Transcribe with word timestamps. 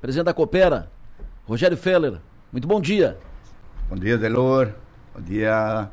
presidente 0.00 0.26
da 0.26 0.34
Coopera, 0.34 0.90
Rogério 1.46 1.76
Feller. 1.76 2.20
Muito 2.52 2.68
bom 2.68 2.80
dia. 2.80 3.18
Bom 3.88 3.96
dia, 3.96 4.16
Delor. 4.16 4.72
Bom 5.14 5.20
dia, 5.20 5.90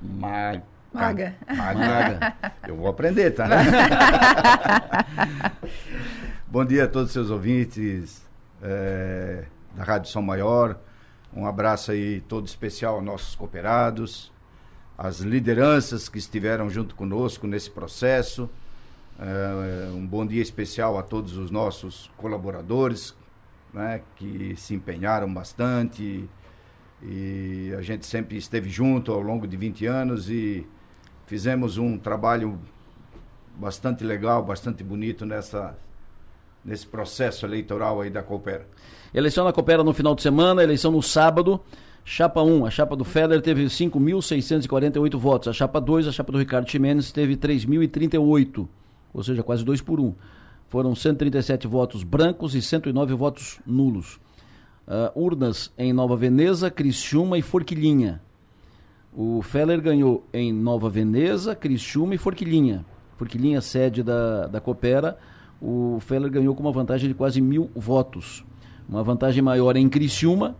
Maga. 0.00 0.62
Maga. 0.92 1.34
Maga. 1.54 2.34
Eu 2.66 2.76
vou 2.76 2.88
aprender, 2.88 3.32
tá? 3.32 3.46
bom 6.46 6.64
dia 6.64 6.84
a 6.84 6.88
todos 6.88 7.08
os 7.08 7.12
seus 7.12 7.30
ouvintes 7.30 8.22
é, 8.62 9.44
da 9.74 9.84
Rádio 9.84 10.10
São 10.10 10.22
Maior. 10.22 10.78
Um 11.34 11.46
abraço 11.46 11.90
aí 11.90 12.20
todo 12.22 12.46
especial 12.46 12.96
aos 12.96 13.04
nossos 13.04 13.34
cooperados, 13.34 14.32
as 14.96 15.20
lideranças 15.20 16.08
que 16.08 16.18
estiveram 16.18 16.70
junto 16.70 16.94
conosco 16.94 17.46
nesse 17.46 17.70
processo. 17.70 18.48
É, 19.18 19.90
um 19.90 20.06
bom 20.06 20.24
dia 20.24 20.40
especial 20.40 20.96
a 20.96 21.02
todos 21.02 21.36
os 21.36 21.50
nossos 21.50 22.08
colaboradores, 22.16 23.16
né, 23.74 24.00
que 24.16 24.54
se 24.56 24.74
empenharam 24.74 25.32
bastante 25.32 26.28
e 27.02 27.74
a 27.76 27.82
gente 27.82 28.06
sempre 28.06 28.36
esteve 28.36 28.68
junto 28.68 29.12
ao 29.12 29.20
longo 29.20 29.46
de 29.46 29.56
20 29.56 29.86
anos 29.86 30.30
e 30.30 30.66
fizemos 31.26 31.78
um 31.78 31.98
trabalho 31.98 32.58
bastante 33.56 34.04
legal, 34.04 34.42
bastante 34.42 34.84
bonito 34.84 35.26
nessa 35.26 35.76
nesse 36.64 36.86
processo 36.86 37.46
eleitoral 37.46 38.00
aí 38.00 38.10
da 38.10 38.22
Coopera. 38.22 38.66
Eleição 39.14 39.44
da 39.44 39.52
Coopera 39.52 39.82
no 39.82 39.94
final 39.94 40.14
de 40.14 40.22
semana, 40.22 40.62
eleição 40.62 40.92
no 40.92 41.02
sábado. 41.02 41.60
Chapa 42.04 42.42
1, 42.42 42.66
a 42.66 42.70
chapa 42.70 42.96
do 42.96 43.04
Feder 43.04 43.40
teve 43.40 43.64
5.648 43.64 45.18
votos. 45.18 45.48
A 45.48 45.52
chapa 45.52 45.80
2, 45.80 46.08
a 46.08 46.12
chapa 46.12 46.32
do 46.32 46.38
Ricardo 46.38 46.68
Ximenes, 46.68 47.12
teve 47.12 47.36
3.038, 47.36 48.66
ou 49.12 49.22
seja, 49.22 49.42
quase 49.42 49.64
2 49.64 49.80
por 49.80 50.00
1. 50.00 50.14
Foram 50.68 50.94
137 50.94 51.66
votos 51.66 52.02
brancos 52.02 52.54
e 52.54 52.62
109 52.62 53.14
votos 53.14 53.58
nulos. 53.66 54.20
Uh, 54.86 55.20
urnas 55.22 55.72
em 55.76 55.92
Nova 55.92 56.16
Veneza, 56.16 56.70
Criciúma 56.70 57.38
e 57.38 57.42
Forquilhinha. 57.42 58.20
O 59.14 59.42
Feller 59.42 59.80
ganhou 59.80 60.26
em 60.32 60.52
Nova 60.52 60.88
Veneza, 60.88 61.54
Criciúma 61.54 62.14
e 62.14 62.18
Forquilhinha. 62.18 62.84
Forquilhinha, 63.16 63.60
sede 63.60 64.02
da, 64.02 64.46
da 64.46 64.60
Coopera, 64.60 65.18
o 65.60 65.98
Feller 66.00 66.30
ganhou 66.30 66.54
com 66.54 66.62
uma 66.62 66.72
vantagem 66.72 67.08
de 67.08 67.14
quase 67.14 67.40
mil 67.40 67.70
votos. 67.74 68.44
Uma 68.88 69.02
vantagem 69.02 69.42
maior 69.42 69.76
em 69.76 69.88
Criciúma, 69.88 70.56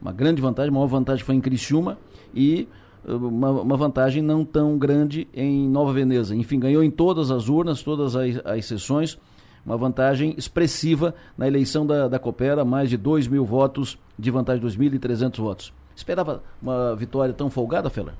uma 0.00 0.12
grande 0.12 0.42
vantagem, 0.42 0.70
a 0.70 0.74
maior 0.74 0.88
vantagem 0.88 1.24
foi 1.24 1.34
em 1.34 1.40
Criciúma 1.40 1.96
e 2.34 2.66
uma, 3.04 3.50
uma, 3.50 3.76
vantagem 3.76 4.22
não 4.22 4.44
tão 4.44 4.78
grande 4.78 5.28
em 5.34 5.68
Nova 5.68 5.92
Veneza. 5.92 6.34
Enfim, 6.34 6.58
ganhou 6.58 6.82
em 6.82 6.90
todas 6.90 7.30
as 7.30 7.48
urnas, 7.48 7.82
todas 7.82 8.14
as, 8.14 8.36
as 8.44 8.64
sessões, 8.66 9.18
uma 9.64 9.76
vantagem 9.76 10.34
expressiva 10.36 11.14
na 11.36 11.46
eleição 11.46 11.86
da, 11.86 12.08
da 12.08 12.18
Coopera, 12.18 12.64
mais 12.64 12.90
de 12.90 12.96
2 12.96 13.28
mil 13.28 13.44
votos 13.44 13.98
de 14.18 14.30
vantagem, 14.30 14.64
2.300 14.64 15.36
votos. 15.38 15.72
Esperava 15.94 16.42
uma 16.60 16.96
vitória 16.96 17.34
tão 17.34 17.50
folgada, 17.50 17.90
Feller? 17.90 18.14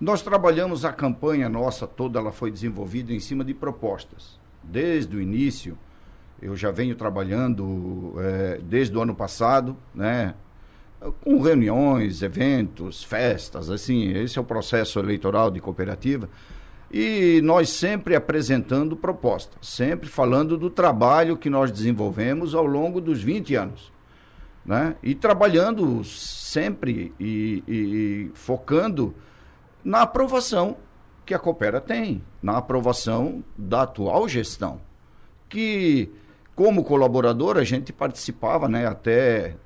Nós 0.00 0.20
trabalhamos 0.20 0.84
a 0.84 0.92
campanha 0.92 1.48
nossa 1.48 1.86
toda, 1.86 2.18
ela 2.18 2.32
foi 2.32 2.50
desenvolvida 2.50 3.12
em 3.12 3.20
cima 3.20 3.44
de 3.44 3.54
propostas. 3.54 4.40
Desde 4.62 5.16
o 5.16 5.20
início, 5.20 5.78
eu 6.40 6.56
já 6.56 6.72
venho 6.72 6.96
trabalhando 6.96 8.14
é, 8.18 8.60
desde 8.62 8.96
o 8.96 9.00
ano 9.00 9.14
passado, 9.14 9.76
né? 9.94 10.34
Com 11.20 11.40
reuniões, 11.40 12.22
eventos, 12.22 13.02
festas, 13.02 13.70
assim, 13.70 14.12
esse 14.12 14.38
é 14.38 14.40
o 14.40 14.44
processo 14.44 14.98
eleitoral 14.98 15.50
de 15.50 15.60
cooperativa. 15.60 16.28
E 16.92 17.40
nós 17.42 17.70
sempre 17.70 18.14
apresentando 18.14 18.94
propostas, 18.94 19.66
sempre 19.66 20.08
falando 20.08 20.58
do 20.58 20.68
trabalho 20.68 21.38
que 21.38 21.48
nós 21.48 21.72
desenvolvemos 21.72 22.54
ao 22.54 22.66
longo 22.66 23.00
dos 23.00 23.22
20 23.22 23.54
anos. 23.54 23.90
Né? 24.64 24.94
E 25.02 25.14
trabalhando 25.14 26.04
sempre 26.04 27.12
e, 27.18 27.64
e, 27.66 27.74
e 27.74 28.30
focando 28.34 29.14
na 29.82 30.02
aprovação 30.02 30.76
que 31.24 31.34
a 31.34 31.38
Coopera 31.38 31.80
tem, 31.80 32.22
na 32.42 32.58
aprovação 32.58 33.42
da 33.56 33.82
atual 33.82 34.28
gestão. 34.28 34.80
Que, 35.48 36.10
como 36.54 36.84
colaborador, 36.84 37.56
a 37.56 37.64
gente 37.64 37.92
participava 37.92 38.68
né, 38.68 38.86
até 38.86 39.56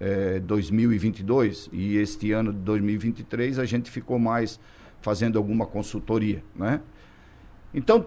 é, 0.00 0.38
2022 0.40 1.68
e 1.72 1.96
este 1.96 2.32
ano 2.32 2.52
de 2.52 2.58
2023 2.60 3.58
a 3.58 3.64
gente 3.64 3.90
ficou 3.90 4.18
mais 4.18 4.60
fazendo 5.00 5.38
alguma 5.38 5.66
consultoria, 5.66 6.42
né? 6.54 6.80
Então, 7.72 8.06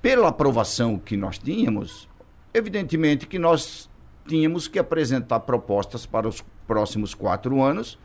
pela 0.00 0.28
aprovação 0.28 0.98
que 0.98 1.16
nós 1.16 1.38
tínhamos, 1.38 2.08
evidentemente 2.52 3.26
que 3.26 3.38
nós 3.38 3.90
tínhamos 4.26 4.68
que 4.68 4.78
apresentar 4.78 5.40
propostas 5.40 6.06
para 6.06 6.26
os 6.28 6.44
próximos 6.66 7.14
quatro 7.14 7.62
anos 7.62 7.98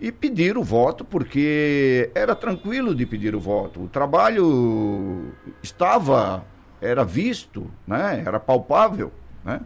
e 0.00 0.10
pedir 0.10 0.58
o 0.58 0.62
voto, 0.62 1.04
porque 1.04 2.10
era 2.14 2.34
tranquilo 2.34 2.94
de 2.94 3.06
pedir 3.06 3.34
o 3.34 3.40
voto. 3.40 3.84
O 3.84 3.88
trabalho 3.88 5.32
estava, 5.62 6.44
era 6.80 7.04
visto, 7.04 7.70
né? 7.86 8.22
era 8.26 8.40
palpável. 8.40 9.12
Né? 9.44 9.60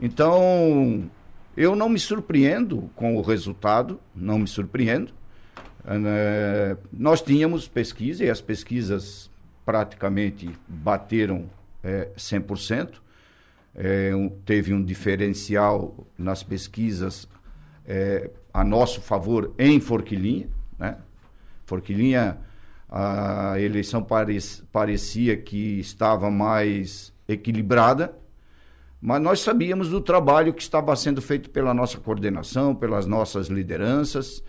Então, 0.00 1.08
eu 1.56 1.76
não 1.76 1.88
me 1.88 1.98
surpreendo 1.98 2.90
com 2.94 3.16
o 3.16 3.22
resultado, 3.22 4.00
não 4.14 4.38
me 4.38 4.46
surpreendo. 4.46 5.12
Uh, 5.84 6.78
nós 6.92 7.20
tínhamos 7.20 7.66
pesquisa 7.66 8.24
e 8.24 8.30
as 8.30 8.40
pesquisas 8.40 9.30
praticamente 9.64 10.50
bateram 10.66 11.48
é, 11.82 12.08
100%. 12.16 13.00
É, 13.74 14.14
um, 14.14 14.28
teve 14.28 14.74
um 14.74 14.84
diferencial 14.84 16.06
nas 16.18 16.42
pesquisas 16.42 17.26
é, 17.86 18.30
a 18.52 18.62
nosso 18.62 19.00
favor 19.00 19.54
em 19.58 19.80
Forquilinha. 19.80 20.48
Né? 20.78 20.96
Forquilinha, 21.64 22.38
a 22.88 23.58
eleição 23.58 24.06
parecia 24.70 25.36
que 25.36 25.80
estava 25.80 26.30
mais 26.30 27.12
equilibrada, 27.26 28.14
mas 29.04 29.20
nós 29.20 29.40
sabíamos 29.40 29.88
do 29.88 30.00
trabalho 30.00 30.54
que 30.54 30.62
estava 30.62 30.94
sendo 30.94 31.20
feito 31.20 31.50
pela 31.50 31.74
nossa 31.74 31.98
coordenação, 31.98 32.72
pelas 32.72 33.04
nossas 33.04 33.48
lideranças 33.48 34.44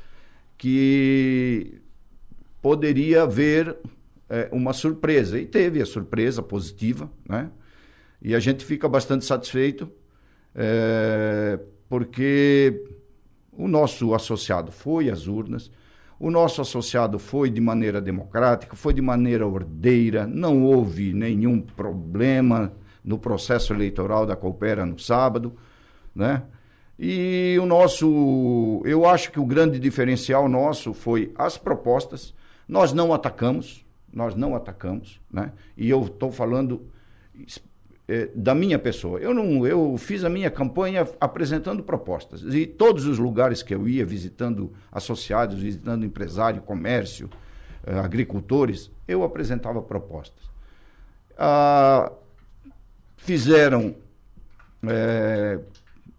que 0.55 1.81
poderia 2.61 3.23
haver 3.23 3.75
é, 4.29 4.47
uma 4.51 4.71
surpresa. 4.71 5.39
E 5.39 5.47
teve 5.47 5.81
a 5.81 5.87
surpresa 5.87 6.43
positiva, 6.43 7.09
né? 7.27 7.49
E 8.21 8.35
a 8.35 8.39
gente 8.39 8.63
fica 8.63 8.87
bastante 8.87 9.25
satisfeito, 9.25 9.91
é, 10.53 11.59
porque 11.89 12.79
o 13.51 13.67
nosso 13.67 14.13
associado 14.13 14.71
foi 14.71 15.09
às 15.09 15.25
urnas, 15.25 15.71
o 16.19 16.29
nosso 16.29 16.61
associado 16.61 17.17
foi 17.17 17.49
de 17.49 17.59
maneira 17.59 17.99
democrática, 17.99 18.75
foi 18.75 18.93
de 18.93 19.01
maneira 19.01 19.47
ordeira, 19.47 20.27
não 20.27 20.63
houve 20.63 21.11
nenhum 21.11 21.59
problema 21.59 22.71
no 23.03 23.17
processo 23.17 23.73
eleitoral 23.73 24.25
da 24.25 24.35
Coopera 24.35 24.85
no 24.85 24.97
sábado, 24.97 25.55
né? 26.15 26.43
E 26.97 27.57
o 27.59 27.65
nosso, 27.65 28.81
eu 28.85 29.05
acho 29.05 29.31
que 29.31 29.39
o 29.39 29.45
grande 29.45 29.79
diferencial 29.79 30.47
nosso 30.47 30.93
foi 30.93 31.33
as 31.35 31.57
propostas. 31.57 32.33
Nós 32.67 32.93
não 32.93 33.13
atacamos, 33.13 33.85
nós 34.11 34.35
não 34.35 34.55
atacamos, 34.55 35.19
né? 35.31 35.51
E 35.75 35.89
eu 35.89 36.03
estou 36.03 36.31
falando 36.31 36.87
é, 38.07 38.29
da 38.35 38.53
minha 38.53 38.77
pessoa. 38.77 39.19
Eu 39.19 39.33
não, 39.33 39.65
eu 39.65 39.97
fiz 39.97 40.23
a 40.23 40.29
minha 40.29 40.51
campanha 40.51 41.07
apresentando 41.19 41.81
propostas 41.83 42.43
e 42.53 42.65
todos 42.65 43.05
os 43.05 43.17
lugares 43.17 43.63
que 43.63 43.73
eu 43.73 43.87
ia 43.87 44.05
visitando 44.05 44.71
associados, 44.91 45.59
visitando 45.59 46.05
empresário, 46.05 46.61
comércio, 46.61 47.29
eh, 47.85 47.97
agricultores, 47.97 48.91
eu 49.07 49.23
apresentava 49.23 49.81
propostas. 49.81 50.43
Ah, 51.37 52.11
fizeram 53.23 53.95
é, 54.85 55.59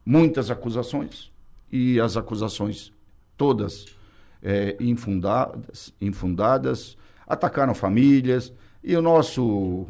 muitas 0.04 0.50
acusações 0.50 1.30
e 1.70 2.00
as 2.00 2.16
acusações 2.16 2.92
todas 3.36 3.86
é, 4.42 4.76
infundadas, 4.80 5.92
infundadas, 6.00 6.96
atacaram 7.26 7.74
famílias 7.74 8.52
e 8.82 8.96
o 8.96 9.02
nosso 9.02 9.86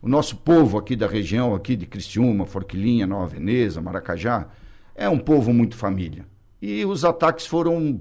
o 0.00 0.08
nosso 0.08 0.36
povo 0.36 0.78
aqui 0.78 0.96
da 0.96 1.06
região 1.06 1.54
aqui 1.54 1.76
de 1.76 1.86
Criciúma, 1.86 2.44
Forquilinha, 2.44 3.06
Nova 3.06 3.28
Veneza, 3.28 3.80
Maracajá 3.80 4.48
é 4.96 5.08
um 5.08 5.18
povo 5.18 5.52
muito 5.52 5.76
família 5.76 6.26
e 6.60 6.84
os 6.84 7.04
ataques 7.04 7.46
foram 7.46 8.00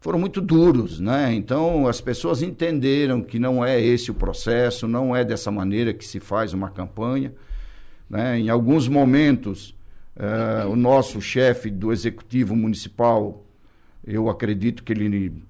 foram 0.00 0.18
muito 0.18 0.40
duros, 0.40 1.00
né? 1.00 1.34
Então 1.34 1.86
as 1.86 2.00
pessoas 2.00 2.40
entenderam 2.40 3.20
que 3.20 3.38
não 3.38 3.64
é 3.64 3.80
esse 3.80 4.10
o 4.10 4.14
processo, 4.14 4.86
não 4.86 5.14
é 5.14 5.24
dessa 5.24 5.50
maneira 5.50 5.92
que 5.92 6.06
se 6.06 6.20
faz 6.20 6.52
uma 6.52 6.70
campanha, 6.70 7.34
né? 8.08 8.38
Em 8.38 8.48
alguns 8.48 8.88
momentos 8.88 9.76
Uh, 10.18 10.68
o 10.68 10.74
nosso 10.74 11.20
chefe 11.20 11.70
do 11.70 11.92
executivo 11.92 12.56
municipal, 12.56 13.44
eu 14.04 14.28
acredito 14.28 14.82
que 14.82 14.92
ele 14.92 15.44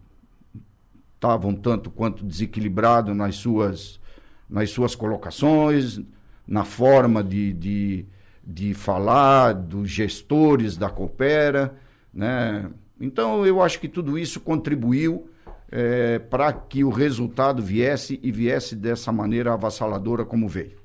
estava 1.15 1.47
um 1.49 1.55
tanto 1.55 1.91
quanto 1.91 2.23
desequilibrado 2.23 3.15
nas 3.15 3.37
suas, 3.37 3.99
nas 4.49 4.69
suas 4.69 4.95
colocações, 4.95 5.99
na 6.47 6.67
forma 6.67 7.25
de, 7.25 7.55
de, 7.55 8.07
de 8.45 8.75
falar 8.75 9.55
dos 9.55 9.89
gestores 9.89 10.77
da 10.77 10.91
Coopera, 10.91 11.75
né? 12.13 12.71
Então 13.01 13.47
eu 13.47 13.63
acho 13.63 13.81
que 13.81 13.89
tudo 13.89 14.19
isso 14.19 14.39
contribuiu 14.39 15.31
é, 15.73 16.19
para 16.19 16.53
que 16.53 16.85
o 16.85 16.91
resultado 16.91 17.63
viesse 17.63 18.21
e 18.23 18.31
viesse 18.31 18.77
dessa 18.77 19.11
maneira 19.11 19.55
avassaladora 19.55 20.27
como 20.27 20.47
veio. 20.47 20.77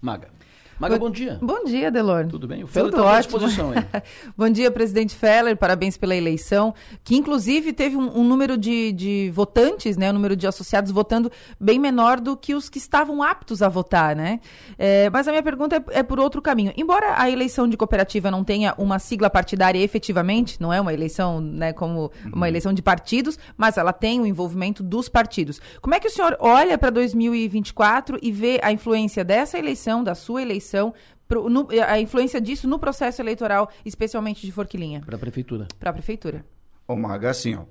Maga. 0.00 0.37
Maga, 0.78 0.96
bom 0.96 1.10
dia. 1.10 1.38
Bom 1.42 1.64
dia, 1.64 1.90
Delor. 1.90 2.28
Tudo 2.28 2.46
bem? 2.46 2.62
O 2.62 2.66
Feller 2.68 2.90
está 2.90 3.16
à 3.16 3.18
disposição 3.18 3.72
aí. 3.72 3.84
bom 4.38 4.48
dia, 4.48 4.70
presidente 4.70 5.12
Feller. 5.16 5.56
Parabéns 5.56 5.96
pela 5.96 6.14
eleição, 6.14 6.72
que 7.02 7.16
inclusive 7.16 7.72
teve 7.72 7.96
um, 7.96 8.20
um 8.20 8.22
número 8.22 8.56
de, 8.56 8.92
de, 8.92 9.30
votantes, 9.34 9.96
né, 9.96 10.08
um 10.10 10.12
número 10.12 10.36
de 10.36 10.46
associados 10.46 10.92
votando 10.92 11.32
bem 11.58 11.80
menor 11.80 12.20
do 12.20 12.36
que 12.36 12.54
os 12.54 12.68
que 12.68 12.78
estavam 12.78 13.24
aptos 13.24 13.60
a 13.60 13.68
votar, 13.68 14.14
né? 14.14 14.38
É, 14.78 15.10
mas 15.10 15.26
a 15.26 15.32
minha 15.32 15.42
pergunta 15.42 15.76
é, 15.76 15.98
é, 15.98 16.02
por 16.04 16.20
outro 16.20 16.40
caminho. 16.40 16.72
Embora 16.76 17.20
a 17.20 17.28
eleição 17.28 17.66
de 17.66 17.76
cooperativa 17.76 18.30
não 18.30 18.44
tenha 18.44 18.72
uma 18.78 19.00
sigla 19.00 19.28
partidária 19.28 19.82
efetivamente, 19.82 20.60
não 20.60 20.72
é 20.72 20.80
uma 20.80 20.94
eleição, 20.94 21.40
né, 21.40 21.72
como 21.72 22.12
uma 22.24 22.42
uhum. 22.42 22.46
eleição 22.46 22.72
de 22.72 22.82
partidos, 22.82 23.36
mas 23.56 23.76
ela 23.76 23.92
tem 23.92 24.20
o 24.20 24.26
envolvimento 24.26 24.84
dos 24.84 25.08
partidos. 25.08 25.60
Como 25.82 25.96
é 25.96 25.98
que 25.98 26.06
o 26.06 26.10
senhor 26.10 26.36
olha 26.38 26.78
para 26.78 26.90
2024 26.90 28.16
e 28.22 28.30
vê 28.30 28.60
a 28.62 28.70
influência 28.70 29.24
dessa 29.24 29.58
eleição, 29.58 30.04
da 30.04 30.14
sua 30.14 30.40
eleição 30.40 30.67
eleição, 30.68 30.94
pro, 31.26 31.48
no, 31.48 31.68
a 31.86 31.98
influência 31.98 32.40
disso 32.40 32.68
no 32.68 32.78
processo 32.78 33.22
eleitoral, 33.22 33.70
especialmente 33.84 34.44
de 34.44 34.52
Forquilinha? 34.52 35.00
Para 35.00 35.16
a 35.16 35.18
prefeitura. 35.18 35.66
Para 35.78 35.90
a 35.90 35.92
prefeitura. 35.92 36.44
Ô, 36.86 36.96
Maga, 36.96 37.30
assim, 37.30 37.54
ó, 37.54 37.64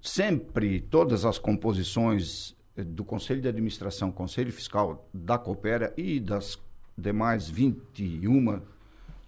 sempre 0.00 0.80
todas 0.80 1.24
as 1.24 1.38
composições 1.38 2.56
eh, 2.76 2.84
do 2.84 3.04
Conselho 3.04 3.40
de 3.40 3.48
Administração, 3.48 4.10
Conselho 4.10 4.52
Fiscal 4.52 5.08
da 5.12 5.38
Coopera 5.38 5.92
e 5.96 6.20
das 6.20 6.58
demais 6.96 7.48
21 7.48 8.62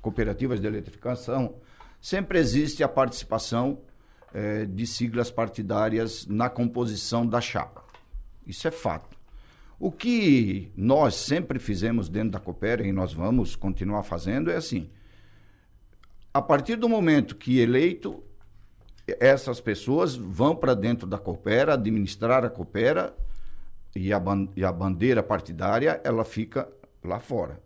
cooperativas 0.00 0.61
de 0.61 0.67
eletrificação, 0.67 1.56
sempre 2.00 2.38
existe 2.38 2.84
a 2.84 2.88
participação 2.88 3.81
eh, 4.32 4.67
de 4.67 4.87
siglas 4.87 5.31
partidárias 5.31 6.26
na 6.26 6.49
composição 6.49 7.26
da 7.26 7.40
chapa. 7.40 7.84
Isso 8.46 8.69
é 8.69 8.70
fato. 8.70 9.15
O 9.78 9.93
que 9.93 10.73
nós 10.76 11.14
sempre 11.14 11.58
fizemos 11.58 12.08
dentro 12.08 12.31
da 12.31 12.40
Coopera 12.40 12.87
e 12.87 12.93
nós 12.93 13.12
vamos 13.12 13.55
continuar 13.55 14.02
fazendo 14.02 14.50
é 14.50 14.56
assim: 14.56 14.88
a 16.32 16.40
partir 16.40 16.76
do 16.76 16.88
momento 16.88 17.37
que 17.37 17.61
eleito, 17.61 18.23
essas 19.06 19.61
pessoas 19.61 20.17
vão 20.17 20.56
para 20.56 20.75
dentro 20.75 21.06
da 21.06 21.19
Coopera, 21.19 21.75
administrar 21.75 22.44
a 22.44 22.50
Coopera 22.50 23.14
e 23.94 24.12
a, 24.12 24.23
e 24.56 24.64
a 24.64 24.73
bandeira 24.73 25.23
partidária 25.23 26.00
ela 26.05 26.25
fica 26.25 26.69
lá 27.05 27.20
fora. 27.20 27.61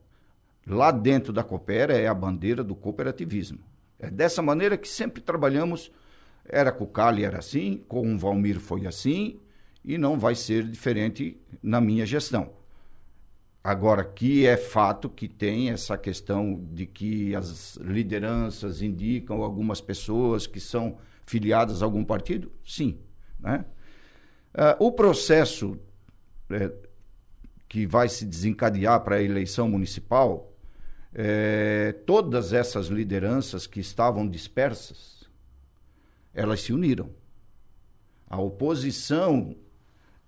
Lá 0.67 0.91
dentro 0.91 1.33
da 1.33 1.43
Coopera 1.43 1.99
é 1.99 2.07
a 2.07 2.15
bandeira 2.15 2.63
do 2.63 2.75
cooperativismo. 2.75 3.59
É 3.99 4.11
dessa 4.11 4.43
maneira 4.43 4.77
que 4.77 4.89
sempre 4.89 5.21
trabalhamos. 5.21 5.91
Era 6.45 6.73
com 6.73 6.85
o 6.85 6.89
Cali, 6.89 7.25
era 7.25 7.39
assim, 7.39 7.85
com 7.89 8.15
o 8.15 8.19
Valmir 8.19 8.59
foi 8.59 8.87
assim, 8.87 9.41
e 9.85 9.97
não 9.99 10.19
vai 10.19 10.35
ser 10.35 10.65
diferente 10.65 11.41
na 11.63 11.81
minha 11.81 12.05
gestão. 12.05 12.53
Agora, 13.63 14.03
que 14.05 14.47
é 14.47 14.57
fato 14.57 15.09
que 15.09 15.29
tem 15.29 15.71
essa 15.71 15.97
questão 15.99 16.67
de 16.73 16.87
que 16.87 17.35
as 17.35 17.77
lideranças 17.77 18.81
indicam 18.81 19.43
algumas 19.43 19.81
pessoas 19.81 20.47
que 20.47 20.59
são 20.59 20.97
filiadas 21.27 21.83
a 21.83 21.85
algum 21.85 22.05
partido? 22.05 22.51
Sim. 22.65 22.99
Né? 23.39 23.65
Uh, 24.55 24.87
o 24.87 24.93
processo 24.93 25.79
é, 26.51 26.73
que 27.69 27.87
vai 27.87 28.09
se 28.09 28.25
desencadear 28.25 29.01
para 29.03 29.17
a 29.17 29.23
eleição 29.23 29.69
municipal, 29.69 30.53
é, 31.15 31.93
todas 32.07 32.53
essas 32.53 32.87
lideranças 32.87 33.67
que 33.67 33.79
estavam 33.79 34.27
dispersas, 34.27 35.29
elas 36.35 36.63
se 36.63 36.73
uniram. 36.73 37.11
A 38.27 38.41
oposição 38.41 39.55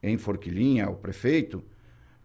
em 0.03 0.19
Forquilinha, 0.19 0.91
o 0.91 0.97
prefeito, 0.97 1.63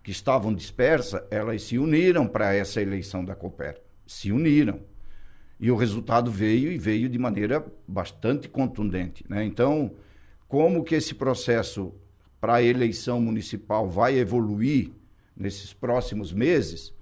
que 0.04 0.12
estavam 0.12 0.54
dispersas, 0.54 1.22
elas 1.30 1.64
se 1.64 1.78
uniram 1.78 2.28
para 2.28 2.54
essa 2.54 2.82
eleição 2.82 3.24
da 3.24 3.36
Cooper. 3.36 3.82
Se 4.06 4.32
uniram. 4.32 4.80
E 5.60 5.70
o 5.70 5.76
resultado 5.76 6.32
veio 6.32 6.72
e 6.72 6.78
veio 6.78 7.10
de 7.10 7.18
maneira 7.18 7.66
bastante 7.88 8.48
contundente. 8.48 9.26
Né? 9.28 9.44
Então, 9.44 9.96
como 10.48 10.84
que 10.84 10.96
esse 10.96 11.14
processo 11.14 11.94
para 12.40 12.56
a 12.56 12.64
eleição 12.64 13.20
municipal 13.20 13.90
vai 13.90 14.18
evoluir 14.18 14.92
nesses 15.36 15.74
próximos 15.74 16.34
meses, 16.34 16.94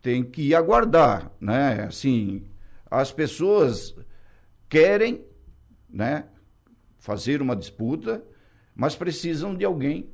tem 0.00 0.22
que 0.22 0.54
aguardar, 0.54 1.32
né? 1.40 1.84
Assim, 1.84 2.44
as 2.88 3.10
pessoas 3.10 3.96
querem, 4.68 5.24
né, 5.88 6.26
fazer 6.98 7.42
uma 7.42 7.56
disputa, 7.56 8.24
mas 8.76 8.94
precisam 8.94 9.54
de 9.54 9.64
alguém 9.64 10.10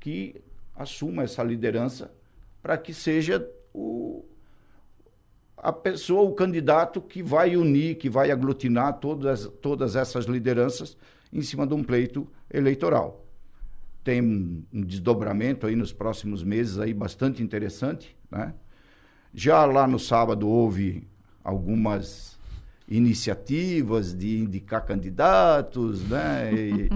que 0.00 0.42
assuma 0.74 1.22
essa 1.22 1.44
liderança 1.44 2.12
para 2.60 2.76
que 2.76 2.92
seja 2.92 3.48
o, 3.72 4.24
a 5.56 5.72
pessoa, 5.72 6.22
o 6.22 6.34
candidato 6.34 7.00
que 7.00 7.22
vai 7.22 7.56
unir, 7.56 7.96
que 7.96 8.10
vai 8.10 8.30
aglutinar 8.30 8.98
todas, 8.98 9.46
todas 9.62 9.94
essas 9.94 10.24
lideranças 10.24 10.96
em 11.32 11.40
cima 11.40 11.66
de 11.66 11.72
um 11.72 11.84
pleito 11.84 12.26
eleitoral. 12.52 13.24
Tem 14.02 14.20
um, 14.20 14.64
um 14.72 14.82
desdobramento 14.82 15.66
aí 15.66 15.76
nos 15.76 15.92
próximos 15.92 16.42
meses 16.42 16.78
aí 16.78 16.92
bastante 16.92 17.42
interessante, 17.42 18.16
né? 18.30 18.52
Já 19.32 19.64
lá 19.64 19.86
no 19.86 19.98
sábado 19.98 20.48
houve 20.48 21.06
algumas 21.44 22.39
iniciativas 22.90 24.12
de 24.12 24.40
indicar 24.40 24.84
candidatos, 24.84 26.06
né? 26.08 26.52
E, 26.52 26.90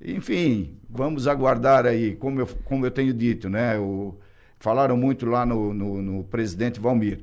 enfim, 0.16 0.78
vamos 0.88 1.28
aguardar 1.28 1.84
aí, 1.84 2.16
como 2.16 2.40
eu, 2.40 2.46
como 2.64 2.86
eu 2.86 2.90
tenho 2.90 3.12
dito, 3.12 3.50
né? 3.50 3.78
O, 3.78 4.16
falaram 4.58 4.96
muito 4.96 5.26
lá 5.26 5.44
no, 5.44 5.74
no, 5.74 6.00
no, 6.00 6.24
presidente 6.24 6.80
Valmir. 6.80 7.22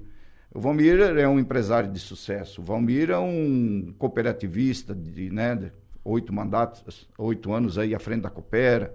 O 0.54 0.60
Valmir 0.60 1.00
é 1.00 1.28
um 1.28 1.40
empresário 1.40 1.92
de 1.92 2.00
sucesso. 2.00 2.62
O 2.62 2.64
Valmir 2.64 3.10
é 3.10 3.18
um 3.18 3.92
cooperativista 3.98 4.94
de, 4.94 5.32
né, 5.32 5.72
oito 6.06 6.32
mandatos, 6.32 7.10
oito 7.18 7.52
anos 7.52 7.80
aí 7.80 7.96
à 7.96 8.00
frente 8.00 8.22
da 8.22 8.30
Coopera. 8.30 8.94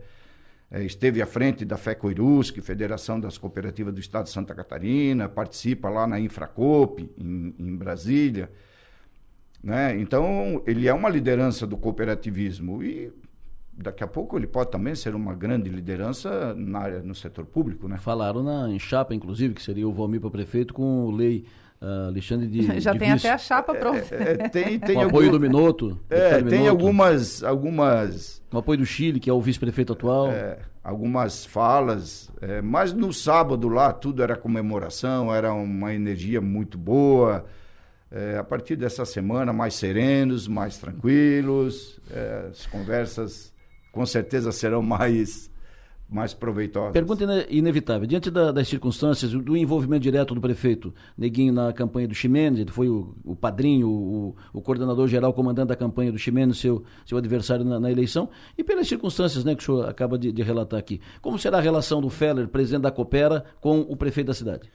É, 0.70 0.85
esteve 0.85 1.20
à 1.20 1.26
frente 1.26 1.65
da 1.65 1.76
FECOIRUSC, 1.76 2.61
Federação 2.61 3.19
das 3.19 3.37
Cooperativas 3.38 3.93
do 3.93 3.99
Estado 3.99 4.25
de 4.25 4.31
Santa 4.31 4.55
Catarina, 4.55 5.29
participa 5.29 5.88
lá 5.88 6.06
na 6.06 6.20
Infracop, 6.20 7.11
em, 7.19 7.55
em 7.59 7.75
Brasília. 7.75 8.50
Né? 9.69 10.01
Então, 10.01 10.63
ele 10.67 10.89
é 10.89 10.94
uma 10.94 11.10
liderança 11.10 11.67
do 11.67 11.77
cooperativismo 11.77 12.82
e 12.82 13.13
daqui 13.70 14.03
a 14.03 14.06
pouco 14.06 14.39
ele 14.39 14.46
pode 14.46 14.70
também 14.70 14.94
ser 14.94 15.15
uma 15.15 15.34
grande 15.34 15.69
liderança 15.69 16.55
na 16.55 16.79
área, 16.79 17.03
no 17.03 17.15
setor 17.15 17.44
público. 17.44 17.87
Né? 17.87 17.98
Falaram 17.98 18.43
na, 18.43 18.70
em 18.70 18.79
chapa, 18.79 19.15
inclusive, 19.15 19.53
que 19.53 19.63
seria 19.63 19.87
o 19.87 19.93
Valmir 19.93 20.22
para 20.22 20.31
prefeito 20.31 20.72
com 20.72 21.05
o 21.05 21.10
Lei 21.10 21.44
Uh, 21.81 22.08
Alexandre 22.08 22.48
de 22.48 22.63
Já 22.82 22.93
de 22.93 22.98
tem 22.98 23.13
vice. 23.13 23.25
até 23.29 23.34
a 23.37 23.39
chapa 23.39 23.72
pronta. 23.72 24.13
É, 24.13 24.32
é, 24.32 24.48
tem, 24.48 24.81
tem 24.82 24.96
o 24.96 25.03
apoio 25.03 25.31
do 25.31 25.39
Minuto. 25.39 25.96
É, 26.10 26.43
tem 26.43 26.67
algumas, 26.67 27.44
algumas... 27.44 28.43
O 28.53 28.58
apoio 28.58 28.81
do 28.81 28.84
Chile, 28.84 29.20
que 29.20 29.31
é 29.31 29.32
o 29.32 29.41
vice-prefeito 29.41 29.93
atual. 29.93 30.29
É, 30.29 30.58
algumas 30.82 31.46
falas, 31.46 32.32
é, 32.41 32.60
mas 32.60 32.93
no 32.93 33.13
sábado 33.13 33.69
lá 33.69 33.93
tudo 33.93 34.25
era 34.25 34.34
comemoração, 34.34 35.32
era 35.32 35.53
uma 35.53 35.94
energia 35.94 36.41
muito 36.41 36.77
boa, 36.77 37.44
é, 38.10 38.38
a 38.38 38.44
partir 38.44 38.77
dessa 38.77 39.05
semana, 39.05 39.53
mais 39.53 39.74
serenos, 39.74 40.48
mais 40.48 40.79
tranquilos, 40.79 42.00
é, 42.10 42.48
as 42.50 42.67
conversas 42.67 43.53
com 43.93 44.05
certeza 44.06 44.50
serão 44.50 44.81
mais, 44.81 45.50
mais 46.08 46.32
proveitosas. 46.32 46.93
Pergunta 46.93 47.24
inevitável. 47.50 48.06
Diante 48.06 48.31
da, 48.31 48.50
das 48.50 48.67
circunstâncias, 48.67 49.32
do 49.32 49.56
envolvimento 49.56 50.03
direto 50.03 50.34
do 50.34 50.41
prefeito 50.41 50.94
Neguinho 51.17 51.53
na 51.53 51.72
campanha 51.72 52.08
do 52.08 52.15
Ximenes, 52.15 52.60
ele 52.60 52.70
foi 52.70 52.88
o, 52.88 53.15
o 53.24 53.36
padrinho, 53.36 53.88
o, 53.88 54.36
o, 54.55 54.62
coordenador 54.62 55.06
geral, 55.06 55.34
comandante 55.34 55.69
da 55.69 55.77
campanha 55.77 56.10
do 56.10 56.19
Ximenes, 56.19 56.58
seu, 56.58 56.82
seu 57.05 57.19
adversário 57.19 57.65
na, 57.65 57.79
na, 57.79 57.91
eleição, 57.91 58.31
e 58.56 58.65
pelas 58.65 58.88
circunstâncias 58.88 59.44
né, 59.44 59.55
que 59.55 59.62
o 59.62 59.67
senhor 59.67 59.88
acaba 59.88 60.19
de, 60.19 60.32
de 60.32 60.43
relatar 60.43 60.79
aqui. 60.79 61.00
Como 61.20 61.38
será 61.38 61.58
a 61.58 61.62
relação 61.62 62.00
do 62.00 62.08
Feller, 62.08 62.48
presidente 62.48 62.82
da 62.82 62.91
Coopera, 62.91 63.44
com 63.60 63.81
o 63.81 63.96
prefeito 63.96 64.29
da 64.29 64.34
cidade? 64.34 64.70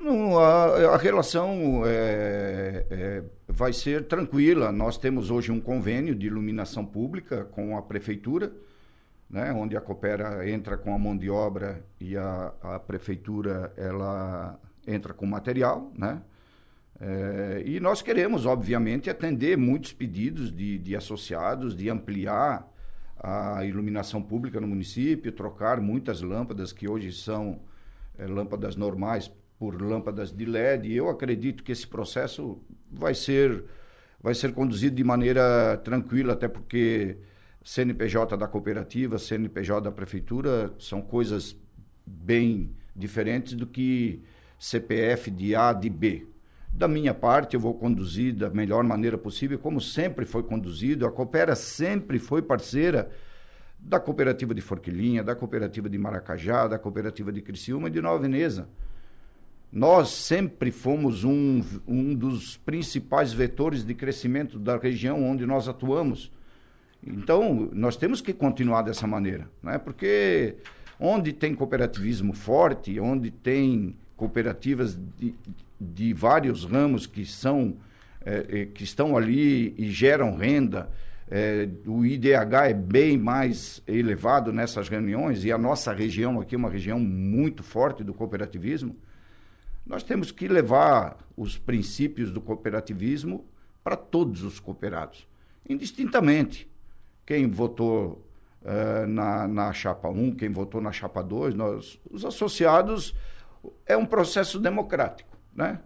Não, 0.00 0.38
a, 0.38 0.94
a 0.94 0.96
relação 0.96 1.82
é, 1.86 2.86
é, 2.90 3.24
vai 3.48 3.72
ser 3.72 4.04
tranquila. 4.04 4.70
Nós 4.72 4.98
temos 4.98 5.30
hoje 5.30 5.50
um 5.50 5.60
convênio 5.60 6.14
de 6.14 6.26
iluminação 6.26 6.84
pública 6.84 7.44
com 7.44 7.76
a 7.76 7.82
prefeitura, 7.82 8.52
né, 9.30 9.52
onde 9.52 9.76
a 9.76 9.80
Coopera 9.80 10.48
entra 10.48 10.76
com 10.76 10.94
a 10.94 10.98
mão 10.98 11.16
de 11.16 11.30
obra 11.30 11.84
e 12.00 12.16
a, 12.16 12.52
a 12.62 12.78
prefeitura 12.78 13.72
ela 13.76 14.58
entra 14.86 15.14
com 15.14 15.26
material, 15.26 15.90
né? 15.96 16.20
É, 17.00 17.62
e 17.66 17.80
nós 17.80 18.02
queremos, 18.02 18.46
obviamente, 18.46 19.10
atender 19.10 19.58
muitos 19.58 19.92
pedidos 19.92 20.54
de, 20.54 20.78
de 20.78 20.94
associados, 20.94 21.74
de 21.74 21.90
ampliar 21.90 22.70
a 23.18 23.64
iluminação 23.64 24.22
pública 24.22 24.60
no 24.60 24.68
município, 24.68 25.32
trocar 25.32 25.80
muitas 25.80 26.20
lâmpadas 26.20 26.72
que 26.72 26.88
hoje 26.88 27.12
são 27.12 27.60
é, 28.16 28.26
lâmpadas 28.26 28.76
normais 28.76 29.30
por 29.58 29.80
lâmpadas 29.80 30.32
de 30.32 30.44
LED. 30.44 30.88
E 30.88 30.96
eu 30.96 31.08
acredito 31.08 31.62
que 31.62 31.72
esse 31.72 31.86
processo 31.86 32.60
vai 32.90 33.14
ser, 33.14 33.64
vai 34.20 34.34
ser 34.34 34.52
conduzido 34.52 34.96
de 34.96 35.04
maneira 35.04 35.76
tranquila, 35.78 36.34
até 36.34 36.48
porque 36.48 37.18
CNPJ 37.62 38.36
da 38.36 38.46
cooperativa, 38.46 39.18
CNPJ 39.18 39.80
da 39.80 39.92
prefeitura 39.92 40.72
são 40.78 41.00
coisas 41.00 41.56
bem 42.06 42.74
diferentes 42.94 43.54
do 43.54 43.66
que 43.66 44.22
CPF 44.58 45.30
de 45.30 45.54
A 45.54 45.72
de 45.72 45.88
B. 45.88 46.26
Da 46.72 46.88
minha 46.88 47.14
parte, 47.14 47.54
eu 47.54 47.60
vou 47.60 47.74
conduzir 47.74 48.34
da 48.34 48.50
melhor 48.50 48.82
maneira 48.82 49.16
possível, 49.16 49.58
como 49.58 49.80
sempre 49.80 50.24
foi 50.24 50.42
conduzido. 50.42 51.06
A 51.06 51.12
Coopera 51.12 51.54
sempre 51.54 52.18
foi 52.18 52.42
parceira 52.42 53.10
da 53.78 54.00
cooperativa 54.00 54.54
de 54.54 54.60
Forquilinha, 54.60 55.22
da 55.22 55.36
cooperativa 55.36 55.88
de 55.88 55.96
Maracajá, 55.96 56.66
da 56.66 56.78
cooperativa 56.78 57.30
de 57.30 57.42
Criciúma 57.42 57.88
e 57.88 57.90
de 57.90 58.00
Nova 58.00 58.18
Veneza. 58.18 58.68
Nós 59.74 60.10
sempre 60.10 60.70
fomos 60.70 61.24
um, 61.24 61.60
um 61.84 62.14
dos 62.14 62.56
principais 62.58 63.32
vetores 63.32 63.84
de 63.84 63.92
crescimento 63.92 64.56
da 64.56 64.76
região 64.76 65.24
onde 65.24 65.44
nós 65.44 65.66
atuamos. 65.66 66.30
Então, 67.04 67.68
nós 67.72 67.96
temos 67.96 68.20
que 68.20 68.32
continuar 68.32 68.82
dessa 68.82 69.04
maneira, 69.04 69.50
né? 69.60 69.76
porque 69.76 70.54
onde 71.00 71.32
tem 71.32 71.56
cooperativismo 71.56 72.32
forte, 72.32 73.00
onde 73.00 73.32
tem 73.32 73.96
cooperativas 74.16 74.96
de, 75.18 75.34
de 75.80 76.14
vários 76.14 76.64
ramos 76.64 77.04
que 77.04 77.26
são 77.26 77.76
é, 78.24 78.66
que 78.66 78.84
estão 78.84 79.16
ali 79.16 79.74
e 79.76 79.90
geram 79.90 80.36
renda. 80.36 80.88
É, 81.28 81.68
o 81.84 82.06
IDH 82.06 82.68
é 82.68 82.74
bem 82.74 83.18
mais 83.18 83.82
elevado 83.88 84.52
nessas 84.52 84.88
reuniões 84.88 85.44
e 85.44 85.50
a 85.50 85.58
nossa 85.58 85.92
região 85.92 86.40
aqui 86.40 86.54
é 86.54 86.58
uma 86.58 86.70
região 86.70 87.00
muito 87.00 87.64
forte 87.64 88.04
do 88.04 88.14
cooperativismo. 88.14 88.94
Nós 89.86 90.02
temos 90.02 90.30
que 90.30 90.48
levar 90.48 91.18
os 91.36 91.58
princípios 91.58 92.30
do 92.30 92.40
cooperativismo 92.40 93.44
para 93.82 93.96
todos 93.96 94.42
os 94.42 94.58
cooperados, 94.58 95.28
indistintamente. 95.68 96.68
Quem 97.26 97.50
votou 97.50 98.24
uh, 98.62 99.06
na, 99.06 99.46
na 99.46 99.72
chapa 99.72 100.08
1, 100.08 100.36
quem 100.36 100.48
votou 100.48 100.80
na 100.80 100.90
chapa 100.90 101.22
2, 101.22 101.54
nós, 101.54 102.00
os 102.10 102.24
associados, 102.24 103.14
é 103.86 103.96
um 103.96 104.06
processo 104.06 104.58
democrático. 104.58 105.36
Né? 105.54 105.80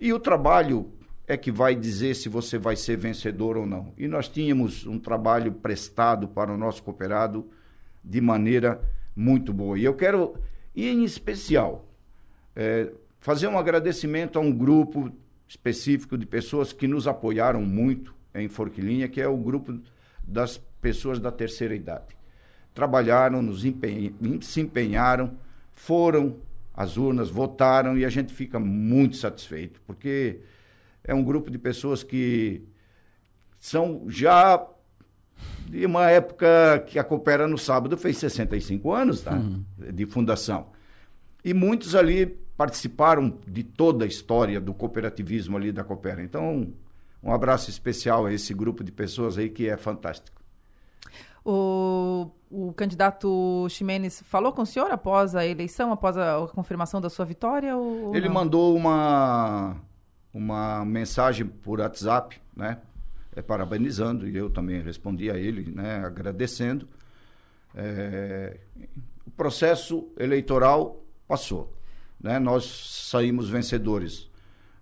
E 0.00 0.12
o 0.12 0.18
trabalho 0.18 0.90
é 1.26 1.36
que 1.36 1.52
vai 1.52 1.76
dizer 1.76 2.14
se 2.14 2.28
você 2.28 2.58
vai 2.58 2.74
ser 2.74 2.96
vencedor 2.96 3.56
ou 3.56 3.64
não. 3.64 3.92
E 3.96 4.08
nós 4.08 4.28
tínhamos 4.28 4.84
um 4.86 4.98
trabalho 4.98 5.52
prestado 5.52 6.26
para 6.26 6.52
o 6.52 6.56
nosso 6.56 6.82
cooperado 6.82 7.48
de 8.02 8.20
maneira 8.20 8.80
muito 9.14 9.52
boa. 9.52 9.78
E 9.78 9.84
eu 9.84 9.94
quero, 9.94 10.34
em 10.74 11.04
especial, 11.04 11.86
é, 12.56 12.90
fazer 13.20 13.46
um 13.46 13.58
agradecimento 13.58 14.38
a 14.38 14.42
um 14.42 14.50
grupo 14.50 15.12
específico 15.46 16.16
de 16.16 16.26
pessoas 16.26 16.72
que 16.72 16.88
nos 16.88 17.06
apoiaram 17.06 17.62
muito 17.62 18.14
em 18.34 18.48
Forquilinha, 18.48 19.08
que 19.08 19.20
é 19.20 19.28
o 19.28 19.36
grupo 19.36 19.78
das 20.24 20.58
pessoas 20.80 21.18
da 21.18 21.30
terceira 21.30 21.74
idade. 21.74 22.16
Trabalharam, 22.72 23.42
nos 23.42 23.64
empenha, 23.64 24.12
se 24.40 24.60
empenharam, 24.60 25.32
foram 25.72 26.36
as 26.72 26.96
urnas, 26.96 27.28
votaram 27.28 27.98
e 27.98 28.04
a 28.04 28.08
gente 28.08 28.32
fica 28.32 28.58
muito 28.58 29.16
satisfeito, 29.16 29.80
porque 29.86 30.40
é 31.04 31.14
um 31.14 31.22
grupo 31.22 31.50
de 31.50 31.58
pessoas 31.58 32.02
que 32.02 32.62
são 33.58 34.04
já 34.08 34.66
de 35.66 35.84
uma 35.84 36.08
época 36.10 36.84
que 36.86 36.98
a 36.98 37.04
Coopera 37.04 37.46
no 37.46 37.58
sábado 37.58 37.96
fez 37.96 38.16
65 38.18 38.92
anos 38.92 39.20
tá? 39.20 39.34
Uhum. 39.34 39.64
de 39.92 40.06
fundação. 40.06 40.68
E 41.44 41.52
muitos 41.52 41.94
ali 41.94 42.38
participaram 42.60 43.38
de 43.46 43.64
toda 43.64 44.04
a 44.04 44.06
história 44.06 44.60
do 44.60 44.74
cooperativismo 44.74 45.56
ali 45.56 45.72
da 45.72 45.82
Coopera. 45.82 46.22
Então, 46.22 46.70
um 47.22 47.32
abraço 47.32 47.70
especial 47.70 48.26
a 48.26 48.34
esse 48.34 48.52
grupo 48.52 48.84
de 48.84 48.92
pessoas 48.92 49.38
aí 49.38 49.48
que 49.48 49.66
é 49.66 49.78
fantástico. 49.78 50.38
O, 51.42 52.30
o 52.50 52.74
candidato 52.74 53.66
Ximenes 53.70 54.22
falou 54.26 54.52
com 54.52 54.60
o 54.60 54.66
senhor 54.66 54.90
após 54.90 55.34
a 55.34 55.46
eleição, 55.46 55.90
após 55.90 56.18
a, 56.18 56.46
confirmação 56.54 57.00
da 57.00 57.08
sua 57.08 57.24
vitória? 57.24 57.74
Ou, 57.74 58.14
Ele 58.14 58.28
não? 58.28 58.34
mandou 58.34 58.76
uma, 58.76 59.76
uma 60.30 60.84
mensagem 60.84 61.46
por 61.46 61.80
WhatsApp, 61.80 62.38
né? 62.54 62.76
É, 63.34 63.40
parabenizando, 63.40 64.28
e 64.28 64.36
eu 64.36 64.50
também 64.50 64.82
respondi 64.82 65.30
a 65.30 65.38
ele, 65.38 65.72
né? 65.72 66.04
Agradecendo. 66.04 66.86
É, 67.74 68.58
o 69.26 69.30
processo 69.30 70.10
eleitoral 70.18 71.02
passou, 71.26 71.79
né? 72.20 72.38
Nós 72.38 73.08
saímos 73.10 73.48
vencedores. 73.48 74.28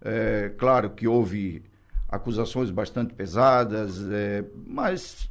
É, 0.00 0.52
claro 0.58 0.90
que 0.90 1.06
houve 1.06 1.62
acusações 2.08 2.70
bastante 2.70 3.14
pesadas, 3.14 4.02
é, 4.10 4.44
mas 4.66 5.30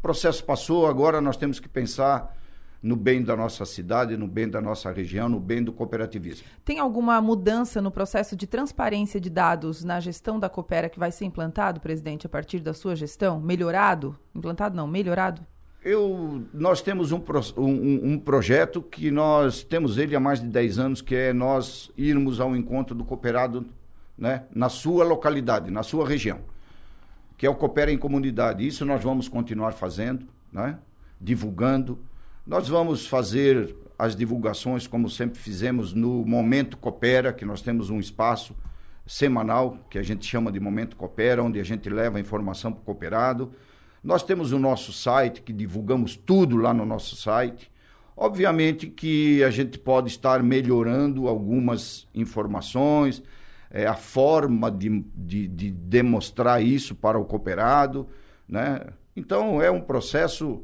processo 0.00 0.44
passou, 0.44 0.86
agora 0.86 1.20
nós 1.20 1.36
temos 1.36 1.58
que 1.58 1.68
pensar 1.68 2.36
no 2.82 2.94
bem 2.94 3.22
da 3.22 3.34
nossa 3.34 3.64
cidade, 3.64 4.14
no 4.14 4.28
bem 4.28 4.46
da 4.46 4.60
nossa 4.60 4.92
região, 4.92 5.26
no 5.26 5.40
bem 5.40 5.64
do 5.64 5.72
cooperativismo. 5.72 6.46
Tem 6.62 6.78
alguma 6.78 7.18
mudança 7.22 7.80
no 7.80 7.90
processo 7.90 8.36
de 8.36 8.46
transparência 8.46 9.18
de 9.18 9.30
dados 9.30 9.82
na 9.82 9.98
gestão 10.00 10.38
da 10.38 10.50
Coopera 10.50 10.90
que 10.90 10.98
vai 10.98 11.10
ser 11.10 11.24
implantado, 11.24 11.80
presidente, 11.80 12.26
a 12.26 12.28
partir 12.28 12.60
da 12.60 12.74
sua 12.74 12.94
gestão? 12.94 13.40
Melhorado? 13.40 14.14
Implantado 14.34 14.76
não, 14.76 14.86
melhorado? 14.86 15.40
Eu, 15.84 16.44
nós 16.52 16.80
temos 16.80 17.12
um, 17.12 17.22
um, 17.58 18.12
um, 18.12 18.18
projeto 18.18 18.80
que 18.80 19.10
nós 19.10 19.62
temos 19.62 19.98
ele 19.98 20.16
há 20.16 20.20
mais 20.20 20.40
de 20.40 20.46
10 20.46 20.78
anos, 20.78 21.02
que 21.02 21.14
é 21.14 21.32
nós 21.32 21.92
irmos 21.96 22.40
ao 22.40 22.56
encontro 22.56 22.94
do 22.94 23.04
cooperado 23.04 23.66
né, 24.16 24.44
na 24.54 24.70
sua 24.70 25.04
localidade, 25.04 25.70
na 25.70 25.82
sua 25.82 26.08
região 26.08 26.40
que 27.36 27.46
é 27.46 27.50
o 27.50 27.54
Coopera 27.54 27.92
em 27.92 27.98
Comunidade. 27.98 28.66
Isso 28.66 28.84
nós 28.84 29.02
vamos 29.02 29.28
continuar 29.28 29.72
fazendo, 29.72 30.26
né? 30.52 30.78
divulgando. 31.20 31.98
Nós 32.46 32.68
vamos 32.68 33.06
fazer 33.06 33.74
as 33.98 34.14
divulgações, 34.14 34.86
como 34.86 35.08
sempre 35.08 35.38
fizemos, 35.38 35.92
no 35.92 36.24
Momento 36.24 36.76
Coopera, 36.76 37.32
que 37.32 37.44
nós 37.44 37.60
temos 37.62 37.90
um 37.90 37.98
espaço 37.98 38.54
semanal, 39.06 39.78
que 39.90 39.98
a 39.98 40.02
gente 40.02 40.26
chama 40.26 40.50
de 40.50 40.58
Momento 40.58 40.96
Coopera, 40.96 41.42
onde 41.42 41.60
a 41.60 41.64
gente 41.64 41.88
leva 41.88 42.18
a 42.18 42.20
informação 42.20 42.72
para 42.72 42.80
o 42.80 42.84
cooperado. 42.84 43.52
Nós 44.04 44.22
temos 44.22 44.52
o 44.52 44.58
nosso 44.58 44.92
site, 44.92 45.40
que 45.40 45.52
divulgamos 45.52 46.14
tudo 46.14 46.58
lá 46.58 46.74
no 46.74 46.84
nosso 46.84 47.16
site. 47.16 47.72
Obviamente 48.14 48.86
que 48.86 49.42
a 49.42 49.50
gente 49.50 49.78
pode 49.78 50.10
estar 50.10 50.42
melhorando 50.42 51.26
algumas 51.26 52.06
informações, 52.14 53.22
é, 53.70 53.86
a 53.86 53.94
forma 53.94 54.70
de, 54.70 55.02
de, 55.16 55.48
de, 55.48 55.70
demonstrar 55.70 56.62
isso 56.62 56.94
para 56.94 57.18
o 57.18 57.24
cooperado, 57.24 58.06
né? 58.46 58.82
Então 59.16 59.60
é 59.60 59.70
um 59.70 59.80
processo 59.80 60.62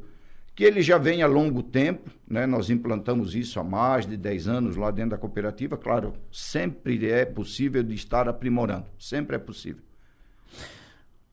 que 0.55 0.63
ele 0.63 0.81
já 0.81 0.97
vem 0.97 1.23
a 1.23 1.27
longo 1.27 1.63
tempo, 1.63 2.11
né? 2.29 2.45
Nós 2.45 2.69
implantamos 2.69 3.33
isso 3.35 3.59
há 3.59 3.63
mais 3.63 4.05
de 4.05 4.15
10 4.15 4.47
anos 4.47 4.75
lá 4.77 4.91
dentro 4.91 5.11
da 5.11 5.17
cooperativa, 5.17 5.75
claro, 5.75 6.13
sempre 6.31 7.09
é 7.09 7.25
possível 7.25 7.81
de 7.81 7.95
estar 7.95 8.29
aprimorando, 8.29 8.85
sempre 8.99 9.35
é 9.35 9.39
possível. 9.39 9.81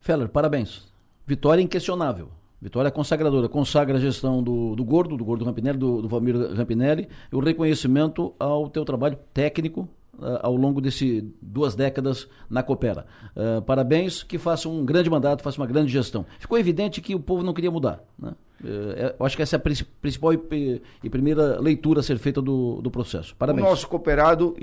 Feller, 0.01 0.29
parabéns. 0.29 0.88
Vitória 1.29 1.61
inquestionável. 1.61 2.31
Vitória 2.59 2.91
consagradora, 2.91 3.51
consagra 3.51 3.99
a 3.99 4.01
gestão 4.01 4.43
do, 4.43 4.75
do 4.75 4.83
Gordo, 4.83 5.15
do 5.15 5.23
Gordo 5.23 5.45
Rampinelli, 5.45 5.77
do, 5.77 6.01
do 6.01 6.09
Valmir 6.09 6.35
Rampinelli, 6.55 7.07
e 7.31 7.37
o 7.37 7.39
reconhecimento 7.39 8.33
ao 8.39 8.71
teu 8.71 8.83
trabalho 8.83 9.19
técnico, 9.35 9.87
uh, 10.15 10.41
ao 10.41 10.57
longo 10.57 10.81
desse 10.81 11.31
duas 11.43 11.75
décadas 11.75 12.27
na 12.49 12.63
Coopera. 12.63 13.05
Uh, 13.37 13.61
parabéns, 13.61 14.23
que 14.23 14.39
faça 14.39 14.71
um 14.71 14.87
grande 14.87 15.11
mandato, 15.11 15.43
faça 15.43 15.61
uma 15.61 15.67
grande 15.67 15.93
gestão. 15.93 16.25
Ficou 16.39 16.59
evidente 16.59 17.03
que 17.03 17.15
o 17.15 17.21
povo 17.21 17.43
não 17.43 17.53
queria 17.53 17.71
mudar. 17.71 18.03
Né? 18.19 18.33
Uh, 18.65 19.15
eu 19.21 19.27
acho 19.27 19.37
que 19.37 19.43
essa 19.43 19.57
é 19.57 19.59
a 19.59 19.63
principal 20.01 20.33
e, 20.33 20.83
e, 21.05 21.11
primeira 21.11 21.61
leitura 21.61 22.01
a 22.01 22.03
ser 22.03 22.17
feita 22.17 22.41
do, 22.41 22.81
do 22.81 22.91
processo. 22.91 23.37
Parabéns. 23.37 23.67
O 23.67 23.71
nosso 23.71 23.87
cooperado 23.87 24.57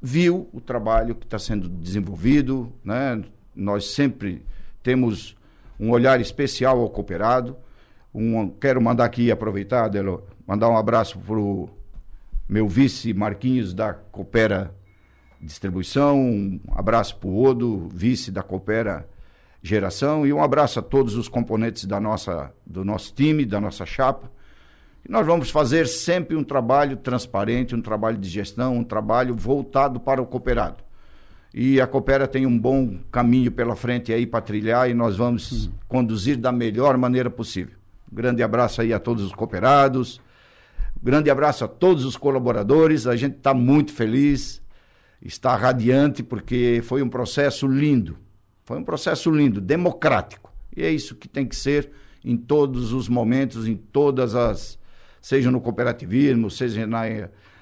viu 0.00 0.48
o 0.50 0.62
trabalho 0.62 1.14
que 1.14 1.26
está 1.26 1.38
sendo 1.38 1.68
desenvolvido, 1.68 2.72
né? 2.82 3.22
nós 3.54 3.84
sempre 3.84 4.42
temos 4.82 5.36
um 5.78 5.90
olhar 5.90 6.20
especial 6.20 6.80
ao 6.80 6.90
cooperado. 6.90 7.56
Um, 8.14 8.48
quero 8.48 8.80
mandar 8.80 9.04
aqui, 9.04 9.30
aproveitar, 9.30 9.90
mandar 10.46 10.70
um 10.70 10.76
abraço 10.76 11.18
para 11.18 11.38
o 11.38 11.68
meu 12.48 12.68
vice 12.68 13.12
Marquinhos 13.12 13.74
da 13.74 13.92
Coopera 13.92 14.74
Distribuição, 15.40 16.18
um 16.18 16.60
abraço 16.72 17.16
para 17.16 17.28
o 17.28 17.42
Odo, 17.42 17.88
vice 17.92 18.30
da 18.30 18.42
Coopera 18.42 19.06
Geração, 19.62 20.26
e 20.26 20.32
um 20.32 20.42
abraço 20.42 20.78
a 20.78 20.82
todos 20.82 21.16
os 21.16 21.28
componentes 21.28 21.84
da 21.84 22.00
nossa, 22.00 22.52
do 22.64 22.84
nosso 22.84 23.12
time, 23.12 23.44
da 23.44 23.60
nossa 23.60 23.84
chapa. 23.84 24.30
E 25.06 25.10
nós 25.10 25.26
vamos 25.26 25.50
fazer 25.50 25.86
sempre 25.86 26.36
um 26.36 26.42
trabalho 26.42 26.96
transparente, 26.96 27.74
um 27.74 27.82
trabalho 27.82 28.16
de 28.16 28.28
gestão, 28.28 28.76
um 28.76 28.84
trabalho 28.84 29.34
voltado 29.34 30.00
para 30.00 30.22
o 30.22 30.26
cooperado. 30.26 30.85
E 31.54 31.80
a 31.80 31.86
Coopera 31.86 32.28
tem 32.28 32.46
um 32.46 32.58
bom 32.58 32.98
caminho 33.10 33.50
pela 33.50 33.74
frente 33.74 34.12
aí 34.12 34.26
para 34.26 34.40
trilhar 34.40 34.90
e 34.90 34.94
nós 34.94 35.16
vamos 35.16 35.70
conduzir 35.88 36.36
da 36.36 36.52
melhor 36.52 36.96
maneira 36.96 37.30
possível. 37.30 37.76
Grande 38.10 38.42
abraço 38.42 38.80
aí 38.80 38.92
a 38.92 38.98
todos 38.98 39.24
os 39.24 39.32
cooperados, 39.32 40.20
grande 41.02 41.30
abraço 41.30 41.64
a 41.64 41.68
todos 41.68 42.04
os 42.04 42.16
colaboradores, 42.16 43.06
a 43.06 43.16
gente 43.16 43.36
está 43.36 43.54
muito 43.54 43.92
feliz 43.92 44.62
está 45.26 45.56
radiante 45.56 46.22
porque 46.22 46.80
foi 46.84 47.02
um 47.02 47.08
processo 47.08 47.66
lindo. 47.66 48.16
Foi 48.64 48.78
um 48.78 48.84
processo 48.84 49.30
lindo, 49.30 49.60
democrático. 49.60 50.52
E 50.76 50.82
é 50.82 50.90
isso 50.90 51.14
que 51.14 51.28
tem 51.28 51.46
que 51.46 51.56
ser 51.56 51.90
em 52.24 52.36
todos 52.36 52.92
os 52.92 53.08
momentos, 53.08 53.68
em 53.68 53.76
todas 53.76 54.34
as. 54.34 54.78
seja 55.20 55.50
no 55.50 55.60
cooperativismo, 55.60 56.50
seja 56.50 56.86
na, 56.86 57.02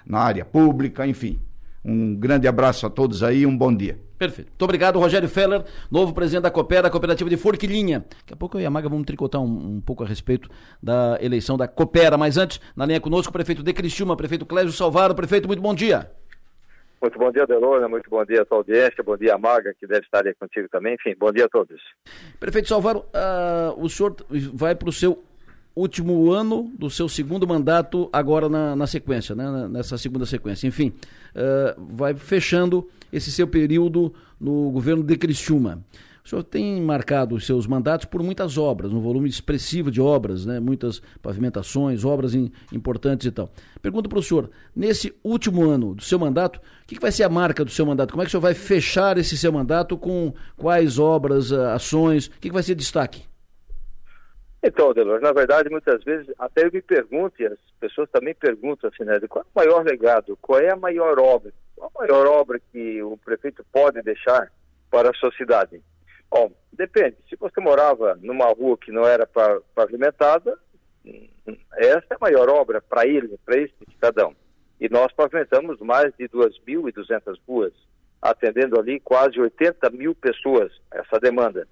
na 0.07 0.19
área 0.19 0.45
pública, 0.45 1.07
enfim. 1.07 1.39
Um 1.85 2.17
grande 2.17 2.49
abraço 2.49 2.87
a 2.87 2.91
todos 2.91 3.23
aí 3.23 3.45
um 3.45 3.57
bom 3.57 3.75
dia. 3.75 3.99
Perfeito. 4.19 4.49
Muito 4.49 4.63
obrigado, 4.63 4.99
Rogério 4.99 5.29
Feller, 5.29 5.65
novo 5.91 6.15
presidente 6.15 6.45
da 6.45 6.51
Coopera, 6.51 6.89
Cooperativa 6.89 7.29
de 7.29 7.37
Forquilinha. 7.37 8.05
Daqui 8.21 8.33
a 8.33 8.37
pouco 8.37 8.57
eu 8.57 8.63
e 8.63 8.67
a 8.67 8.71
Maga 8.71 8.89
vamos 8.89 9.05
tricotar 9.05 9.41
um, 9.41 9.77
um, 9.77 9.81
pouco 9.81 10.03
a 10.03 10.07
respeito 10.07 10.49
da 10.83 11.19
eleição 11.21 11.59
da 11.59 11.69
Coopera. 11.69 12.17
Mas 12.17 12.39
antes, 12.39 12.59
na 12.75 12.87
linha 12.87 13.01
conosco, 13.01 13.29
o 13.29 13.33
prefeito 13.33 13.63
de 13.63 13.73
Criciúma, 13.73 14.17
prefeito 14.17 14.47
Clésio 14.47 14.73
Salvaro. 14.73 15.15
Prefeito, 15.15 15.47
muito 15.47 15.61
bom 15.61 15.75
dia. 15.75 16.11
Muito 17.03 17.19
bom 17.19 17.31
dia, 17.31 17.47
Delona. 17.47 17.87
Muito 17.87 18.09
bom 18.09 18.25
dia 18.25 18.41
a 18.41 18.47
sua 18.47 18.59
audiência. 18.59 19.05
Bom 19.05 19.17
dia, 19.19 19.37
Maga, 19.37 19.75
que 19.79 19.87
deve 19.87 20.07
estar 20.07 20.27
aí 20.27 20.35
contigo 20.35 20.69
também. 20.71 20.95
Enfim, 20.95 21.15
bom 21.19 21.31
dia 21.31 21.45
a 21.45 21.49
todos. 21.51 21.79
Prefeito 22.41 22.69
Salvaro, 22.69 23.01
uh, 23.01 23.79
o 23.79 23.91
senhor 23.91 24.17
vai 24.55 24.75
para 24.75 24.89
o 24.89 24.93
seu 24.93 25.23
último 25.75 26.31
ano 26.31 26.71
do 26.79 26.89
seu 26.89 27.09
segundo 27.09 27.47
mandato 27.47 28.09
agora 28.13 28.49
na, 28.49 28.77
na 28.77 28.87
sequência, 28.87 29.35
né? 29.35 29.69
nessa 29.69 29.99
segunda 29.99 30.25
sequência. 30.25 30.67
Enfim, 30.67 30.93
uh, 31.35 31.95
vai 31.97 32.15
fechando 32.15 32.89
esse 33.13 33.33
seu 33.33 33.47
período 33.47 34.13
no 34.41 34.71
governo 34.71 35.03
de 35.03 35.17
Criciúma. 35.17 35.83
O 36.25 36.29
senhor 36.29 36.43
tem 36.43 36.81
marcado 36.81 37.35
os 37.35 37.45
seus 37.45 37.67
mandatos 37.67 38.07
por 38.07 38.23
muitas 38.23 38.57
obras, 38.57 38.95
um 38.95 39.01
volume 39.01 39.29
expressivo 39.29 39.91
de 39.91 40.01
obras, 40.01 40.47
né? 40.47 40.59
muitas 40.59 41.03
pavimentações, 41.21 42.03
obras 42.03 42.35
in, 42.35 42.51
importantes 42.73 43.27
e 43.27 43.31
tal. 43.31 43.51
Pergunto 43.83 44.09
para 44.09 44.19
o 44.19 44.23
senhor, 44.23 44.49
nesse 44.75 45.13
último 45.23 45.69
ano 45.69 45.95
do 45.95 46.03
seu 46.03 46.19
mandato, 46.19 46.57
o 46.57 46.87
que, 46.87 46.95
que, 46.95 47.01
vai 47.01 47.13
ser 47.13 47.25
a 47.25 47.29
marca 47.29 47.63
do 47.63 47.71
seu 47.71 47.85
mandato? 47.85 48.13
Como 48.13 48.23
é 48.23 48.25
que 48.25 48.29
o 48.29 48.31
senhor 48.31 48.41
vai 48.41 48.55
fechar 48.55 49.19
esse 49.19 49.37
seu 49.37 49.53
mandato 49.53 49.99
com 49.99 50.33
quais 50.57 50.99
obras, 50.99 51.53
ações? 51.53 52.29
O 52.29 52.31
que, 52.41 52.49
que 52.49 52.55
vai 52.55 52.63
ser 52.63 52.75
destaque? 52.75 53.25
Então, 54.67 54.95
Delor, 54.95 55.21
na 55.21 55.31
verdade, 55.31 55.69
muitas 55.69 56.03
vezes 56.03 56.27
até 56.39 56.65
eu 56.65 56.73
me 56.73 56.81
pergunto, 56.81 57.35
e 57.43 57.47
as 57.47 57.59
pessoas 57.79 58.09
também 58.11 58.35
perguntam 58.35 58.89
assim, 58.89 59.05
né, 59.05 59.21
qual 59.29 59.45
é 59.45 59.47
o 59.47 59.51
maior 59.55 59.85
legado, 59.85 60.39
qual 60.41 60.59
é 60.59 60.71
a 60.71 60.77
maior 60.77 61.19
obra, 61.19 61.53
qual 61.77 61.93
a 61.95 62.01
maior 62.01 62.27
obra 62.27 62.59
que 62.73 63.03
o 63.03 63.15
prefeito 63.19 63.63
pode 63.71 64.01
deixar 64.01 64.51
para 64.91 65.11
a 65.11 65.15
sociedade? 65.15 65.83
Bom, 66.31 66.51
depende. 66.73 67.17
Se 67.29 67.37
você 67.37 67.61
morava 67.61 68.19
numa 68.23 68.47
rua 68.55 68.79
que 68.79 68.91
não 68.91 69.07
era 69.07 69.29
pavimentada, 69.75 70.59
essa 71.77 72.07
é 72.11 72.15
a 72.15 72.19
maior 72.19 72.49
obra 72.49 72.81
para 72.81 73.07
ele, 73.07 73.39
para 73.45 73.59
esse 73.59 73.75
cidadão. 73.93 74.35
E 74.81 74.89
nós 74.89 75.13
pavimentamos 75.13 75.79
mais 75.81 76.11
de 76.17 76.27
2.200 76.27 77.39
ruas, 77.47 77.75
atendendo 78.23 78.81
ali 78.81 78.99
quase 78.99 79.39
80 79.39 79.91
mil 79.91 80.15
pessoas, 80.15 80.73
essa 80.91 81.21
demanda. 81.21 81.69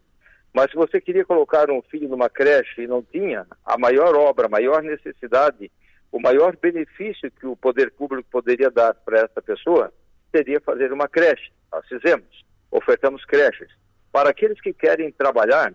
Mas 0.52 0.70
se 0.70 0.76
você 0.76 1.00
queria 1.00 1.24
colocar 1.24 1.70
um 1.70 1.80
filho 1.82 2.08
numa 2.08 2.28
creche 2.28 2.82
e 2.82 2.86
não 2.86 3.02
tinha, 3.02 3.46
a 3.64 3.78
maior 3.78 4.14
obra, 4.14 4.46
a 4.46 4.50
maior 4.50 4.82
necessidade, 4.82 5.70
o 6.10 6.20
maior 6.20 6.56
benefício 6.56 7.30
que 7.30 7.46
o 7.46 7.56
poder 7.56 7.90
público 7.92 8.28
poderia 8.30 8.70
dar 8.70 8.94
para 8.94 9.20
essa 9.20 9.40
pessoa 9.40 9.92
seria 10.30 10.60
fazer 10.60 10.92
uma 10.92 11.08
creche. 11.08 11.50
Nós 11.72 11.86
fizemos, 11.88 12.44
ofertamos 12.70 13.24
creches. 13.24 13.70
Para 14.12 14.28
aqueles 14.28 14.60
que 14.60 14.74
querem 14.74 15.10
trabalhar, 15.10 15.72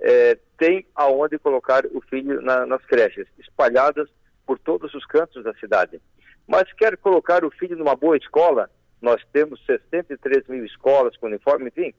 é, 0.00 0.38
tem 0.56 0.86
aonde 0.94 1.38
colocar 1.38 1.84
o 1.86 2.00
filho 2.02 2.40
na, 2.40 2.64
nas 2.64 2.84
creches, 2.86 3.26
espalhadas 3.38 4.08
por 4.46 4.58
todos 4.60 4.94
os 4.94 5.04
cantos 5.06 5.42
da 5.42 5.52
cidade. 5.54 6.00
Mas 6.46 6.72
quer 6.72 6.96
colocar 6.96 7.44
o 7.44 7.50
filho 7.50 7.76
numa 7.76 7.96
boa 7.96 8.16
escola, 8.16 8.70
nós 9.02 9.20
temos 9.32 9.64
63 9.66 10.46
mil 10.48 10.64
escolas 10.64 11.16
com 11.16 11.26
uniforme, 11.26 11.68
enfim, 11.68 11.92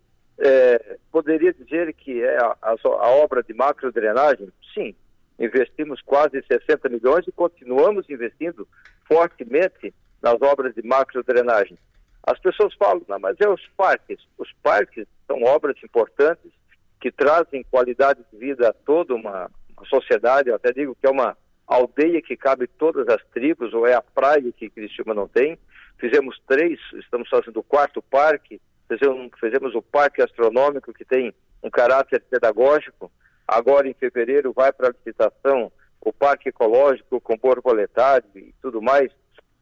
é, 0.44 0.98
poderia 1.12 1.54
dizer 1.54 1.94
que 1.94 2.24
é 2.24 2.38
a, 2.38 2.58
a, 2.62 2.76
a 2.84 3.10
obra 3.10 3.44
de 3.44 3.54
macrodrenagem? 3.54 4.52
Sim, 4.74 4.96
investimos 5.40 6.02
quase 6.02 6.44
60 6.48 6.90
milhões 6.90 7.28
e 7.28 7.32
continuamos 7.32 8.10
investindo 8.10 8.68
fortemente 9.08 9.94
nas 10.22 10.42
obras 10.42 10.74
de 10.74 10.82
macrodrenagem. 10.82 11.78
As 12.24 12.40
pessoas 12.40 12.74
falam, 12.74 13.04
não, 13.08 13.20
mas 13.20 13.36
é 13.40 13.48
os 13.48 13.62
parques. 13.78 14.20
Os 14.38 14.52
parques 14.64 15.08
são 15.28 15.44
obras 15.44 15.76
importantes 15.84 16.52
que 17.00 17.12
trazem 17.12 17.66
qualidade 17.70 18.22
de 18.32 18.38
vida 18.38 18.70
a 18.70 18.74
toda 18.74 19.14
uma, 19.14 19.50
uma 19.78 19.86
sociedade. 19.86 20.50
Eu 20.50 20.56
até 20.56 20.72
digo 20.72 20.96
que 21.00 21.06
é 21.06 21.10
uma 21.10 21.38
aldeia 21.68 22.22
que 22.22 22.36
cabe 22.36 22.68
todas 22.68 23.08
as 23.08 23.24
tribos, 23.34 23.74
ou 23.74 23.88
é 23.88 23.94
a 23.94 24.02
praia 24.02 24.52
que 24.52 24.70
Criciúma 24.70 25.14
não 25.14 25.28
tem. 25.28 25.58
Fizemos 26.00 26.40
três, 26.48 26.80
estamos 26.94 27.30
fazendo 27.30 27.60
o 27.60 27.64
quarto 27.64 28.02
parque, 28.02 28.60
fizemos, 29.40 29.76
o 29.76 29.82
parque 29.82 30.22
astronômico, 30.22 30.94
que 30.94 31.06
tem 31.06 31.34
um 31.64 31.70
caráter 31.70 32.24
pedagógico. 32.30 33.12
Agora, 33.48 33.88
em 33.88 33.94
fevereiro, 33.94 34.54
vai 34.54 34.72
para 34.72 34.88
a 34.88 34.92
licitação 34.92 35.72
o 36.02 36.12
parque 36.12 36.50
ecológico 36.50 37.22
com 37.22 37.38
borboletário 37.38 38.28
e 38.36 38.54
tudo 38.62 38.82
mais. 38.82 39.12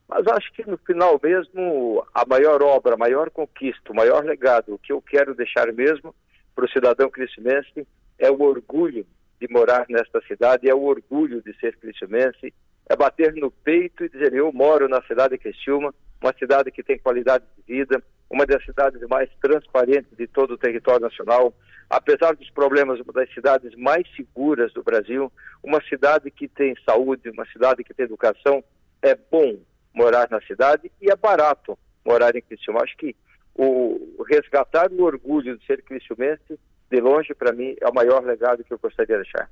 Mas 0.08 0.26
acho 0.28 0.52
que 0.54 0.68
no 0.68 0.78
final 0.78 1.20
mesmo, 1.22 2.04
a 2.14 2.26
maior 2.26 2.64
obra, 2.64 2.96
a 2.96 2.98
maior 2.98 3.30
conquista, 3.30 3.92
o 3.92 3.96
maior 3.96 4.24
legado, 4.24 4.74
o 4.74 4.80
que 4.80 4.92
eu 4.92 5.02
quero 5.02 5.36
deixar 5.36 5.72
mesmo 5.72 6.16
para 6.56 6.66
o 6.66 6.70
cidadão 6.70 7.10
cristimense 7.10 7.88
é 8.18 8.32
o 8.32 8.42
orgulho 8.42 9.06
de 9.40 9.48
morar 9.50 9.86
nesta 9.88 10.20
cidade, 10.22 10.70
é 10.70 10.74
o 10.74 10.84
orgulho 10.84 11.42
de 11.42 11.54
ser 11.60 11.78
cristimense, 11.78 12.54
é 12.90 12.96
bater 12.96 13.34
no 13.36 13.52
peito 13.52 14.04
e 14.04 14.10
dizer, 14.10 14.34
eu 14.34 14.52
moro 14.52 14.90
na 14.90 15.02
cidade 15.04 15.38
de 15.38 15.38
Criciúma, 15.38 15.94
uma 16.22 16.34
cidade 16.34 16.72
que 16.72 16.84
tem 16.84 16.98
qualidade 16.98 17.46
de 17.56 17.74
vida, 17.74 18.04
uma 18.30 18.46
das 18.46 18.64
cidades 18.64 19.02
mais 19.10 19.30
transparentes 19.42 20.16
de 20.18 20.28
todo 20.28 20.52
o 20.54 20.58
território 20.58 21.02
nacional, 21.02 21.54
apesar 21.90 22.36
dos 22.36 22.50
problemas, 22.52 23.00
uma 23.00 23.14
das 23.14 23.34
cidades 23.34 23.76
mais 23.76 24.08
seguras 24.16 24.72
do 24.74 24.84
Brasil, 24.84 25.32
uma 25.64 25.82
cidade 25.84 26.30
que 26.30 26.48
tem 26.48 26.76
saúde, 26.88 27.30
uma 27.30 27.46
cidade 27.48 27.84
que 27.84 27.94
tem 27.94 28.06
educação, 28.06 28.64
é 29.02 29.16
bom 29.16 29.58
morar 29.94 30.30
na 30.30 30.40
cidade 30.42 30.92
e 31.02 31.12
é 31.12 31.16
barato 31.16 31.78
morar 32.06 32.36
em 32.36 32.42
Criciúma. 32.42 32.84
Acho 32.84 32.96
que 32.98 33.16
o 33.56 34.24
resgatar 34.30 34.92
o 34.92 35.04
orgulho 35.04 35.58
de 35.58 35.66
ser 35.66 35.82
criciumense, 35.84 36.60
de 36.90 37.02
longe, 37.02 37.34
para 37.34 37.52
mim, 37.52 37.76
é 37.82 37.88
o 37.88 37.94
maior 37.94 38.24
legado 38.24 38.64
que 38.64 38.72
eu 38.72 38.80
gostaria 38.80 39.18
de 39.18 39.24
deixar. 39.24 39.50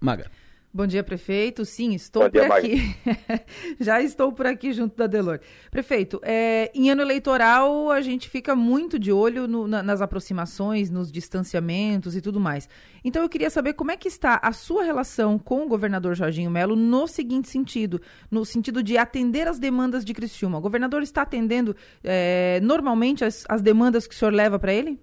Maga. 0.00 0.30
Bom 0.72 0.86
dia, 0.86 1.02
prefeito. 1.02 1.64
Sim, 1.64 1.94
estou 1.94 2.22
Bom 2.22 2.30
por 2.30 2.40
dia, 2.40 2.54
aqui. 2.54 2.96
Já 3.80 4.00
estou 4.00 4.32
por 4.32 4.46
aqui 4.46 4.72
junto 4.72 4.96
da 4.96 5.08
Delor. 5.08 5.40
Prefeito, 5.68 6.20
é, 6.22 6.70
em 6.72 6.88
ano 6.90 7.02
eleitoral 7.02 7.90
a 7.90 8.00
gente 8.00 8.28
fica 8.28 8.54
muito 8.54 8.96
de 8.96 9.10
olho 9.10 9.48
no, 9.48 9.66
na, 9.66 9.82
nas 9.82 10.00
aproximações, 10.00 10.88
nos 10.88 11.10
distanciamentos 11.10 12.14
e 12.14 12.20
tudo 12.20 12.38
mais. 12.38 12.68
Então 13.02 13.20
eu 13.20 13.28
queria 13.28 13.50
saber 13.50 13.72
como 13.72 13.90
é 13.90 13.96
que 13.96 14.06
está 14.06 14.38
a 14.40 14.52
sua 14.52 14.84
relação 14.84 15.40
com 15.40 15.64
o 15.64 15.68
governador 15.68 16.14
Jorginho 16.14 16.52
Melo 16.52 16.76
no 16.76 17.08
seguinte 17.08 17.48
sentido, 17.48 18.00
no 18.30 18.44
sentido 18.44 18.80
de 18.80 18.96
atender 18.96 19.48
as 19.48 19.58
demandas 19.58 20.04
de 20.04 20.14
Criciúma. 20.14 20.58
O 20.58 20.60
governador 20.60 21.02
está 21.02 21.22
atendendo 21.22 21.74
é, 22.04 22.60
normalmente 22.62 23.24
as, 23.24 23.44
as 23.48 23.60
demandas 23.60 24.06
que 24.06 24.14
o 24.14 24.16
senhor 24.16 24.32
leva 24.32 24.56
para 24.56 24.72
ele? 24.72 25.00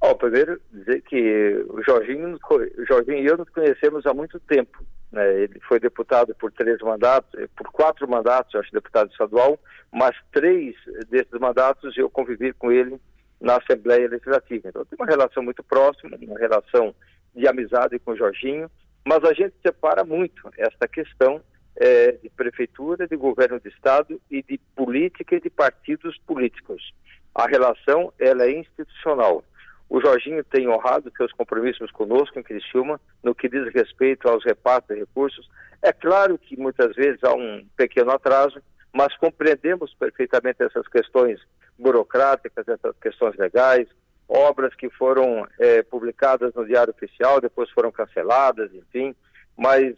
Oh, 0.00 0.14
primeiro 0.14 0.60
dizer 0.70 1.02
que 1.02 1.64
o 1.68 1.82
Jorginho, 1.82 2.38
o 2.38 2.84
Jorginho 2.86 3.18
e 3.18 3.26
eu 3.26 3.36
nos 3.36 3.48
conhecemos 3.48 4.04
há 4.06 4.12
muito 4.12 4.38
tempo. 4.40 4.84
Né? 5.10 5.42
Ele 5.42 5.60
foi 5.60 5.80
deputado 5.80 6.34
por 6.34 6.52
três 6.52 6.78
mandatos, 6.80 7.32
eh, 7.40 7.48
por 7.56 7.70
quatro 7.72 8.08
mandatos, 8.08 8.54
acho 8.54 8.72
deputado 8.72 9.10
estadual, 9.10 9.58
mas 9.92 10.14
três 10.32 10.74
desses 11.08 11.40
mandatos 11.40 11.96
eu 11.96 12.10
convivi 12.10 12.52
com 12.52 12.70
ele 12.70 13.00
na 13.40 13.56
Assembleia 13.56 14.08
Legislativa. 14.08 14.68
Então 14.68 14.84
tem 14.84 14.96
uma 14.98 15.06
relação 15.06 15.42
muito 15.42 15.62
próxima, 15.62 16.16
uma 16.20 16.38
relação 16.38 16.94
de 17.34 17.46
amizade 17.48 17.98
com 17.98 18.12
o 18.12 18.16
Jorginho, 18.16 18.70
mas 19.04 19.24
a 19.24 19.32
gente 19.32 19.54
separa 19.62 20.04
muito 20.04 20.50
esta 20.58 20.88
questão 20.88 21.40
é, 21.76 22.12
de 22.12 22.28
prefeitura, 22.30 23.06
de 23.06 23.16
governo 23.16 23.60
de 23.60 23.68
estado 23.68 24.20
e 24.30 24.42
de 24.42 24.58
política 24.74 25.36
e 25.36 25.40
de 25.40 25.50
partidos 25.50 26.18
políticos. 26.26 26.92
A 27.34 27.46
relação 27.46 28.12
ela 28.18 28.44
é 28.44 28.58
institucional. 28.58 29.44
O 29.88 30.00
Jorginho 30.00 30.42
tem 30.44 30.68
honrado 30.68 31.12
seus 31.16 31.32
compromissos 31.32 31.90
conosco 31.92 32.38
em 32.38 32.42
Criciúma 32.42 33.00
no 33.22 33.34
que 33.34 33.48
diz 33.48 33.72
respeito 33.72 34.28
aos 34.28 34.44
repartos 34.44 34.94
de 34.94 35.00
recursos. 35.00 35.48
É 35.80 35.92
claro 35.92 36.36
que 36.38 36.56
muitas 36.56 36.94
vezes 36.96 37.22
há 37.22 37.32
um 37.34 37.64
pequeno 37.76 38.10
atraso, 38.10 38.60
mas 38.92 39.16
compreendemos 39.16 39.94
perfeitamente 39.94 40.62
essas 40.62 40.88
questões 40.88 41.40
burocráticas, 41.78 42.66
essas 42.66 42.96
questões 42.98 43.36
legais, 43.36 43.86
obras 44.28 44.74
que 44.74 44.90
foram 44.90 45.46
é, 45.58 45.82
publicadas 45.82 46.52
no 46.54 46.66
Diário 46.66 46.92
Oficial, 46.92 47.40
depois 47.40 47.70
foram 47.70 47.92
canceladas, 47.92 48.72
enfim. 48.74 49.14
Mas 49.56 49.94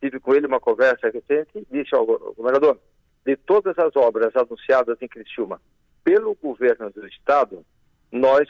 tive 0.00 0.20
com 0.20 0.34
ele 0.34 0.46
uma 0.46 0.60
conversa 0.60 1.10
recente 1.10 1.50
e 1.56 1.66
disse 1.70 1.94
ao 1.94 2.06
governador, 2.06 2.78
de 3.26 3.36
todas 3.36 3.76
as 3.78 3.96
obras 3.96 4.36
anunciadas 4.36 4.98
em 5.00 5.08
Criciúma 5.08 5.60
pelo 6.04 6.34
governo 6.34 6.90
do 6.90 7.06
Estado, 7.08 7.64
nós 8.12 8.46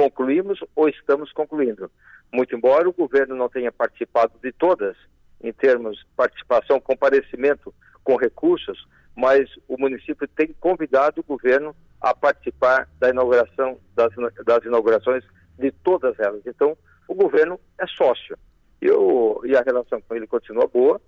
concluímos 0.00 0.58
ou 0.74 0.88
estamos 0.88 1.30
concluindo. 1.30 1.90
Muito 2.32 2.56
embora 2.56 2.88
o 2.88 2.92
governo 2.92 3.36
não 3.36 3.50
tenha 3.50 3.70
participado 3.70 4.32
de 4.42 4.50
todas, 4.50 4.96
em 5.42 5.52
termos 5.52 5.98
de 5.98 6.06
participação, 6.16 6.80
comparecimento 6.80 7.74
com 8.02 8.16
recursos, 8.16 8.88
mas 9.14 9.50
o 9.68 9.76
município 9.76 10.26
tem 10.28 10.54
convidado 10.58 11.20
o 11.20 11.24
governo 11.24 11.76
a 12.00 12.14
participar 12.14 12.88
da 12.98 13.10
inauguração 13.10 13.78
das, 13.94 14.10
das 14.46 14.64
inaugurações 14.64 15.22
de 15.58 15.70
todas 15.70 16.18
elas. 16.18 16.40
Então, 16.46 16.74
o 17.06 17.14
governo 17.14 17.60
é 17.78 17.86
sócio. 17.86 18.38
Eu, 18.80 19.42
e 19.44 19.54
a 19.54 19.60
relação 19.60 20.00
com 20.00 20.14
ele 20.14 20.26
continua 20.26 20.66
boa. 20.66 20.98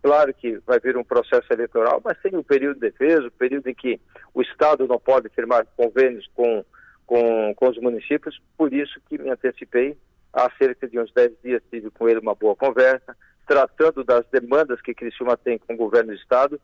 Claro 0.00 0.32
que 0.32 0.60
vai 0.64 0.78
vir 0.78 0.96
um 0.96 1.02
processo 1.02 1.52
eleitoral, 1.52 2.00
mas 2.04 2.16
tem 2.20 2.36
o 2.36 2.44
período 2.44 2.74
de 2.74 2.90
defesa, 2.92 3.26
o 3.26 3.32
período 3.32 3.66
em 3.68 3.74
que 3.74 4.00
o 4.32 4.40
Estado 4.40 4.86
não 4.86 5.00
pode 5.00 5.28
firmar 5.30 5.66
convênios 5.76 6.28
com, 6.32 6.64
com, 7.06 7.54
com 7.54 7.68
os 7.68 7.78
municípios, 7.78 8.40
por 8.56 8.72
isso 8.72 9.00
que 9.08 9.16
me 9.16 9.30
antecipei. 9.30 9.96
Há 10.32 10.50
cerca 10.58 10.88
de 10.88 10.98
uns 10.98 11.12
10 11.12 11.32
dias 11.42 11.62
tive 11.70 11.90
com 11.90 12.08
ele 12.08 12.20
uma 12.20 12.34
boa 12.34 12.54
conversa, 12.54 13.16
tratando 13.46 14.04
das 14.04 14.26
demandas 14.30 14.82
que 14.82 14.94
Criciúma 14.94 15.36
tem 15.36 15.56
com 15.58 15.74
o 15.74 15.76
governo 15.76 16.10
do 16.10 16.18
Estado, 16.18 16.60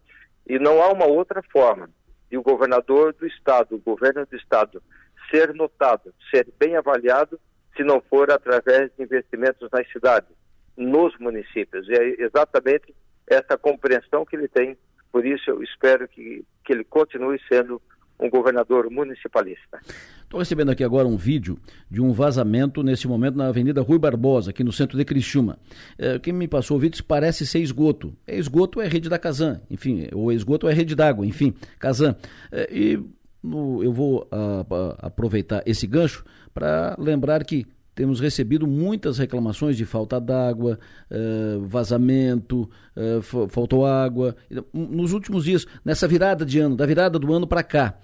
e 0.47 0.59
não 0.59 0.83
há 0.83 0.93
uma 0.93 1.07
outra 1.07 1.43
forma 1.43 1.89
de 2.29 2.37
o 2.37 2.43
governador 2.43 3.15
do 3.15 3.27
Estado, 3.27 3.77
o 3.77 3.79
governo 3.79 4.27
do 4.27 4.37
Estado, 4.37 4.83
ser 5.31 5.55
notado, 5.55 6.13
ser 6.31 6.49
bem 6.59 6.77
avaliado, 6.77 7.39
se 7.77 7.85
não 7.85 8.01
for 8.01 8.31
através 8.31 8.91
de 8.97 9.05
investimentos 9.05 9.69
nas 9.71 9.91
cidades, 9.91 10.31
nos 10.77 11.17
municípios. 11.19 11.89
E 11.89 11.93
é 11.93 12.23
exatamente 12.23 12.95
essa 13.27 13.57
compreensão 13.57 14.27
que 14.27 14.37
ele 14.37 14.49
tem, 14.49 14.77
por 15.11 15.25
isso 15.25 15.51
eu 15.51 15.63
espero 15.63 16.09
que, 16.09 16.45
que 16.65 16.73
ele 16.73 16.85
continue 16.85 17.41
sendo 17.49 17.81
um 18.23 18.31
governador 18.31 18.89
municipalista. 18.91 19.81
Estou 20.23 20.39
recebendo 20.39 20.71
aqui 20.71 20.83
agora 20.83 21.07
um 21.07 21.17
vídeo 21.17 21.59
de 21.91 22.01
um 22.01 22.13
vazamento 22.13 22.83
nesse 22.83 23.07
momento 23.07 23.37
na 23.37 23.49
Avenida 23.49 23.83
Rui 23.83 23.99
Barbosa, 23.99 24.51
aqui 24.51 24.65
no 24.65 24.73
centro 24.73 24.97
de 24.97 25.05
Criciúma. 25.05 25.59
É, 25.99 26.19
quem 26.19 26.33
me 26.33 26.49
passou 26.49 26.77
o 26.77 26.81
vídeo 26.81 27.03
parece 27.05 27.47
ser 27.47 27.59
esgoto. 27.59 28.17
É 28.27 28.39
esgoto 28.39 28.81
é 28.81 28.89
rede 28.89 29.09
da 29.09 29.19
Casan, 29.19 29.61
enfim, 29.71 30.09
ou 30.13 30.33
esgoto 30.33 30.69
é 30.69 30.73
rede 30.73 30.95
d'água, 30.95 31.27
enfim, 31.27 31.53
Casan. 31.79 32.17
É, 32.51 32.69
e 32.73 32.99
no, 33.43 33.83
eu 33.83 33.93
vou 33.93 34.27
a, 34.31 34.65
a, 34.71 35.07
aproveitar 35.09 35.63
esse 35.67 35.87
gancho 35.87 36.25
para 36.55 36.95
lembrar 36.99 37.45
que 37.45 37.67
temos 37.95 38.21
recebido 38.21 38.67
muitas 38.67 39.19
reclamações 39.19 39.77
de 39.77 39.85
falta 39.85 40.21
d'água, 40.21 40.79
uh, 41.11 41.61
vazamento, 41.61 42.69
uh, 42.97 43.49
faltou 43.49 43.87
água. 43.87 44.35
Nos 44.73 45.13
últimos 45.13 45.45
dias, 45.45 45.67
nessa 45.85 46.09
virada 46.09 46.45
de 46.45 46.59
ano, 46.59 46.77
da 46.77 46.87
virada 46.87 47.19
do 47.19 47.33
ano 47.33 47.47
para 47.47 47.63
cá, 47.63 47.95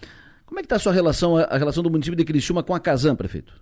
como 0.46 0.58
é 0.58 0.62
que 0.62 0.66
está 0.66 0.76
a 0.76 0.80
sua 0.80 0.92
relação, 0.92 1.36
a, 1.36 1.56
relação 1.56 1.82
do 1.82 1.90
município 1.90 2.16
de 2.16 2.24
Criciúma 2.24 2.62
com 2.62 2.74
a 2.74 2.80
Casan, 2.80 3.14
prefeito? 3.14 3.52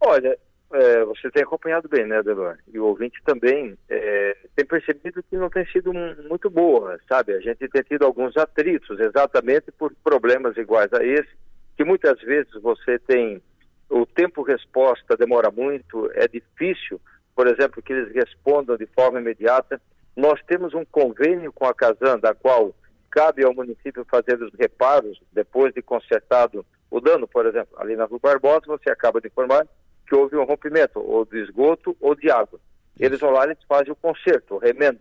Olha, 0.00 0.36
é, 0.72 1.04
você 1.04 1.30
tem 1.30 1.42
acompanhado 1.42 1.88
bem, 1.88 2.06
né, 2.06 2.18
Adelor? 2.18 2.56
E 2.72 2.78
o 2.78 2.84
ouvinte 2.84 3.20
também 3.24 3.76
é, 3.88 4.36
tem 4.54 4.64
percebido 4.64 5.22
que 5.22 5.36
não 5.36 5.48
tem 5.48 5.66
sido 5.66 5.92
muito 5.92 6.50
boa, 6.50 6.98
sabe? 7.08 7.32
A 7.32 7.40
gente 7.40 7.66
tem 7.68 7.82
tido 7.82 8.04
alguns 8.04 8.36
atritos, 8.36 8.98
exatamente 9.00 9.72
por 9.72 9.92
problemas 10.04 10.56
iguais 10.56 10.92
a 10.92 11.04
esse, 11.04 11.28
que 11.76 11.84
muitas 11.84 12.20
vezes 12.20 12.52
você 12.60 12.98
tem 12.98 13.42
o 13.90 14.04
tempo 14.04 14.42
resposta 14.42 15.16
demora 15.16 15.50
muito, 15.50 16.10
é 16.14 16.28
difícil, 16.28 17.00
por 17.34 17.46
exemplo, 17.46 17.82
que 17.82 17.92
eles 17.92 18.14
respondam 18.14 18.76
de 18.76 18.86
forma 18.86 19.20
imediata. 19.20 19.80
Nós 20.16 20.40
temos 20.46 20.74
um 20.74 20.84
convênio 20.84 21.52
com 21.52 21.64
a 21.66 21.74
Casan, 21.74 22.18
da 22.18 22.34
qual 22.34 22.74
cabe 23.10 23.44
ao 23.44 23.54
município 23.54 24.04
fazer 24.04 24.42
os 24.42 24.52
reparos 24.54 25.20
depois 25.32 25.72
de 25.72 25.80
consertado 25.80 26.64
o 26.90 27.00
dano, 27.00 27.28
por 27.28 27.46
exemplo, 27.46 27.76
ali 27.78 27.96
na 27.96 28.04
Rua 28.04 28.18
Barbosa, 28.22 28.62
você 28.66 28.90
acaba 28.90 29.20
de 29.20 29.28
informar 29.28 29.66
que 30.06 30.14
houve 30.14 30.36
um 30.36 30.44
rompimento, 30.44 30.98
ou 30.98 31.24
de 31.24 31.38
esgoto 31.38 31.94
ou 32.00 32.14
de 32.14 32.30
água. 32.30 32.58
Eles 32.98 33.20
vão 33.20 33.30
lá 33.30 33.46
e 33.46 33.56
fazem 33.68 33.92
o 33.92 33.96
conserto, 33.96 34.54
o 34.54 34.58
remendo. 34.58 35.00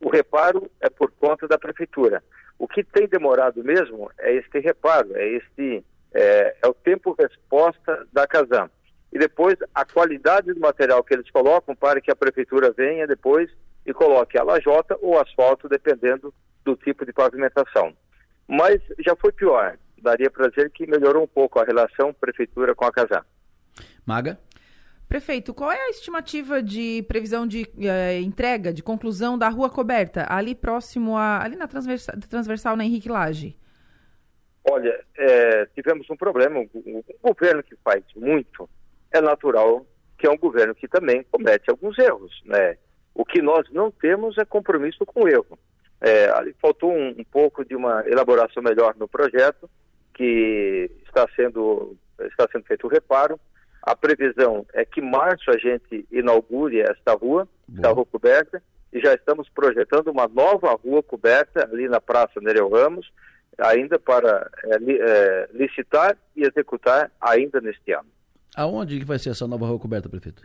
O 0.00 0.08
reparo 0.08 0.70
é 0.80 0.90
por 0.90 1.10
conta 1.12 1.46
da 1.46 1.56
prefeitura. 1.56 2.22
O 2.58 2.66
que 2.66 2.82
tem 2.82 3.06
demorado 3.06 3.62
mesmo 3.62 4.10
é 4.18 4.34
este 4.34 4.58
reparo, 4.58 5.16
é 5.16 5.26
este 5.28 5.84
é, 6.12 6.56
é 6.62 6.68
o 6.68 6.74
tempo-resposta 6.74 8.06
da 8.12 8.26
Casam. 8.26 8.68
E 9.12 9.18
depois 9.18 9.56
a 9.74 9.84
qualidade 9.84 10.52
do 10.52 10.60
material 10.60 11.02
que 11.02 11.14
eles 11.14 11.30
colocam 11.30 11.74
para 11.74 12.00
que 12.00 12.10
a 12.10 12.16
prefeitura 12.16 12.72
venha 12.72 13.06
depois 13.06 13.50
e 13.84 13.92
coloque 13.92 14.38
a 14.38 14.42
lajota 14.42 14.96
ou 15.00 15.18
asfalto, 15.18 15.68
dependendo 15.68 16.32
do 16.64 16.76
tipo 16.76 17.04
de 17.04 17.12
pavimentação. 17.12 17.92
Mas 18.46 18.80
já 19.04 19.16
foi 19.16 19.32
pior. 19.32 19.76
Daria 20.00 20.30
para 20.30 20.48
dizer 20.48 20.70
que 20.70 20.86
melhorou 20.86 21.24
um 21.24 21.28
pouco 21.28 21.58
a 21.58 21.64
relação 21.64 22.12
prefeitura 22.14 22.74
com 22.74 22.84
a 22.84 22.92
Casam. 22.92 23.22
Maga? 24.06 24.38
Prefeito, 25.08 25.52
qual 25.52 25.72
é 25.72 25.86
a 25.86 25.90
estimativa 25.90 26.62
de 26.62 27.02
previsão 27.08 27.44
de 27.44 27.68
eh, 27.80 28.20
entrega, 28.20 28.72
de 28.72 28.80
conclusão 28.80 29.36
da 29.36 29.48
rua 29.48 29.68
coberta, 29.68 30.24
ali 30.28 30.54
próximo 30.54 31.16
a. 31.16 31.42
ali 31.42 31.56
na 31.56 31.66
transversal, 31.66 32.14
transversal 32.28 32.76
na 32.76 32.84
Henrique 32.84 33.08
Lage? 33.08 33.58
Olha, 34.70 35.00
é, 35.18 35.66
tivemos 35.74 36.08
um 36.08 36.16
problema. 36.16 36.60
O, 36.60 37.04
governo 37.20 37.60
que 37.60 37.74
faz 37.82 38.04
muito 38.14 38.70
é 39.10 39.20
natural 39.20 39.84
que 40.16 40.28
é 40.28 40.30
um 40.30 40.38
governo 40.38 40.76
que 40.76 40.86
também 40.86 41.24
comete 41.28 41.68
alguns 41.70 41.98
erros, 41.98 42.40
né? 42.44 42.76
O 43.12 43.24
que 43.24 43.42
nós 43.42 43.68
não 43.72 43.90
temos 43.90 44.38
é 44.38 44.44
compromisso 44.44 45.04
com 45.04 45.24
o 45.24 45.28
erro. 45.28 45.58
É, 46.00 46.30
ali 46.30 46.54
faltou 46.60 46.92
um, 46.92 47.08
um, 47.08 47.24
pouco 47.24 47.64
de 47.64 47.74
uma 47.74 48.04
elaboração 48.06 48.62
melhor 48.62 48.94
no 48.96 49.08
projeto, 49.08 49.68
que 50.14 50.88
está 51.04 51.26
sendo, 51.34 51.96
está 52.20 52.46
sendo 52.52 52.64
feito 52.64 52.86
o 52.86 52.90
reparo. 52.90 53.40
A 53.82 53.96
previsão 53.96 54.64
é 54.72 54.84
que 54.84 55.00
março 55.00 55.50
a 55.50 55.58
gente 55.58 56.06
inaugure 56.12 56.80
esta 56.80 57.14
rua, 57.14 57.48
esta 57.74 57.90
rua 57.90 58.06
coberta, 58.06 58.62
e 58.92 59.00
já 59.00 59.14
estamos 59.14 59.48
projetando 59.48 60.08
uma 60.08 60.28
nova 60.28 60.72
rua 60.74 61.02
coberta 61.02 61.64
ali 61.64 61.88
na 61.88 62.00
Praça 62.00 62.40
Nereu 62.40 62.68
Ramos, 62.68 63.10
ainda 63.60 63.98
para 63.98 64.50
é, 64.64 64.76
é, 64.76 65.48
licitar 65.52 66.16
e 66.36 66.42
executar 66.42 67.10
ainda 67.20 67.60
neste 67.60 67.92
ano. 67.92 68.08
Aonde 68.56 68.98
que 68.98 69.04
vai 69.04 69.18
ser 69.18 69.30
essa 69.30 69.46
nova 69.46 69.66
rua 69.66 69.78
coberta, 69.78 70.08
prefeito? 70.08 70.42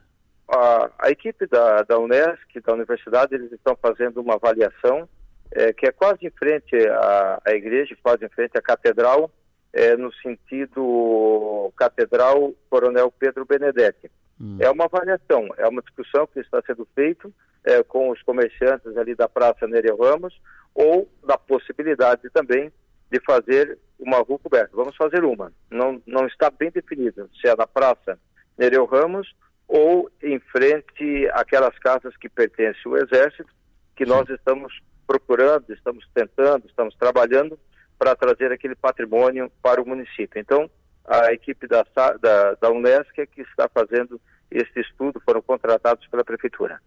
A, 0.48 0.90
a 1.00 1.10
equipe 1.10 1.48
da, 1.48 1.82
da 1.82 1.98
Unesc, 1.98 2.60
da 2.64 2.74
universidade, 2.74 3.34
eles 3.34 3.52
estão 3.52 3.76
fazendo 3.76 4.22
uma 4.22 4.36
avaliação 4.36 5.08
é, 5.52 5.74
que 5.74 5.88
é 5.88 5.92
quase 5.92 6.26
em 6.26 6.30
frente 6.30 6.76
à, 6.88 7.42
à, 7.46 7.52
igreja, 7.52 7.96
quase 8.04 8.26
em 8.26 8.30
frente 8.30 8.58
à 8.58 8.62
catedral, 8.62 9.32
é, 9.74 9.96
no 9.96 10.14
sentido 10.16 11.72
Catedral 11.76 12.54
Coronel 12.70 13.12
Pedro 13.12 13.46
Benedetti. 13.46 14.12
Hum. 14.40 14.58
É 14.60 14.70
uma 14.70 14.86
avaliação, 14.86 15.48
é 15.58 15.68
uma 15.68 15.82
discussão 15.82 16.28
que 16.28 16.40
está 16.40 16.62
sendo 16.66 16.88
feita 16.94 17.30
é, 17.64 17.82
com 17.84 18.10
os 18.10 18.22
comerciantes 18.22 18.96
ali 18.98 19.16
da 19.16 19.28
Praça 19.28 19.68
Nereu 19.68 19.98
Ramos, 19.98 20.40
ou 20.74 21.10
da 21.26 21.38
possibilidade 21.38 22.30
também 22.32 22.72
de 23.12 23.20
fazer 23.20 23.78
uma 24.00 24.18
rua 24.18 24.40
coberta. 24.40 24.72
Vamos 24.74 24.96
fazer 24.96 25.24
uma. 25.24 25.52
Não, 25.70 26.02
não 26.06 26.28
está 26.28 26.50
bem 26.50 26.72
definido 26.72 27.30
se 27.40 27.48
é 27.48 27.56
na 27.56 27.68
Praça 27.68 28.20
Nereu 28.58 28.86
Ramos 28.86 29.34
ou 29.68 30.10
em 30.22 30.40
frente 30.40 31.28
àquelas 31.34 31.78
casas 31.80 32.16
que 32.18 32.30
pertencem 32.30 32.82
ao 32.86 32.98
Exército, 32.98 33.50
que 33.96 34.06
Sim. 34.06 34.12
nós 34.12 34.30
estamos 34.30 34.82
procurando, 35.08 35.72
estamos 35.72 36.06
tentando, 36.14 36.66
estamos 36.68 36.96
trabalhando 36.96 37.60
para 37.98 38.16
trazer 38.16 38.52
aquele 38.52 38.76
patrimônio 38.76 39.52
para 39.62 39.82
o 39.82 39.88
município. 39.88 40.40
Então, 40.40 40.70
a 41.06 41.32
equipe 41.32 41.68
da, 41.68 41.86
da, 42.20 42.56
da 42.56 42.72
Unesc 42.72 43.20
é 43.20 43.26
que 43.26 43.42
está 43.42 43.70
fazendo 43.70 44.20
este 44.50 44.80
estudo, 44.80 45.22
foram 45.26 45.42
contratados 45.42 46.06
pela 46.08 46.24
Prefeitura. 46.24 46.80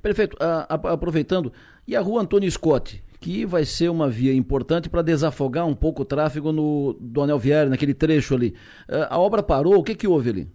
Prefeito, 0.00 0.36
a, 0.40 0.74
a, 0.74 0.92
aproveitando, 0.92 1.52
e 1.86 1.96
a 1.96 2.00
rua 2.00 2.22
Antônio 2.22 2.50
Scott? 2.50 3.02
que 3.20 3.44
vai 3.44 3.66
ser 3.66 3.90
uma 3.90 4.08
via 4.08 4.32
importante 4.32 4.88
para 4.88 5.02
desafogar 5.02 5.66
um 5.66 5.74
pouco 5.74 6.02
o 6.02 6.04
tráfego 6.06 6.52
no 6.52 6.94
do 6.98 7.20
Anel 7.20 7.38
Viário, 7.38 7.70
naquele 7.70 7.92
trecho 7.92 8.34
ali. 8.34 8.56
Uh, 8.88 9.06
a 9.10 9.18
obra 9.18 9.42
parou, 9.42 9.76
o 9.76 9.84
que, 9.84 9.94
que 9.94 10.08
houve 10.08 10.30
ali? 10.30 10.48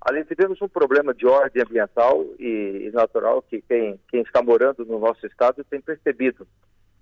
Ali 0.00 0.24
tivemos 0.24 0.60
um 0.62 0.68
problema 0.68 1.14
de 1.14 1.26
ordem 1.26 1.62
ambiental 1.62 2.24
e, 2.38 2.88
e 2.88 2.90
natural 2.92 3.42
que 3.42 3.62
quem, 3.62 4.00
quem 4.08 4.22
está 4.22 4.42
morando 4.42 4.84
no 4.84 4.98
nosso 4.98 5.24
estado 5.26 5.62
tem 5.68 5.80
percebido 5.80 6.46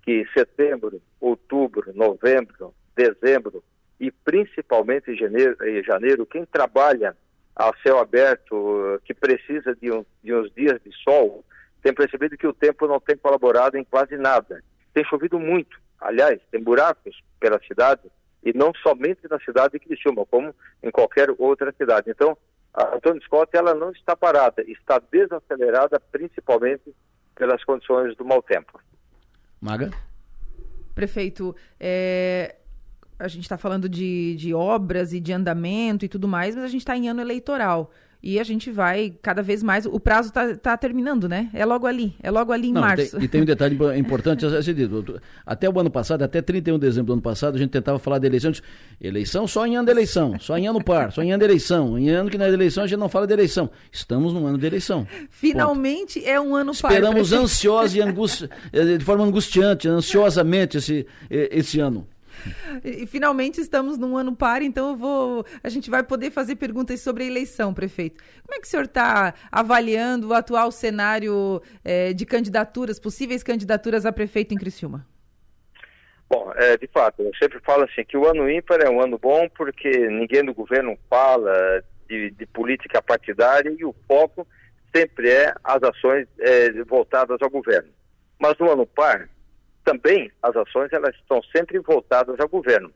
que 0.03 0.25
setembro, 0.37 1.01
outubro, 1.19 1.91
novembro, 1.95 2.73
dezembro 2.95 3.63
e 3.99 4.11
principalmente 4.11 5.15
janeiro, 5.15 5.55
janeiro 5.85 6.25
quem 6.25 6.45
trabalha 6.45 7.15
a 7.55 7.71
céu 7.83 7.99
aberto, 7.99 8.99
que 9.05 9.13
precisa 9.13 9.75
de, 9.75 9.91
um, 9.91 10.05
de 10.23 10.33
uns 10.33 10.51
dias 10.53 10.79
de 10.83 10.91
sol, 11.03 11.43
tem 11.81 11.93
percebido 11.93 12.37
que 12.37 12.47
o 12.47 12.53
tempo 12.53 12.87
não 12.87 12.99
tem 12.99 13.17
colaborado 13.17 13.77
em 13.77 13.83
quase 13.83 14.15
nada 14.17 14.63
tem 14.93 15.03
chovido 15.05 15.39
muito. 15.39 15.79
Aliás, 15.99 16.39
tem 16.51 16.61
buracos 16.61 17.21
pela 17.39 17.59
cidade, 17.63 18.01
e 18.43 18.53
não 18.53 18.73
somente 18.81 19.21
na 19.29 19.39
cidade 19.39 19.73
de 19.73 19.79
Criciúma, 19.79 20.25
como 20.25 20.53
em 20.81 20.89
qualquer 20.89 21.29
outra 21.37 21.71
cidade. 21.77 22.09
Então, 22.09 22.37
a 22.73 22.95
Antônio 22.95 23.21
Scott 23.23 23.55
ela 23.55 23.75
não 23.75 23.91
está 23.91 24.15
parada, 24.15 24.63
está 24.63 24.99
desacelerada 25.11 25.99
principalmente 26.11 26.93
pelas 27.35 27.63
condições 27.63 28.15
do 28.15 28.25
mau 28.25 28.41
tempo. 28.41 28.79
Maga? 29.59 29.91
Prefeito, 30.95 31.55
é, 31.79 32.55
a 33.21 33.27
gente 33.27 33.43
está 33.43 33.57
falando 33.57 33.87
de, 33.87 34.35
de 34.35 34.53
obras 34.53 35.13
e 35.13 35.19
de 35.19 35.31
andamento 35.31 36.03
e 36.05 36.07
tudo 36.07 36.27
mais, 36.27 36.55
mas 36.55 36.63
a 36.63 36.67
gente 36.67 36.81
está 36.81 36.97
em 36.97 37.07
ano 37.07 37.21
eleitoral. 37.21 37.91
e 38.23 38.39
a 38.39 38.43
gente 38.43 38.69
vai 38.69 39.13
cada 39.21 39.41
vez 39.41 39.63
mais. 39.63 39.85
O 39.85 39.99
prazo 39.99 40.29
está 40.29 40.55
tá 40.55 40.77
terminando, 40.77 41.27
né? 41.27 41.49
É 41.53 41.65
logo 41.65 41.87
ali, 41.87 42.13
é 42.21 42.29
logo 42.29 42.51
ali 42.51 42.69
em 42.69 42.73
Não, 42.73 42.81
março. 42.81 43.17
Tem, 43.17 43.25
e 43.25 43.27
tem 43.27 43.41
um 43.41 43.45
detalhe 43.45 43.77
importante 43.97 44.45
dito. 44.73 45.19
Até 45.45 45.67
o 45.69 45.79
ano 45.79 45.89
passado, 45.89 46.21
até 46.21 46.41
31 46.41 46.75
de 46.75 46.81
dezembro 46.81 47.07
do 47.07 47.13
ano 47.13 47.21
passado, 47.21 47.55
a 47.55 47.57
gente 47.57 47.71
tentava 47.71 47.97
falar 47.97 48.19
de 48.19 48.27
eleições. 48.27 48.61
Eleição 48.99 49.47
só 49.47 49.65
em 49.65 49.75
ano 49.75 49.85
de 49.85 49.91
eleição, 49.91 50.39
só 50.39 50.57
em 50.57 50.67
ano 50.67 50.83
par, 50.83 51.11
só 51.11 51.23
em 51.23 51.31
ano 51.31 51.39
de 51.39 51.45
eleição. 51.45 51.97
Em 51.97 52.09
ano 52.09 52.29
que 52.29 52.37
na 52.37 52.47
eleição 52.47 52.83
a 52.83 52.87
gente 52.87 52.99
não 52.99 53.09
fala 53.09 53.25
de 53.25 53.33
eleição. 53.33 53.69
Estamos 53.91 54.33
num 54.33 54.45
ano 54.45 54.59
de 54.59 54.67
eleição. 54.67 55.07
Finalmente 55.29 56.19
Ponto. 56.19 56.29
é 56.29 56.39
um 56.39 56.55
ano 56.55 56.73
par. 56.79 56.91
Esperamos 56.91 57.33
ansiosos 57.33 57.95
e 57.95 58.01
angusti... 58.01 58.49
Eh, 58.71 58.97
de 58.97 59.03
forma 59.03 59.23
angustiante, 59.23 59.87
ansiosamente 59.87 60.77
esse, 60.77 61.07
eh, 61.29 61.49
esse 61.51 61.79
ano. 61.79 62.05
E, 62.83 63.05
finalmente 63.05 63.59
estamos 63.59 63.97
num 63.97 64.17
ano 64.17 64.35
par, 64.35 64.61
então 64.61 64.95
vou, 64.95 65.45
a 65.63 65.69
gente 65.69 65.89
vai 65.89 66.03
poder 66.03 66.31
fazer 66.31 66.55
perguntas 66.55 67.01
sobre 67.01 67.23
a 67.23 67.27
eleição, 67.27 67.73
prefeito. 67.73 68.23
Como 68.45 68.55
é 68.55 68.59
que 68.59 68.67
o 68.67 68.69
senhor 68.69 68.85
está 68.85 69.33
avaliando 69.51 70.29
o 70.29 70.33
atual 70.33 70.71
cenário 70.71 71.61
é, 71.83 72.13
de 72.13 72.25
candidaturas, 72.25 72.99
possíveis 72.99 73.43
candidaturas 73.43 74.05
a 74.05 74.11
prefeito 74.11 74.53
em 74.53 74.57
Criciúma? 74.57 75.05
Bom, 76.29 76.51
é, 76.55 76.77
de 76.77 76.87
fato, 76.87 77.21
eu 77.21 77.31
sempre 77.35 77.59
falo 77.59 77.83
assim 77.83 78.05
que 78.05 78.15
o 78.15 78.25
ano 78.25 78.49
ímpar 78.49 78.79
é 78.79 78.89
um 78.89 79.01
ano 79.01 79.19
bom 79.19 79.49
porque 79.49 79.89
ninguém 80.07 80.45
do 80.45 80.53
governo 80.53 80.97
fala 81.09 81.83
de, 82.07 82.31
de 82.31 82.45
política 82.45 83.01
partidária 83.01 83.75
e 83.77 83.83
o 83.83 83.93
foco 84.07 84.47
sempre 84.95 85.29
é 85.29 85.53
as 85.63 85.83
ações 85.83 86.27
é, 86.39 86.71
voltadas 86.83 87.37
ao 87.41 87.49
governo. 87.49 87.89
Mas 88.39 88.57
no 88.57 88.71
ano 88.71 88.85
par, 88.85 89.29
também 89.83 90.31
as 90.41 90.55
ações 90.55 90.91
elas 90.91 91.15
estão 91.15 91.41
sempre 91.55 91.79
voltadas 91.79 92.39
ao 92.39 92.47
governo. 92.47 92.91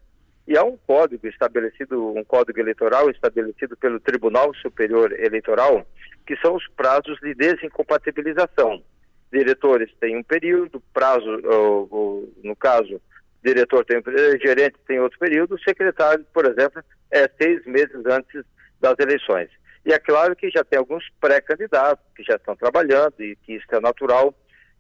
E 0.48 0.56
há 0.58 0.64
um 0.64 0.78
código 0.78 1.28
estabelecido, 1.28 2.16
um 2.16 2.24
código 2.24 2.60
eleitoral 2.60 3.10
estabelecido 3.10 3.76
pelo 3.78 4.00
Tribunal 4.00 4.54
Superior 4.56 5.12
Eleitoral, 5.20 5.86
que 6.26 6.36
são 6.38 6.56
os 6.56 6.68
prazos 6.70 7.20
de 7.20 7.34
desincompatibilização. 7.34 8.84
Diretores 9.32 9.92
têm 10.00 10.16
um 10.16 10.24
período, 10.24 10.82
prazo, 10.94 11.26
ou, 11.44 11.88
ou, 11.90 12.34
no 12.44 12.56
caso, 12.56 13.02
diretor 13.44 13.84
tem 13.86 14.02
gerente 14.40 14.76
tem 14.88 15.00
outro 15.00 15.18
período, 15.18 15.60
secretário, 15.64 16.26
por 16.32 16.46
exemplo, 16.46 16.84
é 17.12 17.30
seis 17.42 17.66
meses 17.66 18.06
antes 18.06 18.44
das 18.80 18.96
eleições. 19.00 19.50
E 19.84 19.94
é 19.94 20.00
claro 20.00 20.36
que 20.36 20.50
já 20.50 20.64
tem 20.64 20.80
alguns 20.80 21.08
pré-candidatos 21.20 22.04
que 22.16 22.24
já 22.24 22.36
estão 22.36 22.56
trabalhando 22.56 23.14
e 23.20 23.36
que 23.38 23.54
isso 23.54 23.68
é 23.72 23.80
natural 23.80 24.34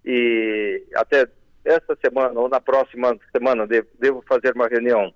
e 0.04 0.84
até 0.96 1.28
esta 1.65 1.97
semana 2.04 2.39
ou 2.39 2.47
na 2.47 2.62
próxima 2.62 3.17
semana 3.36 3.67
devo, 3.67 4.23
fazer 4.28 4.54
uma 4.56 4.67
reunião 4.67 5.13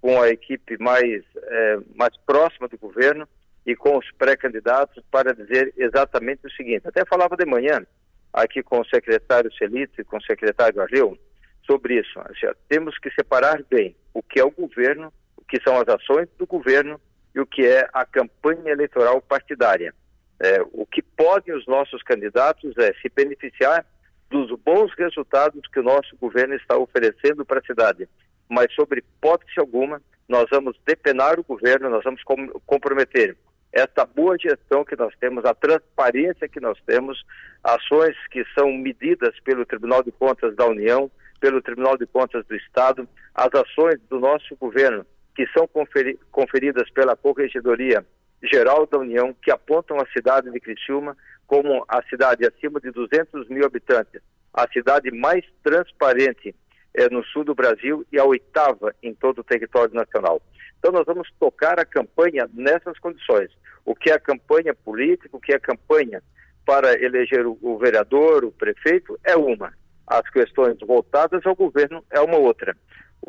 com 0.00 0.20
a 0.20 0.28
equipe 0.28 0.76
mais, 0.78 1.22
é, 1.36 1.78
mais 1.94 2.16
próxima 2.26 2.68
do 2.68 2.76
governo 2.76 3.26
e 3.64 3.76
com 3.76 3.96
os 3.96 4.10
pré-candidatos 4.18 5.02
para 5.10 5.32
dizer 5.32 5.72
exatamente 5.76 6.46
o 6.46 6.50
seguinte. 6.50 6.88
Até 6.88 7.04
falava 7.04 7.36
de 7.36 7.46
manhã 7.46 7.86
aqui 8.32 8.62
com 8.62 8.80
o 8.80 8.86
secretário 8.86 9.52
Celito 9.54 10.00
e 10.00 10.04
com 10.04 10.16
o 10.16 10.22
secretário 10.22 10.80
Arleu 10.80 11.16
sobre 11.64 12.00
isso. 12.00 12.18
Assim, 12.20 12.52
temos 12.68 12.98
que 12.98 13.10
separar 13.12 13.62
bem 13.70 13.94
o 14.12 14.22
que 14.22 14.40
é 14.40 14.44
o 14.44 14.50
governo, 14.50 15.12
o 15.36 15.44
que 15.44 15.60
são 15.62 15.76
as 15.80 15.88
ações 15.88 16.28
do 16.36 16.46
governo 16.46 17.00
e 17.34 17.40
o 17.40 17.46
que 17.46 17.64
é 17.64 17.88
a 17.92 18.04
campanha 18.04 18.72
eleitoral 18.72 19.20
partidária. 19.22 19.94
É, 20.40 20.60
o 20.72 20.84
que 20.84 21.00
podem 21.00 21.54
os 21.54 21.66
nossos 21.66 22.02
candidatos 22.02 22.76
é 22.78 22.92
se 22.94 23.08
beneficiar 23.14 23.86
dos 24.32 24.50
bons 24.60 24.90
resultados 24.94 25.60
que 25.70 25.78
o 25.78 25.82
nosso 25.82 26.16
governo 26.16 26.54
está 26.54 26.76
oferecendo 26.76 27.44
para 27.44 27.60
a 27.60 27.64
cidade. 27.64 28.08
Mas, 28.48 28.72
sobre 28.72 29.00
hipótese 29.00 29.60
alguma, 29.60 30.00
nós 30.26 30.46
vamos 30.50 30.74
depenar 30.86 31.38
o 31.38 31.44
governo, 31.44 31.90
nós 31.90 32.02
vamos 32.02 32.22
com 32.24 32.48
comprometer 32.66 33.36
essa 33.70 34.04
boa 34.04 34.36
gestão 34.38 34.84
que 34.84 34.96
nós 34.96 35.14
temos, 35.20 35.44
a 35.44 35.54
transparência 35.54 36.48
que 36.48 36.60
nós 36.60 36.78
temos, 36.86 37.22
ações 37.62 38.16
que 38.30 38.44
são 38.58 38.72
medidas 38.72 39.38
pelo 39.40 39.66
Tribunal 39.66 40.02
de 40.02 40.12
Contas 40.12 40.54
da 40.56 40.66
União, 40.66 41.10
pelo 41.40 41.62
Tribunal 41.62 41.96
de 41.96 42.06
Contas 42.06 42.44
do 42.46 42.56
Estado, 42.56 43.08
as 43.34 43.48
ações 43.54 44.00
do 44.08 44.18
nosso 44.18 44.56
governo 44.56 45.06
que 45.34 45.46
são 45.48 45.66
conferi 45.66 46.18
conferidas 46.30 46.90
pela 46.90 47.16
Corregedoria 47.16 48.04
Geral 48.42 48.86
da 48.86 48.98
União, 48.98 49.34
que 49.42 49.50
apontam 49.50 49.98
a 50.00 50.06
cidade 50.06 50.50
de 50.50 50.60
Criciúma 50.60 51.16
como 51.46 51.84
a 51.86 52.02
cidade 52.04 52.46
acima 52.46 52.80
de 52.80 52.90
200 52.90 53.48
mil 53.48 53.64
habitantes, 53.64 54.20
a 54.52 54.66
cidade 54.68 55.10
mais 55.10 55.44
transparente 55.62 56.54
é, 56.94 57.08
no 57.08 57.24
sul 57.24 57.44
do 57.44 57.54
Brasil 57.54 58.06
e 58.10 58.18
a 58.18 58.24
oitava 58.24 58.94
em 59.02 59.14
todo 59.14 59.40
o 59.40 59.44
território 59.44 59.94
nacional. 59.94 60.42
Então 60.78 60.92
nós 60.92 61.06
vamos 61.06 61.28
tocar 61.38 61.78
a 61.78 61.84
campanha 61.84 62.48
nessas 62.52 62.98
condições. 62.98 63.50
O 63.84 63.94
que 63.94 64.10
é 64.10 64.14
a 64.14 64.20
campanha 64.20 64.74
política, 64.74 65.36
o 65.36 65.40
que 65.40 65.52
é 65.52 65.56
a 65.56 65.60
campanha 65.60 66.22
para 66.64 67.00
eleger 67.02 67.46
o, 67.46 67.58
o 67.60 67.78
vereador, 67.78 68.44
o 68.44 68.52
prefeito, 68.52 69.18
é 69.24 69.36
uma. 69.36 69.72
As 70.06 70.28
questões 70.30 70.76
voltadas 70.80 71.44
ao 71.46 71.54
governo 71.54 72.04
é 72.10 72.20
uma 72.20 72.38
outra. 72.38 72.76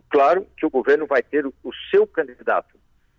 Claro 0.09 0.47
que 0.57 0.65
o 0.65 0.69
governo 0.69 1.05
vai 1.05 1.21
ter 1.21 1.45
o, 1.45 1.53
o 1.63 1.71
seu 1.91 2.05
candidato. 2.07 2.77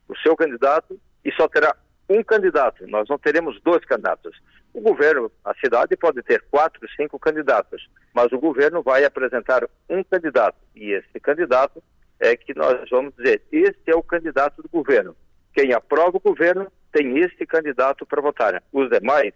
O 0.09 0.17
seu 0.19 0.37
candidato 0.37 0.99
e 1.25 1.33
só 1.33 1.49
terá 1.49 1.75
um 2.09 2.23
candidato, 2.23 2.87
nós 2.87 3.09
não 3.09 3.19
teremos 3.19 3.61
dois 3.63 3.85
candidatos. 3.85 4.39
O 4.73 4.81
governo, 4.81 5.31
a 5.45 5.55
cidade 5.55 5.97
pode 5.97 6.23
ter 6.23 6.43
quatro, 6.51 6.87
cinco 6.97 7.19
candidatos, 7.19 7.89
mas 8.13 8.33
o 8.33 8.39
governo 8.39 8.83
vai 8.83 9.05
apresentar 9.05 9.67
um 9.89 10.03
candidato 10.03 10.57
e 10.75 10.93
esse 10.93 11.21
candidato 11.21 11.83
é 12.19 12.37
que 12.37 12.55
nós 12.55 12.89
vamos 12.91 13.15
dizer, 13.17 13.43
este 13.53 13.91
é 13.91 13.95
o 13.95 14.03
candidato 14.03 14.63
do 14.63 14.69
governo. 14.69 15.17
Quem 15.53 15.73
aprova 15.73 16.17
o 16.17 16.21
governo 16.21 16.71
tem 16.93 17.19
este 17.19 17.47
candidato 17.47 18.05
para 18.05 18.21
votar. 18.21 18.63
Os 18.73 18.91
demais 18.91 19.33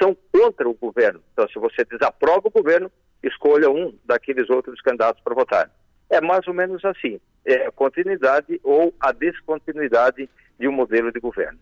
são 0.00 0.16
contra 0.32 0.68
o 0.68 0.74
governo. 0.74 1.20
Então, 1.32 1.48
se 1.48 1.58
você 1.58 1.84
desaprova 1.84 2.48
o 2.48 2.50
governo, 2.50 2.90
escolha 3.22 3.70
um 3.70 3.94
daqueles 4.04 4.48
outros 4.48 4.80
candidatos 4.80 5.22
para 5.22 5.34
votar. 5.34 5.70
É 6.08 6.20
mais 6.20 6.46
ou 6.46 6.54
menos 6.54 6.82
assim, 6.84 7.20
é 7.44 7.66
a 7.66 7.72
continuidade 7.72 8.58
ou 8.62 8.94
a 9.00 9.12
descontinuidade 9.12 10.28
de 10.58 10.66
um 10.66 10.72
modelo 10.72 11.12
de 11.12 11.20
governo. 11.20 11.58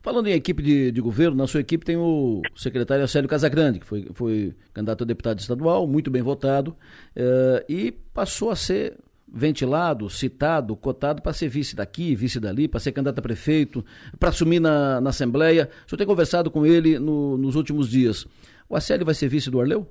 Falando 0.00 0.28
em 0.28 0.32
equipe 0.32 0.62
de, 0.62 0.90
de 0.90 1.00
governo, 1.00 1.36
na 1.36 1.46
sua 1.46 1.60
equipe 1.60 1.84
tem 1.84 1.96
o 1.96 2.40
secretário 2.56 3.06
Célio 3.06 3.28
Casagrande, 3.28 3.80
que 3.80 3.86
foi, 3.86 4.08
foi 4.14 4.54
candidato 4.72 5.04
a 5.04 5.06
deputado 5.06 5.38
estadual, 5.38 5.86
muito 5.86 6.10
bem 6.10 6.22
votado, 6.22 6.70
uh, 6.70 7.64
e 7.68 7.92
passou 7.92 8.50
a 8.50 8.56
ser 8.56 8.96
ventilado, 9.30 10.08
citado, 10.08 10.74
cotado 10.74 11.20
para 11.20 11.34
ser 11.34 11.48
vice 11.48 11.76
daqui, 11.76 12.14
vice 12.16 12.40
dali, 12.40 12.66
para 12.66 12.80
ser 12.80 12.92
candidato 12.92 13.18
a 13.18 13.22
prefeito, 13.22 13.84
para 14.18 14.30
assumir 14.30 14.60
na, 14.60 14.98
na 15.00 15.10
Assembleia. 15.10 15.68
O 15.86 15.90
senhor 15.90 15.98
tem 15.98 16.06
conversado 16.06 16.50
com 16.50 16.64
ele 16.64 16.98
no, 16.98 17.36
nos 17.36 17.54
últimos 17.54 17.90
dias. 17.90 18.26
O 18.66 18.74
Acélio 18.74 19.04
vai 19.04 19.14
ser 19.14 19.28
vice 19.28 19.50
do 19.50 19.60
Arleu? 19.60 19.86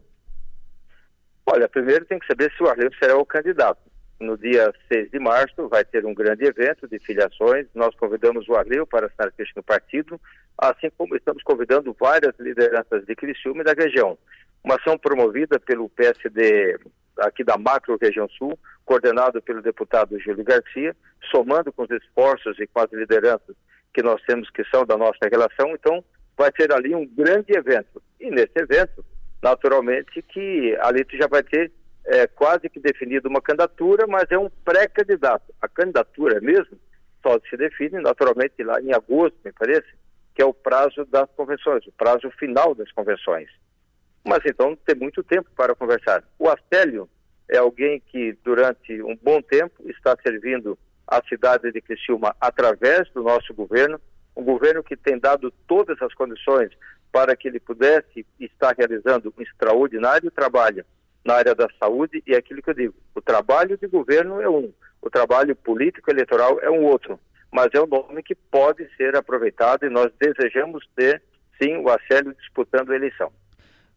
Olha, 1.45 1.69
primeiro 1.69 2.03
tem 2.05 2.17
que 2.17 2.25
saber 2.25 2.51
se 2.57 2.63
o 2.63 2.67
Arleu 2.67 2.89
será 2.99 3.15
o 3.15 3.25
candidato 3.25 3.86
no 4.19 4.37
dia 4.37 4.73
6 4.91 5.11
de 5.11 5.19
março 5.19 5.67
vai 5.67 5.85
ter 5.85 6.05
um 6.05 6.13
grande 6.13 6.45
evento 6.45 6.87
de 6.87 6.99
filiações. 6.99 7.67
Nós 7.75 7.95
convidamos 7.95 8.47
o 8.47 8.55
Arleu 8.55 8.85
para 8.85 9.07
estar 9.07 9.27
aqui 9.27 9.43
no 9.55 9.63
partido, 9.63 10.19
assim 10.57 10.89
como 10.97 11.15
estamos 11.15 11.43
convidando 11.43 11.95
várias 11.99 12.33
lideranças 12.39 13.05
de 13.05 13.15
Criciúma 13.15 13.61
e 13.61 13.65
da 13.65 13.73
região. 13.73 14.17
Uma 14.63 14.75
ação 14.75 14.97
promovida 14.97 15.59
pelo 15.59 15.89
PSD 15.89 16.79
aqui 17.19 17.43
da 17.43 17.57
Macro 17.57 17.97
Região 18.01 18.27
Sul, 18.29 18.57
coordenado 18.85 19.41
pelo 19.41 19.61
deputado 19.61 20.19
Júlio 20.19 20.43
Garcia, 20.43 20.95
somando 21.31 21.71
com 21.71 21.83
os 21.83 21.91
esforços 21.91 22.59
e 22.59 22.67
com 22.67 22.79
as 22.79 22.91
lideranças 22.91 23.55
que 23.93 24.03
nós 24.03 24.21
temos 24.23 24.49
que 24.49 24.63
são 24.65 24.85
da 24.85 24.97
nossa 24.97 25.27
relação. 25.31 25.71
Então, 25.71 26.03
vai 26.37 26.51
ter 26.51 26.71
ali 26.71 26.93
um 26.93 27.05
grande 27.05 27.57
evento. 27.57 28.01
E 28.19 28.29
nesse 28.29 28.53
evento, 28.55 29.03
naturalmente, 29.41 30.21
que 30.21 30.77
ali 30.81 31.03
tu 31.03 31.17
já 31.17 31.27
vai 31.27 31.43
ter 31.43 31.71
é, 32.07 32.25
quase 32.25 32.69
que 32.69 32.79
definido 32.79 33.27
uma 33.27 33.41
candidatura, 33.41 34.07
mas 34.07 34.23
é 34.31 34.37
um 34.37 34.49
pré-candidato. 34.63 35.53
A 35.61 35.67
candidatura 35.67 36.39
mesmo 36.39 36.79
só 37.21 37.37
se 37.49 37.57
define 37.57 37.99
naturalmente 37.99 38.63
lá 38.63 38.81
em 38.81 38.93
agosto, 38.93 39.37
me 39.43 39.51
parece, 39.51 39.87
que 40.33 40.41
é 40.41 40.45
o 40.45 40.53
prazo 40.53 41.03
das 41.05 41.29
convenções, 41.35 41.85
o 41.85 41.91
prazo 41.91 42.31
final 42.39 42.73
das 42.73 42.89
convenções. 42.93 43.49
Mas 44.25 44.39
então 44.45 44.75
tem 44.85 44.95
muito 44.95 45.21
tempo 45.21 45.49
para 45.55 45.75
conversar. 45.75 46.23
O 46.39 46.49
Astélio 46.49 47.09
é 47.49 47.57
alguém 47.57 48.01
que 48.07 48.37
durante 48.43 49.01
um 49.01 49.15
bom 49.21 49.41
tempo 49.41 49.83
está 49.89 50.15
servindo 50.25 50.77
a 51.05 51.21
cidade 51.27 51.71
de 51.71 51.81
Criciúma 51.81 52.33
através 52.39 53.09
do 53.11 53.23
nosso 53.23 53.53
governo, 53.53 53.99
um 54.35 54.43
governo 54.43 54.83
que 54.83 54.95
tem 54.95 55.19
dado 55.19 55.51
todas 55.67 56.01
as 56.01 56.13
condições 56.13 56.71
para 57.11 57.35
que 57.35 57.47
ele 57.47 57.59
pudesse 57.59 58.25
estar 58.39 58.75
realizando 58.77 59.33
um 59.37 59.41
extraordinário 59.41 60.31
trabalho 60.31 60.85
na 61.27 61.35
área 61.35 61.53
da 61.53 61.67
saúde 61.77 62.23
e 62.25 62.33
é 62.33 62.37
aquilo 62.37 62.61
que 62.61 62.69
eu 62.69 62.73
digo, 62.73 62.95
o 63.13 63.21
trabalho 63.21 63.77
de 63.77 63.85
governo 63.85 64.41
é 64.41 64.49
um, 64.49 64.71
o 65.01 65.09
trabalho 65.09 65.53
político 65.57 66.09
eleitoral 66.09 66.57
é 66.61 66.69
um 66.71 66.85
outro, 66.85 67.19
mas 67.51 67.67
é 67.73 67.81
um 67.81 67.85
nome 67.85 68.23
que 68.23 68.33
pode 68.33 68.87
ser 68.95 69.13
aproveitado 69.15 69.85
e 69.85 69.89
nós 69.89 70.09
desejamos 70.17 70.87
ter, 70.95 71.21
sim, 71.61 71.75
o 71.77 71.89
Acélio 71.89 72.33
disputando 72.33 72.91
a 72.91 72.95
eleição. 72.95 73.29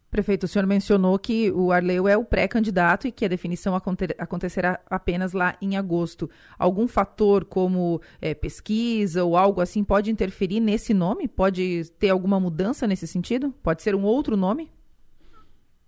Prefeito, 0.09 0.43
o 0.43 0.47
senhor 0.47 0.65
mencionou 0.65 1.17
que 1.17 1.49
o 1.51 1.71
Arleu 1.71 2.05
é 2.05 2.17
o 2.17 2.25
pré-candidato 2.25 3.07
e 3.07 3.13
que 3.13 3.23
a 3.23 3.29
definição 3.29 3.73
acontecerá 4.17 4.77
apenas 4.89 5.31
lá 5.31 5.55
em 5.61 5.77
agosto. 5.77 6.29
Algum 6.59 6.85
fator 6.85 7.45
como 7.45 8.01
é, 8.21 8.33
pesquisa 8.33 9.23
ou 9.23 9.37
algo 9.37 9.61
assim 9.61 9.85
pode 9.85 10.11
interferir 10.11 10.59
nesse 10.59 10.93
nome? 10.93 11.29
Pode 11.29 11.89
ter 11.97 12.09
alguma 12.09 12.41
mudança 12.41 12.85
nesse 12.85 13.07
sentido? 13.07 13.53
Pode 13.63 13.81
ser 13.81 13.95
um 13.95 14.03
outro 14.03 14.35
nome? 14.35 14.69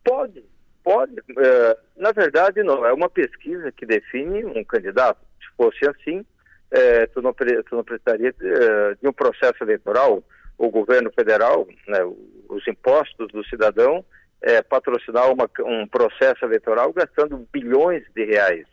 Pode, 0.05 0.45
pode. 0.83 1.15
É, 1.37 1.77
na 1.97 2.11
verdade, 2.11 2.61
não. 2.63 2.85
É 2.85 2.93
uma 2.93 3.09
pesquisa 3.09 3.71
que 3.71 3.85
define 3.85 4.45
um 4.45 4.63
candidato. 4.63 5.19
Se 5.39 5.55
fosse 5.55 5.87
assim, 5.87 6.25
é, 6.71 7.05
tu, 7.07 7.21
não, 7.21 7.33
tu 7.33 7.75
não 7.75 7.83
precisaria 7.83 8.33
de, 8.33 8.47
é, 8.47 8.95
de 9.01 9.07
um 9.07 9.13
processo 9.13 9.63
eleitoral 9.63 10.23
o 10.57 10.69
governo 10.69 11.11
federal, 11.11 11.67
né, 11.87 11.99
os 12.47 12.67
impostos 12.67 13.27
do 13.29 13.43
cidadão, 13.45 14.05
é, 14.41 14.61
patrocinar 14.61 15.31
uma, 15.31 15.49
um 15.65 15.87
processo 15.87 16.45
eleitoral 16.45 16.93
gastando 16.93 17.47
bilhões 17.51 18.03
de 18.13 18.25
reais. 18.25 18.65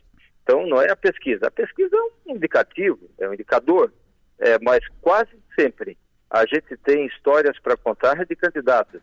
Então, 0.42 0.66
não 0.66 0.80
é 0.82 0.90
a 0.90 0.96
pesquisa. 0.96 1.46
A 1.46 1.50
pesquisa 1.50 1.96
é 1.96 2.00
um 2.30 2.34
indicativo, 2.36 2.98
é 3.18 3.28
um 3.28 3.34
indicador, 3.34 3.92
é, 4.38 4.58
mas 4.60 4.80
quase 5.00 5.30
sempre 5.58 5.96
a 6.28 6.46
gente 6.46 6.76
tem 6.84 7.06
histórias 7.06 7.58
para 7.58 7.76
contar 7.76 8.24
de 8.24 8.36
candidatos 8.36 9.00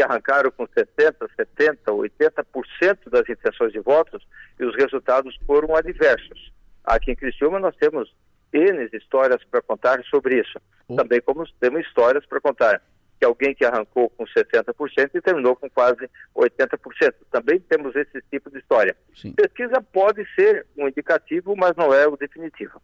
que 0.00 0.02
arrancaram 0.02 0.50
com 0.50 0.66
60%, 0.66 1.14
70%, 1.58 1.76
80% 1.86 3.10
das 3.10 3.28
intenções 3.28 3.70
de 3.70 3.80
votos 3.80 4.26
e 4.58 4.64
os 4.64 4.74
resultados 4.74 5.38
foram 5.46 5.76
adversos. 5.76 6.50
Aqui 6.84 7.12
em 7.12 7.14
Criciúma 7.14 7.60
nós 7.60 7.76
temos 7.76 8.10
N 8.50 8.88
histórias 8.94 9.44
para 9.44 9.60
contar 9.60 10.02
sobre 10.04 10.40
isso. 10.40 10.58
Oh. 10.88 10.96
Também 10.96 11.20
como 11.20 11.46
temos 11.60 11.86
histórias 11.86 12.24
para 12.24 12.40
contar 12.40 12.82
que 13.18 13.26
alguém 13.26 13.54
que 13.54 13.62
arrancou 13.62 14.08
com 14.08 14.24
60% 14.24 15.10
e 15.14 15.20
terminou 15.20 15.54
com 15.54 15.68
quase 15.68 16.08
80%. 16.34 17.12
Também 17.30 17.60
temos 17.60 17.94
esse 17.94 18.22
tipo 18.30 18.50
de 18.50 18.58
história. 18.58 18.96
Sim. 19.14 19.32
Pesquisa 19.32 19.82
pode 19.92 20.24
ser 20.34 20.66
um 20.78 20.88
indicativo, 20.88 21.54
mas 21.54 21.76
não 21.76 21.92
é 21.92 22.08
o 22.08 22.16
definitivo. 22.16 22.80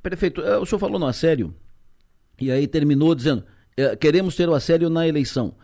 Prefeito, 0.00 0.40
eh, 0.40 0.56
o 0.58 0.64
senhor 0.64 0.78
falou 0.78 1.00
no 1.00 1.06
assédio 1.06 1.52
e 2.40 2.52
aí 2.52 2.68
terminou 2.68 3.12
dizendo 3.12 3.44
eh, 3.76 3.96
queremos 3.96 4.36
ter 4.36 4.48
o 4.48 4.54
assédio 4.54 4.88
na 4.88 5.08
eleição. 5.08 5.56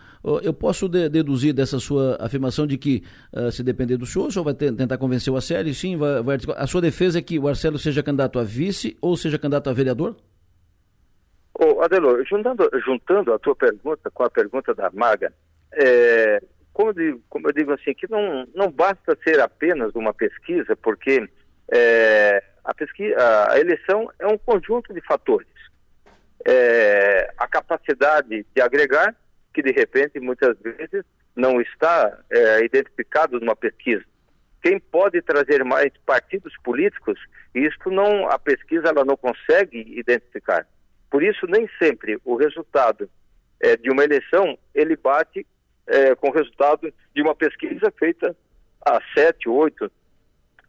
Eu 0.42 0.52
posso 0.52 0.88
de, 0.88 1.08
deduzir 1.08 1.52
dessa 1.52 1.78
sua 1.78 2.16
afirmação 2.20 2.66
de 2.66 2.76
que, 2.76 3.02
uh, 3.32 3.50
se 3.50 3.62
depender 3.62 3.96
do 3.96 4.06
senhor, 4.06 4.26
o 4.26 4.32
senhor 4.32 4.44
vai 4.44 4.54
tentar 4.54 4.98
convencer 4.98 5.32
o 5.32 5.36
Arcélio, 5.36 5.74
sim, 5.74 5.96
vai, 5.96 6.22
vai, 6.22 6.38
a 6.56 6.66
sua 6.66 6.80
defesa 6.80 7.18
é 7.18 7.22
que 7.22 7.38
o 7.38 7.48
Arcélio 7.48 7.78
seja 7.78 8.02
candidato 8.02 8.38
a 8.38 8.44
vice 8.44 8.96
ou 9.00 9.16
seja 9.16 9.38
candidato 9.38 9.70
a 9.70 9.72
vereador? 9.72 10.16
Ô, 11.54 11.80
Adelor, 11.82 12.24
juntando, 12.24 12.70
juntando 12.84 13.32
a 13.32 13.38
tua 13.38 13.56
pergunta 13.56 14.10
com 14.10 14.22
a 14.22 14.30
pergunta 14.30 14.74
da 14.74 14.90
Maga, 14.92 15.32
é, 15.72 16.40
como, 16.72 16.90
eu 16.90 16.94
digo, 16.94 17.22
como 17.28 17.48
eu 17.48 17.52
digo 17.52 17.72
assim, 17.72 17.92
que 17.94 18.08
não, 18.10 18.46
não 18.54 18.70
basta 18.70 19.18
ser 19.24 19.40
apenas 19.40 19.92
uma 19.94 20.14
pesquisa, 20.14 20.76
porque 20.76 21.28
é, 21.72 22.42
a, 22.64 22.72
pesquisa, 22.74 23.16
a 23.50 23.58
eleição 23.58 24.08
é 24.18 24.26
um 24.26 24.38
conjunto 24.38 24.94
de 24.94 25.00
fatores. 25.00 25.48
É, 26.46 27.32
a 27.36 27.48
capacidade 27.48 28.46
de 28.54 28.62
agregar 28.62 29.14
que 29.58 29.62
de 29.62 29.72
repente 29.72 30.20
muitas 30.20 30.56
vezes 30.60 31.04
não 31.34 31.60
está 31.60 32.16
é, 32.30 32.64
identificado 32.64 33.40
numa 33.40 33.56
pesquisa. 33.56 34.04
Quem 34.62 34.78
pode 34.78 35.20
trazer 35.20 35.64
mais 35.64 35.90
partidos 36.06 36.52
políticos, 36.62 37.18
isto 37.52 37.90
não 37.90 38.28
a 38.28 38.38
pesquisa 38.38 38.88
ela 38.88 39.04
não 39.04 39.16
consegue 39.16 39.98
identificar. 39.98 40.64
Por 41.10 41.24
isso 41.24 41.44
nem 41.48 41.68
sempre 41.76 42.20
o 42.24 42.36
resultado 42.36 43.10
é, 43.60 43.76
de 43.76 43.90
uma 43.90 44.04
eleição 44.04 44.56
ele 44.72 44.94
bate 44.94 45.44
é, 45.88 46.14
com 46.14 46.28
o 46.28 46.32
resultado 46.32 46.94
de 47.12 47.20
uma 47.20 47.34
pesquisa 47.34 47.92
feita 47.98 48.36
há 48.86 49.00
sete, 49.12 49.48
oito, 49.48 49.90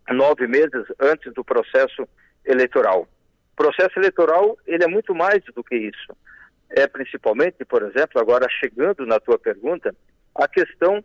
nove 0.10 0.48
meses 0.48 0.84
antes 1.00 1.32
do 1.36 1.44
processo 1.44 2.10
eleitoral. 2.44 3.08
O 3.54 3.56
processo 3.56 4.00
eleitoral 4.00 4.58
ele 4.66 4.84
é 4.84 4.88
muito 4.88 5.14
mais 5.14 5.44
do 5.54 5.64
que 5.64 5.76
isso 5.76 6.18
é 6.70 6.88
principalmente, 6.88 7.66
por 7.66 7.84
exemplo, 7.84 8.20
agora 8.20 8.48
chegando 8.50 9.06
na 9.06 9.20
tua 9.20 9.38
pergunta, 9.38 9.96
a 10.36 10.48
questão 10.48 11.04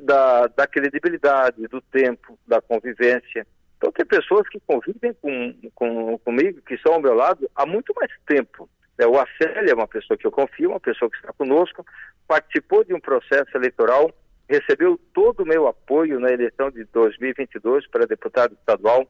da, 0.00 0.46
da 0.48 0.66
credibilidade, 0.66 1.66
do 1.68 1.80
tempo, 1.80 2.38
da 2.46 2.60
convivência. 2.60 3.46
Então, 3.76 3.92
tem 3.92 4.04
pessoas 4.06 4.48
que 4.48 4.60
convivem 4.66 5.14
com, 5.14 5.54
com, 5.74 6.18
comigo, 6.18 6.60
que 6.62 6.74
estão 6.74 6.94
ao 6.94 7.00
meu 7.00 7.14
lado 7.14 7.48
há 7.54 7.64
muito 7.64 7.94
mais 7.94 8.10
tempo. 8.26 8.68
É, 8.98 9.06
o 9.06 9.18
Acélio 9.18 9.70
é 9.70 9.74
uma 9.74 9.86
pessoa 9.86 10.16
que 10.16 10.26
eu 10.26 10.32
confio, 10.32 10.70
uma 10.70 10.80
pessoa 10.80 11.10
que 11.10 11.16
está 11.16 11.32
conosco, 11.32 11.84
participou 12.26 12.84
de 12.84 12.94
um 12.94 13.00
processo 13.00 13.54
eleitoral, 13.54 14.10
recebeu 14.48 14.98
todo 15.12 15.42
o 15.42 15.46
meu 15.46 15.66
apoio 15.66 16.18
na 16.18 16.30
eleição 16.30 16.70
de 16.70 16.84
2022 16.84 17.86
para 17.88 18.06
deputado 18.06 18.54
estadual, 18.54 19.06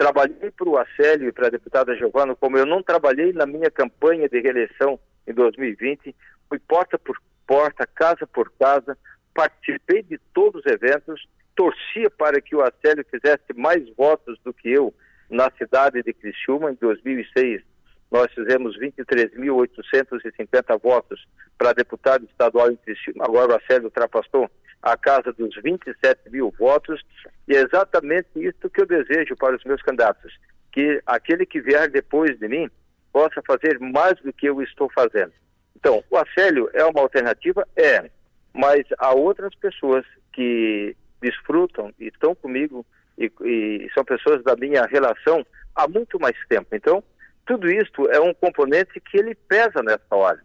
Trabalhei 0.00 0.50
para 0.50 0.66
o 0.66 0.78
Acélio 0.78 1.28
e 1.28 1.32
para 1.32 1.48
a 1.48 1.50
deputada 1.50 1.94
Giovana, 1.94 2.34
como 2.34 2.56
eu 2.56 2.64
não 2.64 2.82
trabalhei 2.82 3.34
na 3.34 3.44
minha 3.44 3.70
campanha 3.70 4.30
de 4.30 4.40
reeleição 4.40 4.98
em 5.30 5.34
2020, 5.34 6.14
fui 6.48 6.58
porta 6.58 6.98
por 6.98 7.16
porta, 7.46 7.86
casa 7.86 8.26
por 8.26 8.50
casa, 8.52 8.96
participei 9.34 10.02
de 10.02 10.18
todos 10.32 10.64
os 10.64 10.72
eventos, 10.72 11.28
torcia 11.56 12.08
para 12.10 12.40
que 12.40 12.54
o 12.54 12.62
Acélio 12.62 13.04
fizesse 13.10 13.52
mais 13.54 13.82
votos 13.96 14.38
do 14.44 14.52
que 14.52 14.68
eu 14.68 14.94
na 15.28 15.50
cidade 15.58 16.00
de 16.02 16.12
Criciúma 16.12 16.70
em 16.72 16.74
2006. 16.74 17.62
Nós 18.10 18.30
fizemos 18.32 18.76
23.850 18.78 20.80
votos 20.82 21.26
para 21.56 21.72
deputado 21.72 22.24
estadual 22.24 22.70
em 22.70 22.76
Criciúma. 22.76 23.24
Agora 23.24 23.52
o 23.52 23.56
Acélio 23.56 23.84
ultrapassou 23.84 24.50
a 24.82 24.96
casa 24.96 25.32
dos 25.32 25.54
27 25.62 26.30
mil 26.30 26.52
votos, 26.58 27.02
e 27.46 27.54
é 27.54 27.60
exatamente 27.60 28.28
isso 28.36 28.70
que 28.70 28.80
eu 28.80 28.86
desejo 28.86 29.36
para 29.36 29.54
os 29.54 29.62
meus 29.64 29.82
candidatos, 29.82 30.32
que 30.72 31.02
aquele 31.06 31.44
que 31.44 31.60
vier 31.60 31.90
depois 31.90 32.38
de 32.38 32.48
mim 32.48 32.70
possa 33.12 33.42
fazer 33.46 33.78
mais 33.78 34.14
do 34.20 34.32
que 34.32 34.46
eu 34.46 34.62
estou 34.62 34.90
fazendo. 34.92 35.32
Então, 35.76 36.02
o 36.10 36.16
Acélio 36.16 36.68
é 36.72 36.84
uma 36.84 37.00
alternativa? 37.00 37.66
É, 37.76 38.10
mas 38.52 38.84
há 38.98 39.12
outras 39.14 39.54
pessoas 39.54 40.04
que 40.32 40.96
desfrutam 41.20 41.92
e 41.98 42.08
estão 42.08 42.34
comigo 42.34 42.84
e, 43.18 43.30
e 43.40 43.90
são 43.94 44.04
pessoas 44.04 44.42
da 44.42 44.56
minha 44.56 44.84
relação 44.86 45.44
há 45.74 45.88
muito 45.88 46.18
mais 46.18 46.36
tempo. 46.48 46.68
Então, 46.72 47.02
tudo 47.46 47.70
isso 47.70 48.08
é 48.10 48.20
um 48.20 48.34
componente 48.34 49.00
que 49.00 49.18
ele 49.18 49.34
pesa 49.34 49.82
nessa 49.82 50.14
hora 50.14 50.40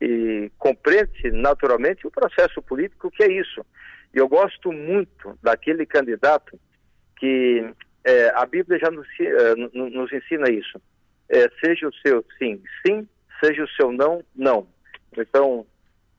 e 0.00 0.50
compreende 0.58 1.30
naturalmente 1.30 2.06
o 2.06 2.10
processo 2.10 2.60
político 2.62 3.10
que 3.10 3.22
é 3.22 3.32
isso. 3.32 3.64
E 4.14 4.18
eu 4.18 4.28
gosto 4.28 4.72
muito 4.72 5.38
daquele 5.42 5.86
candidato 5.86 6.58
que 7.16 7.64
é, 8.04 8.28
a 8.34 8.44
Bíblia 8.44 8.78
já 8.78 8.90
nos, 8.90 9.06
é, 9.20 9.54
nos 9.72 10.12
ensina 10.12 10.50
isso. 10.50 10.80
É, 11.34 11.50
seja 11.60 11.88
o 11.88 11.94
seu 11.94 12.24
sim, 12.38 12.62
sim, 12.86 13.08
seja 13.42 13.64
o 13.64 13.68
seu 13.70 13.90
não, 13.90 14.22
não. 14.36 14.68
Então, 15.16 15.66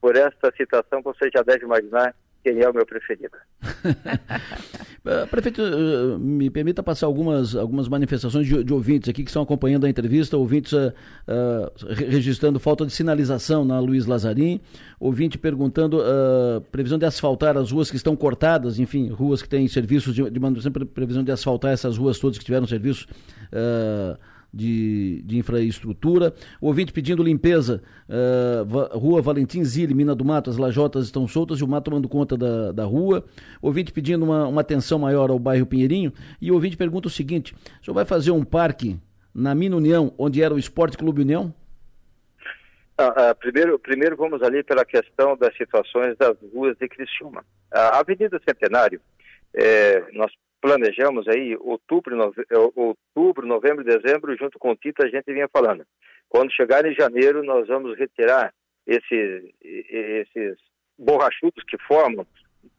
por 0.02 0.16
esta 0.18 0.54
citação, 0.58 1.02
você 1.02 1.30
já 1.34 1.42
deve 1.42 1.64
imaginar 1.64 2.14
quem 2.44 2.62
é 2.62 2.70
o 2.70 2.74
meu 2.74 2.86
preferido. 2.86 3.38
Eh, 5.08 5.26
prefeito, 5.28 5.62
eh, 5.62 6.18
me 6.18 6.50
permita 6.50 6.82
passar 6.82 7.06
algumas, 7.06 7.56
algumas 7.56 7.88
manifestações 7.88 8.48
de, 8.48 8.64
de 8.64 8.74
ouvintes 8.74 9.08
aqui 9.08 9.24
que 9.24 9.30
estão 9.30 9.44
acompanhando 9.44 9.86
a 9.86 9.90
entrevista, 9.90 10.36
ouvintes 10.36 10.74
uh, 10.74 10.92
uh, 11.28 11.94
registrando 11.94 12.60
falta 12.60 12.88
de 12.88 12.92
sinalização 12.92 13.64
na 13.64 13.80
Luiz 13.80 14.08
Lazarim, 14.08 14.60
ouvinte 15.00 15.38
perguntando 15.38 16.00
uh, 16.00 16.60
previsão 16.72 16.98
de 16.98 17.06
asfaltar 17.06 17.56
as 17.56 17.72
ruas 17.72 17.92
que 17.92 17.98
estão 17.98 18.16
cortadas, 18.16 18.80
enfim, 18.80 19.08
ruas 19.10 19.44
que 19.44 19.48
têm 19.48 19.68
serviços 19.68 20.16
de, 20.16 20.28
de 20.28 20.40
manutenção, 20.40 20.72
previsão 20.72 21.24
de 21.24 21.32
asfaltar 21.32 21.72
essas 21.72 22.00
ruas 22.00 22.18
todas 22.18 22.40
que 22.40 22.44
tiveram 22.44 22.66
serviço 22.66 23.08
de, 24.56 25.22
de 25.24 25.38
infraestrutura. 25.38 26.34
O 26.62 26.68
ouvinte 26.68 26.94
pedindo 26.94 27.22
limpeza, 27.22 27.84
uh, 28.08 28.98
Rua 28.98 29.22
Valentim 29.22 29.64
Zilli, 29.66 29.94
Mina 29.94 30.16
do 30.16 30.24
Mato, 30.24 30.50
as 30.50 30.56
lajotas 30.58 31.06
estão 31.06 31.28
soltas 31.28 31.60
e 31.60 31.64
o 31.64 31.68
mato 31.68 31.86
tomando 31.86 32.08
conta 32.08 32.38
da, 32.38 32.72
da 32.72 32.86
rua. 32.86 33.26
O 33.62 33.68
ouvinte 33.68 33.92
pedindo 33.92 34.24
uma, 34.24 34.48
uma 34.48 34.62
atenção 34.62 34.98
maior 34.98 35.30
ao 35.30 35.38
bairro 35.38 35.66
Pinheirinho. 35.66 36.14
E 36.42 36.50
o 36.50 36.54
ouvinte 36.54 36.78
pergunta 36.78 37.08
o 37.10 37.12
seguinte: 37.12 37.54
o 37.54 37.86
senhor 37.86 37.96
vai 37.96 38.06
fazer 38.06 38.32
um 38.32 38.46
parque 38.46 38.98
na 39.34 39.54
Mina 39.54 39.76
União, 39.76 40.14
onde 40.18 40.42
era 40.42 40.54
o 40.54 40.58
Esporte 40.58 40.98
Clube 40.98 41.22
União? 41.22 41.54
Ah, 42.98 43.30
ah, 43.30 43.36
primeiro, 43.36 43.78
primeiro 43.78 44.16
vamos 44.16 44.42
ali 44.42 44.64
pela 44.64 44.86
questão 44.86 45.36
das 45.36 45.56
situações 45.58 46.16
das 46.18 46.38
ruas 46.54 46.78
de 46.78 46.88
Criciúma. 46.88 47.44
A 47.70 48.00
Avenida 48.00 48.40
Centenário, 48.48 49.02
é, 49.54 50.02
nós 50.14 50.32
planejamos 50.66 51.28
aí 51.28 51.56
outubro, 51.60 52.16
nove... 52.16 52.44
É, 52.50 52.58
outubro, 52.58 53.46
novembro, 53.46 53.84
dezembro, 53.84 54.36
junto 54.36 54.58
com 54.58 54.72
o 54.72 54.76
Tito 54.76 55.04
a 55.04 55.08
gente 55.08 55.32
vinha 55.32 55.48
falando. 55.48 55.86
Quando 56.28 56.52
chegar 56.52 56.84
em 56.86 56.96
janeiro, 56.96 57.44
nós 57.44 57.68
vamos 57.68 57.96
retirar 57.96 58.52
esses, 58.88 59.44
esses 59.62 60.58
borrachudos 60.98 61.64
que 61.68 61.78
formam, 61.78 62.26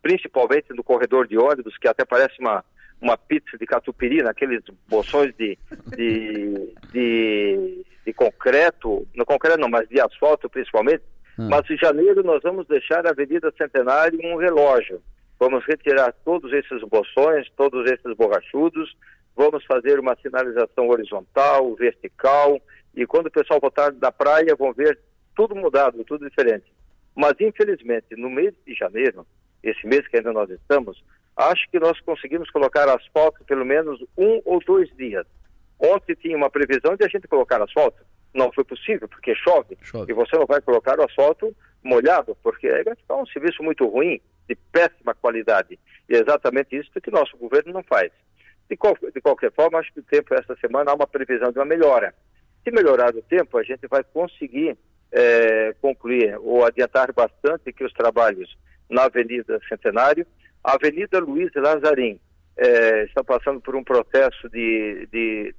principalmente 0.02 0.66
no 0.70 0.82
corredor 0.82 1.28
de 1.28 1.38
ônibus, 1.38 1.78
que 1.78 1.86
até 1.86 2.04
parece 2.04 2.34
uma, 2.40 2.64
uma 3.00 3.16
pizza 3.16 3.56
de 3.56 3.64
catupiry, 3.64 4.22
naqueles 4.22 4.62
bolsões 4.88 5.32
de, 5.36 5.56
de, 5.96 6.74
de, 6.92 7.84
de 8.04 8.12
concreto, 8.12 9.06
no 9.14 9.24
concreto 9.24 9.60
não, 9.60 9.68
mas 9.68 9.88
de 9.88 10.00
asfalto 10.00 10.50
principalmente, 10.50 11.04
Hum. 11.38 11.48
Mas 11.50 11.68
em 11.68 11.76
janeiro 11.76 12.22
nós 12.22 12.42
vamos 12.42 12.66
deixar 12.66 13.06
a 13.06 13.10
Avenida 13.10 13.52
Centenário 13.58 14.18
um 14.24 14.36
relógio. 14.36 15.02
Vamos 15.38 15.64
retirar 15.66 16.12
todos 16.24 16.52
esses 16.52 16.82
bolsões, 16.82 17.48
todos 17.56 17.90
esses 17.90 18.16
borrachudos, 18.16 18.96
vamos 19.36 19.64
fazer 19.66 20.00
uma 20.00 20.16
sinalização 20.16 20.88
horizontal, 20.88 21.74
vertical, 21.74 22.60
e 22.94 23.06
quando 23.06 23.26
o 23.26 23.30
pessoal 23.30 23.60
voltar 23.60 23.92
da 23.92 24.10
praia 24.10 24.56
vão 24.56 24.72
ver 24.72 24.98
tudo 25.34 25.54
mudado, 25.54 26.02
tudo 26.04 26.28
diferente. 26.28 26.72
Mas, 27.14 27.34
infelizmente, 27.40 28.16
no 28.16 28.30
mês 28.30 28.54
de 28.66 28.74
janeiro, 28.74 29.26
esse 29.62 29.86
mês 29.86 30.08
que 30.08 30.16
ainda 30.16 30.32
nós 30.32 30.48
estamos, 30.48 31.02
acho 31.36 31.68
que 31.70 31.78
nós 31.78 32.00
conseguimos 32.00 32.50
colocar 32.50 32.88
asfalto 32.88 33.44
pelo 33.44 33.64
menos 33.64 34.02
um 34.16 34.40
ou 34.44 34.58
dois 34.64 34.88
dias. 34.96 35.26
Ontem 35.78 36.14
tinha 36.14 36.36
uma 36.36 36.50
previsão 36.50 36.96
de 36.96 37.04
a 37.04 37.08
gente 37.08 37.28
colocar 37.28 37.62
asfalto. 37.62 38.02
Não 38.32 38.50
foi 38.52 38.64
possível, 38.64 39.08
porque 39.08 39.34
chove. 39.34 39.76
chove. 39.82 40.10
E 40.10 40.14
você 40.14 40.36
não 40.36 40.46
vai 40.46 40.60
colocar 40.60 40.98
o 40.98 41.04
asfalto 41.04 41.54
molhado, 41.86 42.36
porque 42.42 42.68
vai 42.82 42.94
ficar 42.94 43.16
um 43.16 43.26
serviço 43.26 43.62
muito 43.62 43.86
ruim, 43.86 44.20
de 44.48 44.54
péssima 44.72 45.14
qualidade. 45.14 45.78
E 46.08 46.14
é 46.14 46.20
exatamente 46.20 46.76
isso 46.76 46.90
que 47.00 47.10
nosso 47.10 47.36
governo 47.36 47.72
não 47.72 47.82
faz. 47.82 48.10
De, 48.68 48.76
qual, 48.76 48.96
de 49.14 49.20
qualquer 49.20 49.52
forma, 49.52 49.78
acho 49.78 49.92
que 49.92 50.00
o 50.00 50.04
tempo 50.04 50.34
essa 50.34 50.56
semana 50.56 50.90
há 50.90 50.94
uma 50.94 51.06
previsão 51.06 51.50
de 51.50 51.58
uma 51.58 51.64
melhora. 51.64 52.14
Se 52.64 52.70
melhorar 52.70 53.14
o 53.14 53.22
tempo, 53.22 53.58
a 53.58 53.62
gente 53.62 53.86
vai 53.86 54.02
conseguir 54.02 54.76
é, 55.12 55.74
concluir 55.80 56.36
ou 56.40 56.64
adiantar 56.64 57.12
bastante 57.12 57.72
que 57.72 57.84
os 57.84 57.92
trabalhos 57.92 58.56
na 58.90 59.04
Avenida 59.04 59.60
Centenário, 59.68 60.26
a 60.62 60.74
Avenida 60.74 61.18
Luiz 61.20 61.50
Lazarim 61.54 62.20
é, 62.56 63.04
está 63.04 63.22
passando 63.22 63.60
por 63.60 63.76
um 63.76 63.84
processo 63.84 64.48
de, 64.48 65.06
de 65.12 65.54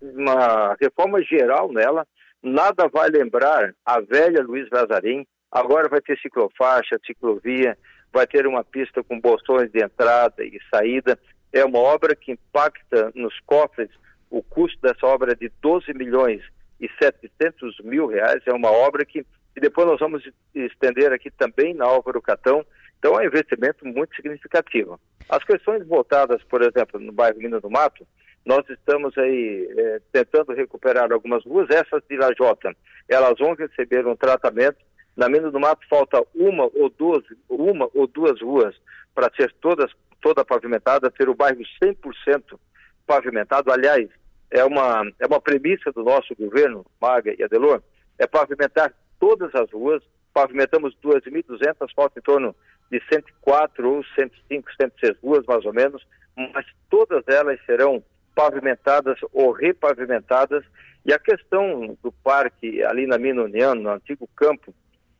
uma 0.00 0.76
reforma 0.80 1.22
geral 1.22 1.72
nela. 1.72 2.06
Nada 2.42 2.88
vai 2.88 3.08
lembrar 3.08 3.74
a 3.84 4.00
velha 4.00 4.42
Luiz 4.42 4.68
Lazarim. 4.70 5.26
Agora 5.50 5.88
vai 5.88 6.00
ter 6.00 6.18
ciclofaixa, 6.18 6.98
ciclovia, 7.06 7.76
vai 8.12 8.26
ter 8.26 8.46
uma 8.46 8.64
pista 8.64 9.02
com 9.02 9.20
bolsões 9.20 9.70
de 9.70 9.82
entrada 9.82 10.44
e 10.44 10.58
saída. 10.72 11.18
É 11.52 11.64
uma 11.64 11.78
obra 11.78 12.14
que 12.14 12.32
impacta 12.32 13.10
nos 13.14 13.38
cofres 13.40 13.90
o 14.30 14.42
custo 14.42 14.78
dessa 14.82 15.06
obra 15.06 15.32
é 15.32 15.34
de 15.34 15.50
12 15.62 15.92
milhões 15.94 16.42
e 16.80 16.88
700 17.02 17.80
mil 17.80 18.06
reais. 18.06 18.42
É 18.46 18.52
uma 18.52 18.70
obra 18.70 19.04
que 19.04 19.24
e 19.56 19.60
depois 19.60 19.88
nós 19.88 19.98
vamos 19.98 20.22
estender 20.54 21.12
aqui 21.12 21.32
também 21.32 21.74
na 21.74 21.84
Álvaro 21.84 22.22
Catão. 22.22 22.64
Então 22.98 23.14
é 23.18 23.24
um 23.24 23.26
investimento 23.26 23.84
muito 23.84 24.14
significativo. 24.14 25.00
As 25.28 25.42
questões 25.42 25.84
voltadas, 25.84 26.42
por 26.44 26.62
exemplo, 26.62 27.00
no 27.00 27.10
bairro 27.12 27.38
Minas 27.38 27.60
do 27.60 27.68
Mato, 27.70 28.06
nós 28.46 28.64
estamos 28.70 29.18
aí 29.18 29.68
é, 29.76 30.00
tentando 30.12 30.52
recuperar 30.52 31.12
algumas 31.12 31.44
ruas, 31.44 31.68
essas 31.70 32.02
de 32.08 32.16
Lajota, 32.16 32.72
elas 33.08 33.36
vão 33.38 33.54
receber 33.54 34.06
um 34.06 34.14
tratamento. 34.14 34.78
Na 35.18 35.28
Minas 35.28 35.50
do 35.50 35.58
Mato 35.58 35.84
falta 35.90 36.24
uma 36.32 36.70
ou 36.72 36.88
duas, 36.88 37.24
uma 37.48 37.90
ou 37.92 38.06
duas 38.06 38.40
ruas 38.40 38.72
para 39.12 39.28
ser 39.34 39.52
todas 39.60 39.90
toda 40.20 40.44
pavimentada, 40.44 41.10
ter 41.10 41.28
o 41.28 41.34
bairro 41.34 41.60
100% 41.82 42.56
pavimentado. 43.04 43.72
Aliás, 43.72 44.08
é 44.48 44.64
uma, 44.64 45.02
é 45.18 45.26
uma 45.26 45.40
premissa 45.40 45.90
do 45.90 46.04
nosso 46.04 46.36
governo, 46.36 46.86
Maga 47.00 47.34
e 47.36 47.42
Adelor, 47.42 47.82
é 48.16 48.28
pavimentar 48.28 48.94
todas 49.18 49.52
as 49.56 49.68
ruas. 49.72 50.00
Pavimentamos 50.32 50.96
2.200, 51.02 51.88
falta 51.96 52.20
em 52.20 52.22
torno 52.22 52.54
de 52.88 53.02
104 53.12 53.90
ou 53.90 54.04
105, 54.14 54.70
106 54.80 55.18
ruas, 55.20 55.44
mais 55.46 55.64
ou 55.64 55.72
menos, 55.72 56.06
mas 56.54 56.64
todas 56.88 57.24
elas 57.26 57.58
serão 57.66 58.04
pavimentadas 58.36 59.18
ou 59.32 59.50
repavimentadas. 59.50 60.64
E 61.04 61.12
a 61.12 61.18
questão 61.18 61.98
do 62.04 62.12
parque 62.12 62.84
ali 62.84 63.04
na 63.04 63.18
Mina 63.18 63.42
União, 63.42 63.74
no 63.74 63.90
antigo 63.90 64.28
campo 64.36 64.72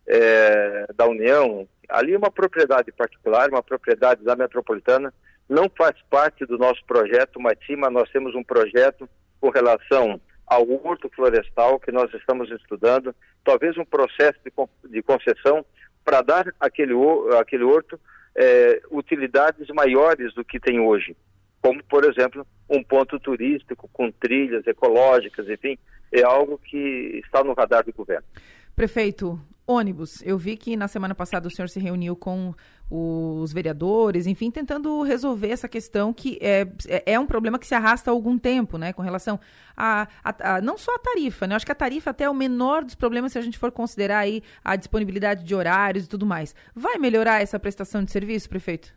é, 0.08 0.86
da 0.96 1.06
União, 1.06 1.68
ali 1.88 2.14
é 2.14 2.18
uma 2.18 2.30
propriedade 2.30 2.90
particular, 2.92 3.50
uma 3.50 3.62
propriedade 3.62 4.24
da 4.24 4.34
metropolitana, 4.34 5.12
não 5.48 5.70
faz 5.76 5.94
parte 6.10 6.44
do 6.46 6.58
nosso 6.58 6.84
projeto, 6.86 7.38
mas 7.40 7.56
nós 7.92 8.10
temos 8.10 8.34
um 8.34 8.42
projeto 8.42 9.08
com 9.40 9.50
relação 9.50 10.20
ao 10.46 10.68
horto 10.84 11.10
florestal 11.14 11.78
que 11.78 11.92
nós 11.92 12.12
estamos 12.14 12.50
estudando, 12.50 13.14
talvez 13.44 13.76
um 13.76 13.84
processo 13.84 14.38
de, 14.44 14.52
de 14.90 15.02
concessão 15.02 15.64
para 16.04 16.22
dar 16.22 16.54
aquele, 16.58 16.94
aquele 17.38 17.64
horto 17.64 18.00
é, 18.34 18.80
utilidades 18.90 19.68
maiores 19.68 20.32
do 20.34 20.44
que 20.44 20.58
tem 20.58 20.80
hoje, 20.80 21.14
como, 21.60 21.82
por 21.84 22.04
exemplo, 22.04 22.46
um 22.68 22.82
ponto 22.82 23.18
turístico 23.18 23.88
com 23.92 24.10
trilhas 24.10 24.66
ecológicas, 24.66 25.48
enfim, 25.48 25.78
é 26.12 26.22
algo 26.22 26.58
que 26.58 27.20
está 27.24 27.44
no 27.44 27.52
radar 27.52 27.84
do 27.84 27.92
governo. 27.92 28.24
Prefeito, 28.74 29.38
ônibus. 29.68 30.22
Eu 30.24 30.38
vi 30.38 30.56
que 30.56 30.76
na 30.76 30.88
semana 30.88 31.14
passada 31.14 31.46
o 31.46 31.50
senhor 31.50 31.68
se 31.68 31.78
reuniu 31.78 32.16
com 32.16 32.54
os 32.90 33.52
vereadores, 33.52 34.26
enfim, 34.26 34.50
tentando 34.50 35.02
resolver 35.02 35.50
essa 35.50 35.68
questão 35.68 36.10
que 36.10 36.38
é, 36.40 36.66
é, 37.04 37.20
um 37.20 37.26
problema 37.26 37.58
que 37.58 37.66
se 37.66 37.74
arrasta 37.74 38.10
há 38.10 38.12
algum 38.12 38.38
tempo, 38.38 38.78
né, 38.78 38.94
com 38.94 39.02
relação 39.02 39.38
a, 39.76 40.08
a, 40.24 40.56
a, 40.56 40.60
não 40.62 40.78
só 40.78 40.94
a 40.94 40.98
tarifa, 40.98 41.46
né, 41.46 41.52
eu 41.52 41.56
acho 41.56 41.66
que 41.66 41.72
a 41.72 41.74
tarifa 41.74 42.10
até 42.10 42.24
é 42.24 42.30
o 42.30 42.34
menor 42.34 42.82
dos 42.82 42.94
problemas 42.94 43.32
se 43.32 43.38
a 43.38 43.42
gente 43.42 43.58
for 43.58 43.70
considerar 43.70 44.20
aí 44.20 44.42
a 44.64 44.74
disponibilidade 44.74 45.44
de 45.44 45.54
horários 45.54 46.06
e 46.06 46.08
tudo 46.08 46.24
mais. 46.24 46.54
Vai 46.74 46.96
melhorar 46.96 47.42
essa 47.42 47.60
prestação 47.60 48.02
de 48.02 48.10
serviço, 48.10 48.48
prefeito? 48.48 48.96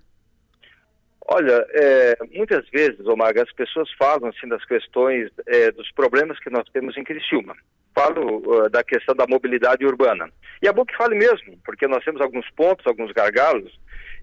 Olha, 1.28 1.66
é, 1.70 2.18
muitas 2.34 2.68
vezes, 2.70 3.06
Omaga, 3.06 3.44
as 3.44 3.52
pessoas 3.54 3.90
falam 3.98 4.30
assim 4.30 4.48
das 4.48 4.64
questões, 4.66 5.30
é, 5.48 5.72
dos 5.72 5.92
problemas 5.92 6.40
que 6.40 6.50
nós 6.50 6.68
temos 6.70 6.96
em 6.98 7.04
Criciúma. 7.04 7.56
Falo 8.02 8.38
uh, 8.38 8.70
da 8.70 8.84
questão 8.84 9.16
da 9.16 9.26
mobilidade 9.28 9.86
urbana. 9.86 10.30
E 10.62 10.68
é 10.68 10.74
bom 10.74 10.86
que 10.86 10.96
fale 10.96 11.16
mesmo, 11.16 11.58
porque 11.64 11.88
nós 11.88 12.04
temos 12.04 12.22
alguns 12.22 12.50
pontos, 12.52 12.86
alguns 12.86 13.12
gargalos, 13.12 13.72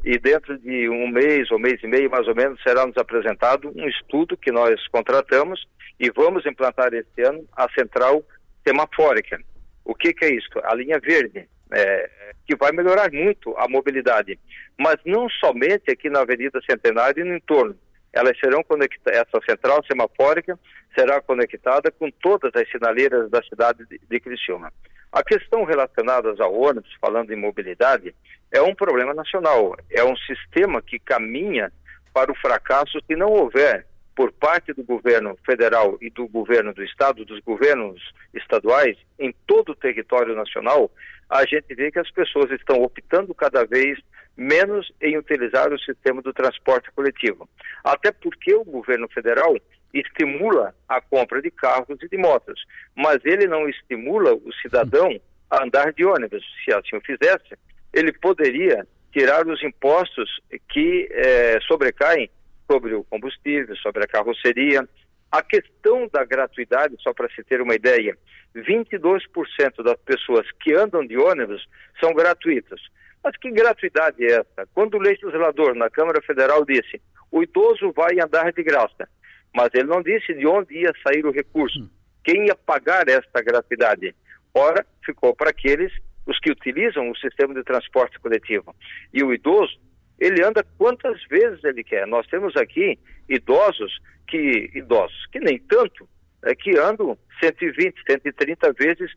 e 0.04 0.18
dentro 0.18 0.58
de 0.58 0.88
um 0.88 1.08
mês 1.08 1.50
ou 1.50 1.58
mês 1.58 1.82
e 1.82 1.86
meio, 1.86 2.10
mais 2.10 2.26
ou 2.28 2.34
menos, 2.34 2.62
será 2.62 2.86
nos 2.86 2.96
apresentado 2.96 3.72
um 3.74 3.88
estudo 3.88 4.36
que 4.36 4.52
nós 4.52 4.86
contratamos 4.88 5.66
e 5.98 6.10
vamos 6.10 6.46
implantar 6.46 6.94
este 6.94 7.22
ano 7.22 7.44
a 7.56 7.68
central 7.72 8.22
semafórica. 8.66 9.40
O 9.84 9.94
que, 9.94 10.12
que 10.12 10.24
é 10.24 10.34
isso? 10.34 10.48
A 10.62 10.74
linha 10.74 11.00
verde 11.00 11.48
é, 11.72 12.10
que 12.46 12.56
vai 12.56 12.72
melhorar 12.72 13.10
muito 13.12 13.54
a 13.56 13.68
mobilidade. 13.68 14.38
Mas 14.78 14.96
não 15.04 15.28
somente 15.28 15.90
aqui 15.90 16.08
na 16.08 16.20
Avenida 16.20 16.60
Centenário 16.68 17.24
e 17.24 17.28
no 17.28 17.36
entorno. 17.36 17.76
Elas 18.12 18.38
serão 18.38 18.62
conectadas, 18.62 19.20
essa 19.20 19.40
central 19.44 19.84
semafórica 19.86 20.58
será 20.94 21.20
conectada 21.20 21.90
com 21.90 22.10
todas 22.10 22.50
as 22.54 22.68
sinaleiras 22.70 23.30
da 23.30 23.42
cidade 23.42 23.84
de, 23.86 24.20
Criciúma. 24.20 24.72
A 25.12 25.22
questão 25.22 25.64
relacionada 25.64 26.34
ao 26.38 26.54
ônibus, 26.54 26.92
falando 27.00 27.32
em 27.32 27.36
mobilidade, 27.36 28.14
é 28.52 28.60
um 28.60 28.74
problema 28.74 29.14
nacional. 29.14 29.76
É 29.90 30.04
um 30.04 30.16
sistema 30.16 30.82
que 30.82 30.98
caminha 30.98 31.72
para 32.12 32.30
o 32.30 32.36
fracasso 32.36 33.00
se 33.06 33.16
não 33.16 33.30
houver 33.30 33.86
por 34.14 34.32
parte 34.32 34.72
do 34.72 34.82
governo 34.82 35.38
federal 35.46 35.96
e 36.00 36.10
do 36.10 36.26
governo 36.26 36.74
do 36.74 36.82
estado, 36.82 37.24
dos 37.24 37.38
governos 37.38 38.02
estaduais, 38.34 38.96
em 39.16 39.32
todo 39.46 39.70
o 39.70 39.76
território 39.76 40.34
nacional, 40.34 40.90
a 41.30 41.46
gente 41.46 41.72
vê 41.72 41.92
que 41.92 42.00
as 42.00 42.10
pessoas 42.10 42.50
estão 42.50 42.82
optando 42.82 43.32
cada 43.32 43.64
vez 43.64 43.96
menos 44.36 44.90
em 45.00 45.16
utilizar 45.16 45.72
o 45.72 45.78
sistema 45.78 46.20
do 46.20 46.32
transporte 46.32 46.90
coletivo. 46.92 47.48
Até 47.84 48.10
porque 48.10 48.52
o 48.54 48.64
governo 48.64 49.08
federal 49.08 49.56
estimula 49.92 50.74
a 50.88 51.00
compra 51.00 51.40
de 51.40 51.50
carros 51.50 51.98
e 52.02 52.08
de 52.08 52.16
motos, 52.16 52.64
mas 52.94 53.18
ele 53.24 53.46
não 53.46 53.68
estimula 53.68 54.34
o 54.34 54.52
cidadão 54.60 55.18
a 55.50 55.64
andar 55.64 55.92
de 55.92 56.04
ônibus. 56.04 56.44
Se 56.64 56.72
assim 56.72 56.96
o 56.96 57.00
fizesse, 57.00 57.56
ele 57.92 58.12
poderia 58.12 58.86
tirar 59.12 59.46
os 59.46 59.62
impostos 59.62 60.40
que 60.68 61.08
eh, 61.10 61.58
sobrecaem 61.66 62.30
sobre 62.70 62.94
o 62.94 63.04
combustível, 63.04 63.74
sobre 63.76 64.04
a 64.04 64.08
carroceria. 64.08 64.86
A 65.32 65.42
questão 65.42 66.08
da 66.12 66.24
gratuidade, 66.24 66.96
só 67.00 67.12
para 67.12 67.28
se 67.30 67.42
ter 67.42 67.60
uma 67.60 67.74
ideia, 67.74 68.16
22% 68.54 69.82
das 69.82 69.98
pessoas 70.04 70.46
que 70.60 70.74
andam 70.74 71.06
de 71.06 71.16
ônibus 71.16 71.66
são 72.00 72.12
gratuitas. 72.14 72.80
Mas 73.22 73.36
que 73.36 73.50
gratuidade 73.50 74.24
é 74.24 74.32
essa? 74.32 74.68
Quando 74.74 74.94
o 74.94 75.00
legislador 75.00 75.74
na 75.74 75.90
Câmara 75.90 76.20
Federal 76.22 76.64
disse 76.64 77.00
o 77.30 77.42
idoso 77.42 77.92
vai 77.92 78.18
andar 78.20 78.52
de 78.52 78.62
graça, 78.62 79.08
mas 79.54 79.70
ele 79.74 79.88
não 79.88 80.02
disse 80.02 80.34
de 80.34 80.46
onde 80.46 80.74
ia 80.74 80.92
sair 81.02 81.24
o 81.24 81.32
recurso, 81.32 81.80
hum. 81.80 81.88
quem 82.24 82.46
ia 82.46 82.54
pagar 82.54 83.08
esta 83.08 83.42
gratuidade. 83.42 84.14
Ora, 84.54 84.84
ficou 85.04 85.34
para 85.34 85.50
aqueles 85.50 85.92
os 86.26 86.38
que 86.40 86.50
utilizam 86.50 87.10
o 87.10 87.16
sistema 87.16 87.54
de 87.54 87.64
transporte 87.64 88.18
coletivo. 88.20 88.74
E 89.12 89.22
o 89.22 89.32
idoso 89.32 89.78
ele 90.18 90.44
anda 90.44 90.64
quantas 90.76 91.22
vezes 91.30 91.62
ele 91.64 91.84
quer. 91.84 92.06
Nós 92.06 92.26
temos 92.26 92.56
aqui 92.56 92.98
idosos 93.28 94.00
que 94.26 94.70
idosos 94.74 95.26
que 95.32 95.38
nem 95.38 95.58
tanto 95.60 96.08
é, 96.44 96.54
que 96.54 96.76
andam 96.78 97.16
120, 97.40 98.02
130 98.08 98.72
vezes 98.72 99.12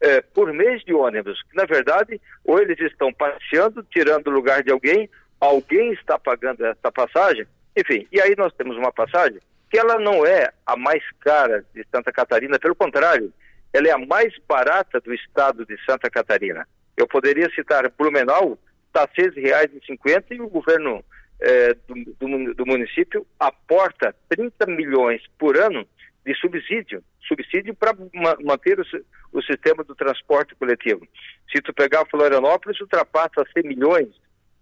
é, 0.00 0.20
por 0.20 0.52
mês 0.52 0.82
de 0.84 0.94
ônibus. 0.94 1.40
Na 1.54 1.64
verdade, 1.64 2.20
ou 2.44 2.60
eles 2.60 2.78
estão 2.80 3.12
passeando, 3.12 3.84
tirando 3.90 4.28
o 4.28 4.30
lugar 4.30 4.62
de 4.62 4.70
alguém, 4.70 5.10
alguém 5.40 5.92
está 5.92 6.18
pagando 6.18 6.64
essa 6.64 6.90
passagem. 6.90 7.46
Enfim, 7.76 8.06
e 8.12 8.20
aí 8.20 8.34
nós 8.36 8.52
temos 8.54 8.76
uma 8.76 8.92
passagem 8.92 9.40
que 9.74 9.78
ela 9.80 9.98
não 9.98 10.24
é 10.24 10.52
a 10.64 10.76
mais 10.76 11.02
cara 11.18 11.64
de 11.74 11.84
Santa 11.92 12.12
Catarina, 12.12 12.60
pelo 12.60 12.76
contrário, 12.76 13.32
ela 13.72 13.88
é 13.88 13.90
a 13.90 13.98
mais 13.98 14.32
barata 14.46 15.00
do 15.00 15.12
estado 15.12 15.66
de 15.66 15.76
Santa 15.84 16.08
Catarina. 16.08 16.64
Eu 16.96 17.08
poderia 17.08 17.50
citar 17.50 17.90
Blumenau, 17.90 18.56
está 18.86 19.00
R$ 19.00 19.30
6,50 19.32 20.26
e 20.30 20.40
o 20.40 20.48
governo 20.48 21.04
é, 21.40 21.74
do, 21.88 21.94
do, 22.20 22.54
do, 22.54 22.64
município 22.64 23.26
aporta 23.40 24.14
30 24.28 24.64
milhões 24.66 25.20
por 25.36 25.56
ano 25.56 25.84
de 26.24 26.32
subsídio, 26.36 27.02
subsídio 27.26 27.74
para 27.74 27.96
ma 28.14 28.36
manter 28.44 28.78
o, 28.78 28.84
o, 29.32 29.42
sistema 29.42 29.82
do 29.82 29.96
transporte 29.96 30.54
coletivo. 30.54 31.04
Se 31.52 31.60
tu 31.60 31.74
pegar 31.74 32.06
Florianópolis, 32.06 32.80
ultrapassa 32.80 33.44
100 33.52 33.64
milhões 33.64 34.08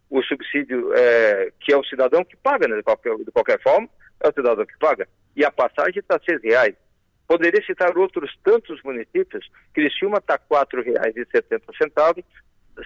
o 0.08 0.22
subsídio 0.22 0.90
é, 0.94 1.52
que 1.60 1.70
é 1.70 1.76
o 1.76 1.84
cidadão 1.84 2.24
que 2.24 2.36
paga, 2.36 2.66
né, 2.66 2.76
de, 2.76 2.82
qualquer, 2.82 3.14
de 3.16 3.30
qualquer 3.30 3.60
forma, 3.62 3.88
é 4.22 4.28
o 4.28 4.32
cidadão 4.32 4.64
que 4.64 4.78
paga. 4.78 5.08
E 5.36 5.44
a 5.44 5.50
passagem 5.50 6.00
está 6.00 6.16
R$ 6.16 6.38
reais. 6.42 6.74
Poderia 7.26 7.64
citar 7.64 7.96
outros 7.96 8.30
tantos 8.44 8.82
municípios, 8.82 9.48
Criciúma 9.72 10.18
está 10.18 10.34
R$ 10.34 10.40
4,70, 10.50 12.24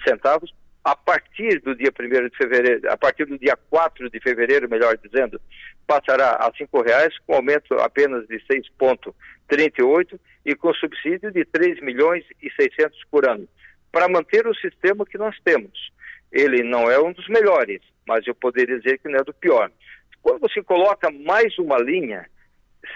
centavos, 0.06 0.54
a 0.84 0.94
partir 0.94 1.60
do 1.62 1.74
dia 1.74 1.90
1 1.98 2.28
de 2.28 2.36
fevereiro, 2.36 2.92
a 2.92 2.96
partir 2.96 3.24
do 3.24 3.36
dia 3.38 3.58
4 3.68 4.08
de 4.08 4.20
fevereiro, 4.20 4.68
melhor 4.68 4.96
dizendo, 4.96 5.40
passará 5.84 6.36
a 6.38 6.46
R$ 6.46 6.68
reais 6.84 7.12
com 7.26 7.34
aumento 7.34 7.74
apenas 7.74 8.26
de 8.28 8.36
6,38 8.46 10.18
e 10.44 10.54
com 10.54 10.72
subsídio 10.74 11.32
de 11.32 11.44
3 11.44 11.80
milhões 11.82 12.24
e 12.40 12.48
600 12.52 13.04
por 13.10 13.28
ano, 13.28 13.48
para 13.90 14.08
manter 14.08 14.46
o 14.46 14.54
sistema 14.54 15.04
que 15.04 15.18
nós 15.18 15.36
temos. 15.44 15.90
Ele 16.30 16.62
não 16.62 16.88
é 16.88 17.00
um 17.00 17.12
dos 17.12 17.26
melhores, 17.28 17.80
mas 18.06 18.24
eu 18.26 18.34
poderia 18.36 18.78
dizer 18.78 18.98
que 18.98 19.08
não 19.08 19.18
é 19.18 19.24
do 19.24 19.34
pior. 19.34 19.70
Quando 20.22 20.40
você 20.40 20.62
coloca 20.62 21.10
mais 21.10 21.58
uma 21.58 21.78
linha, 21.78 22.28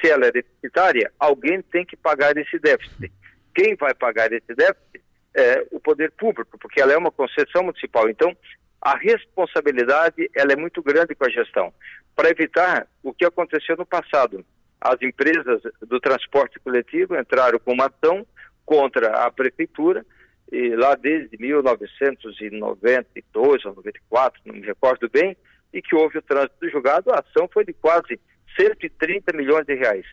se 0.01 0.11
ela 0.11 0.27
é 0.27 0.33
deficitária, 0.33 1.13
alguém 1.19 1.63
tem 1.63 1.85
que 1.85 1.97
pagar 1.97 2.37
esse 2.37 2.59
déficit. 2.59 3.13
Quem 3.55 3.75
vai 3.77 3.95
pagar 3.95 4.33
esse 4.33 4.55
déficit 4.55 5.03
é 5.35 5.67
o 5.71 5.81
poder 5.81 6.11
público, 6.13 6.59
porque 6.59 6.81
ela 6.81 6.93
é 6.93 6.97
uma 6.97 7.11
concessão 7.11 7.65
municipal. 7.65 8.09
Então, 8.09 8.37
a 8.81 8.97
responsabilidade 8.97 10.31
ela 10.35 10.53
é 10.53 10.57
muito 10.57 10.83
grande 10.83 11.15
com 11.15 11.25
a 11.25 11.31
gestão, 11.31 11.73
para 12.17 12.31
evitar 12.31 12.89
o 13.03 13.13
que 13.13 13.25
aconteceu 13.25 13.77
no 13.77 13.85
passado. 13.85 14.45
As 14.81 15.03
empresas 15.03 15.61
do 15.83 16.01
transporte 16.01 16.59
coletivo 16.61 17.15
entraram 17.15 17.59
com 17.59 17.75
uma 17.75 17.87
ação 17.87 18.27
contra 18.65 19.27
a 19.27 19.31
prefeitura, 19.31 20.07
e 20.51 20.75
lá 20.75 20.95
desde 20.95 21.37
1992 21.39 23.65
ou 23.67 23.75
94, 23.75 24.41
não 24.47 24.55
me 24.55 24.63
recordo 24.63 25.07
bem, 25.09 25.37
e 25.73 25.81
que 25.81 25.95
houve 25.95 26.19
o 26.19 26.23
trânsito 26.23 26.69
julgado, 26.71 27.11
a 27.11 27.21
ação 27.21 27.49
foi 27.53 27.65
de 27.65 27.73
quase 27.73 28.21
130 28.59 29.37
milhões 29.37 29.67
de 29.67 29.75
reais. 29.75 30.07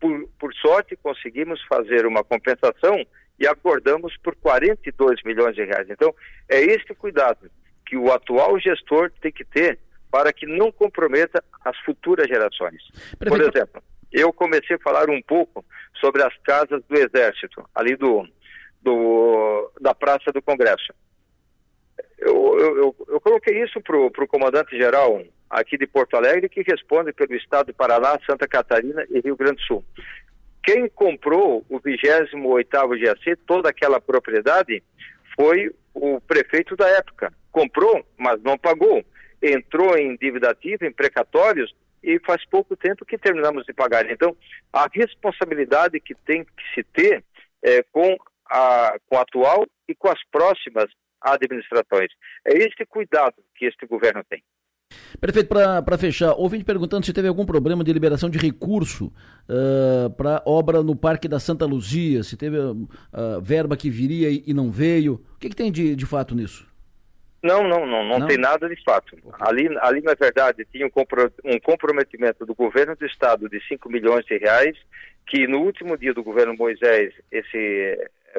Por, 0.00 0.28
por 0.38 0.52
sorte, 0.54 0.96
conseguimos 0.96 1.62
fazer 1.68 2.06
uma 2.06 2.24
compensação 2.24 3.04
e 3.38 3.46
acordamos 3.46 4.16
por 4.18 4.34
42 4.36 5.22
milhões 5.24 5.54
de 5.54 5.64
reais. 5.64 5.88
Então, 5.90 6.14
é 6.48 6.60
este 6.60 6.94
cuidado 6.94 7.50
que 7.86 7.96
o 7.96 8.12
atual 8.12 8.58
gestor 8.58 9.10
tem 9.20 9.32
que 9.32 9.44
ter 9.44 9.78
para 10.10 10.32
que 10.32 10.46
não 10.46 10.70
comprometa 10.70 11.42
as 11.64 11.76
futuras 11.80 12.26
gerações. 12.28 12.82
Por 13.18 13.40
exemplo, 13.40 13.82
eu 14.12 14.32
comecei 14.32 14.76
a 14.76 14.78
falar 14.78 15.08
um 15.08 15.22
pouco 15.22 15.64
sobre 15.98 16.22
as 16.22 16.36
casas 16.38 16.82
do 16.88 16.94
Exército, 16.96 17.64
ali 17.74 17.96
do, 17.96 18.28
do 18.82 19.72
da 19.80 19.94
Praça 19.94 20.30
do 20.32 20.42
Congresso. 20.42 20.92
Eu, 22.24 22.58
eu, 22.58 22.96
eu, 23.08 23.20
coloquei 23.20 23.62
isso 23.62 23.80
para 23.80 23.96
o 23.96 24.28
comandante-geral 24.28 25.24
aqui 25.50 25.76
de 25.76 25.88
Porto 25.88 26.16
Alegre, 26.16 26.48
que 26.48 26.62
responde 26.62 27.12
pelo 27.12 27.34
estado 27.34 27.66
do 27.66 27.74
Paraná, 27.74 28.16
Santa 28.24 28.46
Catarina 28.46 29.04
e 29.10 29.20
Rio 29.20 29.36
Grande 29.36 29.56
do 29.56 29.62
Sul. 29.62 29.84
Quem 30.62 30.88
comprou 30.88 31.66
o 31.68 31.80
28º 31.80 33.00
GAC, 33.00 33.36
toda 33.44 33.68
aquela 33.68 34.00
propriedade, 34.00 34.82
foi 35.34 35.74
o 35.92 36.20
prefeito 36.20 36.76
da 36.76 36.88
época. 36.88 37.32
Comprou, 37.50 38.06
mas 38.16 38.40
não 38.42 38.56
pagou. 38.56 39.04
Entrou 39.42 39.98
em 39.98 40.16
dívida 40.16 40.50
ativa, 40.50 40.86
em 40.86 40.92
precatórios, 40.92 41.74
e 42.02 42.20
faz 42.20 42.44
pouco 42.46 42.76
tempo 42.76 43.04
que 43.04 43.18
terminamos 43.18 43.64
de 43.66 43.72
pagar. 43.72 44.08
Então, 44.08 44.36
a 44.72 44.88
responsabilidade 44.92 45.98
que 45.98 46.14
tem 46.14 46.44
que 46.44 46.74
se 46.74 46.84
ter 46.84 47.24
é, 47.60 47.82
com, 47.90 48.16
a, 48.48 48.96
com 49.08 49.16
a 49.16 49.22
atual 49.22 49.66
e 49.88 49.94
com 49.94 50.08
as 50.08 50.22
próximas 50.30 50.88
administrações. 51.24 52.10
É 52.44 52.56
este 52.58 52.84
cuidado 52.86 53.36
que 53.54 53.66
este 53.66 53.86
governo 53.86 54.22
tem. 54.28 54.42
Prefeito, 55.20 55.48
para 55.48 55.98
fechar, 55.98 56.32
ouvinte 56.32 56.64
perguntando 56.64 57.06
se 57.06 57.12
teve 57.12 57.28
algum 57.28 57.46
problema 57.46 57.84
de 57.84 57.92
liberação 57.92 58.28
de 58.28 58.38
recurso 58.38 59.12
uh, 59.48 60.10
para 60.10 60.42
obra 60.44 60.82
no 60.82 60.96
Parque 60.96 61.28
da 61.28 61.38
Santa 61.38 61.64
Luzia, 61.64 62.22
se 62.22 62.36
teve 62.36 62.58
uh, 62.58 62.88
verba 63.40 63.76
que 63.76 63.88
viria 63.88 64.28
e, 64.28 64.42
e, 64.46 64.54
não 64.54 64.70
veio. 64.70 65.14
O 65.34 65.38
que, 65.38 65.48
que 65.48 65.56
tem 65.56 65.70
de, 65.70 65.94
de 65.94 66.06
fato 66.06 66.34
nisso? 66.34 66.70
Não, 67.42 67.66
não, 67.66 67.86
não, 67.86 68.04
não, 68.04 68.18
não, 68.20 68.26
tem 68.28 68.38
nada 68.38 68.68
de 68.68 68.80
fato. 68.84 69.16
Ali, 69.40 69.68
ali, 69.80 70.00
na 70.00 70.14
verdade, 70.14 70.64
tinha 70.70 70.86
um, 70.86 70.90
um 71.44 71.58
comprometimento 71.58 72.46
do 72.46 72.54
governo 72.54 72.94
do 72.94 73.04
estado 73.04 73.48
de 73.48 73.60
5 73.66 73.88
milhões 73.90 74.24
de 74.26 74.38
reais, 74.38 74.76
que 75.26 75.48
no 75.48 75.58
último 75.58 75.96
dia 75.96 76.14
do 76.14 76.22
governo 76.22 76.54
Moisés 76.56 77.12
esse 77.32 77.98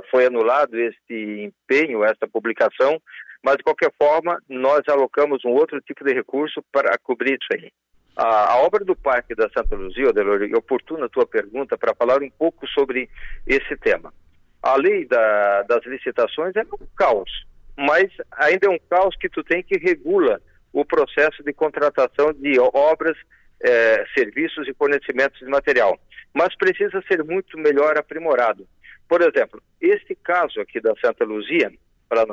foi 0.10 0.26
anulado 0.26 0.80
este 0.80 1.52
empenho, 1.52 2.04
esta 2.04 2.28
publicação, 2.28 3.02
mas 3.44 3.58
de 3.58 3.64
qualquer 3.64 3.92
forma 3.98 4.40
nós 4.48 4.82
alocamos 4.88 5.44
um 5.46 5.52
outro 5.52 5.82
tipo 5.82 6.04
de 6.04 6.14
recurso 6.14 6.64
para 6.72 6.98
cobrir 6.98 7.38
isso 7.40 7.48
aí. 7.54 7.72
A, 8.16 8.54
a 8.54 8.58
obra 8.58 8.86
do 8.86 8.96
Parque 8.96 9.36
da 9.36 9.50
Santa 9.50 9.76
Luzia, 9.76 10.10
Adelor, 10.10 10.44
é 10.44 10.56
oportuna 10.56 11.06
a 11.06 11.10
tua 11.10 11.26
pergunta 11.26 11.78
para 11.78 11.96
falar 11.96 12.22
um 12.22 12.30
pouco 12.30 12.68
sobre 12.68 13.10
esse 13.48 13.76
tema. 13.78 14.14
A 14.62 14.76
lei 14.78 15.06
da, 15.06 15.64
das 15.64 15.84
licitações 15.86 16.56
é 16.56 16.62
um 16.62 16.88
caos, 16.96 17.30
mas 17.78 18.10
ainda 18.32 18.68
é 18.68 18.70
um 18.70 18.80
caos 18.90 19.16
que 19.18 19.28
tu 19.28 19.44
tem 19.44 19.64
que 19.64 19.78
regula 19.78 20.40
o 20.72 20.86
processo 20.86 21.44
de 21.44 21.54
contratação 21.54 22.32
de 22.34 22.60
obras, 22.60 23.18
eh, 23.62 24.06
serviços 24.18 24.68
e 24.68 24.74
fornecimentos 24.74 25.40
de 25.40 25.48
material. 25.48 26.00
Mas 26.34 26.56
precisa 26.56 27.04
ser 27.08 27.24
muito 27.24 27.58
melhor 27.58 27.98
aprimorado. 27.98 28.68
Por 29.14 29.22
exemplo, 29.22 29.62
este 29.80 30.16
caso 30.16 30.60
aqui 30.60 30.82
da 30.82 30.92
Santa 30.96 31.24
Luzia, 31.24 31.72
para 32.10 32.26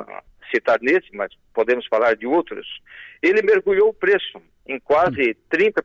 citar 0.51 0.79
nesse, 0.81 1.15
mas 1.15 1.31
podemos 1.53 1.85
falar 1.85 2.15
de 2.15 2.25
outros, 2.25 2.65
ele 3.21 3.43
mergulhou 3.43 3.89
o 3.89 3.93
preço 3.93 4.41
em 4.67 4.79
quase 4.79 5.37
30%. 5.53 5.83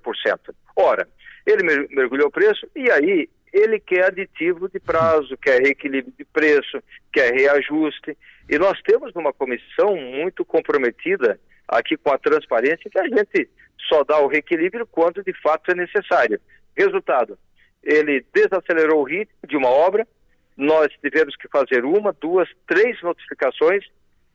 Ora, 0.74 1.06
ele 1.44 1.86
mergulhou 1.90 2.28
o 2.28 2.30
preço 2.30 2.66
e 2.74 2.90
aí 2.90 3.28
ele 3.52 3.78
quer 3.78 4.06
aditivo 4.06 4.70
de 4.70 4.80
prazo, 4.80 5.36
quer 5.36 5.60
reequilíbrio 5.60 6.14
de 6.18 6.24
preço, 6.24 6.82
quer 7.12 7.30
reajuste. 7.30 8.16
E 8.48 8.58
nós 8.58 8.80
temos 8.80 9.14
uma 9.14 9.34
comissão 9.34 9.94
muito 9.96 10.46
comprometida 10.46 11.38
aqui 11.68 11.98
com 11.98 12.10
a 12.10 12.18
transparência 12.18 12.90
que 12.90 12.98
a 12.98 13.06
gente 13.06 13.50
só 13.86 14.02
dá 14.02 14.18
o 14.20 14.28
reequilíbrio 14.28 14.86
quando 14.86 15.22
de 15.22 15.34
fato 15.42 15.72
é 15.72 15.74
necessário. 15.74 16.40
Resultado, 16.74 17.38
ele 17.82 18.24
desacelerou 18.32 19.02
o 19.02 19.04
ritmo 19.04 19.46
de 19.46 19.58
uma 19.58 19.68
obra, 19.68 20.08
nós 20.56 20.88
tivemos 21.02 21.36
que 21.36 21.48
fazer 21.48 21.84
uma, 21.84 22.12
duas, 22.12 22.48
três 22.66 23.00
notificações, 23.02 23.84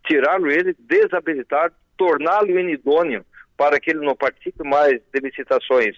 tirá-lo 0.06 0.52
ele, 0.52 0.76
desabilitar, 0.80 1.74
torná-lo 1.98 2.60
inidôneo 2.60 3.26
para 3.58 3.80
que 3.80 3.92
ele 3.92 4.06
não 4.06 4.16
participe 4.16 4.64
mais 4.64 5.02
de 5.14 5.20
licitações 5.20 5.96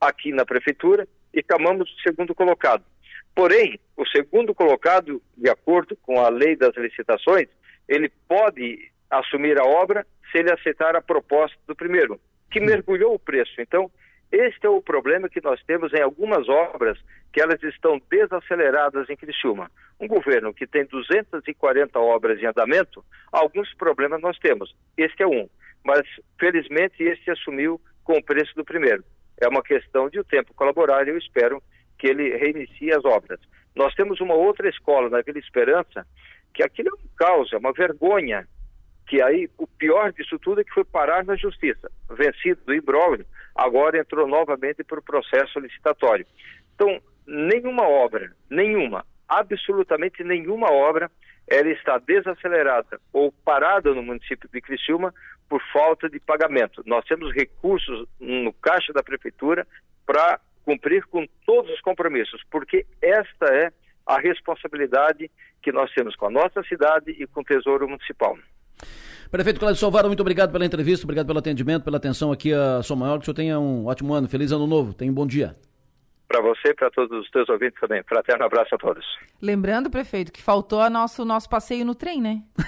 aqui 0.00 0.32
na 0.32 0.44
prefeitura 0.44 1.06
e 1.32 1.44
chamamos 1.50 1.90
o 1.90 2.00
segundo 2.00 2.34
colocado. 2.34 2.84
Porém, 3.34 3.78
o 3.96 4.06
segundo 4.06 4.54
colocado, 4.54 5.22
de 5.36 5.50
acordo 5.50 5.96
com 5.96 6.20
a 6.20 6.28
lei 6.30 6.56
das 6.56 6.74
licitações, 6.76 7.48
ele 7.86 8.10
pode 8.26 8.90
assumir 9.10 9.60
a 9.60 9.64
obra 9.64 10.06
se 10.30 10.38
ele 10.38 10.52
aceitar 10.52 10.96
a 10.96 11.02
proposta 11.02 11.56
do 11.66 11.76
primeiro, 11.76 12.18
que 12.50 12.60
mergulhou 12.60 13.14
o 13.14 13.18
preço. 13.18 13.60
Então, 13.60 13.90
este 14.30 14.66
é 14.66 14.68
o 14.68 14.82
problema 14.82 15.28
que 15.28 15.40
nós 15.40 15.62
temos 15.64 15.92
em 15.94 16.02
algumas 16.02 16.48
obras 16.48 16.98
que 17.32 17.40
elas 17.40 17.62
estão 17.62 18.00
desaceleradas 18.10 19.08
em 19.08 19.16
Criciúma. 19.16 19.70
Um 20.00 20.08
governo 20.08 20.52
que 20.52 20.66
tem 20.66 20.84
240 20.84 21.98
obras 21.98 22.40
em 22.40 22.46
andamento, 22.46 23.04
alguns 23.32 23.72
problemas 23.74 24.20
nós 24.20 24.38
temos. 24.38 24.74
Este 24.96 25.22
é 25.22 25.26
um, 25.26 25.48
mas 25.84 26.02
felizmente 26.38 27.02
este 27.02 27.30
assumiu 27.30 27.80
com 28.02 28.14
o 28.14 28.22
preço 28.22 28.54
do 28.54 28.64
primeiro. 28.64 29.04
É 29.40 29.48
uma 29.48 29.62
questão 29.62 30.08
de 30.08 30.18
o 30.18 30.24
tempo 30.24 30.54
colaborar 30.54 31.06
e 31.06 31.10
eu 31.10 31.18
espero 31.18 31.62
que 31.98 32.08
ele 32.08 32.36
reinicie 32.36 32.92
as 32.92 33.04
obras. 33.04 33.40
Nós 33.74 33.94
temos 33.94 34.20
uma 34.20 34.34
outra 34.34 34.68
escola 34.68 35.08
na 35.08 35.20
Vila 35.20 35.38
Esperança, 35.38 36.06
que 36.54 36.62
aquilo 36.62 36.88
é 36.88 36.92
um 36.94 37.08
caos, 37.16 37.52
é 37.52 37.58
uma 37.58 37.72
vergonha, 37.72 38.48
que 39.06 39.22
aí 39.22 39.48
o 39.58 39.66
pior 39.66 40.12
disso 40.12 40.38
tudo 40.38 40.60
é 40.60 40.64
que 40.64 40.72
foi 40.72 40.84
parar 40.84 41.24
na 41.24 41.36
justiça, 41.36 41.90
vencido 42.10 42.60
do 42.64 42.74
imbróglio, 42.74 43.26
agora 43.56 43.98
entrou 43.98 44.26
novamente 44.26 44.84
para 44.84 44.98
o 44.98 45.02
processo 45.02 45.58
licitatório. 45.58 46.26
Então, 46.74 47.00
nenhuma 47.26 47.88
obra, 47.88 48.32
nenhuma, 48.50 49.04
absolutamente 49.28 50.22
nenhuma 50.22 50.70
obra, 50.70 51.10
ela 51.48 51.68
está 51.70 51.98
desacelerada 51.98 53.00
ou 53.12 53.32
parada 53.44 53.94
no 53.94 54.02
município 54.02 54.48
de 54.52 54.60
Criciúma 54.60 55.14
por 55.48 55.62
falta 55.72 56.08
de 56.08 56.18
pagamento. 56.18 56.82
Nós 56.84 57.04
temos 57.04 57.32
recursos 57.32 58.06
no 58.20 58.52
caixa 58.52 58.92
da 58.92 59.02
prefeitura 59.02 59.66
para 60.04 60.40
cumprir 60.64 61.04
com 61.06 61.24
todos 61.46 61.70
os 61.72 61.80
compromissos, 61.80 62.42
porque 62.50 62.84
esta 63.00 63.46
é 63.54 63.72
a 64.04 64.18
responsabilidade 64.18 65.30
que 65.62 65.72
nós 65.72 65.92
temos 65.92 66.14
com 66.16 66.26
a 66.26 66.30
nossa 66.30 66.62
cidade 66.64 67.10
e 67.10 67.26
com 67.26 67.40
o 67.40 67.44
Tesouro 67.44 67.88
Municipal. 67.88 68.36
Prefeito 69.30 69.58
Cláudio 69.58 69.80
Salvaro, 69.80 70.06
muito 70.06 70.20
obrigado 70.20 70.52
pela 70.52 70.64
entrevista, 70.64 71.04
obrigado 71.04 71.26
pelo 71.26 71.38
atendimento, 71.38 71.84
pela 71.84 71.96
atenção 71.96 72.30
aqui 72.30 72.52
a 72.52 72.82
São 72.82 72.96
Maior, 72.96 73.18
que 73.18 73.22
o 73.22 73.24
senhor 73.24 73.34
tenha 73.34 73.58
um 73.58 73.86
ótimo 73.86 74.14
ano, 74.14 74.28
feliz 74.28 74.52
ano 74.52 74.66
novo, 74.66 74.94
tenha 74.94 75.10
um 75.10 75.14
bom 75.14 75.26
dia. 75.26 75.56
Para 76.28 76.40
você 76.40 76.70
e 76.70 76.74
para 76.74 76.90
todos 76.90 77.16
os 77.20 77.30
teus 77.30 77.48
ouvintes 77.48 77.78
também. 77.80 78.02
Fraterno 78.02 78.44
abraço 78.44 78.74
a 78.74 78.78
todos. 78.78 79.04
Lembrando, 79.40 79.88
prefeito, 79.88 80.32
que 80.32 80.42
faltou 80.42 80.80
a 80.80 80.90
nosso, 80.90 81.24
nosso 81.24 81.48
passeio 81.48 81.84
no 81.84 81.94
trem, 81.94 82.20
né? 82.20 82.42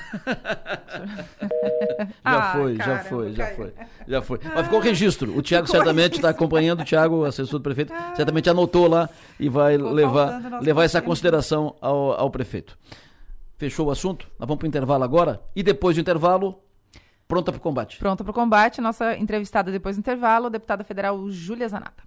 já 2.25 2.39
ah, 2.39 2.53
foi, 2.53 2.77
já 2.77 2.99
foi, 3.01 3.33
já 3.33 3.47
foi, 3.47 3.73
já 4.07 4.23
foi. 4.23 4.39
Mas 4.55 4.65
ficou 4.65 4.79
o 4.79 4.83
registro. 4.83 5.37
O 5.37 5.43
Tiago 5.43 5.67
certamente 5.67 6.15
está 6.15 6.29
acompanhando, 6.29 6.83
o 6.83 6.85
Tiago, 6.85 7.25
assessor 7.25 7.59
do 7.59 7.63
prefeito, 7.65 7.93
ah. 7.93 8.15
certamente 8.15 8.49
anotou 8.49 8.89
lá 8.89 9.09
e 9.41 9.49
vai 9.49 9.77
levar, 9.77 10.63
levar 10.63 10.85
essa 10.85 11.03
consideração 11.03 11.75
ao, 11.81 12.13
ao 12.13 12.31
prefeito. 12.31 12.79
Fechou 13.59 13.89
o 13.89 13.91
assunto? 13.91 14.31
Nós 14.39 14.47
vamos 14.47 14.61
para 14.61 14.67
o 14.67 14.69
intervalo 14.69 15.03
agora 15.03 15.43
e 15.55 15.65
depois 15.65 15.97
do 15.97 16.01
intervalo, 16.01 16.63
pronta 17.27 17.51
para 17.51 17.59
o 17.59 17.61
combate. 17.61 17.99
Pronta 17.99 18.23
para 18.23 18.31
o 18.31 18.35
combate. 18.35 18.81
Nossa 18.81 19.17
entrevistada 19.17 19.73
depois 19.73 19.97
do 19.97 19.99
intervalo, 19.99 20.47
a 20.47 20.49
deputada 20.49 20.85
federal 20.85 21.29
Júlia 21.29 21.69
Zanata. 21.69 22.05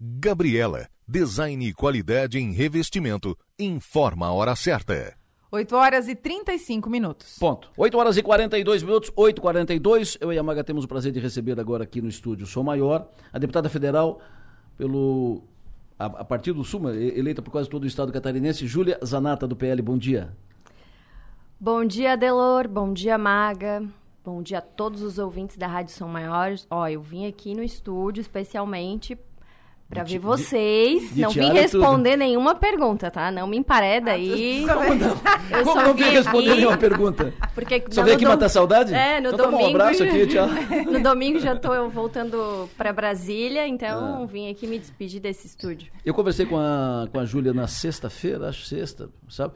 Gabriela, 0.00 0.88
design 1.06 1.66
e 1.66 1.72
qualidade 1.72 2.38
em 2.38 2.52
revestimento, 2.52 3.36
informa 3.58 4.28
a 4.28 4.32
hora 4.32 4.54
certa. 4.54 5.16
8 5.50 5.76
horas 5.76 6.08
e 6.08 6.14
35 6.14 6.88
minutos. 6.88 7.36
Ponto. 7.38 7.68
8 7.76 7.98
horas 7.98 8.16
e 8.16 8.22
42 8.22 8.84
minutos, 8.84 9.12
8 9.14 9.38
e 9.38 9.40
42 9.40 10.18
Eu 10.20 10.32
e 10.32 10.38
a 10.38 10.42
Maga 10.42 10.62
temos 10.62 10.84
o 10.84 10.88
prazer 10.88 11.12
de 11.12 11.18
receber 11.18 11.58
agora 11.58 11.82
aqui 11.82 12.00
no 12.00 12.08
estúdio 12.08 12.46
Sou 12.46 12.62
Maior, 12.62 13.10
a 13.32 13.38
deputada 13.38 13.68
federal 13.68 14.20
pelo 14.78 15.42
a, 16.02 16.06
a 16.06 16.24
partir 16.24 16.52
do 16.52 16.64
Sul, 16.64 16.90
eleita 16.90 17.40
por 17.40 17.50
quase 17.50 17.68
todo 17.68 17.84
o 17.84 17.86
estado 17.86 18.12
catarinense, 18.12 18.66
Júlia 18.66 18.98
Zanata, 19.04 19.46
do 19.46 19.54
PL. 19.54 19.80
Bom 19.80 19.96
dia. 19.96 20.36
Bom 21.58 21.84
dia, 21.84 22.16
Delor. 22.16 22.66
Bom 22.68 22.92
dia, 22.92 23.16
Maga. 23.16 23.84
Bom 24.24 24.42
dia 24.42 24.58
a 24.58 24.62
todos 24.62 25.02
os 25.02 25.18
ouvintes 25.18 25.56
da 25.56 25.66
Rádio 25.66 25.94
São 25.94 26.08
Maiores. 26.08 26.66
Ó, 26.70 26.86
eu 26.88 27.00
vim 27.00 27.26
aqui 27.26 27.54
no 27.54 27.62
estúdio 27.62 28.20
especialmente 28.20 29.16
para 29.92 30.04
ver 30.04 30.18
vocês. 30.18 31.02
De, 31.10 31.16
de 31.16 31.20
não 31.20 31.30
vim 31.30 31.52
responder 31.52 32.12
tudo. 32.12 32.18
nenhuma 32.20 32.54
pergunta, 32.54 33.10
tá? 33.10 33.30
Não 33.30 33.46
me 33.46 33.58
empareda 33.58 34.12
ah, 34.12 34.14
aí. 34.14 34.64
Como 34.72 34.94
não? 34.94 35.16
Eu 35.50 35.64
Como 35.64 35.82
não 35.82 35.94
vim 35.94 36.04
responder 36.04 36.48
aqui... 36.48 36.56
nenhuma 36.56 36.78
pergunta? 36.78 37.34
Porque 37.54 37.84
só 37.90 38.02
veio 38.02 38.16
aqui 38.16 38.24
dom... 38.24 38.30
matar 38.30 38.48
saudade? 38.48 38.94
É, 38.94 39.20
no 39.20 39.28
então, 39.28 39.50
domingo. 39.50 39.58
Tá 39.60 39.66
um 39.66 39.88
abraço 39.88 40.02
aqui, 40.02 40.26
tchau. 40.28 40.48
no 40.90 41.02
domingo 41.02 41.38
já 41.40 41.54
tô 41.54 41.90
voltando 41.90 42.70
para 42.78 42.90
Brasília, 42.90 43.68
então 43.68 44.22
ah. 44.22 44.26
vim 44.26 44.50
aqui 44.50 44.66
me 44.66 44.78
despedir 44.78 45.20
desse 45.20 45.46
estúdio. 45.46 45.92
Eu 46.06 46.14
conversei 46.14 46.46
com 46.46 46.56
a, 46.56 47.06
com 47.12 47.18
a 47.18 47.26
Júlia 47.26 47.52
na 47.52 47.66
sexta-feira, 47.66 48.48
acho 48.48 48.64
sexta, 48.64 49.10
sabe? 49.28 49.52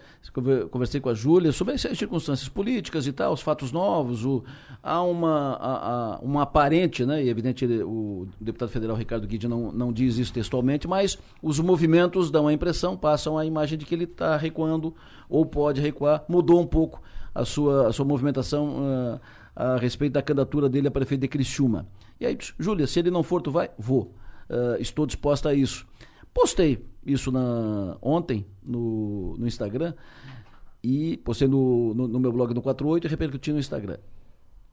Conversei 0.70 1.00
com 1.00 1.08
a 1.08 1.14
Júlia 1.14 1.50
sobre 1.50 1.74
as 1.74 1.80
circunstâncias 1.80 2.48
políticas 2.48 3.06
e 3.06 3.12
tal, 3.12 3.32
os 3.32 3.40
fatos 3.40 3.72
novos, 3.72 4.26
o, 4.26 4.44
há 4.82 5.02
uma, 5.02 5.54
a, 5.54 6.16
a, 6.16 6.18
uma 6.18 6.42
aparente, 6.42 7.06
né? 7.06 7.24
E 7.24 7.30
evidente 7.30 7.64
o 7.64 8.28
deputado 8.38 8.68
federal 8.68 8.96
Ricardo 8.96 9.26
Guidi 9.26 9.48
não, 9.48 9.72
não 9.72 9.90
diz 9.90 10.18
isso 10.18 10.25
isso 10.26 10.34
textualmente, 10.34 10.86
mas 10.86 11.18
os 11.42 11.58
movimentos 11.58 12.30
dão 12.30 12.46
a 12.46 12.52
impressão, 12.52 12.96
passam 12.96 13.38
a 13.38 13.46
imagem 13.46 13.78
de 13.78 13.86
que 13.86 13.94
ele 13.94 14.04
está 14.04 14.36
recuando 14.36 14.94
ou 15.28 15.46
pode 15.46 15.80
recuar. 15.80 16.24
Mudou 16.28 16.60
um 16.60 16.66
pouco 16.66 17.00
a 17.34 17.44
sua, 17.44 17.88
a 17.88 17.92
sua 17.92 18.04
movimentação 18.04 18.76
uh, 18.78 19.20
a 19.54 19.76
respeito 19.76 20.12
da 20.12 20.22
candidatura 20.22 20.68
dele 20.68 20.88
a 20.88 20.90
prefeito 20.90 21.22
de 21.22 21.28
Criciúma. 21.28 21.86
E 22.20 22.26
aí, 22.26 22.36
Júlia, 22.58 22.86
se 22.86 22.98
ele 22.98 23.10
não 23.10 23.22
for, 23.22 23.40
tu 23.40 23.50
vai? 23.50 23.70
Vou. 23.78 24.14
Uh, 24.50 24.80
estou 24.80 25.06
disposta 25.06 25.50
a 25.50 25.54
isso. 25.54 25.86
Postei 26.32 26.84
isso 27.04 27.30
na, 27.32 27.96
ontem 28.02 28.46
no, 28.62 29.36
no 29.38 29.46
Instagram 29.46 29.94
e 30.82 31.16
postei 31.18 31.48
no, 31.48 31.94
no, 31.94 32.08
no 32.08 32.20
meu 32.20 32.32
blog 32.32 32.52
no 32.52 32.60
48 32.60 33.06
e 33.06 33.10
repercuti 33.10 33.52
no 33.52 33.58
Instagram. 33.58 33.98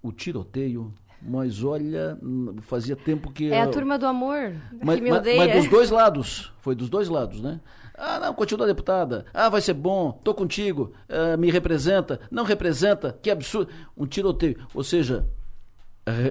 O 0.01 0.11
tiroteio 0.11 0.93
mas 1.25 1.63
olha, 1.63 2.17
fazia 2.61 2.95
tempo 2.95 3.31
que. 3.31 3.51
É 3.51 3.61
a 3.61 3.67
turma 3.67 3.97
do 3.97 4.05
amor. 4.05 4.53
Mas, 4.83 4.97
que 4.97 5.01
me 5.01 5.11
odeia. 5.11 5.37
mas, 5.37 5.47
mas 5.47 5.61
dos 5.63 5.71
dois 5.71 5.89
lados. 5.89 6.53
Foi 6.59 6.75
dos 6.75 6.89
dois 6.89 7.07
lados, 7.07 7.41
né? 7.41 7.59
Ah, 7.95 8.19
não, 8.19 8.33
continua 8.33 8.67
deputada. 8.67 9.25
Ah, 9.33 9.49
vai 9.49 9.61
ser 9.61 9.73
bom, 9.73 10.11
tô 10.23 10.33
contigo. 10.33 10.93
Ah, 11.07 11.37
me 11.37 11.49
representa. 11.49 12.19
Não 12.29 12.43
representa. 12.43 13.17
Que 13.21 13.31
absurdo. 13.31 13.71
Um 13.95 14.05
tiroteio. 14.05 14.57
Ou 14.73 14.83
seja, 14.83 15.25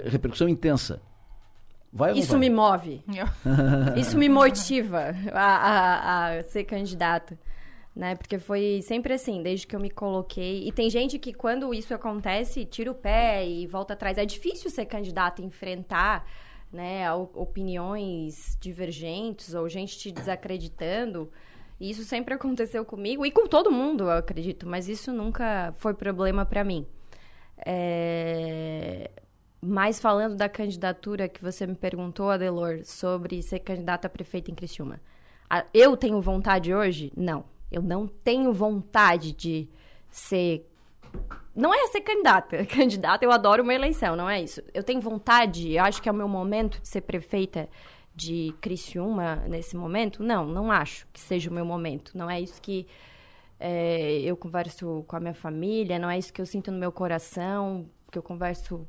repercussão 0.05 0.47
intensa. 0.47 1.01
Vai 1.91 2.13
Isso 2.17 2.31
vai? 2.31 2.39
me 2.39 2.49
move. 2.49 3.03
Isso 3.95 4.17
me 4.17 4.27
motiva 4.27 5.15
a, 5.31 5.41
a, 5.41 6.39
a 6.39 6.43
ser 6.43 6.63
candidata 6.63 7.37
né? 7.95 8.15
Porque 8.15 8.39
foi 8.39 8.81
sempre 8.83 9.13
assim, 9.13 9.41
desde 9.43 9.67
que 9.67 9.75
eu 9.75 9.79
me 9.79 9.89
coloquei. 9.89 10.67
E 10.67 10.71
tem 10.71 10.89
gente 10.89 11.19
que, 11.19 11.33
quando 11.33 11.73
isso 11.73 11.93
acontece, 11.93 12.65
tira 12.65 12.91
o 12.91 12.95
pé 12.95 13.47
e 13.47 13.67
volta 13.67 13.93
atrás. 13.93 14.17
É 14.17 14.25
difícil 14.25 14.69
ser 14.69 14.85
candidato 14.85 15.41
e 15.41 15.45
enfrentar 15.45 16.27
né, 16.71 17.11
opiniões 17.13 18.57
divergentes 18.59 19.53
ou 19.53 19.69
gente 19.69 19.97
te 19.97 20.11
desacreditando. 20.11 21.31
E 21.79 21.91
isso 21.91 22.03
sempre 22.03 22.33
aconteceu 22.35 22.83
comigo 22.83 23.25
e 23.25 23.31
com 23.31 23.47
todo 23.47 23.71
mundo, 23.71 24.05
eu 24.05 24.11
acredito, 24.17 24.67
mas 24.67 24.89
isso 24.89 25.13
nunca 25.13 25.73
foi 25.77 25.93
problema 25.93 26.45
para 26.45 26.63
mim. 26.63 26.87
É... 27.63 29.11
Mas 29.61 29.99
falando 29.99 30.35
da 30.35 30.49
candidatura 30.49 31.29
que 31.29 31.41
você 31.41 31.65
me 31.65 31.75
perguntou, 31.75 32.29
Adelor, 32.29 32.81
sobre 32.83 33.41
ser 33.41 33.59
candidata 33.59 34.07
a 34.07 34.09
prefeita 34.09 34.51
em 34.51 34.55
Criciúma. 34.55 34.99
Eu 35.73 35.95
tenho 35.95 36.19
vontade 36.19 36.73
hoje? 36.73 37.13
Não. 37.15 37.52
Eu 37.73 37.81
não 37.81 38.07
tenho 38.07 38.53
vontade 38.53 39.33
de 39.33 39.67
ser. 40.09 40.69
Não 41.55 41.73
é 41.73 41.87
ser 41.87 42.01
candidata. 42.01 42.65
Candidata, 42.65 43.25
eu 43.25 43.31
adoro 43.31 43.63
uma 43.63 43.73
eleição, 43.73 44.15
não 44.15 44.29
é 44.29 44.41
isso. 44.41 44.61
Eu 44.73 44.83
tenho 44.83 45.01
vontade, 45.01 45.73
eu 45.73 45.83
acho 45.83 46.01
que 46.01 46.07
é 46.07 46.11
o 46.11 46.15
meu 46.15 46.27
momento 46.27 46.79
de 46.81 46.87
ser 46.87 47.01
prefeita 47.01 47.69
de 48.15 48.53
Criciúma 48.61 49.35
nesse 49.47 49.75
momento. 49.75 50.23
Não, 50.23 50.45
não 50.45 50.71
acho 50.71 51.07
que 51.11 51.19
seja 51.19 51.49
o 51.49 51.53
meu 51.53 51.65
momento. 51.65 52.17
Não 52.17 52.29
é 52.29 52.39
isso 52.39 52.61
que 52.61 52.87
é, 53.59 54.19
eu 54.21 54.35
converso 54.35 55.03
com 55.07 55.15
a 55.15 55.19
minha 55.19 55.33
família, 55.33 55.99
não 55.99 56.09
é 56.09 56.17
isso 56.17 56.33
que 56.33 56.41
eu 56.41 56.45
sinto 56.45 56.71
no 56.71 56.77
meu 56.77 56.91
coração, 56.91 57.89
que 58.11 58.17
eu 58.17 58.23
converso 58.23 58.87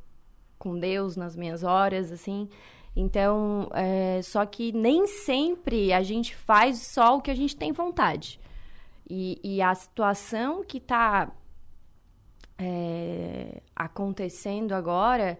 com 0.58 0.78
Deus 0.78 1.16
nas 1.16 1.36
minhas 1.36 1.62
horas, 1.62 2.10
assim. 2.10 2.48
Então, 2.96 3.68
é, 3.72 4.20
só 4.22 4.46
que 4.46 4.72
nem 4.72 5.06
sempre 5.06 5.92
a 5.92 6.02
gente 6.02 6.34
faz 6.34 6.78
só 6.78 7.16
o 7.16 7.20
que 7.20 7.30
a 7.30 7.34
gente 7.34 7.56
tem 7.56 7.72
vontade. 7.72 8.40
E, 9.08 9.40
e 9.42 9.60
a 9.60 9.74
situação 9.74 10.64
que 10.64 10.78
está 10.78 11.30
é, 12.58 13.60
acontecendo 13.74 14.72
agora, 14.72 15.38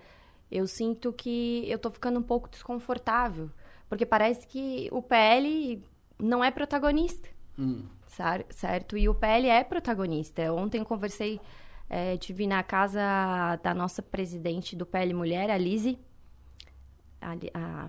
eu 0.51 0.67
sinto 0.67 1.13
que 1.13 1.65
eu 1.69 1.77
estou 1.77 1.91
ficando 1.91 2.19
um 2.19 2.23
pouco 2.23 2.49
desconfortável. 2.49 3.51
Porque 3.89 4.05
parece 4.05 4.47
que 4.47 4.89
o 4.93 5.03
PL 5.03 5.83
não 6.19 6.43
é 6.45 6.51
protagonista. 6.51 7.29
Hum. 7.59 7.85
Certo? 8.51 8.97
E 8.97 9.09
o 9.09 9.15
PL 9.15 9.49
é 9.49 9.65
protagonista. 9.65 10.53
Ontem 10.53 10.79
eu 10.79 10.85
conversei, 10.85 11.41
é, 11.89 12.17
tive 12.17 12.47
na 12.47 12.63
casa 12.63 13.01
da 13.63 13.75
nossa 13.75 14.03
presidente 14.03 14.77
do 14.77 14.87
PL 14.87 15.13
Mulher, 15.15 15.51
a 15.51 15.59
Lise, 15.59 15.99
a, 17.21 17.33
a 17.55 17.89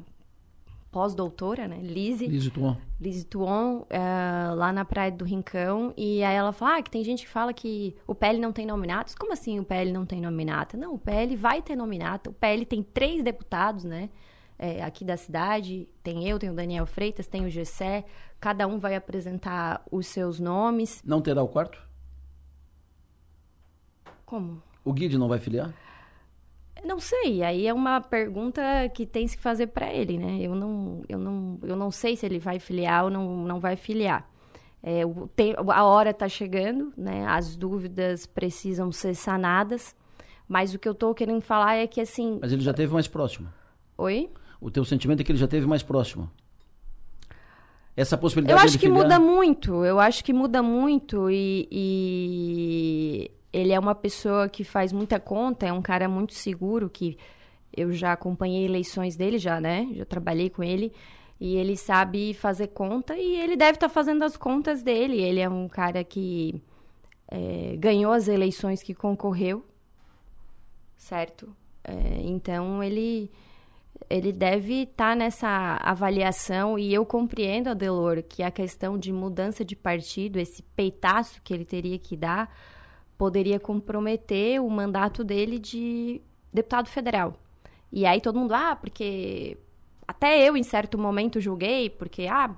pós-doutora, 0.95 1.67
né? 1.67 1.81
Lise. 1.81 2.25
Lise 2.25 2.49
Tuon. 2.49 2.77
Lise 3.01 3.25
Tuon, 3.25 3.79
uh, 3.81 4.55
lá 4.55 4.71
na 4.71 4.85
Praia 4.85 5.11
do 5.11 5.25
Rincão. 5.25 5.93
E 5.97 6.23
aí 6.23 6.33
ela 6.33 6.53
fala 6.53 6.77
ah, 6.77 6.81
que 6.81 6.89
tem 6.89 7.03
gente 7.03 7.25
que 7.25 7.29
fala 7.29 7.51
que 7.51 7.93
o 8.07 8.15
PL 8.15 8.39
não 8.39 8.53
tem 8.53 8.65
nominatos. 8.65 9.13
Como 9.13 9.33
assim 9.33 9.59
o 9.59 9.65
PL 9.65 9.91
não 9.91 10.05
tem 10.05 10.21
nominata? 10.21 10.77
Não, 10.77 10.93
o 10.93 10.97
PL 10.97 11.35
vai 11.35 11.61
ter 11.61 11.75
nominata. 11.75 12.29
O 12.29 12.33
PL 12.33 12.65
tem 12.65 12.81
três 12.81 13.21
deputados, 13.21 13.83
né? 13.83 14.09
É, 14.57 14.81
aqui 14.85 15.03
da 15.03 15.17
cidade. 15.17 15.85
Tem 16.01 16.25
eu, 16.25 16.39
tem 16.39 16.49
o 16.49 16.55
Daniel 16.55 16.85
Freitas, 16.85 17.27
tem 17.27 17.45
o 17.45 17.49
Gessé. 17.49 18.05
Cada 18.39 18.65
um 18.65 18.79
vai 18.79 18.95
apresentar 18.95 19.83
os 19.91 20.07
seus 20.07 20.39
nomes. 20.39 21.03
Não 21.03 21.19
terá 21.19 21.43
o 21.43 21.47
quarto? 21.49 21.77
Como? 24.25 24.63
O 24.85 24.93
Guide 24.93 25.17
não 25.17 25.27
vai 25.27 25.39
filiar? 25.39 25.73
Não 26.85 26.99
sei, 26.99 27.41
aí 27.41 27.65
é 27.67 27.73
uma 27.73 27.99
pergunta 27.99 28.61
que 28.93 29.05
tem 29.05 29.27
se 29.27 29.37
fazer 29.37 29.67
para 29.67 29.91
ele, 29.91 30.17
né? 30.17 30.37
Eu 30.39 30.53
não, 30.53 31.03
eu, 31.09 31.17
não, 31.17 31.59
eu 31.63 31.75
não 31.75 31.89
sei 31.89 32.15
se 32.15 32.25
ele 32.25 32.37
vai 32.37 32.59
filiar 32.59 33.05
ou 33.05 33.09
não, 33.09 33.43
não 33.43 33.59
vai 33.59 33.75
filiar. 33.75 34.29
É, 34.83 35.03
o, 35.03 35.27
tem, 35.35 35.55
a 35.57 35.83
hora 35.83 36.11
está 36.11 36.29
chegando, 36.29 36.93
né? 36.95 37.25
As 37.25 37.55
dúvidas 37.55 38.27
precisam 38.27 38.91
ser 38.91 39.15
sanadas, 39.15 39.95
mas 40.47 40.75
o 40.75 40.79
que 40.79 40.87
eu 40.87 40.91
estou 40.91 41.15
querendo 41.15 41.41
falar 41.41 41.75
é 41.75 41.87
que 41.87 41.99
assim. 41.99 42.37
Mas 42.39 42.51
ele 42.51 42.61
já 42.61 42.71
teve 42.71 42.93
mais 42.93 43.07
próximo. 43.07 43.49
Oi? 43.97 44.29
O 44.61 44.69
teu 44.69 44.85
sentimento 44.85 45.21
é 45.21 45.23
que 45.23 45.31
ele 45.31 45.39
já 45.39 45.47
teve 45.47 45.65
mais 45.65 45.81
próximo. 45.81 46.29
Essa 47.97 48.15
possibilidade. 48.15 48.59
Eu 48.59 48.63
acho 48.63 48.77
que 48.77 48.85
filiar... 48.85 49.03
muda 49.03 49.19
muito. 49.19 49.83
Eu 49.83 49.99
acho 49.99 50.23
que 50.23 50.33
muda 50.33 50.61
muito 50.61 51.31
e, 51.31 51.67
e 51.71 53.31
ele 53.55 53.71
é 53.71 53.79
uma 53.79 53.95
pessoa 53.95 54.49
que 54.49 54.65
faz 54.65 54.91
muita 54.91 55.17
conta, 55.17 55.65
é 55.65 55.71
um 55.71 55.81
cara 55.81 56.09
muito 56.09 56.33
seguro, 56.33 56.89
que 56.89 57.17
eu 57.75 57.93
já 57.93 58.11
acompanhei 58.11 58.65
eleições 58.65 59.15
dele 59.15 59.37
já, 59.37 59.61
né? 59.61 59.87
Já 59.93 60.03
trabalhei 60.03 60.49
com 60.49 60.61
ele. 60.61 60.91
E 61.39 61.55
ele 61.55 61.77
sabe 61.77 62.33
fazer 62.33 62.67
conta 62.67 63.17
e 63.17 63.37
ele 63.37 63.55
deve 63.55 63.75
estar 63.77 63.87
tá 63.87 63.93
fazendo 63.93 64.23
as 64.23 64.35
contas 64.35 64.83
dele. 64.83 65.21
Ele 65.21 65.39
é 65.39 65.47
um 65.47 65.69
cara 65.69 66.03
que 66.03 66.61
é, 67.29 67.77
ganhou 67.77 68.11
as 68.11 68.27
eleições 68.27 68.83
que 68.83 68.93
concorreu, 68.93 69.65
certo? 70.97 71.55
É, 71.83 72.21
então 72.23 72.83
ele 72.83 73.31
ele 74.09 74.33
deve 74.33 74.83
estar 74.83 75.11
tá 75.11 75.15
nessa 75.15 75.77
avaliação 75.81 76.77
e 76.77 76.93
eu 76.93 77.05
compreendo, 77.05 77.69
Adelor, 77.69 78.21
que 78.21 78.43
a 78.43 78.51
questão 78.51 78.97
de 78.97 79.13
mudança 79.13 79.63
de 79.63 79.75
partido, 79.77 80.37
esse 80.37 80.61
peitaço 80.61 81.41
que 81.41 81.53
ele 81.53 81.63
teria 81.63 81.97
que 81.97 82.17
dar, 82.17 82.53
poderia 83.17 83.59
comprometer 83.59 84.61
o 84.61 84.69
mandato 84.69 85.23
dele 85.23 85.59
de 85.59 86.21
deputado 86.53 86.89
federal. 86.89 87.35
E 87.91 88.05
aí 88.05 88.19
todo 88.19 88.39
mundo, 88.39 88.53
ah, 88.53 88.75
porque 88.75 89.57
até 90.07 90.47
eu 90.47 90.55
em 90.55 90.63
certo 90.63 90.97
momento 90.97 91.39
julguei, 91.39 91.89
porque 91.89 92.27
ah, 92.27 92.53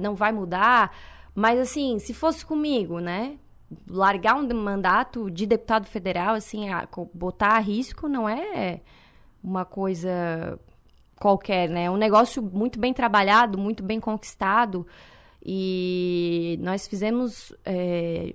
não 0.00 0.14
vai 0.14 0.32
mudar, 0.32 0.94
mas 1.34 1.58
assim, 1.58 1.98
se 1.98 2.14
fosse 2.14 2.44
comigo, 2.44 2.98
né? 2.98 3.38
Largar 3.88 4.36
um 4.36 4.46
mandato 4.54 5.30
de 5.30 5.44
deputado 5.46 5.86
federal, 5.86 6.34
assim, 6.34 6.70
a, 6.70 6.88
botar 7.12 7.56
a 7.56 7.58
risco 7.58 8.08
não 8.08 8.28
é 8.28 8.80
uma 9.42 9.64
coisa 9.64 10.58
qualquer, 11.18 11.68
né? 11.68 11.84
É 11.84 11.90
um 11.90 11.96
negócio 11.96 12.42
muito 12.42 12.78
bem 12.78 12.92
trabalhado, 12.92 13.58
muito 13.58 13.82
bem 13.82 14.00
conquistado. 14.00 14.86
E 15.44 16.58
nós 16.60 16.86
fizemos 16.86 17.52
é, 17.64 18.34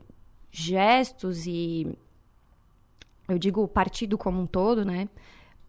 gestos 0.51 1.47
e 1.47 1.87
eu 3.27 3.39
digo 3.39 3.63
o 3.63 3.67
partido 3.67 4.17
como 4.17 4.41
um 4.41 4.45
todo, 4.45 4.83
né? 4.83 5.07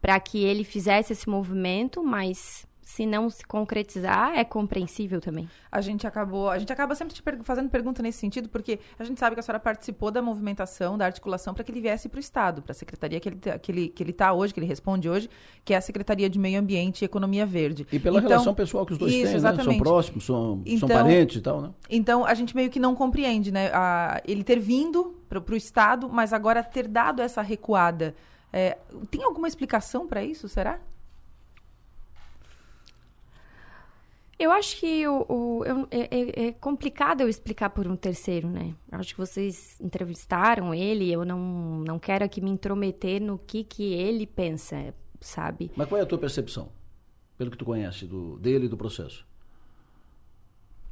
Para 0.01 0.19
que 0.19 0.43
ele 0.43 0.65
fizesse 0.65 1.13
esse 1.13 1.29
movimento, 1.29 2.03
mas 2.03 2.67
se 2.93 3.07
não 3.07 3.31
se 3.31 3.43
concretizar, 3.47 4.37
é 4.37 4.45
compreensível 4.45 5.19
também. 5.19 5.49
A 5.71 5.81
gente 5.81 6.07
acabou, 6.07 6.51
a 6.51 6.59
gente 6.59 6.71
acaba 6.71 6.95
sempre 6.95 7.15
te 7.15 7.23
fazendo 7.43 7.71
pergunta 7.71 8.03
nesse 8.03 8.19
sentido, 8.19 8.51
porque 8.51 8.79
a 8.99 9.05
gente 9.05 9.19
sabe 9.19 9.35
que 9.35 9.41
a 9.41 9.43
senhora 9.43 9.59
participou 9.59 10.11
da 10.11 10.21
movimentação, 10.21 10.99
da 10.99 11.07
articulação 11.07 11.55
para 11.55 11.65
que 11.65 11.73
ele 11.73 11.81
viesse 11.81 12.07
para 12.07 12.19
o 12.19 12.21
Estado, 12.21 12.61
para 12.61 12.73
a 12.73 12.75
secretaria 12.75 13.19
que 13.19 13.29
ele 13.31 13.37
está 13.37 13.59
que 13.59 13.73
ele, 13.73 13.89
que 13.89 14.03
ele 14.03 14.13
tá 14.13 14.35
hoje, 14.35 14.53
que 14.53 14.61
ele 14.61 14.67
responde 14.67 15.09
hoje, 15.09 15.31
que 15.65 15.73
é 15.73 15.77
a 15.79 15.81
Secretaria 15.81 16.29
de 16.29 16.39
Meio 16.39 16.61
Ambiente 16.61 17.01
e 17.01 17.05
Economia 17.07 17.47
Verde. 17.47 17.87
E 17.91 17.99
pela 17.99 18.19
então, 18.19 18.29
relação 18.29 18.55
pessoal 18.55 18.85
que 18.85 18.93
os 18.93 18.99
dois 18.99 19.11
isso, 19.11 19.33
têm, 19.33 19.41
né? 19.41 19.65
São 19.65 19.79
próximos, 19.79 20.27
são, 20.27 20.61
então, 20.67 20.87
são 20.87 20.89
parentes 20.89 21.37
e 21.37 21.41
tal, 21.41 21.63
né? 21.63 21.71
Então, 21.89 22.27
a 22.27 22.35
gente 22.35 22.55
meio 22.55 22.69
que 22.69 22.79
não 22.79 22.95
compreende, 22.95 23.51
né? 23.51 23.71
A, 23.73 24.21
ele 24.27 24.45
ter 24.45 24.59
vindo 24.59 25.17
para 25.31 25.41
o 25.41 25.57
Estado, 25.57 26.11
mas 26.11 26.35
agora 26.35 26.63
ter 26.63 26.87
dado 26.87 27.23
essa 27.23 27.41
recuada. 27.41 28.15
É, 28.53 28.77
tem 29.11 29.25
alguma 29.25 29.49
explicação 29.49 30.07
para 30.07 30.23
isso, 30.23 30.47
será? 30.47 30.79
Eu 34.43 34.51
acho 34.51 34.77
que 34.77 35.07
o, 35.07 35.25
o 35.29 35.65
eu, 35.65 35.89
é, 35.89 36.01
é, 36.11 36.47
é, 36.49 36.53
complicado 36.53 37.21
eu 37.21 37.29
explicar 37.29 37.71
por 37.71 37.87
um 37.87 37.95
terceiro, 37.95 38.49
né? 38.49 38.75
Eu 38.91 38.99
acho 38.99 39.15
que 39.15 39.21
vocês 39.21 39.81
entrevistaram 39.81 40.75
ele, 40.75 41.13
eu 41.13 41.25
não, 41.25 41.39
não 41.87 41.97
quero 41.97 42.25
aqui 42.25 42.41
me 42.41 42.51
intrometer 42.51 43.23
no 43.23 43.39
que, 43.39 43.63
que 43.63 43.93
ele 43.93 44.27
pensa, 44.27 44.93
sabe? 45.21 45.71
Mas 45.77 45.89
qual 45.89 46.01
é 46.01 46.03
a 46.03 46.07
tua 46.07 46.19
percepção, 46.19 46.73
pelo 47.39 47.53
que 47.53 47.57
tu 47.57 47.65
conhece 47.65 48.05
do, 48.05 48.37
dele 48.37 48.67
e 48.67 48.69
do 48.69 48.77
processo? 48.77 49.25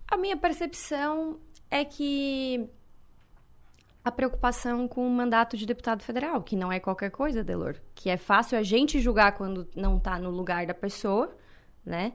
A 0.06 0.16
minha 0.16 0.36
percepção 0.36 1.40
é 1.68 1.84
que 1.84 2.70
a 4.04 4.12
preocupação 4.12 4.86
com 4.86 5.04
o 5.04 5.10
mandato 5.10 5.56
de 5.56 5.66
deputado 5.66 6.04
federal, 6.04 6.40
que 6.40 6.54
não 6.54 6.70
é 6.70 6.78
qualquer 6.78 7.10
coisa, 7.10 7.42
Delor. 7.42 7.74
Que 7.96 8.10
é 8.10 8.16
fácil 8.16 8.56
a 8.56 8.62
gente 8.62 9.00
julgar 9.00 9.32
quando 9.32 9.66
não 9.74 9.96
está 9.96 10.20
no 10.20 10.30
lugar 10.30 10.66
da 10.66 10.74
pessoa, 10.74 11.36
né? 11.84 12.12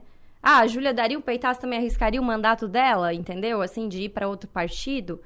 Ah, 0.48 0.60
a 0.60 0.66
Júlia 0.68 0.94
daria 0.94 1.18
o 1.18 1.20
peitaço 1.20 1.60
também 1.60 1.80
arriscaria 1.80 2.20
o 2.20 2.24
mandato 2.24 2.68
dela, 2.68 3.12
entendeu? 3.12 3.60
Assim, 3.60 3.88
de 3.88 4.02
ir 4.02 4.10
para 4.10 4.28
outro 4.28 4.48
partido. 4.48 5.20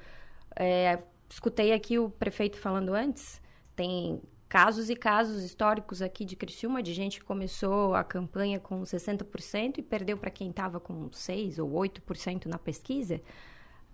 É, 0.55 0.97
escutei 1.29 1.73
aqui 1.73 1.99
o 1.99 2.09
prefeito 2.09 2.57
falando 2.57 2.91
antes. 2.91 3.39
Tem 3.75 4.19
casos 4.49 4.89
e 4.89 4.95
casos 4.95 5.43
históricos 5.43 6.01
aqui 6.01 6.25
de 6.25 6.35
Criciúma, 6.35 6.81
de 6.81 6.91
gente 6.91 7.19
que 7.19 7.25
começou 7.27 7.93
a 7.93 8.03
campanha 8.03 8.59
com 8.59 8.81
60% 8.81 9.77
e 9.77 9.83
perdeu 9.83 10.17
para 10.17 10.31
quem 10.31 10.49
estava 10.49 10.79
com 10.79 11.07
6% 11.11 11.59
ou 11.59 11.69
8% 11.69 12.47
na 12.47 12.57
pesquisa. 12.57 13.21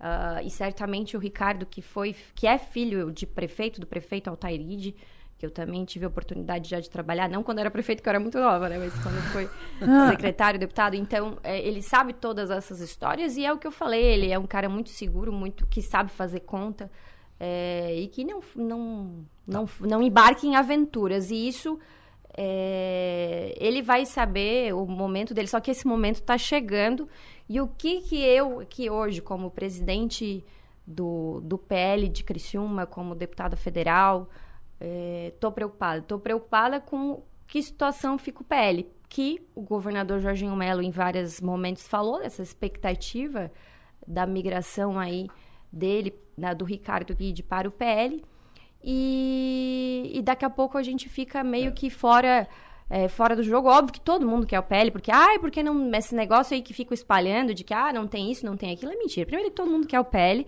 Uh, 0.00 0.46
e 0.46 0.48
certamente 0.48 1.14
o 1.14 1.20
Ricardo, 1.20 1.66
que 1.66 1.82
foi, 1.82 2.16
que 2.34 2.46
é 2.46 2.56
filho 2.56 3.12
de 3.12 3.26
prefeito, 3.26 3.78
do 3.82 3.86
prefeito 3.86 4.30
Altairide, 4.30 4.96
que 5.38 5.46
eu 5.46 5.50
também 5.52 5.84
tive 5.84 6.04
a 6.04 6.08
oportunidade 6.08 6.68
já 6.68 6.80
de 6.80 6.90
trabalhar, 6.90 7.28
não 7.28 7.44
quando 7.44 7.60
era 7.60 7.70
prefeito, 7.70 8.02
que 8.02 8.08
eu 8.08 8.10
era 8.10 8.18
muito 8.18 8.40
nova, 8.40 8.68
né? 8.68 8.76
Mas 8.76 8.92
quando 9.00 9.22
foi 9.30 9.48
ah. 9.80 10.10
secretário, 10.10 10.58
deputado. 10.58 10.94
Então, 10.96 11.38
é, 11.44 11.60
ele 11.60 11.80
sabe 11.80 12.12
todas 12.12 12.50
essas 12.50 12.80
histórias 12.80 13.36
e 13.36 13.44
é 13.44 13.52
o 13.52 13.56
que 13.56 13.66
eu 13.66 13.70
falei, 13.70 14.02
ele 14.02 14.32
é 14.32 14.38
um 14.38 14.48
cara 14.48 14.68
muito 14.68 14.90
seguro, 14.90 15.32
muito 15.32 15.64
que 15.66 15.80
sabe 15.80 16.10
fazer 16.10 16.40
conta 16.40 16.90
é, 17.38 17.94
e 17.94 18.08
que 18.08 18.24
não, 18.24 18.40
não, 18.56 19.24
não, 19.46 19.68
não 19.78 20.02
embarque 20.02 20.44
em 20.44 20.56
aventuras. 20.56 21.30
E 21.30 21.46
isso, 21.46 21.78
é, 22.36 23.54
ele 23.60 23.80
vai 23.80 24.04
saber 24.06 24.74
o 24.74 24.84
momento 24.86 25.32
dele, 25.32 25.46
só 25.46 25.60
que 25.60 25.70
esse 25.70 25.86
momento 25.86 26.16
está 26.16 26.36
chegando. 26.36 27.08
E 27.48 27.60
o 27.60 27.68
que 27.68 28.00
que 28.00 28.20
eu, 28.20 28.66
que 28.68 28.90
hoje, 28.90 29.22
como 29.22 29.52
presidente 29.52 30.44
do, 30.84 31.40
do 31.44 31.56
PL 31.56 32.08
de 32.08 32.24
Criciúma, 32.24 32.86
como 32.86 33.14
deputada 33.14 33.56
federal 33.56 34.28
Estou 34.80 35.50
é, 35.50 35.54
preocupada. 35.54 35.98
Estou 35.98 36.18
preocupada 36.18 36.80
com 36.80 37.22
que 37.46 37.62
situação 37.62 38.18
fica 38.18 38.42
o 38.42 38.44
PL. 38.44 38.86
Que 39.08 39.46
o 39.54 39.62
governador 39.62 40.20
Jorginho 40.20 40.54
Melo, 40.54 40.82
em 40.82 40.90
vários 40.90 41.40
momentos, 41.40 41.86
falou 41.86 42.20
dessa 42.20 42.42
expectativa 42.42 43.50
da 44.06 44.26
migração 44.26 44.98
aí 44.98 45.26
dele, 45.72 46.14
da, 46.36 46.54
do 46.54 46.64
Ricardo 46.64 47.14
Guide 47.14 47.42
para 47.42 47.68
o 47.68 47.72
PL. 47.72 48.24
E, 48.82 50.10
e 50.14 50.22
daqui 50.22 50.44
a 50.44 50.50
pouco 50.50 50.78
a 50.78 50.82
gente 50.82 51.08
fica 51.08 51.42
meio 51.42 51.68
é. 51.68 51.72
que 51.72 51.90
fora 51.90 52.46
é, 52.90 53.08
fora 53.08 53.36
do 53.36 53.42
jogo. 53.42 53.68
Óbvio 53.68 53.92
que 53.92 54.00
todo 54.00 54.26
mundo 54.26 54.46
quer 54.46 54.58
o 54.58 54.62
PL, 54.62 54.90
porque, 54.90 55.10
ai, 55.10 55.38
porque 55.38 55.62
não, 55.62 55.90
esse 55.94 56.14
negócio 56.14 56.54
aí 56.54 56.62
que 56.62 56.72
fica 56.72 56.94
espalhando 56.94 57.54
de 57.54 57.64
que, 57.64 57.74
ah, 57.74 57.92
não 57.92 58.06
tem 58.06 58.30
isso, 58.30 58.46
não 58.46 58.56
tem 58.56 58.72
aquilo, 58.72 58.92
é 58.92 58.96
mentira. 58.96 59.26
Primeiro 59.26 59.50
que 59.50 59.56
todo 59.56 59.70
mundo 59.70 59.86
quer 59.86 60.00
o 60.00 60.04
PL, 60.04 60.46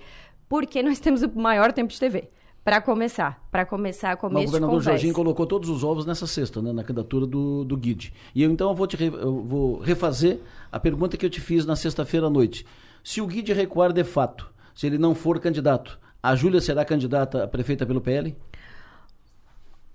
porque 0.48 0.82
nós 0.82 0.98
temos 1.00 1.22
o 1.22 1.30
maior 1.38 1.72
tempo 1.72 1.92
de 1.92 2.00
TV. 2.00 2.30
Para 2.62 2.80
começar, 2.80 3.42
para 3.50 3.64
começar, 3.64 4.16
começo 4.18 4.42
O 4.42 4.46
governador 4.46 4.82
Jorginho 4.82 5.14
colocou 5.14 5.46
todos 5.46 5.68
os 5.70 5.82
ovos 5.82 6.04
nessa 6.04 6.26
cesta, 6.26 6.60
né, 6.60 6.72
na 6.72 6.84
candidatura 6.84 7.26
do, 7.26 7.64
do 7.64 7.76
Guide. 7.76 8.12
E 8.34 8.42
eu, 8.42 8.50
então 8.50 8.68
eu 8.68 8.74
vou, 8.74 8.86
te, 8.86 9.02
eu 9.02 9.42
vou 9.42 9.78
refazer 9.78 10.40
a 10.70 10.78
pergunta 10.78 11.16
que 11.16 11.24
eu 11.24 11.30
te 11.30 11.40
fiz 11.40 11.64
na 11.64 11.74
sexta-feira 11.74 12.26
à 12.26 12.30
noite. 12.30 12.66
Se 13.02 13.20
o 13.20 13.26
Guide 13.26 13.54
recuar 13.54 13.92
de 13.92 14.04
fato, 14.04 14.52
se 14.74 14.86
ele 14.86 14.98
não 14.98 15.14
for 15.14 15.40
candidato, 15.40 15.98
a 16.22 16.36
Júlia 16.36 16.60
será 16.60 16.84
candidata 16.84 17.44
a 17.44 17.48
prefeita 17.48 17.86
pelo 17.86 18.00
PL? 18.00 18.36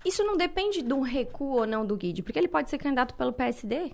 Isso 0.04 0.24
não 0.24 0.36
depende 0.36 0.82
de 0.82 0.92
um 0.92 1.02
recuo 1.02 1.58
ou 1.58 1.66
não 1.66 1.86
do 1.86 1.96
Guide, 1.96 2.22
porque 2.22 2.38
ele 2.38 2.48
pode 2.48 2.68
ser 2.68 2.78
candidato 2.78 3.14
pelo 3.14 3.32
PSD, 3.32 3.92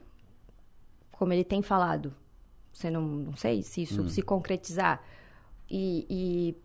como 1.10 1.32
ele 1.32 1.44
tem 1.44 1.60
falado. 1.60 2.14
Você 2.72 2.88
não, 2.88 3.02
não 3.02 3.36
sei 3.36 3.62
se 3.62 3.82
isso 3.82 4.02
hum. 4.02 4.08
se 4.08 4.22
concretizar. 4.22 5.02
E, 5.70 6.06
e 6.08 6.56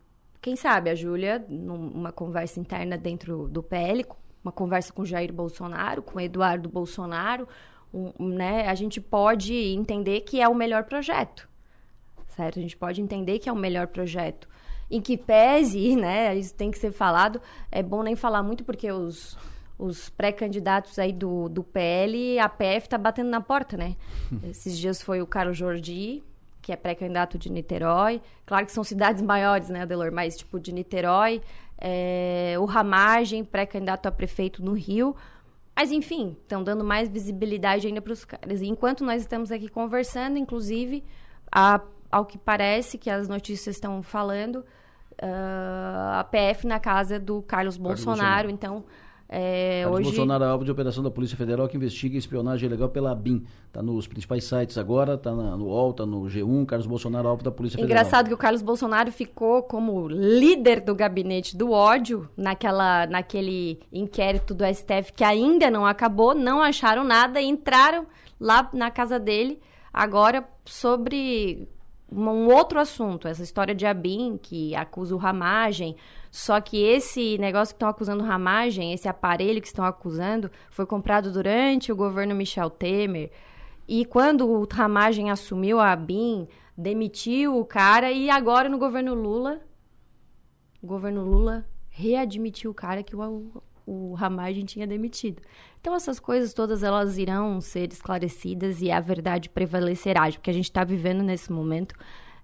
quem 0.42 0.56
sabe 0.56 0.90
a 0.90 0.96
Júlia, 0.96 1.44
numa 1.50 2.12
conversa 2.12 2.60
interna 2.60 2.98
dentro 2.98 3.48
do 3.48 3.64
PL, 3.64 4.06
uma 4.44 4.52
conversa 4.52 4.94
com 4.94 5.04
Jair 5.04 5.34
Bolsonaro, 5.34 6.02
com 6.02 6.20
Eduardo 6.20 6.70
Bolsonaro, 6.70 7.48
um, 7.94 8.12
né, 8.30 8.68
a 8.68 8.76
gente 8.76 9.00
pode 9.02 9.54
entender 9.54 10.22
que 10.22 10.42
é 10.42 10.48
o 10.48 10.56
melhor 10.56 10.84
projeto, 10.84 11.50
certo? 12.28 12.60
A 12.60 12.62
gente 12.62 12.78
pode 12.78 13.02
entender 13.02 13.40
que 13.40 13.50
é 13.50 13.52
o 13.52 13.56
melhor 13.56 13.88
projeto. 13.88 14.48
Em 14.90 15.02
que 15.02 15.18
pese, 15.18 15.96
né, 15.98 16.36
isso 16.36 16.54
tem 16.54 16.72
que 16.72 16.78
ser 16.78 16.92
falado, 16.92 17.42
é 17.72 17.82
bom 17.82 18.04
nem 18.04 18.16
falar 18.16 18.44
muito 18.44 18.64
porque 18.64 18.92
os, 18.92 19.38
os 19.78 20.10
pré-candidatos 20.10 20.98
aí 21.00 21.12
do, 21.12 21.50
do 21.50 21.64
PL, 21.64 22.40
a 22.40 22.50
PF 22.50 22.86
está 22.88 22.98
batendo 22.98 23.30
na 23.30 23.42
porta, 23.42 23.76
né? 23.76 23.96
Esses 24.50 24.78
dias 24.78 25.02
foi 25.02 25.22
o 25.22 25.28
Carlos 25.28 25.58
Jordi, 25.58 26.24
que 26.68 26.74
é 26.74 26.76
pré-candidato 26.76 27.38
de 27.38 27.50
Niterói. 27.50 28.22
Claro 28.46 28.66
que 28.66 28.74
são 28.74 28.84
cidades 28.84 29.22
maiores, 29.22 29.70
né, 29.70 29.84
Adelor? 29.84 30.12
Mas, 30.12 30.36
tipo, 30.36 30.60
de 30.60 30.74
Niterói. 30.74 31.42
É, 31.78 32.56
o 32.60 32.66
Ramagem, 32.66 33.46
pré-candidato 33.46 34.06
a 34.06 34.12
prefeito 34.12 34.62
no 34.62 34.74
Rio. 34.74 35.16
Mas, 35.74 35.94
enfim, 35.94 36.36
estão 36.42 36.62
dando 36.62 36.84
mais 36.84 37.08
visibilidade 37.08 37.88
ainda 37.88 38.02
para 38.02 38.12
os 38.12 38.26
caras. 38.26 38.62
Enquanto 38.62 39.06
nós 39.06 39.22
estamos 39.22 39.50
aqui 39.50 39.70
conversando, 39.70 40.38
inclusive, 40.38 41.06
a, 41.50 41.80
ao 42.12 42.26
que 42.26 42.38
parece 42.38 42.98
que 42.98 43.10
as 43.10 43.30
notícias 43.30 43.78
estão 43.78 44.04
falando, 44.04 44.58
uh, 45.24 46.20
a 46.20 46.28
PF 46.30 46.68
na 46.68 46.82
casa 46.82 47.18
do 47.18 47.42
Carlos, 47.44 47.78
Carlos 47.78 47.78
Bolsonaro. 47.78 48.50
Bolsonaro. 48.50 48.50
Então, 48.50 48.84
é, 49.30 49.82
Carlos 49.84 50.00
hoje... 50.00 50.10
Bolsonaro 50.10 50.44
é 50.44 50.48
alvo 50.48 50.66
de 50.66 50.72
operação 50.72 51.04
da 51.04 51.12
Polícia 51.12 51.38
Federal 51.38 51.68
que 51.68 51.76
investiga 51.76 52.18
espionagem 52.18 52.68
ilegal 52.68 52.90
pela 52.90 53.14
BIM. 53.14 53.44
Está 53.68 53.82
nos 53.82 54.08
principais 54.08 54.44
sites 54.44 54.78
agora, 54.78 55.16
está 55.16 55.32
no 55.32 55.66
UOL, 55.66 55.92
está 55.92 56.06
no 56.06 56.22
G1. 56.24 56.66
Carlos 56.66 56.88
Bolsonaro 56.88 57.28
é 57.28 57.32
alvo 57.32 57.44
da 57.44 57.52
Polícia 57.52 57.78
Federal. 57.78 57.98
Engraçado 57.98 58.28
que 58.28 58.34
o 58.34 58.38
Carlos 58.38 58.62
Bolsonaro 58.62 59.12
ficou 59.12 59.64
como 59.64 60.08
líder 60.08 60.82
do 60.82 60.96
gabinete 60.96 61.58
do 61.58 61.72
ódio 61.72 62.30
naquela, 62.38 63.06
naquele 63.08 63.80
inquérito 63.92 64.54
do 64.54 64.64
STF 64.66 65.12
que 65.16 65.24
ainda 65.24 65.70
não 65.70 65.86
acabou, 65.86 66.34
não 66.34 66.62
acharam 66.62 67.04
nada, 67.04 67.42
entraram 67.42 68.06
lá 68.40 68.70
na 68.74 68.90
casa 68.90 69.20
dele 69.20 69.60
Agora, 69.98 70.48
sobre 70.64 71.68
um 72.12 72.48
outro 72.48 72.80
assunto, 72.80 73.28
essa 73.28 73.44
história 73.44 73.76
de 73.76 73.86
Abin, 73.86 74.38
que 74.42 74.74
acusa 74.76 75.14
o 75.14 75.18
Ramagem, 75.18 75.96
só 76.32 76.62
que 76.62 76.82
esse 76.82 77.38
negócio 77.38 77.74
que 77.74 77.78
estão 77.78 77.90
acusando 77.90 78.24
o 78.24 78.28
Ramagem, 78.28 78.94
esse 78.94 79.08
aparelho 79.08 79.62
que 79.62 79.68
estão 79.68 79.84
acusando, 79.84 80.50
foi 80.70 80.86
comprado 80.86 81.32
durante 81.32 81.92
o 81.92 81.96
governo 81.96 82.36
Michel 82.36 82.70
Temer. 82.70 83.32
E 83.88 84.06
quando 84.06 84.48
o 84.48 84.66
Ramagem 84.72 85.32
assumiu 85.32 85.80
a 85.80 85.92
Abin, 85.92 86.48
demitiu 86.78 87.58
o 87.58 87.66
cara 87.66 88.12
e 88.12 88.30
agora 88.30 88.70
no 88.70 88.78
governo 88.78 89.14
Lula, 89.14 89.62
o 90.82 90.88
governo 90.88 91.24
Lula 91.24 91.66
readmitiu 91.90 92.72
o 92.72 92.74
cara 92.74 93.02
que 93.02 93.16
o, 93.16 93.64
o 93.88 94.14
Ramagem 94.14 94.66
tinha 94.66 94.86
demitido. 94.86 95.42
Então 95.80 95.96
essas 95.96 96.20
coisas 96.20 96.54
todas 96.54 96.84
elas 96.84 97.18
irão 97.18 97.62
ser 97.62 97.92
esclarecidas 97.92 98.82
e 98.82 98.92
a 98.92 99.00
verdade 99.00 99.50
prevalecerá, 99.50 100.30
porque 100.30 100.50
a 100.50 100.54
gente 100.54 100.66
está 100.66 100.84
vivendo 100.84 101.24
nesse 101.24 101.52
momento 101.52 101.96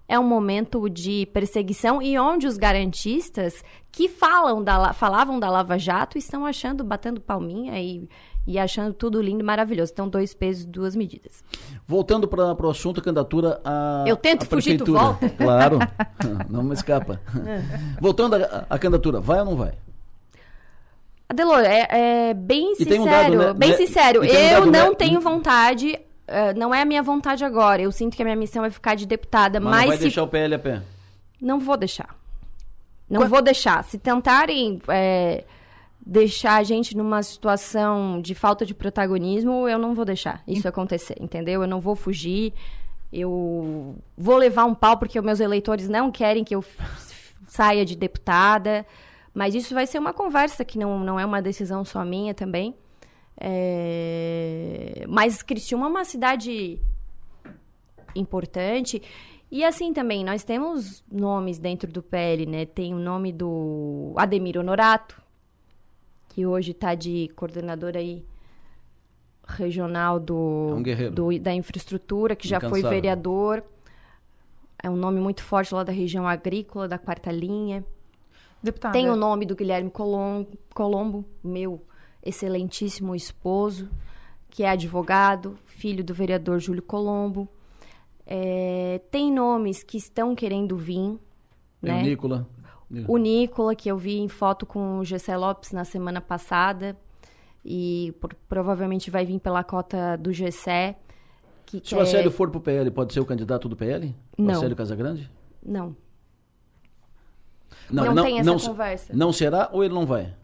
é 0.08 0.18
um 0.18 0.26
momento 0.26 0.88
de 0.88 1.26
perseguição 1.26 2.00
e 2.02 2.18
onde 2.18 2.46
os 2.46 2.56
garantistas 2.56 3.62
que 3.90 4.08
falam 4.08 4.62
da, 4.62 4.92
falavam 4.92 5.38
da 5.40 5.48
Lava 5.48 5.78
Jato 5.78 6.18
estão 6.18 6.44
achando, 6.44 6.84
batendo 6.84 7.20
palminha 7.20 7.80
e, 7.80 8.08
e 8.46 8.58
achando 8.58 8.92
tudo 8.92 9.20
lindo 9.20 9.40
e 9.40 9.42
maravilhoso. 9.42 9.92
Então, 9.92 10.08
dois 10.08 10.34
pesos, 10.34 10.66
duas 10.66 10.94
medidas. 10.94 11.42
Voltando 11.86 12.28
para 12.28 12.66
o 12.66 12.70
assunto, 12.70 13.00
candidatura 13.00 13.60
a. 13.64 14.04
Eu 14.06 14.16
tento 14.16 14.46
fugir, 14.46 14.78
tu 14.78 14.92
volta? 14.92 15.28
Claro, 15.30 15.78
não 16.50 16.62
me 16.62 16.74
escapa. 16.74 17.20
Voltando 18.00 18.34
à 18.68 18.78
candidatura, 18.78 19.20
vai 19.20 19.38
ou 19.38 19.44
não 19.46 19.56
vai? 19.56 19.72
Adelor, 21.28 21.60
é, 21.60 21.88
é 22.30 22.34
bem 22.34 22.74
sincero, 22.74 23.02
um 23.02 23.04
dado, 23.04 23.38
né? 23.38 23.54
bem 23.54 23.76
sincero. 23.76 24.24
Eu 24.24 24.62
um 24.62 24.66
não 24.66 24.90
né? 24.90 24.94
tenho 24.94 25.20
vontade, 25.20 25.98
uh, 26.28 26.58
não 26.58 26.74
é 26.74 26.82
a 26.82 26.84
minha 26.84 27.02
vontade 27.02 27.44
agora. 27.44 27.80
Eu 27.80 27.90
sinto 27.90 28.16
que 28.16 28.22
a 28.22 28.24
minha 28.24 28.36
missão 28.36 28.64
é 28.64 28.70
ficar 28.70 28.94
de 28.94 29.06
deputada, 29.06 29.58
mas, 29.58 29.70
mas 29.70 29.80
não 29.80 29.88
vai 29.88 29.96
se... 29.96 30.02
deixar 30.02 30.22
o 30.22 30.28
PL 30.28 30.54
a 30.54 30.58
pé? 30.58 30.82
Não 31.40 31.58
vou 31.58 31.76
deixar. 31.76 32.14
Não 33.08 33.22
Qu 33.22 33.28
vou 33.28 33.42
deixar. 33.42 33.84
Se 33.84 33.98
tentarem 33.98 34.80
é, 34.88 35.44
deixar 36.04 36.56
a 36.56 36.62
gente 36.62 36.96
numa 36.96 37.22
situação 37.22 38.20
de 38.20 38.34
falta 38.34 38.66
de 38.66 38.74
protagonismo, 38.74 39.68
eu 39.68 39.78
não 39.78 39.94
vou 39.94 40.04
deixar 40.04 40.42
isso 40.46 40.68
acontecer, 40.68 41.16
entendeu? 41.20 41.62
Eu 41.62 41.68
não 41.68 41.80
vou 41.80 41.96
fugir. 41.96 42.52
Eu 43.12 43.96
vou 44.16 44.36
levar 44.36 44.64
um 44.64 44.74
pau 44.74 44.96
porque 44.98 45.18
os 45.18 45.24
meus 45.24 45.40
eleitores 45.40 45.88
não 45.88 46.10
querem 46.10 46.44
que 46.44 46.54
eu 46.54 46.64
saia 47.46 47.84
de 47.84 47.96
deputada. 47.96 48.84
Mas 49.34 49.54
isso 49.54 49.74
vai 49.74 49.86
ser 49.86 49.98
uma 49.98 50.12
conversa, 50.12 50.64
que 50.64 50.78
não, 50.78 51.00
não 51.00 51.18
é 51.18 51.26
uma 51.26 51.42
decisão 51.42 51.84
só 51.84 52.04
minha 52.04 52.32
também. 52.32 52.74
É... 53.36 55.04
Mas 55.08 55.42
Criciúma 55.42 55.86
é 55.86 55.88
uma 55.88 56.04
cidade 56.04 56.78
importante. 58.14 59.02
E 59.50 59.64
assim 59.64 59.92
também, 59.92 60.24
nós 60.24 60.44
temos 60.44 61.04
nomes 61.10 61.58
dentro 61.58 61.90
do 61.90 62.02
PL, 62.02 62.46
né? 62.46 62.64
Tem 62.64 62.94
o 62.94 62.98
nome 62.98 63.32
do 63.32 64.14
Ademir 64.16 64.56
Honorato, 64.56 65.20
que 66.28 66.46
hoje 66.46 66.70
está 66.70 66.94
de 66.94 67.28
coordenador 67.34 67.96
aí 67.96 68.24
regional 69.46 70.18
do, 70.18 70.70
é 70.86 71.08
um 71.08 71.12
do 71.12 71.38
da 71.38 71.52
infraestrutura, 71.52 72.34
que 72.34 72.48
já 72.48 72.60
foi 72.60 72.82
vereador. 72.82 73.62
É 74.82 74.88
um 74.88 74.96
nome 74.96 75.20
muito 75.20 75.42
forte 75.42 75.74
lá 75.74 75.82
da 75.82 75.92
região 75.92 76.26
agrícola, 76.26 76.86
da 76.86 76.98
quarta 76.98 77.30
linha. 77.32 77.84
Deputada. 78.64 78.92
Tem 78.94 79.10
o 79.10 79.16
nome 79.16 79.44
do 79.44 79.54
Guilherme 79.54 79.90
Colombo, 79.90 80.48
Colombo, 80.74 81.24
meu 81.42 81.82
excelentíssimo 82.22 83.14
esposo, 83.14 83.90
que 84.48 84.62
é 84.62 84.70
advogado, 84.70 85.58
filho 85.66 86.02
do 86.02 86.14
vereador 86.14 86.58
Júlio 86.58 86.82
Colombo. 86.82 87.46
É, 88.26 89.02
tem 89.10 89.30
nomes 89.30 89.82
que 89.82 89.98
estão 89.98 90.34
querendo 90.34 90.78
vir. 90.78 91.18
Tem 91.82 91.92
né? 91.92 92.00
o 92.00 92.02
Nicola. 92.02 92.48
O 93.08 93.18
Nicola, 93.18 93.74
que 93.74 93.90
eu 93.90 93.98
vi 93.98 94.18
em 94.18 94.28
foto 94.28 94.64
com 94.64 94.98
o 94.98 95.04
Gessé 95.04 95.36
Lopes 95.36 95.72
na 95.72 95.84
semana 95.84 96.20
passada. 96.20 96.96
E 97.62 98.14
por, 98.20 98.34
provavelmente 98.48 99.10
vai 99.10 99.26
vir 99.26 99.38
pela 99.40 99.62
cota 99.62 100.16
do 100.16 100.32
Gessé. 100.32 100.96
Que 101.66 101.78
Se 101.78 101.90
quer... 101.90 101.96
o 101.96 102.00
Acélio 102.00 102.30
for 102.30 102.48
para 102.48 102.58
o 102.58 102.60
PL, 102.62 102.90
pode 102.90 103.12
ser 103.12 103.20
o 103.20 103.26
candidato 103.26 103.68
do 103.68 103.76
PL? 103.76 104.14
Não. 104.38 104.54
O 104.54 104.56
Acélio 104.56 104.76
Casagrande? 104.76 105.30
Não. 105.62 105.96
Não, 107.90 108.04
não, 108.06 108.14
não 108.14 108.24
tem 108.24 108.38
essa 108.38 108.50
não, 108.50 108.58
conversa. 108.58 109.12
Não 109.14 109.32
será 109.32 109.68
ou 109.72 109.84
ele 109.84 109.94
não 109.94 110.06
vai? 110.06 110.34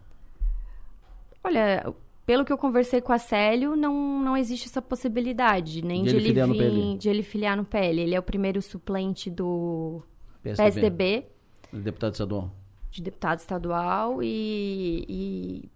Olha, 1.43 1.93
pelo 2.27 2.45
que 2.45 2.53
eu 2.53 2.59
conversei 2.59 3.01
com 3.01 3.13
a 3.13 3.19
Célio, 3.19 3.75
não, 3.75 4.21
não 4.23 4.37
existe 4.37 4.67
essa 4.67 4.81
possibilidade, 4.81 5.83
nem 5.83 6.05
de, 6.05 6.11
de 6.11 6.17
ele, 6.17 6.41
ele 6.41 6.71
vir, 6.71 6.99
de 6.99 7.09
ele 7.09 7.23
filiar 7.23 7.57
no 7.57 7.65
PL. 7.65 8.01
Ele 8.01 8.15
é 8.15 8.19
o 8.19 8.23
primeiro 8.23 8.61
suplente 8.61 9.31
do 9.31 10.03
PSDB, 10.43 10.81
PSDB 10.81 11.27
de 11.73 11.81
deputado 11.81 12.13
estadual. 12.13 12.51
De 12.91 13.03
deputado 13.03 13.39
estadual 13.39 14.23
e, 14.23 15.05
e 15.09 15.71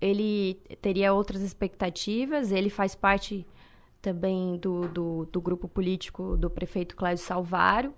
ele 0.00 0.54
teria 0.80 1.12
outras 1.12 1.42
expectativas. 1.42 2.52
Ele 2.52 2.70
faz 2.70 2.94
parte 2.94 3.46
também 4.00 4.56
do, 4.58 4.88
do, 4.88 5.28
do 5.30 5.40
grupo 5.40 5.68
político 5.68 6.36
do 6.36 6.48
prefeito 6.50 6.94
Cláudio 6.94 7.24
Salvaro 7.24 7.94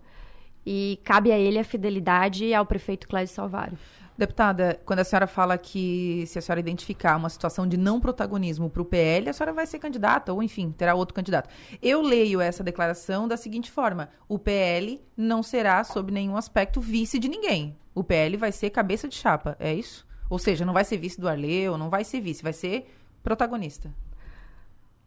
e 0.67 0.99
cabe 1.05 1.31
a 1.31 1.39
ele 1.39 1.61
a 1.61 1.65
fidelidade 1.65 2.53
ao 2.53 2.67
prefeito 2.67 3.07
Cláudio 3.07 3.33
Salvário. 3.33 3.79
Deputada, 4.19 4.81
quando 4.87 5.01
a 5.01 5.05
senhora 5.05 5.27
fala 5.27 5.59
que 5.59 6.25
se 6.27 6.39
a 6.39 6.43
senhora 6.43 6.59
identificar 6.59 7.17
uma 7.17 7.29
situação 7.29 7.69
de 7.69 7.77
não 7.77 8.01
protagonismo 8.01 8.71
para 8.71 8.81
o 8.81 8.85
PL, 8.85 9.29
a 9.29 9.33
senhora 9.33 9.53
vai 9.53 9.67
ser 9.67 9.79
candidata, 9.79 10.33
ou 10.33 10.43
enfim, 10.43 10.73
terá 10.73 10.95
outro 10.95 11.15
candidato. 11.15 11.51
Eu 11.83 12.01
leio 12.01 12.41
essa 12.41 12.65
declaração 12.65 13.29
da 13.29 13.37
seguinte 13.37 13.71
forma: 13.71 14.09
o 14.27 14.39
PL 14.39 15.01
não 15.15 15.43
será, 15.43 15.85
sob 15.85 16.11
nenhum 16.11 16.37
aspecto, 16.37 16.81
vice 16.81 17.19
de 17.19 17.29
ninguém. 17.29 17.77
O 17.95 18.03
PL 18.03 18.39
vai 18.39 18.53
ser 18.53 18.71
cabeça 18.71 19.07
de 19.07 19.15
chapa, 19.15 19.55
é 19.61 19.73
isso? 19.75 20.07
Ou 20.31 20.39
seja, 20.39 20.65
não 20.65 20.73
vai 20.73 20.85
ser 20.85 20.97
vice 20.97 21.21
do 21.21 21.29
Arleu, 21.29 21.77
não 21.77 21.91
vai 21.91 22.03
ser 22.03 22.21
vice, 22.21 22.43
vai 22.43 22.55
ser 22.55 22.91
protagonista. 23.23 23.95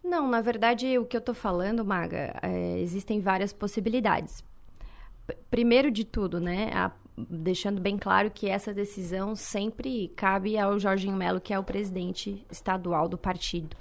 Não, 0.04 0.30
na 0.30 0.40
verdade, 0.40 0.98
o 1.00 1.06
que 1.06 1.18
eu 1.18 1.20
estou 1.20 1.36
falando, 1.36 1.84
Maga, 1.84 2.40
é, 2.44 2.80
existem 2.80 3.20
várias 3.20 3.52
possibilidades 3.52 4.44
primeiro 5.50 5.92
de 5.92 6.04
tudo, 6.04 6.40
né, 6.40 6.72
a, 6.74 6.92
deixando 7.18 7.82
bem 7.82 7.98
claro 7.98 8.32
que 8.32 8.48
essa 8.48 8.74
decisão 8.74 9.36
sempre 9.36 10.10
cabe 10.16 10.58
ao 10.58 10.80
Jorginho 10.80 11.16
Melo, 11.16 11.42
que 11.42 11.54
é 11.54 11.60
o 11.60 11.64
presidente 11.64 12.46
estadual 12.52 13.08
do 13.08 13.18
partido. 13.18 13.76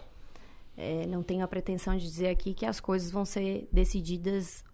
É, 0.76 1.06
não 1.06 1.22
tenho 1.22 1.44
a 1.44 1.48
pretensão 1.48 1.96
de 1.96 2.04
dizer 2.04 2.28
aqui 2.28 2.54
que 2.54 2.64
as 2.64 2.78
coisas 2.78 3.10
vão 3.10 3.24
ser 3.24 3.68
decididas 3.72 4.64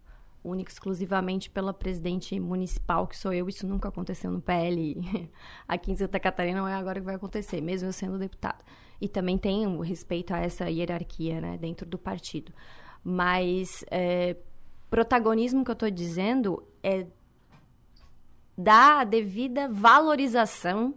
única 0.44 0.70
exclusivamente 0.70 1.48
pela 1.48 1.72
presidente 1.72 2.38
municipal, 2.38 3.06
que 3.06 3.16
sou 3.16 3.32
eu. 3.32 3.48
Isso 3.48 3.66
nunca 3.66 3.88
aconteceu 3.88 4.30
no 4.30 4.40
PL. 4.40 5.00
Aqui 5.66 5.90
em 5.90 5.96
Santa 5.96 6.20
Catarina 6.20 6.60
não 6.60 6.68
é 6.68 6.74
agora 6.74 7.00
que 7.00 7.06
vai 7.06 7.14
acontecer, 7.14 7.62
mesmo 7.62 7.88
eu 7.88 7.92
sendo 7.92 8.18
deputada. 8.18 8.62
E 9.00 9.08
também 9.08 9.38
tenho 9.38 9.80
respeito 9.80 10.34
a 10.34 10.38
essa 10.38 10.70
hierarquia 10.70 11.40
né, 11.40 11.56
dentro 11.56 11.88
do 11.88 11.98
partido. 11.98 12.52
Mas 13.02 13.84
é, 13.90 14.36
Protagonismo 14.94 15.64
que 15.64 15.72
eu 15.72 15.74
estou 15.74 15.90
dizendo 15.90 16.62
é 16.80 17.04
dar 18.56 19.00
a 19.00 19.04
devida 19.04 19.68
valorização 19.68 20.94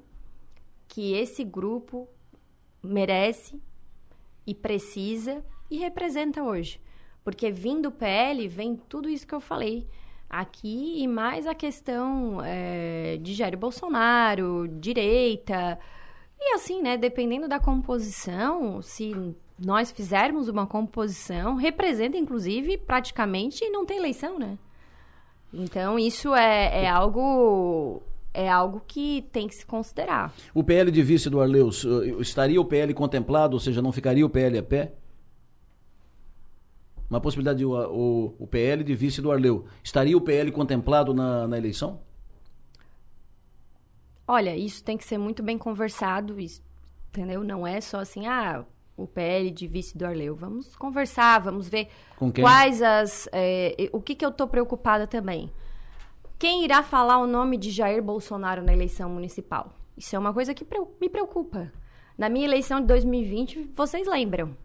que 0.88 1.14
esse 1.14 1.44
grupo 1.44 2.08
merece 2.84 3.60
e 4.46 4.54
precisa 4.54 5.44
e 5.68 5.78
representa 5.78 6.44
hoje. 6.44 6.80
Porque 7.24 7.50
vindo 7.50 7.90
do 7.90 7.92
PL 7.92 8.48
vem 8.48 8.76
tudo 8.76 9.10
isso 9.10 9.26
que 9.26 9.34
eu 9.34 9.42
falei 9.42 9.88
aqui 10.30 11.02
e 11.02 11.08
mais 11.08 11.48
a 11.48 11.56
questão 11.56 12.40
é, 12.46 13.18
de 13.20 13.34
Jair 13.34 13.58
Bolsonaro, 13.58 14.68
direita. 14.68 15.80
E 16.40 16.54
assim, 16.54 16.84
né, 16.84 16.98
dependendo 16.98 17.48
da 17.48 17.60
composição, 17.60 18.80
se 18.80 19.36
nós 19.60 19.92
fizermos 19.92 20.48
uma 20.48 20.68
composição, 20.68 21.56
representa, 21.56 22.18
inclusive, 22.18 22.78
praticamente 22.78 23.68
não 23.70 23.86
tem 23.86 23.98
eleição, 23.98 24.38
né? 24.38 24.58
Então, 25.54 25.98
isso 25.98 26.36
é, 26.36 26.84
é 26.84 26.90
algo 26.90 28.02
é 28.34 28.48
algo 28.48 28.84
que 28.86 29.24
tem 29.32 29.48
que 29.48 29.56
se 29.56 29.66
considerar. 29.66 30.32
O 30.54 30.64
PL 30.64 30.92
de 30.92 31.02
vice 31.02 31.28
do 31.28 31.42
Arleus, 31.42 31.84
estaria 32.20 32.62
o 32.62 32.66
PL 32.66 32.94
contemplado, 32.94 33.56
ou 33.56 33.60
seja, 33.60 33.82
não 33.82 33.92
ficaria 33.92 34.24
o 34.24 34.30
PL 34.30 34.60
a 34.60 34.64
pé? 34.64 34.94
Uma 37.10 37.20
possibilidade, 37.20 37.60
de, 37.60 37.66
o, 37.66 37.72
o, 37.72 38.36
o 38.38 38.48
PL 38.48 38.84
de 38.84 38.94
vice 38.94 39.22
do 39.22 39.32
Arleu. 39.32 39.66
Estaria 39.84 40.16
o 40.16 40.22
PL 40.22 40.52
contemplado 40.52 41.14
na, 41.14 41.48
na 41.48 41.58
eleição? 41.58 42.02
Olha, 44.28 44.56
isso 44.56 44.84
tem 44.84 44.98
que 44.98 45.06
ser 45.06 45.18
muito 45.18 45.42
bem 45.42 45.58
conversado, 45.58 46.38
isso, 46.38 46.62
entendeu? 47.10 47.44
Não 47.44 47.66
é 47.66 47.80
só 47.80 48.02
assim, 48.02 48.28
ah, 48.28 48.66
o 48.98 49.06
PL 49.06 49.52
de 49.52 49.68
vice 49.68 49.96
do 49.96 50.06
Arleu. 50.06 50.36
Vamos 50.36 50.76
conversar, 50.76 51.40
vamos 51.40 51.70
ver 51.70 51.88
quais 52.42 52.82
as. 52.82 53.30
É, 53.32 53.90
o 53.94 54.02
que, 54.02 54.16
que 54.16 54.26
eu 54.26 54.30
estou 54.30 54.48
preocupada 54.48 55.06
também. 55.06 55.52
Quem 56.40 56.64
irá 56.64 56.84
falar 56.84 57.20
o 57.20 57.28
nome 57.28 57.58
de 57.58 57.72
Jair 57.72 58.02
Bolsonaro 58.02 58.62
na 58.62 58.74
eleição 58.74 59.10
municipal? 59.10 59.74
Isso 59.96 60.16
é 60.16 60.20
uma 60.20 60.34
coisa 60.34 60.54
que 60.54 60.66
me 61.00 61.10
preocupa. 61.10 61.72
Na 62.18 62.30
minha 62.30 62.46
eleição 62.46 62.82
de 62.82 62.88
2020, 62.88 63.72
vocês 63.76 64.08
lembram? 64.08 64.56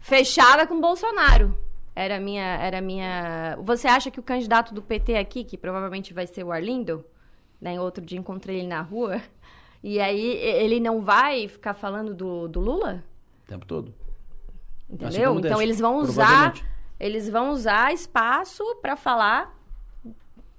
Fechada 0.00 0.66
com 0.66 0.80
Bolsonaro. 0.80 1.56
Era 1.94 2.20
minha, 2.20 2.44
era 2.44 2.80
minha. 2.80 3.58
Você 3.62 3.88
acha 3.88 4.10
que 4.10 4.20
o 4.20 4.22
candidato 4.22 4.72
do 4.72 4.80
PT 4.80 5.16
aqui, 5.16 5.44
que 5.44 5.58
provavelmente 5.58 6.14
vai 6.14 6.26
ser 6.26 6.44
o 6.44 6.52
Arlindo, 6.52 7.04
né? 7.60 7.80
Outro 7.80 8.04
dia 8.04 8.18
encontrei 8.18 8.58
ele 8.58 8.68
na 8.68 8.80
rua. 8.80 9.20
E 9.82 10.00
aí 10.00 10.20
ele 10.20 10.80
não 10.80 11.02
vai 11.02 11.46
ficar 11.46 11.72
falando 11.72 12.12
do, 12.12 12.48
do 12.48 12.60
Lula? 12.60 13.04
O 13.48 13.50
tempo 13.50 13.64
todo. 13.64 13.94
Entendeu? 14.90 15.32
Assim 15.32 15.46
então 15.46 15.62
eles 15.62 15.80
vão 15.80 15.98
usar, 15.98 16.54
eles 17.00 17.28
vão 17.28 17.50
usar 17.50 17.92
espaço 17.94 18.62
para 18.82 18.94
falar 18.94 19.58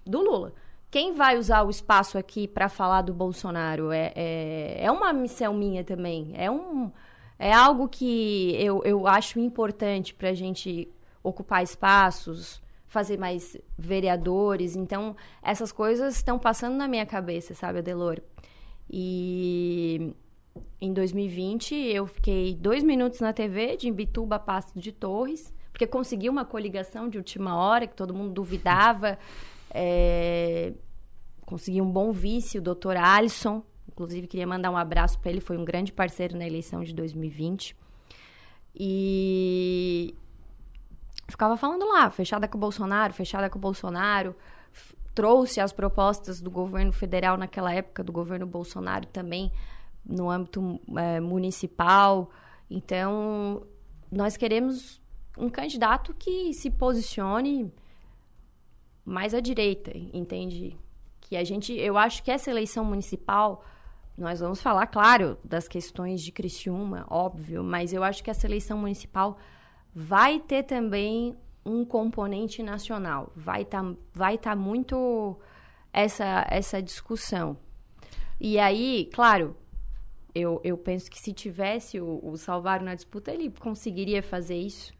do 0.06 0.22
Lula. 0.22 0.54
Quem 0.90 1.14
vai 1.14 1.38
usar 1.38 1.62
o 1.62 1.70
espaço 1.70 2.18
aqui 2.18 2.48
para 2.48 2.68
falar 2.68 3.04
do 3.04 3.14
Bolsonaro 3.14 3.92
é, 3.92 4.12
é, 4.16 4.86
é, 4.86 4.92
uma 4.92 5.14
missão 5.14 5.54
minha 5.54 5.84
também. 5.84 6.32
É, 6.34 6.50
um, 6.50 6.92
é 7.38 7.54
algo 7.54 7.88
que 7.88 8.56
eu, 8.60 8.82
eu 8.84 9.06
acho 9.06 9.40
importante 9.40 10.16
para 10.16 10.30
a 10.30 10.34
gente 10.34 10.90
ocupar 11.22 11.62
espaços, 11.62 12.60
fazer 12.88 13.20
mais 13.20 13.56
vereadores. 13.78 14.76
Então, 14.76 15.16
essas 15.44 15.72
coisas 15.72 16.16
estão 16.16 16.40
passando 16.40 16.76
na 16.76 16.88
minha 16.88 17.06
cabeça, 17.06 17.54
sabe, 17.54 17.80
Adelor? 17.80 18.20
E 18.90 20.12
em 20.82 20.94
2020 20.94 21.76
eu 21.76 22.08
fiquei 22.08 22.56
dois 22.56 22.84
minutos 22.84 23.20
na 23.20 23.34
TV 23.34 23.76
de 23.76 23.88
Imbituba 23.88 24.38
a 24.38 24.40
Pasto 24.40 24.80
de 24.80 24.92
Torres, 24.92 25.54
porque 25.72 25.86
consegui 25.86 26.30
uma 26.30 26.46
coligação 26.46 27.10
de 27.10 27.18
última 27.18 27.56
hora 27.56 27.88
que 27.88 27.96
todo 27.96 28.14
mundo 28.14 28.32
duvidava. 28.34 29.18
É, 29.72 30.74
consegui 31.46 31.82
um 31.82 31.92
bom 31.92 32.12
vice, 32.12 32.58
o 32.58 32.62
doutor 32.62 32.98
Alisson. 32.98 33.64
Inclusive, 33.88 34.28
queria 34.28 34.48
mandar 34.48 34.72
um 34.72 34.78
abraço 34.78 35.20
para 35.20 35.32
ele, 35.32 35.42
foi 35.42 35.58
um 35.58 35.66
grande 35.66 35.92
parceiro 35.92 36.38
na 36.38 36.46
eleição 36.46 36.84
de 36.84 36.94
2020. 36.94 37.76
E 38.76 40.16
ficava 41.28 41.58
falando 41.58 41.86
lá, 41.88 42.10
fechada 42.10 42.48
com 42.48 42.58
o 42.58 42.62
Bolsonaro, 42.62 43.14
fechada 43.14 43.50
com 43.50 43.58
o 43.58 43.62
Bolsonaro. 43.62 44.36
Trouxe 45.14 45.60
as 45.60 45.74
propostas 45.74 46.40
do 46.40 46.50
governo 46.50 46.92
federal 46.92 47.36
naquela 47.36 47.74
época, 47.74 48.04
do 48.04 48.12
governo 48.12 48.46
Bolsonaro 48.46 49.06
também, 49.08 49.52
no 50.06 50.30
âmbito 50.30 50.80
é, 50.98 51.20
municipal. 51.20 52.30
Então, 52.70 53.66
nós 54.12 54.38
queremos 54.38 55.02
um 55.38 55.50
candidato 55.50 56.14
que 56.14 56.54
se 56.54 56.70
posicione 56.70 57.72
mais 59.06 59.34
à 59.34 59.40
direita, 59.40 59.92
entende? 60.14 60.78
Que 61.22 61.36
a 61.38 61.44
gente, 61.44 61.74
eu 61.74 61.98
acho 61.98 62.24
que 62.24 62.32
essa 62.32 62.50
eleição 62.50 62.84
municipal, 62.84 63.64
nós 64.18 64.40
vamos 64.40 64.62
falar, 64.62 64.88
claro, 64.88 65.38
das 65.44 65.68
questões 65.68 66.22
de 66.22 66.32
Criciúma, 66.32 67.06
óbvio, 67.10 67.64
mas 67.64 67.94
eu 67.94 68.04
acho 68.04 68.24
que 68.24 68.30
essa 68.30 68.46
eleição 68.46 68.78
municipal 68.78 69.38
vai 69.94 70.40
ter 70.40 70.64
também 70.64 71.36
um 71.66 71.86
componente 71.86 72.62
nacional. 72.62 73.32
Vai 73.36 73.64
estar 73.64 73.84
tá, 73.84 73.96
vai 74.14 74.38
tá 74.38 74.56
muito 74.56 75.38
essa, 75.92 76.46
essa 76.50 76.82
discussão. 76.82 77.58
E 78.40 78.58
aí, 78.60 79.10
claro, 79.14 79.56
eu, 80.40 80.62
eu 80.64 80.78
penso 80.78 81.10
que 81.10 81.20
se 81.20 81.34
tivesse 81.34 82.00
o, 82.00 82.20
o 82.24 82.38
Salvaro 82.38 82.84
na 82.84 82.96
disputa, 82.96 83.32
ele 83.32 83.52
conseguiria 83.60 84.24
fazer 84.24 84.58
isso 84.58 84.94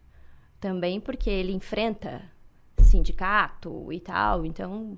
também, 0.60 1.00
porque 1.00 1.30
ele 1.30 1.54
enfrenta 1.54 2.22
sindicato 2.82 3.92
e 3.92 4.00
tal. 4.00 4.46
Então, 4.46 4.98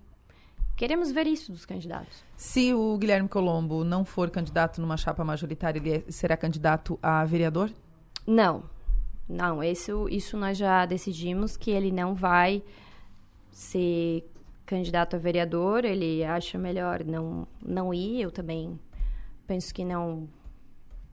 queremos 0.76 1.12
ver 1.12 1.28
isso 1.28 1.52
dos 1.52 1.66
candidatos. 1.66 2.24
Se 2.36 2.74
o 2.74 2.98
Guilherme 2.98 3.30
Colombo 3.30 3.84
não 3.84 4.04
for 4.04 4.30
candidato 4.30 4.82
numa 4.82 4.98
chapa 4.98 5.24
majoritária, 5.24 5.80
ele 5.80 5.98
é, 5.98 6.04
será 6.12 6.36
candidato 6.36 6.98
a 7.02 7.24
vereador? 7.26 7.70
Não. 8.26 8.64
Não, 9.28 9.64
isso, 9.64 10.10
isso 10.10 10.36
nós 10.38 10.58
já 10.58 10.86
decidimos 10.86 11.56
que 11.56 11.72
ele 11.72 11.92
não 11.92 12.14
vai 12.14 12.62
ser 13.52 14.30
candidato 14.66 15.16
a 15.16 15.20
vereador, 15.20 15.86
ele 15.86 16.24
acha 16.24 16.58
melhor 16.58 17.04
não, 17.04 17.48
não 17.62 17.94
ir, 17.94 18.22
eu 18.22 18.32
também 18.32 18.80
penso 19.52 19.74
que 19.74 19.84
não. 19.84 20.30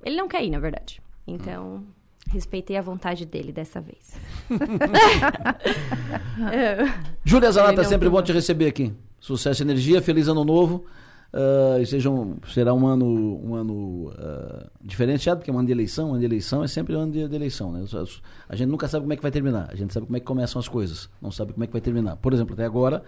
Ele 0.05 0.17
não 0.17 0.29
quer 0.29 0.45
ir, 0.45 0.51
na 0.51 0.61
verdade. 0.61 1.03
Então, 1.27 1.85
Respeitei 2.31 2.77
a 2.77 2.83
vontade 2.83 3.25
dele 3.25 3.53
dessa 3.53 3.81
vez. 3.81 4.15
Júlia 7.25 7.51
Zanata, 7.51 7.83
sempre 7.85 8.11
bom 8.11 8.21
te 8.21 8.33
receber 8.33 8.67
aqui. 8.67 8.93
Sucesso 9.19 9.63
e 9.63 9.65
energia, 9.65 10.03
feliz 10.03 10.29
ano 10.29 10.45
novo. 10.45 10.85
Uh, 11.33 11.87
seja 11.87 12.11
um, 12.11 12.37
será 12.53 12.75
um 12.75 12.87
ano, 12.87 13.41
um 13.43 13.55
ano 13.55 14.11
uh, 14.11 14.71
diferenciado, 14.83 15.41
porque 15.41 15.51
é 15.51 15.55
um 15.55 15.59
ano 15.59 15.69
de 15.69 15.73
eleição. 15.73 16.09
Um 16.09 16.11
ano 16.11 16.21
de 16.21 16.27
eleição 16.27 16.63
é 16.63 16.69
sempre 16.69 16.95
um 16.95 17.01
ano 17.01 17.13
de, 17.13 17.27
de, 17.27 17.35
eleição. 17.35 17.73
Né? 17.73 17.83
A 18.47 18.55
gente 18.55 18.69
nunca 18.69 18.89
sabe 18.89 19.05
como 19.05 19.13
é 19.15 19.17
que 19.17 19.23
vai 19.23 19.31
terminar. 19.31 19.71
A 19.71 19.75
gente 19.75 19.95
sabe 19.95 20.05
como 20.05 20.19
é 20.19 20.21
que 20.21 20.27
começam 20.27 20.61
as 20.61 20.69
coisas. 20.69 21.09
Não 21.23 21.31
sabe 21.31 21.55
como 21.55 21.65
é 21.65 21.67
que 21.67 21.73
vai 21.73 21.81
terminar. 21.81 22.17
Por 22.17 22.35
exemplo, 22.35 22.53
até 22.53 22.67
agora, 22.67 23.03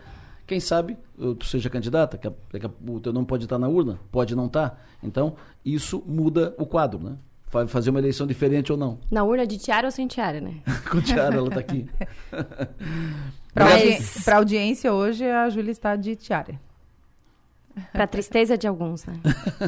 quem 0.51 0.59
sabe 0.59 0.99
tu 1.39 1.45
seja 1.45 1.71
candidata, 1.71 2.19
que, 2.19 2.29
que 2.29 2.67
o 2.89 2.99
teu 2.99 3.13
nome 3.13 3.25
pode 3.25 3.45
estar 3.45 3.57
na 3.57 3.69
urna, 3.69 4.01
pode 4.11 4.35
não 4.35 4.47
estar. 4.47 4.85
Então, 5.01 5.37
isso 5.65 6.03
muda 6.05 6.57
o 6.59 6.67
quadro, 6.67 6.99
né? 6.99 7.17
fazer 7.69 7.91
uma 7.91 8.01
eleição 8.01 8.27
diferente 8.27 8.73
ou 8.73 8.79
não. 8.79 8.99
Na 9.09 9.23
urna 9.23 9.47
de 9.47 9.59
tiara 9.59 9.87
ou 9.87 9.93
sem 9.93 10.09
tiara, 10.09 10.41
né? 10.41 10.57
Com 10.91 11.01
tiara, 11.01 11.37
ela 11.37 11.47
está 11.47 11.61
aqui. 11.61 11.89
Para 13.55 13.65
Mas... 13.65 14.27
a 14.29 14.37
audiência 14.37 14.93
hoje, 14.93 15.25
a 15.25 15.49
Júlia 15.51 15.71
está 15.71 15.95
de 15.95 16.17
tiara. 16.17 16.61
Para 17.93 18.07
tristeza 18.09 18.59
de 18.59 18.67
alguns, 18.67 19.05
né? 19.05 19.15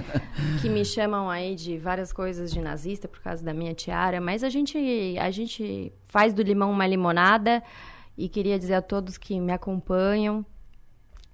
que 0.60 0.68
me 0.68 0.84
chamam 0.84 1.30
aí 1.30 1.54
de 1.54 1.78
várias 1.78 2.12
coisas 2.12 2.52
de 2.52 2.60
nazista 2.60 3.06
por 3.06 3.20
causa 3.20 3.44
da 3.44 3.54
minha 3.54 3.74
tiara, 3.74 4.20
mas 4.20 4.42
a 4.42 4.48
gente, 4.48 4.78
a 5.18 5.30
gente 5.30 5.92
faz 6.04 6.32
do 6.32 6.42
limão 6.42 6.70
uma 6.70 6.86
limonada 6.86 7.62
e 8.16 8.28
queria 8.28 8.58
dizer 8.58 8.74
a 8.74 8.82
todos 8.82 9.16
que 9.16 9.40
me 9.40 9.52
acompanham, 9.52 10.44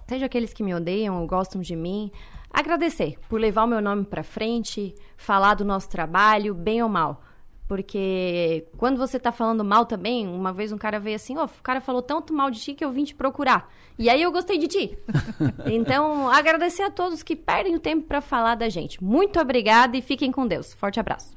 seja 0.08 0.26
aqueles 0.26 0.54
que 0.54 0.62
me 0.62 0.74
odeiam 0.74 1.20
ou 1.20 1.26
gostam 1.26 1.60
de 1.60 1.76
mim, 1.76 2.10
agradecer 2.50 3.18
por 3.28 3.38
levar 3.38 3.64
o 3.64 3.66
meu 3.68 3.82
nome 3.82 4.04
para 4.04 4.22
frente, 4.22 4.94
falar 5.18 5.54
do 5.54 5.66
nosso 5.66 5.88
trabalho, 5.90 6.54
bem 6.54 6.82
ou 6.82 6.88
mal. 6.88 7.22
Porque 7.68 8.66
quando 8.78 8.96
você 8.96 9.18
tá 9.18 9.30
falando 9.30 9.62
mal 9.62 9.84
também, 9.84 10.26
uma 10.26 10.50
vez 10.50 10.72
um 10.72 10.78
cara 10.78 10.98
veio 10.98 11.16
assim, 11.16 11.36
ó, 11.36 11.42
oh, 11.42 11.44
o 11.44 11.62
cara 11.62 11.82
falou 11.82 12.00
tanto 12.00 12.32
mal 12.32 12.50
de 12.50 12.58
ti 12.58 12.72
que 12.72 12.82
eu 12.82 12.90
vim 12.90 13.04
te 13.04 13.14
procurar. 13.14 13.70
E 13.98 14.08
aí 14.08 14.22
eu 14.22 14.32
gostei 14.32 14.56
de 14.56 14.66
ti. 14.66 14.98
então, 15.70 16.30
agradecer 16.30 16.82
a 16.82 16.90
todos 16.90 17.22
que 17.22 17.36
perdem 17.36 17.76
o 17.76 17.80
tempo 17.80 18.06
para 18.06 18.22
falar 18.22 18.54
da 18.54 18.70
gente. 18.70 19.04
Muito 19.04 19.38
obrigada 19.38 19.98
e 19.98 20.00
fiquem 20.00 20.32
com 20.32 20.46
Deus. 20.46 20.72
Forte 20.72 20.98
abraço. 20.98 21.36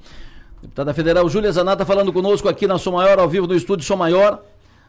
Deputada 0.61 0.93
Federal 0.93 1.27
Júlia 1.27 1.51
Zanata 1.51 1.85
falando 1.85 2.13
conosco 2.13 2.47
aqui 2.47 2.65
na 2.65 2.77
Som 2.77 2.91
Maior, 2.91 3.19
ao 3.19 3.27
vivo 3.27 3.47
no 3.47 3.55
estúdio 3.55 3.85
Som 3.85 3.97
Maior. 3.97 4.41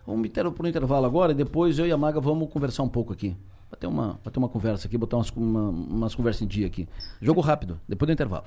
Vamos 0.06 0.28
para 0.28 0.48
o 0.48 0.68
intervalo 0.68 1.06
agora 1.06 1.32
e 1.32 1.34
depois 1.34 1.76
eu 1.80 1.86
e 1.86 1.90
a 1.90 1.96
Maga 1.96 2.20
vamos 2.20 2.48
conversar 2.52 2.84
um 2.84 2.88
pouco 2.88 3.12
aqui. 3.12 3.36
Vai 3.72 3.80
ter 3.80 3.86
uma, 3.86 4.20
vai 4.22 4.30
ter 4.30 4.38
uma 4.38 4.50
conversa 4.50 4.86
aqui, 4.86 4.98
botar 4.98 5.16
umas, 5.16 5.30
uma, 5.30 5.70
umas 5.70 6.14
conversas 6.14 6.42
em 6.42 6.46
dia 6.46 6.66
aqui. 6.66 6.86
Jogo 7.22 7.40
rápido, 7.40 7.80
depois 7.88 8.06
do 8.06 8.12
intervalo. 8.12 8.44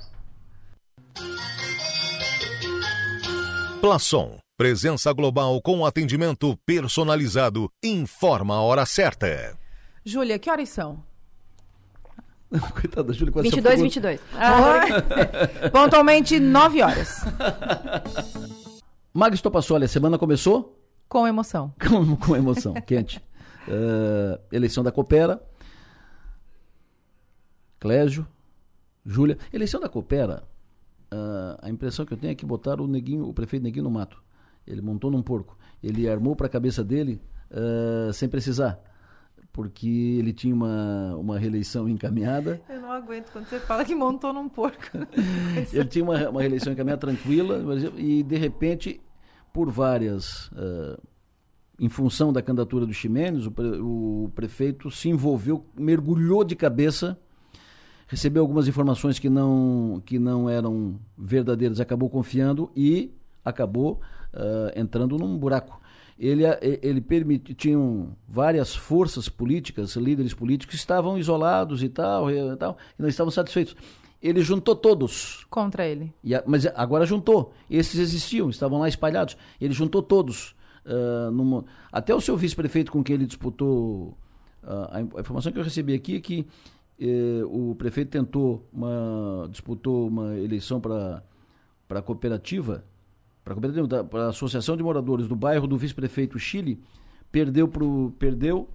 Plaçom. 3.82 4.38
Presença 4.55 5.11
global 5.11 5.59
com 5.63 5.84
atendimento 5.84 6.55
personalizado. 6.63 7.71
Informa 7.84 8.53
a 8.53 8.61
hora 8.61 8.86
certa. 8.86 9.57
Júlia, 10.05 10.38
que 10.38 10.49
horas 10.49 10.69
são? 10.69 11.03
Coitada 12.80 13.05
da 13.05 13.13
Júlia. 13.13 13.34
22, 13.41 13.82
22. 13.82 14.21
Ah. 14.38 15.69
Pontualmente 15.71 16.39
9 16.39 16.84
horas. 16.84 17.26
Magis 19.11 19.41
Topassoli, 19.41 19.86
a 19.86 19.88
semana 19.88 20.19
começou? 20.19 20.80
Com 21.09 21.28
emoção. 21.28 21.73
Com, 21.82 22.15
com 22.15 22.36
emoção, 22.36 22.73
quente 22.73 23.19
uh, 23.68 24.39
eleição 24.51 24.84
da 24.84 24.91
Coopera, 24.91 25.41
Clésio, 27.80 28.28
Júlia. 29.05 29.38
Eleição 29.53 29.80
da 29.80 29.89
Coopera, 29.89 30.43
uh, 31.13 31.57
a 31.61 31.70
impressão 31.70 32.05
que 32.05 32.13
eu 32.13 32.18
tenho 32.18 32.32
é 32.32 32.36
que 32.36 32.45
botaram 32.45 32.86
o, 32.86 32.88
neguinho, 32.88 33.28
o 33.28 33.34
prefeito 33.34 33.63
Neguinho 33.63 33.84
no 33.84 33.91
mato. 33.91 34.24
Ele 34.66 34.82
montou 34.82 35.11
num 35.11 35.22
porco. 35.22 35.57
Ele 35.84 36.09
armou 36.09 36.36
para 36.36 36.47
a 36.47 36.49
cabeça 36.49 36.84
dele 36.84 37.22
uh, 37.51 38.11
sem 38.11 38.28
precisar 38.28 38.82
porque 39.55 39.88
ele 40.20 40.34
tinha 40.34 40.53
uma, 40.53 41.16
uma 41.16 41.39
reeleição 41.39 41.88
encaminhada. 41.88 42.59
Eu 42.68 42.82
não 42.82 42.91
aguento 42.91 43.32
quando 43.32 43.45
você 43.45 43.57
fala 43.57 43.86
que 43.86 43.95
montou 43.95 44.34
num 44.34 44.49
porco. 44.49 44.84
ele 45.72 45.86
tinha 45.86 46.03
uma, 46.03 46.30
uma 46.30 46.41
reeleição 46.41 46.74
encaminhada 46.74 46.99
tranquila 46.99 47.63
e, 47.95 48.22
de 48.22 48.36
repente, 48.36 48.99
por 49.53 49.72
várias 49.72 50.47
uh, 50.47 51.01
em 51.80 51.89
função 51.89 52.32
da 52.32 52.41
candidatura 52.41 52.86
do 52.86 52.93
Ximenes, 52.93 53.45
o, 53.45 53.51
pre, 53.51 53.67
o 53.80 54.32
prefeito 54.34 54.89
se 54.89 55.09
envolveu, 55.09 55.65
mergulhou 55.78 56.43
de 56.43 56.55
cabeça, 56.55 57.17
recebeu 58.07 58.41
algumas 58.41 58.67
informações 58.67 59.19
que 59.19 59.30
não, 59.30 60.01
que 60.05 60.17
não 60.17 60.49
eram 60.49 60.99
verdadeiras, 61.17 61.80
acabou 61.80 62.09
confiando 62.09 62.71
e 62.76 63.11
acabou 63.43 63.99
uh, 64.34 64.80
entrando 64.80 65.17
num 65.17 65.38
buraco. 65.38 65.82
Ele, 66.17 66.43
ele 66.82 67.01
permitiu, 67.01 67.53
tinham 67.53 68.15
várias 68.26 68.73
forças 68.73 69.28
políticas, 69.28 69.97
líderes 69.97 70.34
políticos, 70.34 70.76
que 70.76 70.80
estavam 70.80 71.17
isolados 71.17 71.84
e 71.84 71.89
tal, 71.89 72.32
e, 72.32 72.55
tal, 72.55 72.78
e 72.97 73.01
não 73.01 73.09
estavam 73.09 73.30
satisfeitos. 73.30 73.76
Ele 74.23 74.41
juntou 74.41 74.78
todos. 74.78 75.45
Contra 75.49 75.86
ele. 75.86 76.13
A, 76.34 76.41
mas 76.47 76.65
agora 76.67 77.05
juntou. 77.05 77.53
Esses 77.69 77.99
existiam, 77.99 78.49
estavam 78.49 78.80
lá 78.80 78.88
espalhados. 78.88 79.36
Ele 79.59 79.73
juntou 79.73 80.01
todos 80.01 80.55
Uh, 80.86 81.31
numa, 81.31 81.65
até 81.91 82.13
o 82.13 82.21
seu 82.21 82.38
vice-prefeito 82.38 82.91
com 82.91 83.03
quem 83.03 83.15
ele 83.15 83.25
disputou, 83.25 84.15
uh, 84.63 85.15
a, 85.15 85.19
informação 85.19 85.51
que 85.51 85.57
eu 85.57 85.63
recebi 85.63 85.95
aqui 85.95 86.17
é 86.17 86.19
que 86.19 86.45
uh, 86.99 87.71
o 87.71 87.75
prefeito 87.75 88.09
tentou 88.09 88.69
uma, 88.71 89.47
disputou 89.49 90.07
uma 90.07 90.38
eleição 90.38 90.79
para 90.79 91.23
a 91.89 92.01
cooperativa, 92.01 92.86
para 93.43 94.25
a 94.25 94.29
Associação 94.29 94.77
de 94.77 94.83
Moradores 94.83 95.27
do 95.27 95.36
bairro 95.36 95.65
do 95.65 95.77
vice-prefeito 95.77 96.38
Chile, 96.38 96.79
perdeu, 97.31 97.67
pro, 97.67 98.13
perdeu 98.19 98.69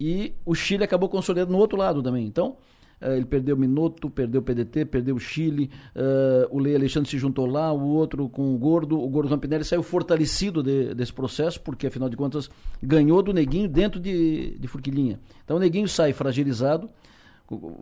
e 0.00 0.34
o 0.44 0.54
Chile 0.54 0.82
acabou 0.82 1.08
consolidando 1.08 1.52
no 1.52 1.58
outro 1.58 1.78
lado 1.78 2.02
também. 2.02 2.26
Então, 2.26 2.56
ele 3.00 3.24
perdeu 3.24 3.56
o 3.56 3.58
Minuto, 3.58 4.10
perdeu 4.10 4.40
o 4.40 4.44
PDT, 4.44 4.84
perdeu 4.84 5.16
o 5.16 5.18
Chile, 5.18 5.70
uh, 5.96 6.54
o 6.54 6.58
Lei 6.58 6.74
Alexandre 6.76 7.08
se 7.08 7.18
juntou 7.18 7.46
lá, 7.46 7.72
o 7.72 7.88
outro 7.88 8.28
com 8.28 8.54
o 8.54 8.58
Gordo, 8.58 9.00
o 9.00 9.08
Gordo 9.08 9.30
Rampinelli 9.30 9.64
saiu 9.64 9.82
fortalecido 9.82 10.62
de, 10.62 10.94
desse 10.94 11.12
processo, 11.12 11.60
porque 11.60 11.86
afinal 11.86 12.08
de 12.08 12.16
contas 12.16 12.50
ganhou 12.82 13.22
do 13.22 13.32
Neguinho 13.32 13.68
dentro 13.68 13.98
de, 13.98 14.58
de 14.58 14.68
Furquilinha. 14.68 15.18
Então 15.44 15.56
o 15.56 15.60
Neguinho 15.60 15.88
sai 15.88 16.12
fragilizado, 16.12 16.90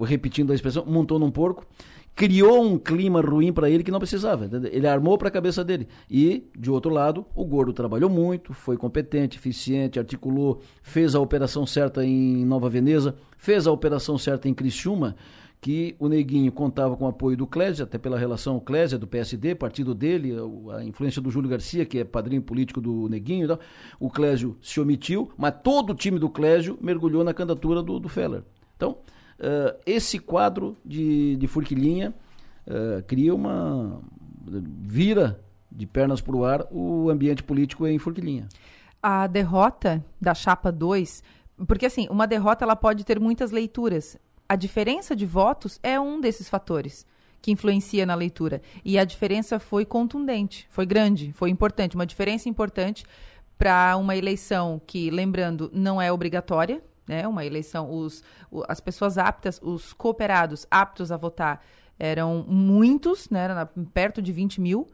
repetindo 0.01 0.53
a 0.53 0.55
expressão, 0.55 0.85
montou 0.87 1.19
num 1.19 1.31
porco, 1.31 1.67
criou 2.19 2.65
um 2.65 2.77
clima 2.77 3.21
ruim 3.21 3.53
para 3.53 3.71
ele 3.71 3.85
que 3.85 3.93
não 3.93 4.01
precisava. 4.01 4.47
Entendeu? 4.47 4.69
Ele 4.75 4.89
armou 4.89 5.17
para 5.17 5.29
a 5.29 5.31
cabeça 5.31 5.63
dele. 5.63 5.87
E, 6.11 6.51
de 6.59 6.69
outro 6.69 6.91
lado, 6.91 7.25
o 7.33 7.45
Gordo 7.45 7.73
trabalhou 7.73 8.11
muito, 8.11 8.53
foi 8.53 8.77
competente, 8.77 9.39
eficiente, 9.39 10.01
articulou, 10.01 10.61
fez 10.83 11.15
a 11.15 11.21
operação 11.21 11.65
certa 11.65 12.05
em 12.05 12.45
Nova 12.45 12.69
Veneza, 12.69 13.15
fez 13.37 13.69
a 13.69 13.71
operação 13.71 14.19
certa 14.19 14.49
em 14.49 14.53
Criciúma, 14.53 15.15
que 15.61 15.95
o 15.97 16.09
Neguinho 16.09 16.51
contava 16.51 16.97
com 16.97 17.05
o 17.05 17.09
apoio 17.09 17.37
do 17.37 17.47
Clésia, 17.47 17.85
até 17.85 17.99
pela 17.99 18.19
relação 18.19 18.59
Clésia 18.59 18.99
do 18.99 19.07
PSD, 19.07 19.55
partido 19.55 19.95
dele, 19.95 20.35
a 20.77 20.83
influência 20.83 21.23
do 21.23 21.31
Júlio 21.31 21.49
Garcia, 21.49 21.87
que 21.87 22.01
é 22.01 22.05
padrinho 22.05 22.43
político 22.43 22.81
do 22.81 23.09
Neguinho. 23.09 23.45
Então, 23.45 23.61
o 24.01 24.11
Clésio 24.11 24.57
se 24.61 24.81
omitiu, 24.81 25.31
mas 25.37 25.55
todo 25.63 25.91
o 25.91 25.95
time 25.95 26.19
do 26.19 26.29
Clésio 26.29 26.77
mergulhou 26.81 27.23
na 27.23 27.33
candidatura 27.33 27.81
do, 27.81 28.01
do 28.01 28.09
Feller. 28.09 28.43
Então, 28.77 28.99
Uh, 29.39 29.79
esse 29.87 30.19
quadro 30.19 30.77
de, 30.85 31.37
de 31.37 31.47
Furquilinha 31.47 32.13
uh, 32.67 33.03
cria 33.05 33.35
uma. 33.35 34.01
vira 34.47 35.41
de 35.71 35.87
pernas 35.87 36.21
para 36.21 36.35
o 36.35 36.45
ar 36.45 36.67
o 36.71 37.09
ambiente 37.09 37.43
político 37.43 37.87
em 37.87 37.99
Furquilinha. 37.99 38.49
A 39.01 39.27
derrota 39.27 40.05
da 40.21 40.35
chapa 40.35 40.73
2, 40.73 41.23
porque 41.67 41.87
assim, 41.87 42.09
uma 42.11 42.27
derrota 42.27 42.65
ela 42.65 42.75
pode 42.75 43.05
ter 43.05 43.21
muitas 43.21 43.51
leituras. 43.51 44.19
A 44.49 44.57
diferença 44.57 45.15
de 45.15 45.27
votos 45.27 45.79
é 45.83 46.01
um 46.01 46.21
desses 46.21 46.49
fatores 46.49 47.07
que 47.41 47.53
influencia 47.53 48.05
na 48.05 48.15
leitura. 48.15 48.61
E 48.85 48.99
a 48.99 49.05
diferença 49.05 49.59
foi 49.59 49.85
contundente, 49.85 50.67
foi 50.71 50.87
grande, 50.87 51.33
foi 51.33 51.51
importante. 51.51 51.95
Uma 51.95 52.07
diferença 52.07 52.49
importante 52.49 53.05
para 53.57 53.97
uma 53.97 54.17
eleição 54.17 54.81
que, 54.87 55.11
lembrando, 55.11 55.71
não 55.73 56.01
é 56.01 56.13
obrigatória, 56.13 56.83
né? 57.09 57.27
Uma 57.27 57.45
eleição, 57.45 57.91
os, 57.91 58.23
as 58.69 58.81
pessoas 58.81 59.19
aptas, 59.19 59.59
os 59.63 59.93
cooperados 59.93 60.67
aptos 60.71 61.11
a 61.11 61.17
votar 61.17 61.65
eram 61.99 62.45
muitos, 62.47 63.29
né? 63.31 63.45
Era 63.45 63.67
perto 63.93 64.23
de 64.23 64.33
20 64.33 64.61
mil 64.61 64.87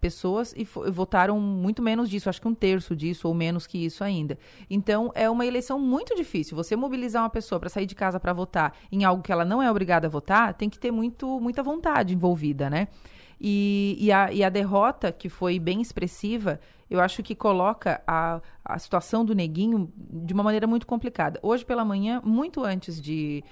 pessoas 0.00 0.54
e 0.56 0.64
votaram 0.90 1.40
muito 1.40 1.82
menos 1.82 2.08
disso, 2.08 2.28
acho 2.28 2.40
que 2.40 2.48
um 2.48 2.54
terço 2.54 2.94
disso 2.94 3.26
ou 3.28 3.34
menos 3.34 3.66
que 3.66 3.84
isso 3.84 4.02
ainda. 4.04 4.38
Então 4.70 5.10
é 5.14 5.28
uma 5.28 5.44
eleição 5.44 5.78
muito 5.78 6.14
difícil. 6.14 6.56
Você 6.56 6.76
mobilizar 6.76 7.22
uma 7.22 7.30
pessoa 7.30 7.58
para 7.58 7.68
sair 7.68 7.86
de 7.86 7.94
casa 7.94 8.20
para 8.20 8.32
votar 8.32 8.74
em 8.90 9.04
algo 9.04 9.22
que 9.22 9.32
ela 9.32 9.44
não 9.44 9.62
é 9.62 9.70
obrigada 9.70 10.06
a 10.06 10.10
votar, 10.10 10.54
tem 10.54 10.70
que 10.70 10.78
ter 10.78 10.90
muito, 10.90 11.40
muita 11.40 11.62
vontade 11.62 12.14
envolvida, 12.14 12.70
né? 12.70 12.88
E, 13.40 13.96
e, 14.00 14.10
a, 14.10 14.32
e 14.32 14.42
a 14.42 14.48
derrota, 14.48 15.12
que 15.12 15.28
foi 15.28 15.58
bem 15.60 15.80
expressiva, 15.80 16.60
eu 16.90 17.00
acho 17.00 17.22
que 17.22 17.34
coloca 17.34 18.02
a, 18.06 18.40
a 18.64 18.78
situação 18.78 19.24
do 19.24 19.34
Neguinho 19.34 19.92
de 19.96 20.32
uma 20.32 20.42
maneira 20.42 20.66
muito 20.66 20.86
complicada. 20.86 21.38
Hoje 21.42 21.64
pela 21.64 21.84
manhã, 21.84 22.20
muito 22.24 22.64
antes 22.64 23.00
de, 23.00 23.44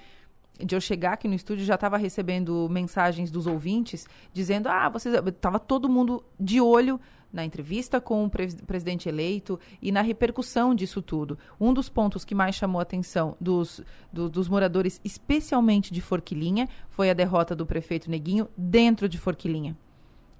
de 0.59 0.75
eu 0.75 0.81
chegar 0.81 1.13
aqui 1.13 1.27
no 1.27 1.35
estúdio, 1.35 1.65
já 1.65 1.75
estava 1.75 1.97
recebendo 1.97 2.67
mensagens 2.69 3.29
dos 3.29 3.45
ouvintes 3.45 4.07
dizendo: 4.33 4.67
ah, 4.67 4.89
vocês. 4.89 5.13
Estava 5.15 5.59
todo 5.59 5.89
mundo 5.89 6.23
de 6.39 6.59
olho 6.59 6.99
na 7.31 7.45
entrevista 7.45 7.99
com 7.99 8.25
o 8.25 8.29
pre 8.29 8.47
presidente 8.65 9.09
eleito 9.09 9.59
e 9.81 9.91
na 9.91 10.01
repercussão 10.01 10.73
disso 10.73 11.01
tudo. 11.01 11.37
Um 11.59 11.73
dos 11.73 11.89
pontos 11.89 12.25
que 12.25 12.33
mais 12.33 12.55
chamou 12.55 12.79
a 12.79 12.83
atenção 12.83 13.35
dos, 13.39 13.81
do, 14.11 14.29
dos 14.29 14.47
moradores, 14.47 14.99
especialmente 15.03 15.93
de 15.93 16.01
Forquilinha, 16.01 16.67
foi 16.89 17.09
a 17.09 17.13
derrota 17.13 17.55
do 17.55 17.65
prefeito 17.65 18.09
Neguinho 18.09 18.47
dentro 18.57 19.07
de 19.07 19.17
Forquilinha. 19.17 19.77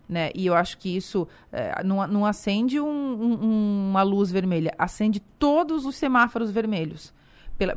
Né? 0.08 0.32
E 0.34 0.46
eu 0.46 0.56
acho 0.56 0.78
que 0.78 0.96
isso 0.96 1.28
é, 1.52 1.84
não, 1.84 2.06
não 2.08 2.26
acende 2.26 2.80
um, 2.80 2.88
um, 2.88 3.90
uma 3.90 4.04
luz 4.04 4.32
vermelha, 4.32 4.74
acende 4.78 5.20
todos 5.20 5.86
os 5.86 5.96
semáforos 5.96 6.50
vermelhos 6.50 7.14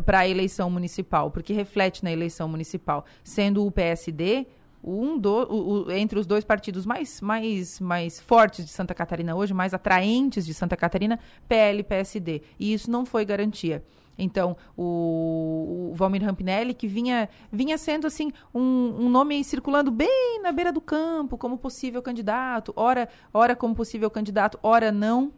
para 0.05 0.21
a 0.21 0.29
eleição 0.29 0.71
municipal, 0.71 1.31
porque 1.31 1.53
reflete 1.53 2.05
na 2.05 2.13
eleição 2.13 2.47
municipal. 2.49 3.05
Sendo 3.25 3.67
o 3.67 3.71
PSD 3.71 4.47
um 4.83 5.19
do, 5.19 5.43
o, 5.43 5.85
o, 5.87 5.93
entre 5.93 6.19
os 6.19 6.27
dois 6.27 6.45
partidos 6.45 6.87
mais, 6.87 7.21
mais, 7.21 7.79
mais 7.81 8.19
fortes 8.19 8.65
de 8.65 8.71
Santa 8.71 8.95
Catarina 8.95 9.35
hoje, 9.35 9.53
mais 9.53 9.75
atraentes 9.75 10.47
de 10.47 10.55
Santa 10.55 10.77
Catarina, 10.77 11.19
PL 11.49 11.81
e 11.81 11.85
PSD. 11.85 12.43
E 12.59 12.73
isso 12.73 12.91
não 12.91 13.05
foi 13.05 13.25
garantia. 13.25 13.85
Então, 14.21 14.57
o, 14.77 15.91
o 15.91 15.95
Valmir 15.95 16.23
Rampinelli, 16.23 16.75
que 16.75 16.87
vinha, 16.87 17.29
vinha 17.51 17.79
sendo 17.79 18.07
assim 18.07 18.33
um, 18.55 19.07
um 19.07 19.09
nome 19.09 19.43
circulando 19.43 19.91
bem 19.91 20.41
na 20.43 20.53
beira 20.53 20.73
do 20.73 20.81
campo 20.81 21.39
como 21.39 21.57
possível 21.57 22.03
candidato, 22.03 22.73
ora, 22.77 23.09
ora 23.33 23.57
como 23.57 23.75
possível 23.75 24.11
candidato, 24.11 24.59
ora 24.63 24.93
não. 24.93 25.33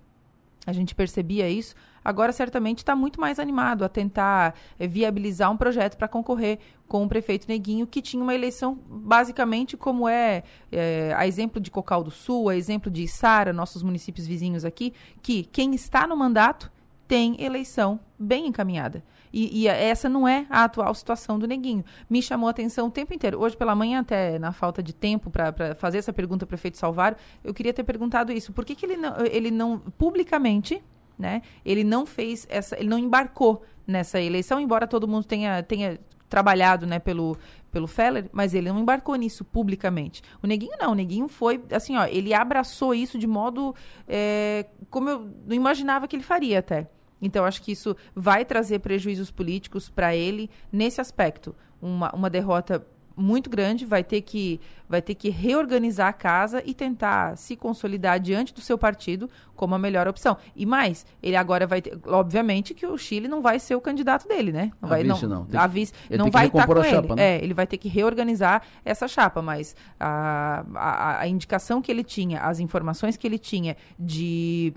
A 0.64 0.72
gente 0.72 0.94
percebia 0.94 1.48
isso. 1.48 1.74
Agora, 2.04 2.32
certamente, 2.32 2.78
está 2.78 2.94
muito 2.94 3.20
mais 3.20 3.38
animado 3.38 3.84
a 3.84 3.88
tentar 3.88 4.54
é, 4.78 4.86
viabilizar 4.86 5.50
um 5.50 5.56
projeto 5.56 5.96
para 5.96 6.06
concorrer 6.06 6.58
com 6.86 7.04
o 7.04 7.08
prefeito 7.08 7.48
Neguinho, 7.48 7.86
que 7.86 8.02
tinha 8.02 8.22
uma 8.22 8.34
eleição 8.34 8.78
basicamente 8.88 9.76
como 9.76 10.08
é, 10.08 10.42
é, 10.70 11.12
a 11.16 11.26
exemplo 11.26 11.60
de 11.60 11.70
Cocal 11.70 12.04
do 12.04 12.10
Sul, 12.10 12.48
a 12.48 12.56
exemplo 12.56 12.90
de 12.90 13.08
Sara, 13.08 13.52
nossos 13.52 13.82
municípios 13.82 14.26
vizinhos 14.26 14.64
aqui, 14.64 14.92
que 15.20 15.44
quem 15.44 15.74
está 15.74 16.06
no 16.06 16.16
mandato 16.16 16.70
tem 17.12 17.36
eleição 17.44 18.00
bem 18.18 18.46
encaminhada. 18.46 19.04
E, 19.30 19.64
e, 19.64 19.68
essa 19.68 20.08
não 20.08 20.26
é 20.26 20.46
a 20.48 20.64
atual 20.64 20.94
situação 20.94 21.38
do 21.38 21.46
Neguinho. 21.46 21.84
Me 22.08 22.22
chamou 22.22 22.48
a 22.48 22.50
atenção 22.52 22.86
o 22.86 22.90
tempo 22.90 23.12
inteiro. 23.12 23.38
Hoje 23.38 23.54
pela 23.54 23.74
manhã, 23.74 24.00
até 24.00 24.38
na 24.38 24.50
falta 24.50 24.82
de 24.82 24.94
tempo 24.94 25.30
para 25.30 25.74
fazer 25.74 25.98
essa 25.98 26.10
pergunta 26.10 26.46
ao 26.46 26.48
prefeito 26.48 26.78
Salvário, 26.78 27.18
eu 27.44 27.52
queria 27.52 27.74
ter 27.74 27.84
perguntado 27.84 28.32
isso. 28.32 28.50
Por 28.50 28.64
que, 28.64 28.74
que 28.74 28.86
ele, 28.86 28.96
não, 28.96 29.14
ele 29.26 29.50
não, 29.50 29.78
publicamente, 29.78 30.82
né, 31.18 31.42
ele 31.66 31.84
não 31.84 32.06
fez 32.06 32.46
essa, 32.48 32.78
ele 32.78 32.88
não 32.88 32.98
embarcou 32.98 33.62
nessa 33.86 34.18
eleição, 34.18 34.58
embora 34.58 34.86
todo 34.86 35.06
mundo 35.06 35.26
tenha, 35.26 35.62
tenha 35.62 36.00
trabalhado 36.30 36.86
né, 36.86 36.98
pelo, 36.98 37.36
pelo 37.70 37.86
Feller, 37.86 38.30
mas 38.32 38.54
ele 38.54 38.72
não 38.72 38.80
embarcou 38.80 39.16
nisso 39.16 39.44
publicamente. 39.44 40.22
O 40.42 40.46
Neguinho 40.46 40.78
não, 40.80 40.92
o 40.92 40.94
Neguinho 40.94 41.28
foi, 41.28 41.62
assim, 41.70 41.94
ó, 41.94 42.06
ele 42.06 42.32
abraçou 42.32 42.94
isso 42.94 43.18
de 43.18 43.26
modo 43.26 43.74
é, 44.08 44.64
como 44.88 45.10
eu 45.10 45.30
não 45.46 45.54
imaginava 45.54 46.08
que 46.08 46.16
ele 46.16 46.22
faria 46.22 46.60
até. 46.60 46.88
Então, 47.22 47.44
acho 47.44 47.62
que 47.62 47.72
isso 47.72 47.96
vai 48.14 48.44
trazer 48.44 48.80
prejuízos 48.80 49.30
políticos 49.30 49.88
para 49.88 50.14
ele 50.14 50.50
nesse 50.72 51.00
aspecto. 51.00 51.54
Uma, 51.80 52.12
uma 52.12 52.28
derrota 52.28 52.84
muito 53.16 53.48
grande, 53.48 53.84
vai 53.84 54.02
ter 54.02 54.20
que 54.22 54.60
vai 54.88 55.00
ter 55.00 55.14
que 55.14 55.30
reorganizar 55.30 56.08
a 56.08 56.12
casa 56.12 56.62
e 56.66 56.74
tentar 56.74 57.36
se 57.38 57.56
consolidar 57.56 58.20
diante 58.20 58.52
do 58.52 58.60
seu 58.60 58.76
partido 58.76 59.30
como 59.56 59.74
a 59.74 59.78
melhor 59.78 60.06
opção. 60.06 60.36
E 60.54 60.66
mais, 60.66 61.06
ele 61.22 61.36
agora 61.36 61.66
vai 61.66 61.80
ter, 61.80 61.98
obviamente 62.06 62.74
que 62.74 62.86
o 62.86 62.98
Chile 62.98 63.26
não 63.26 63.40
vai 63.40 63.58
ser 63.58 63.74
o 63.74 63.80
candidato 63.80 64.28
dele, 64.28 64.52
né? 64.52 64.70
Não 64.80 64.86
a 64.86 64.90
vai 64.90 65.02
vice, 65.02 65.26
não. 65.26 65.46
não. 65.50 65.60
A 65.60 65.66
vice 65.66 65.92
não 66.10 66.30
vai 66.30 66.46
estar 66.46 66.66
com 66.66 66.78
ele. 66.78 66.90
Chapa, 66.90 67.16
né? 67.16 67.36
É, 67.36 67.42
ele 67.42 67.54
vai 67.54 67.66
ter 67.66 67.78
que 67.78 67.88
reorganizar 67.88 68.62
essa 68.84 69.08
chapa, 69.08 69.40
mas 69.40 69.74
a, 69.98 70.64
a, 70.74 71.20
a 71.20 71.28
indicação 71.28 71.80
que 71.80 71.90
ele 71.90 72.04
tinha, 72.04 72.40
as 72.40 72.60
informações 72.60 73.16
que 73.16 73.26
ele 73.26 73.38
tinha 73.38 73.76
de 73.98 74.74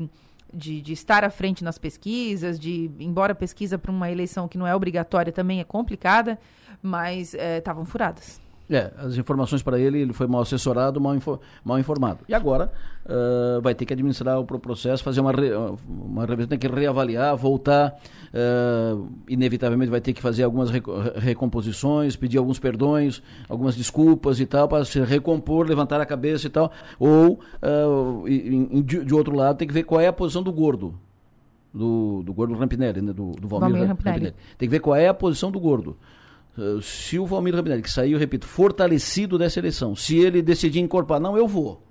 de, 0.55 0.81
de, 0.81 0.93
estar 0.93 1.23
à 1.23 1.29
frente 1.29 1.63
nas 1.63 1.77
pesquisas, 1.77 2.59
de 2.59 2.89
embora 2.99 3.33
a 3.33 3.35
pesquisa 3.35 3.77
para 3.77 3.91
uma 3.91 4.09
eleição 4.09 4.47
que 4.47 4.57
não 4.57 4.65
é 4.65 4.75
obrigatória 4.75 5.31
também 5.31 5.59
é 5.59 5.63
complicada, 5.63 6.39
mas 6.81 7.33
estavam 7.33 7.83
é, 7.83 7.85
furadas. 7.85 8.44
É, 8.69 8.91
as 8.97 9.15
informações 9.15 9.61
para 9.61 9.79
ele, 9.79 9.99
ele 9.99 10.13
foi 10.13 10.25
mal 10.25 10.41
assessorado, 10.41 10.99
mal, 10.99 11.15
info, 11.15 11.39
mal 11.63 11.77
informado. 11.77 12.19
E 12.27 12.33
agora 12.33 12.71
uh, 13.05 13.61
vai 13.61 13.75
ter 13.75 13.85
que 13.85 13.93
administrar 13.93 14.39
o 14.39 14.45
processo, 14.45 15.03
fazer 15.03 15.21
uma, 15.21 15.31
re, 15.31 15.51
uma 15.87 16.25
revisão, 16.25 16.47
tem 16.47 16.57
que 16.57 16.67
reavaliar, 16.67 17.37
voltar, 17.37 17.95
uh, 18.33 19.07
inevitavelmente 19.29 19.91
vai 19.91 20.01
ter 20.01 20.13
que 20.13 20.21
fazer 20.21 20.43
algumas 20.43 20.71
recomposições, 21.15 22.15
pedir 22.15 22.39
alguns 22.39 22.57
perdões, 22.57 23.21
algumas 23.47 23.75
desculpas 23.75 24.39
e 24.39 24.47
tal, 24.47 24.67
para 24.67 24.83
se 24.83 24.99
recompor, 24.99 25.67
levantar 25.67 26.01
a 26.01 26.05
cabeça 26.05 26.47
e 26.47 26.49
tal. 26.49 26.71
Ou, 26.99 27.39
uh, 27.61 28.27
e, 28.27 28.81
de, 28.81 29.05
de, 29.05 29.13
outro 29.13 29.35
lado, 29.35 29.57
tem 29.57 29.67
que 29.67 29.73
ver 29.73 29.83
qual 29.83 30.01
é 30.01 30.07
a 30.07 30.13
posição 30.13 30.41
do 30.41 30.51
gordo. 30.51 30.95
Do, 31.71 32.23
do 32.23 32.33
gordo 32.33 32.55
Rampinelli, 32.55 33.01
né? 33.01 33.13
do, 33.13 33.31
do 33.31 33.47
Valmir, 33.47 33.69
Valmir 33.69 33.87
Rampinelli. 33.87 34.25
Rampinelli. 34.25 34.35
Tem 34.57 34.67
que 34.67 34.71
ver 34.71 34.79
qual 34.79 34.95
é 34.95 35.07
a 35.07 35.13
posição 35.13 35.51
do 35.51 35.59
gordo. 35.59 35.97
Eh, 36.57 36.79
se 36.81 37.19
o 37.19 37.25
Valmir 37.25 37.55
Rabinelli, 37.55 37.81
que 37.81 37.91
saiu, 37.91 38.17
repito, 38.17 38.47
fortalecido 38.47 39.37
dessa 39.37 39.59
eleição, 39.59 39.95
se 39.95 40.17
ele 40.17 40.41
decidir 40.41 40.79
incorporar, 40.79 41.21
não, 41.21 41.37
eu 41.37 41.47
vou. 41.47 41.81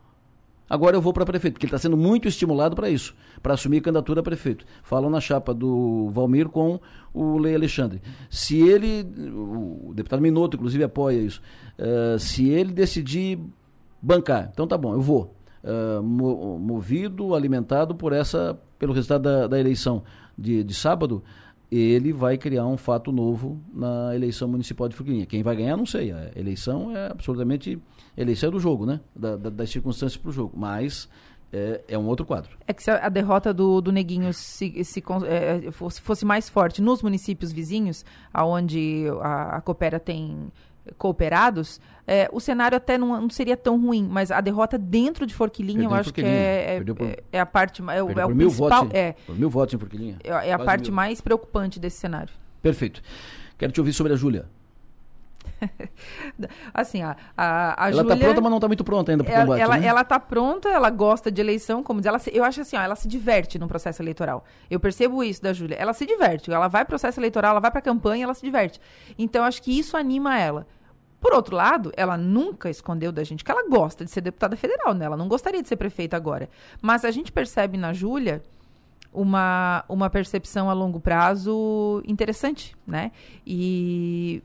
Agora 0.68 0.96
eu 0.96 1.00
vou 1.00 1.12
para 1.12 1.26
prefeito, 1.26 1.54
porque 1.54 1.66
ele 1.66 1.70
está 1.70 1.78
sendo 1.78 1.96
muito 1.96 2.26
estimulado 2.26 2.74
para 2.74 2.88
isso, 2.88 3.14
para 3.42 3.52
assumir 3.52 3.82
candidatura 3.82 4.20
a 4.20 4.22
prefeito. 4.22 4.64
Falam 4.82 5.10
na 5.10 5.20
chapa 5.20 5.52
do 5.52 6.08
Valmir 6.10 6.48
com 6.48 6.80
o 7.12 7.36
Lei 7.36 7.54
Alexandre. 7.54 8.00
Se 8.30 8.58
ele, 8.60 9.06
o 9.30 9.92
deputado 9.94 10.22
Minotto, 10.22 10.56
inclusive, 10.56 10.82
apoia 10.82 11.20
isso. 11.20 11.42
Uh, 11.78 12.18
se 12.18 12.48
ele 12.48 12.72
decidir 12.72 13.38
bancar, 14.00 14.48
então 14.52 14.66
tá 14.66 14.78
bom, 14.78 14.94
eu 14.94 15.02
vou. 15.02 15.34
Uh, 15.62 16.02
movido, 16.02 17.34
alimentado 17.34 17.94
por 17.94 18.14
essa, 18.14 18.58
pelo 18.78 18.94
resultado 18.94 19.22
da, 19.22 19.46
da 19.46 19.60
eleição 19.60 20.02
de, 20.36 20.64
de 20.64 20.74
sábado, 20.74 21.22
ele 21.70 22.12
vai 22.12 22.38
criar 22.38 22.66
um 22.66 22.76
fato 22.76 23.10
novo 23.10 23.60
na 23.72 24.14
eleição 24.14 24.46
municipal 24.48 24.88
de 24.88 24.94
Forquilinha. 24.94 25.26
Quem 25.26 25.42
vai 25.42 25.56
ganhar, 25.56 25.76
não 25.76 25.86
sei. 25.86 26.12
A 26.12 26.30
eleição 26.36 26.96
é 26.96 27.10
absolutamente 27.10 27.80
eleição 28.16 28.48
é 28.48 28.52
do 28.52 28.60
jogo, 28.60 28.86
né? 28.86 29.00
Da, 29.14 29.36
da, 29.36 29.50
das 29.50 29.70
circunstâncias 29.70 30.16
para 30.20 30.28
o 30.28 30.32
jogo. 30.32 30.52
Mas 30.56 31.08
é, 31.52 31.80
é, 31.88 31.98
um 31.98 32.06
outro 32.06 32.26
quadro. 32.26 32.56
É 32.66 32.72
que 32.72 32.82
se 32.82 32.90
a 32.90 33.08
derrota 33.08 33.54
do, 33.54 33.80
do 33.80 33.92
Neguinho 33.92 34.32
se, 34.32 34.82
se 34.84 35.02
é, 35.26 35.70
fosse, 35.70 36.00
fosse, 36.00 36.24
mais 36.24 36.48
forte 36.48 36.82
nos 36.82 37.02
municípios 37.02 37.52
vizinhos, 37.52 38.04
aonde 38.32 39.04
a, 39.20 39.56
a 39.56 39.60
Coopera 39.60 40.00
tem 40.00 40.50
cooperados, 40.98 41.80
é, 42.06 42.28
o 42.32 42.40
cenário 42.40 42.76
até 42.76 42.98
não, 42.98 43.20
não, 43.20 43.30
seria 43.30 43.56
tão 43.56 43.80
ruim, 43.80 44.06
mas 44.10 44.30
a 44.30 44.40
derrota 44.40 44.76
dentro 44.76 45.26
de 45.26 45.34
Forquilinha, 45.34 45.80
Perdeu 45.80 45.90
eu 45.90 46.00
acho 46.00 46.12
que 46.12 46.22
é, 46.22 46.76
é, 46.76 46.84
por, 46.84 47.06
é, 47.32 47.40
a 47.40 47.46
parte 47.46 47.82
é, 47.82 48.02
o, 48.02 48.10
é 48.10 48.26
o 48.26 48.34
principal, 48.34 48.84
votos, 48.84 48.94
é, 48.94 49.14
mil 49.28 49.48
votos 49.48 49.74
em 49.74 49.78
Forquilinha. 49.78 50.18
É, 50.22 50.48
é 50.48 50.52
a 50.52 50.58
parte 50.58 50.90
mil. 50.90 50.96
mais 50.96 51.20
preocupante 51.20 51.80
desse 51.80 51.96
cenário. 51.98 52.32
Perfeito. 52.60 53.02
Quero 53.56 53.72
te 53.72 53.80
ouvir 53.80 53.92
sobre 53.92 54.12
a 54.12 54.16
Júlia. 54.16 54.46
assim, 56.72 57.02
a, 57.02 57.16
a, 57.36 57.84
a 57.84 57.90
Ela 57.90 58.02
está 58.02 58.16
pronta, 58.16 58.40
mas 58.40 58.50
não 58.50 58.58
está 58.58 58.66
muito 58.68 58.84
pronta 58.84 59.12
ainda 59.12 59.24
para 59.24 59.32
o 59.32 59.40
combate, 59.42 59.60
ela, 59.60 59.76
né? 59.76 59.86
ela 59.86 60.04
tá 60.04 60.20
pronta, 60.20 60.68
ela 60.68 60.90
gosta 60.90 61.30
de 61.30 61.40
eleição, 61.40 61.82
como 61.82 62.00
diz, 62.00 62.06
ela 62.06 62.18
se, 62.18 62.30
eu 62.34 62.44
acho 62.44 62.60
assim, 62.60 62.76
ó, 62.76 62.80
ela 62.80 62.96
se 62.96 63.08
diverte 63.08 63.58
no 63.58 63.68
processo 63.68 64.02
eleitoral. 64.02 64.44
Eu 64.70 64.80
percebo 64.80 65.22
isso 65.22 65.42
da 65.42 65.52
Júlia. 65.52 65.76
Ela 65.76 65.92
se 65.92 66.06
diverte, 66.06 66.52
ela 66.52 66.68
vai 66.68 66.84
pro 66.84 66.90
processo 66.90 67.20
eleitoral, 67.20 67.52
ela 67.52 67.60
vai 67.60 67.70
para 67.70 67.80
a 67.80 67.82
campanha, 67.82 68.24
ela 68.24 68.34
se 68.34 68.44
diverte. 68.44 68.80
Então, 69.18 69.44
acho 69.44 69.62
que 69.62 69.76
isso 69.76 69.96
anima 69.96 70.38
ela. 70.38 70.66
Por 71.20 71.32
outro 71.32 71.56
lado, 71.56 71.90
ela 71.96 72.18
nunca 72.18 72.68
escondeu 72.68 73.10
da 73.10 73.24
gente 73.24 73.42
que 73.42 73.50
ela 73.50 73.66
gosta 73.66 74.04
de 74.04 74.10
ser 74.10 74.20
deputada 74.20 74.56
federal, 74.56 74.92
né? 74.92 75.06
Ela 75.06 75.16
não 75.16 75.26
gostaria 75.26 75.62
de 75.62 75.68
ser 75.68 75.76
prefeita 75.76 76.16
agora. 76.16 76.50
Mas 76.82 77.02
a 77.02 77.10
gente 77.10 77.32
percebe 77.32 77.78
na 77.78 77.94
Júlia 77.94 78.42
uma, 79.10 79.84
uma 79.88 80.10
percepção 80.10 80.68
a 80.68 80.74
longo 80.74 81.00
prazo 81.00 82.02
interessante, 82.06 82.76
né? 82.86 83.10
E, 83.46 84.42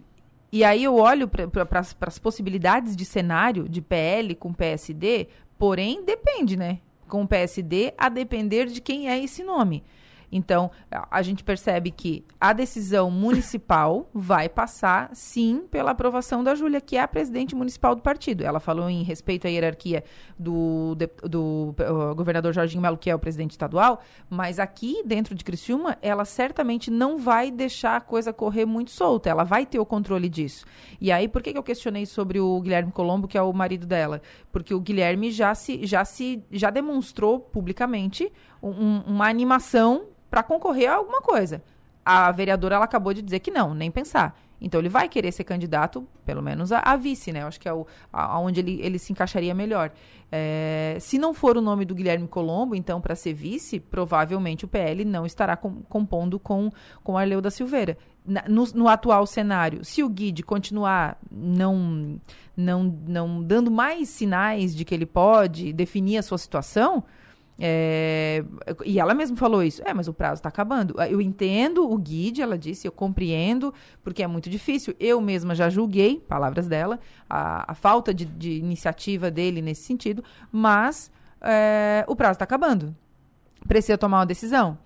e 0.52 0.64
aí 0.64 0.84
eu 0.84 0.96
olho 0.96 1.28
para 1.28 1.80
as 2.02 2.20
possibilidades 2.20 2.96
de 2.96 3.06
cenário 3.06 3.70
de 3.70 3.82
PL 3.82 4.34
com 4.36 4.54
PSD, 4.54 5.28
porém 5.58 6.04
depende, 6.04 6.58
né? 6.58 6.80
Com 7.08 7.28
PSD 7.28 7.94
a 7.98 8.10
depender 8.10 8.66
de 8.66 8.82
quem 8.82 9.10
é 9.10 9.24
esse 9.24 9.44
nome. 9.44 9.84
Então, 10.32 10.70
a 11.10 11.22
gente 11.22 11.44
percebe 11.44 11.92
que 11.92 12.24
a 12.40 12.54
decisão 12.54 13.10
municipal 13.10 14.10
vai 14.14 14.48
passar, 14.48 15.10
sim, 15.14 15.64
pela 15.70 15.92
aprovação 15.92 16.44
da 16.44 16.56
Júlia, 16.56 16.82
que 16.82 16.96
é 16.96 17.02
a 17.02 17.08
presidente 17.08 17.56
municipal 17.56 17.96
do 17.96 18.02
partido. 18.02 18.44
Ela 18.44 18.60
falou 18.60 18.90
em 18.90 19.04
respeito 19.04 19.48
à 19.48 19.50
hierarquia 19.50 20.04
do, 20.38 20.96
do 21.24 21.76
governador 22.16 22.54
Jorginho 22.54 22.82
Melo, 22.82 22.98
que 22.98 23.10
é 23.10 23.16
o 23.16 23.20
presidente 23.20 23.52
estadual, 23.52 24.02
mas 24.30 24.60
aqui, 24.60 25.02
dentro 25.06 25.34
de 25.36 25.44
Criciúma, 25.44 25.98
ela 26.02 26.26
certamente 26.26 26.92
não 26.92 27.18
vai 27.18 27.52
deixar 27.52 27.98
a 27.98 28.02
coisa 28.02 28.32
correr 28.32 28.66
muito 28.66 28.92
solta. 28.92 29.30
Ela 29.30 29.44
vai 29.44 29.66
ter 29.66 29.80
o 29.80 29.86
controle 29.86 30.30
disso. 30.30 30.66
E 31.02 31.12
aí, 31.12 31.28
por 31.28 31.42
que, 31.42 31.52
que 31.52 31.58
eu 31.58 31.64
questionei 31.64 32.06
sobre 32.06 32.40
o 32.40 32.60
Guilherme 32.62 32.92
Colombo, 32.92 33.28
que 33.28 33.38
é 33.38 33.42
o 33.42 33.52
marido 33.54 33.86
dela? 33.86 34.22
Porque 34.52 34.74
o 34.74 34.80
Guilherme 34.80 35.32
já 35.32 35.54
se, 35.56 35.86
já 35.86 36.06
se 36.06 36.44
já 36.52 36.70
demonstrou 36.70 37.40
publicamente 37.40 38.32
um, 38.62 39.00
uma 39.08 39.28
animação 39.28 40.08
para 40.30 40.44
concorrer 40.44 40.90
a 40.90 40.96
alguma 40.96 41.22
coisa. 41.22 41.64
A 42.06 42.32
vereadora 42.32 42.76
ela 42.76 42.86
acabou 42.86 43.14
de 43.14 43.22
dizer 43.22 43.40
que 43.40 43.52
não, 43.52 43.74
nem 43.74 43.92
pensar. 43.92 44.36
Então 44.62 44.80
ele 44.80 44.90
vai 44.90 45.08
querer 45.08 45.32
ser 45.32 45.44
candidato, 45.44 46.06
pelo 46.26 46.42
menos 46.42 46.72
a, 46.72 46.80
a 46.80 46.96
vice, 46.96 47.32
né? 47.32 47.44
Acho 47.44 47.60
que 47.60 47.68
é 47.68 47.74
o, 47.74 47.88
a, 48.12 48.40
onde 48.40 48.60
ele, 48.60 48.80
ele 48.82 49.00
se 49.00 49.12
encaixaria 49.12 49.54
melhor. 49.54 49.92
É, 50.32 50.98
se 51.00 51.18
não 51.18 51.34
for 51.34 51.58
o 51.58 51.62
nome 51.62 51.86
do 51.86 51.96
Guilherme 51.96 52.28
Colombo, 52.28 52.76
então, 52.76 53.00
para 53.00 53.16
ser 53.16 53.34
vice, 53.34 53.80
provavelmente 53.80 54.66
o 54.66 54.68
PL 54.68 55.06
não 55.06 55.26
estará 55.26 55.56
com, 55.56 55.82
compondo 55.84 56.38
com, 56.38 56.70
com 57.04 57.18
Arleu 57.18 57.42
da 57.42 57.50
Silveira. 57.50 57.98
Na, 58.26 58.44
no, 58.48 58.66
no, 58.76 58.88
atual 58.88 59.26
cenário, 59.26 59.84
se 59.84 60.04
o 60.04 60.10
Guide 60.10 60.44
continuar 60.44 61.18
não, 61.32 62.20
não, 62.56 62.84
não 63.08 63.42
dando 63.42 63.72
mais 63.72 64.10
sinais 64.10 64.76
de 64.76 64.86
que 64.86 64.94
ele 64.94 65.06
pode 65.06 65.74
definir 65.74 66.18
a 66.18 66.22
sua 66.22 66.38
situação, 66.38 67.04
é, 67.60 68.44
e 68.86 69.00
ela 69.00 69.14
mesma 69.14 69.36
falou 69.36 69.62
isso. 69.64 69.82
É, 69.86 69.94
mas 69.94 70.08
o 70.08 70.14
prazo 70.14 70.40
está 70.40 70.50
acabando. 70.50 70.96
Eu 71.02 71.22
entendo 71.22 71.90
o 71.90 71.98
guide, 71.98 72.42
ela 72.42 72.58
disse, 72.58 72.88
eu 72.88 72.92
compreendo, 72.92 73.74
porque 74.04 74.24
é 74.24 74.28
muito 74.28 74.50
difícil. 74.50 74.96
Eu 75.00 75.20
mesma 75.20 75.54
já 75.54 75.70
julguei, 75.70 76.20
palavras 76.20 76.68
dela, 76.68 77.00
a, 77.30 77.72
a 77.72 77.76
falta 77.76 78.14
de, 78.14 78.26
de, 78.26 78.54
iniciativa 78.54 79.30
dele 79.30 79.62
nesse 79.62 79.84
sentido, 79.84 80.24
mas 80.52 81.12
é, 81.42 82.06
o 82.08 82.16
prazo 82.16 82.34
está 82.34 82.46
acabando. 82.46 82.96
Precisa 83.68 83.98
tomar 83.98 84.20
uma 84.20 84.26
decisão 84.26 84.78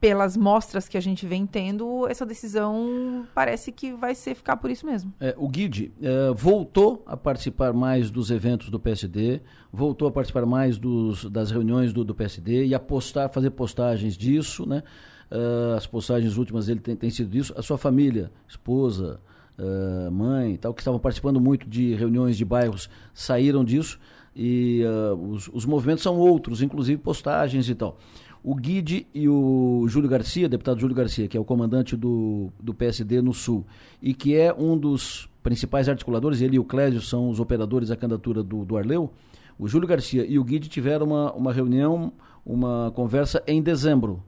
pelas 0.00 0.36
mostras 0.36 0.88
que 0.88 0.96
a 0.96 1.00
gente 1.00 1.26
vem 1.26 1.44
tendo, 1.44 2.06
essa 2.06 2.24
decisão 2.24 3.26
parece 3.34 3.72
que 3.72 3.92
vai 3.92 4.14
ser 4.14 4.34
ficar 4.34 4.56
por 4.56 4.70
isso 4.70 4.86
mesmo. 4.86 5.12
É, 5.18 5.34
o 5.36 5.48
Guide 5.48 5.92
é, 6.00 6.32
voltou 6.32 7.02
a 7.04 7.16
participar 7.16 7.72
mais 7.72 8.10
dos 8.10 8.30
eventos 8.30 8.70
do 8.70 8.78
PSD, 8.78 9.40
voltou 9.72 10.06
a 10.06 10.10
participar 10.10 10.46
mais 10.46 10.78
dos, 10.78 11.24
das 11.24 11.50
reuniões 11.50 11.92
do, 11.92 12.04
do 12.04 12.14
PSD 12.14 12.66
e 12.66 12.74
a 12.74 12.78
postar, 12.78 13.28
fazer 13.28 13.50
postagens 13.50 14.16
disso, 14.16 14.66
né? 14.66 14.82
Uh, 15.30 15.76
as 15.76 15.86
postagens 15.86 16.38
últimas 16.38 16.66
dele 16.66 16.80
têm 16.80 16.96
tem 16.96 17.10
sido 17.10 17.36
isso. 17.36 17.52
A 17.54 17.60
sua 17.60 17.76
família, 17.76 18.32
esposa, 18.48 19.20
uh, 19.58 20.10
mãe 20.10 20.56
tal, 20.56 20.72
que 20.72 20.80
estavam 20.80 20.98
participando 20.98 21.38
muito 21.38 21.68
de 21.68 21.94
reuniões 21.94 22.38
de 22.38 22.46
bairros, 22.46 22.88
saíram 23.12 23.62
disso 23.62 24.00
e 24.34 24.82
uh, 24.84 25.14
os, 25.30 25.50
os 25.52 25.66
movimentos 25.66 26.02
são 26.02 26.16
outros, 26.16 26.62
inclusive 26.62 26.96
postagens 27.02 27.68
e 27.68 27.74
tal 27.74 27.98
o 28.42 28.54
Guide 28.54 29.06
e 29.14 29.28
o 29.28 29.84
Júlio 29.88 30.08
Garcia, 30.08 30.48
deputado 30.48 30.80
Júlio 30.80 30.94
Garcia, 30.94 31.28
que 31.28 31.36
é 31.36 31.40
o 31.40 31.44
comandante 31.44 31.96
do, 31.96 32.50
do 32.60 32.72
PSD 32.72 33.20
no 33.20 33.32
Sul, 33.32 33.66
e 34.00 34.14
que 34.14 34.36
é 34.36 34.54
um 34.54 34.76
dos 34.76 35.28
principais 35.42 35.88
articuladores, 35.88 36.40
ele 36.40 36.56
e 36.56 36.58
o 36.58 36.64
Clésio 36.64 37.00
são 37.00 37.28
os 37.28 37.40
operadores 37.40 37.88
da 37.88 37.96
candidatura 37.96 38.42
do, 38.42 38.64
do 38.64 38.76
Arleu, 38.76 39.10
o 39.58 39.66
Júlio 39.66 39.88
Garcia 39.88 40.24
e 40.26 40.38
o 40.38 40.44
Guide 40.44 40.68
tiveram 40.68 41.06
uma, 41.06 41.32
uma 41.32 41.52
reunião, 41.52 42.12
uma 42.46 42.92
conversa 42.94 43.42
em 43.46 43.60
dezembro. 43.60 44.22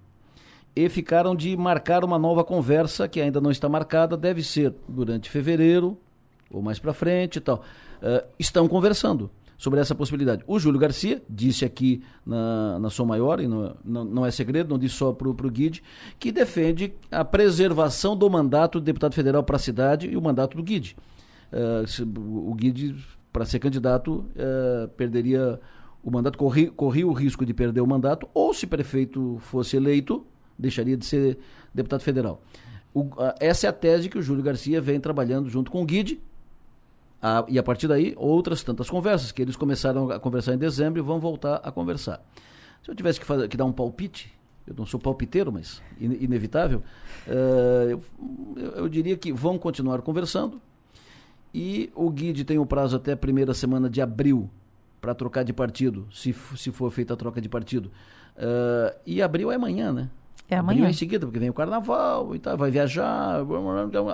E 0.74 0.88
ficaram 0.88 1.34
de 1.34 1.56
marcar 1.56 2.04
uma 2.04 2.18
nova 2.18 2.42
conversa, 2.42 3.08
que 3.08 3.20
ainda 3.20 3.40
não 3.40 3.50
está 3.50 3.68
marcada, 3.68 4.16
deve 4.16 4.42
ser 4.42 4.74
durante 4.88 5.30
fevereiro, 5.30 5.96
ou 6.50 6.62
mais 6.62 6.78
para 6.78 6.92
frente 6.92 7.36
e 7.36 7.40
tal. 7.40 7.62
Uh, 8.02 8.26
estão 8.38 8.66
conversando 8.66 9.30
sobre 9.60 9.78
essa 9.78 9.94
possibilidade. 9.94 10.42
O 10.46 10.58
Júlio 10.58 10.80
Garcia 10.80 11.22
disse 11.28 11.66
aqui 11.66 12.02
na, 12.24 12.78
na 12.78 12.88
sua 12.88 13.04
maior, 13.04 13.40
e 13.40 13.46
não, 13.46 13.76
não, 13.84 14.04
não 14.06 14.24
é 14.24 14.30
segredo, 14.30 14.70
não 14.70 14.78
disse 14.78 14.94
só 14.94 15.12
para 15.12 15.28
o 15.28 15.50
Guide, 15.50 15.82
que 16.18 16.32
defende 16.32 16.94
a 17.10 17.22
preservação 17.26 18.16
do 18.16 18.30
mandato 18.30 18.80
do 18.80 18.84
deputado 18.86 19.14
federal 19.14 19.42
para 19.42 19.56
a 19.56 19.58
cidade 19.58 20.08
e 20.08 20.16
o 20.16 20.22
mandato 20.22 20.56
do 20.56 20.62
Guide. 20.62 20.96
Uh, 21.52 22.48
o 22.48 22.54
Guide, 22.54 22.96
para 23.30 23.44
ser 23.44 23.58
candidato, 23.58 24.24
uh, 24.34 24.88
perderia 24.96 25.60
o 26.02 26.10
mandato, 26.10 26.38
corria, 26.38 26.70
corria 26.70 27.06
o 27.06 27.12
risco 27.12 27.44
de 27.44 27.52
perder 27.52 27.82
o 27.82 27.86
mandato, 27.86 28.26
ou 28.32 28.54
se 28.54 28.66
prefeito 28.66 29.36
fosse 29.42 29.76
eleito, 29.76 30.26
deixaria 30.58 30.96
de 30.96 31.04
ser 31.04 31.36
deputado 31.74 32.00
federal. 32.00 32.40
O, 32.94 33.10
essa 33.38 33.66
é 33.66 33.68
a 33.68 33.74
tese 33.74 34.08
que 34.08 34.16
o 34.16 34.22
Júlio 34.22 34.42
Garcia 34.42 34.80
vem 34.80 34.98
trabalhando 34.98 35.50
junto 35.50 35.70
com 35.70 35.82
o 35.82 35.84
Guide, 35.84 36.18
ah, 37.22 37.44
e 37.48 37.58
a 37.58 37.62
partir 37.62 37.86
daí, 37.86 38.14
outras 38.16 38.62
tantas 38.62 38.88
conversas, 38.88 39.30
que 39.30 39.42
eles 39.42 39.56
começaram 39.56 40.10
a 40.10 40.18
conversar 40.18 40.54
em 40.54 40.58
dezembro 40.58 40.98
e 40.98 41.02
vão 41.02 41.20
voltar 41.20 41.56
a 41.56 41.70
conversar. 41.70 42.22
Se 42.82 42.90
eu 42.90 42.94
tivesse 42.94 43.20
que, 43.20 43.26
fazer, 43.26 43.46
que 43.48 43.56
dar 43.56 43.66
um 43.66 43.72
palpite, 43.72 44.32
eu 44.66 44.74
não 44.76 44.86
sou 44.86 44.98
palpiteiro, 44.98 45.52
mas 45.52 45.82
in, 46.00 46.12
inevitável, 46.24 46.82
uh, 47.26 48.00
eu, 48.56 48.70
eu, 48.76 48.88
diria 48.88 49.16
que 49.16 49.32
vão 49.32 49.58
continuar 49.58 50.00
conversando. 50.00 50.60
E 51.52 51.90
o 51.94 52.08
Guide 52.08 52.44
tem 52.44 52.58
o 52.58 52.62
um 52.62 52.66
prazo 52.66 52.96
até 52.96 53.12
a 53.12 53.16
primeira 53.16 53.52
semana 53.52 53.90
de 53.90 54.00
abril 54.00 54.48
para 55.00 55.14
trocar 55.14 55.42
de 55.42 55.52
partido, 55.52 56.06
se, 56.12 56.34
se 56.56 56.70
for 56.70 56.90
feita 56.90 57.14
a 57.14 57.16
troca 57.16 57.40
de 57.40 57.48
partido. 57.48 57.90
Uh, 58.36 58.96
e 59.04 59.20
abril 59.20 59.50
é 59.50 59.56
amanhã, 59.56 59.92
né? 59.92 60.08
É 60.48 60.56
amanhã. 60.56 60.78
Abril 60.78 60.86
é 60.86 60.90
em 60.90 60.94
seguida, 60.94 61.26
porque 61.26 61.38
vem 61.38 61.50
o 61.50 61.54
carnaval 61.54 62.34
e 62.34 62.38
tal, 62.38 62.56
vai 62.56 62.70
viajar, 62.70 63.40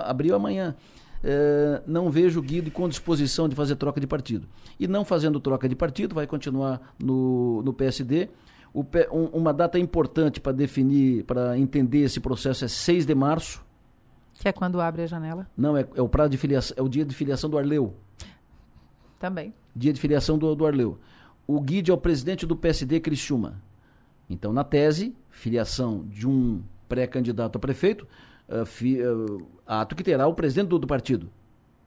abril 0.05 0.33
é 0.33 0.35
amanhã. 0.35 0.75
Eh, 1.23 1.81
não 1.87 2.09
vejo 2.09 2.39
o 2.39 2.43
Guido 2.43 2.69
com 2.71 2.87
disposição 2.87 3.49
de 3.49 3.55
fazer 3.55 3.75
troca 3.75 3.99
de 3.99 4.07
partido. 4.07 4.47
E 4.79 4.87
não 4.87 5.03
fazendo 5.03 5.39
troca 5.39 5.67
de 5.67 5.75
partido, 5.75 6.15
vai 6.15 6.27
continuar 6.27 6.93
no, 7.03 7.61
no 7.63 7.73
PSD. 7.73 8.29
O, 8.73 8.85
um, 9.11 9.25
uma 9.37 9.53
data 9.53 9.79
importante 9.79 10.39
para 10.39 10.51
definir, 10.51 11.23
para 11.23 11.57
entender 11.57 11.99
esse 11.99 12.19
processo 12.19 12.65
é 12.65 12.67
6 12.67 13.05
de 13.05 13.15
março. 13.15 13.65
Que 14.33 14.47
é 14.47 14.51
quando 14.51 14.79
abre 14.79 15.01
a 15.01 15.07
janela? 15.07 15.47
Não, 15.57 15.75
é, 15.75 15.87
é 15.95 16.01
o 16.01 16.07
prazo 16.07 16.29
de 16.29 16.37
filiação, 16.37 16.75
é 16.77 16.81
o 16.81 16.87
dia 16.87 17.03
de 17.03 17.15
filiação 17.15 17.49
do 17.49 17.57
Arleu. 17.57 17.95
Também. 19.17 19.53
Dia 19.75 19.91
de 19.91 19.99
filiação 19.99 20.37
do, 20.37 20.53
do 20.53 20.65
Arleu. 20.65 20.99
o 21.47 21.59
Guide 21.59 21.89
é 21.89 21.93
o 21.93 21.97
presidente 21.97 22.45
do 22.45 22.55
PSD 22.55 22.99
Criciúma. 22.99 23.61
Então, 24.29 24.51
na 24.51 24.63
tese, 24.63 25.15
filiação 25.29 26.05
de 26.05 26.27
um 26.27 26.61
pré-candidato 26.87 27.55
a 27.55 27.59
prefeito, 27.59 28.07
uh, 28.49 28.65
fi, 28.65 29.01
uh, 29.01 29.47
ato 29.65 29.95
que 29.95 30.03
terá 30.03 30.27
o 30.27 30.33
presidente 30.33 30.69
do, 30.69 30.79
do, 30.79 30.87
partido. 30.87 31.29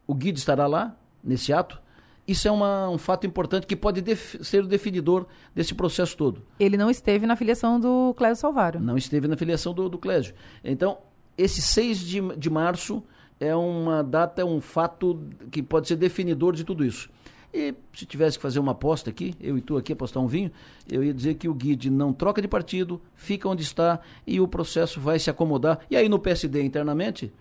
O 0.06 0.14
Guide 0.14 0.38
estará 0.38 0.66
lá, 0.66 0.96
nesse 1.22 1.52
ato. 1.52 1.80
Isso 2.26 2.46
é 2.46 2.50
uma, 2.50 2.88
um 2.88 2.98
fato 2.98 3.26
importante 3.26 3.66
que 3.66 3.74
pode 3.74 4.00
def 4.00 4.36
ser 4.42 4.62
o 4.62 4.68
definidor 4.68 5.26
desse 5.54 5.74
processo 5.74 6.16
todo. 6.16 6.42
Ele 6.58 6.76
não 6.76 6.90
esteve 6.90 7.26
na 7.26 7.34
filiação 7.34 7.80
do 7.80 8.14
Clésio 8.14 8.40
Salvaro. 8.40 8.78
Não 8.78 8.96
esteve 8.96 9.26
na 9.26 9.36
filiação 9.36 9.74
do, 9.74 9.88
do 9.88 9.98
Clésio. 9.98 10.34
Então, 10.62 10.98
esse 11.36 11.60
6 11.60 11.98
de, 12.00 12.36
de 12.36 12.50
março 12.50 13.02
é 13.40 13.54
uma 13.56 14.04
data, 14.04 14.42
é 14.42 14.44
um 14.44 14.60
fato 14.60 15.26
que 15.50 15.62
pode 15.62 15.88
ser 15.88 15.96
definidor 15.96 16.54
de 16.54 16.62
tudo 16.62 16.84
isso. 16.84 17.10
E 17.52 17.74
se 17.92 18.06
tivesse 18.06 18.38
que 18.38 18.42
fazer 18.42 18.60
uma 18.60 18.72
aposta 18.72 19.10
aqui, 19.10 19.34
eu 19.40 19.58
e 19.58 19.60
tu 19.60 19.76
aqui 19.76 19.92
apostar 19.92 20.22
um 20.22 20.26
vinho, 20.26 20.50
eu 20.90 21.02
ia 21.02 21.12
dizer 21.12 21.34
que 21.34 21.48
o 21.48 21.54
Guide 21.54 21.90
não 21.90 22.12
troca 22.12 22.40
de 22.40 22.46
partido, 22.46 23.00
fica 23.14 23.48
onde 23.48 23.62
está 23.62 24.00
e 24.26 24.40
o 24.40 24.46
processo 24.46 25.00
vai 25.00 25.18
se 25.18 25.28
acomodar. 25.28 25.80
E 25.90 25.96
aí 25.96 26.08
no 26.08 26.18
PSD 26.18 26.62
internamente, 26.62 27.32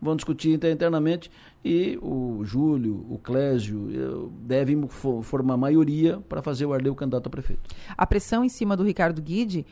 vão 0.00 0.14
discutir 0.14 0.52
internamente 0.52 1.30
e 1.64 1.98
o 2.00 2.44
Júlio, 2.44 3.04
o 3.10 3.18
Clésio 3.18 4.30
devem 4.40 4.86
formar 5.22 5.56
maioria 5.56 6.20
para 6.28 6.42
fazer 6.42 6.66
o 6.66 6.72
Arleu 6.72 6.94
candidato 6.94 7.26
a 7.26 7.30
prefeito. 7.30 7.62
A 7.96 8.06
pressão 8.06 8.44
em 8.44 8.48
cima 8.48 8.76
do 8.76 8.84
Ricardo 8.84 9.20
Guide 9.20 9.66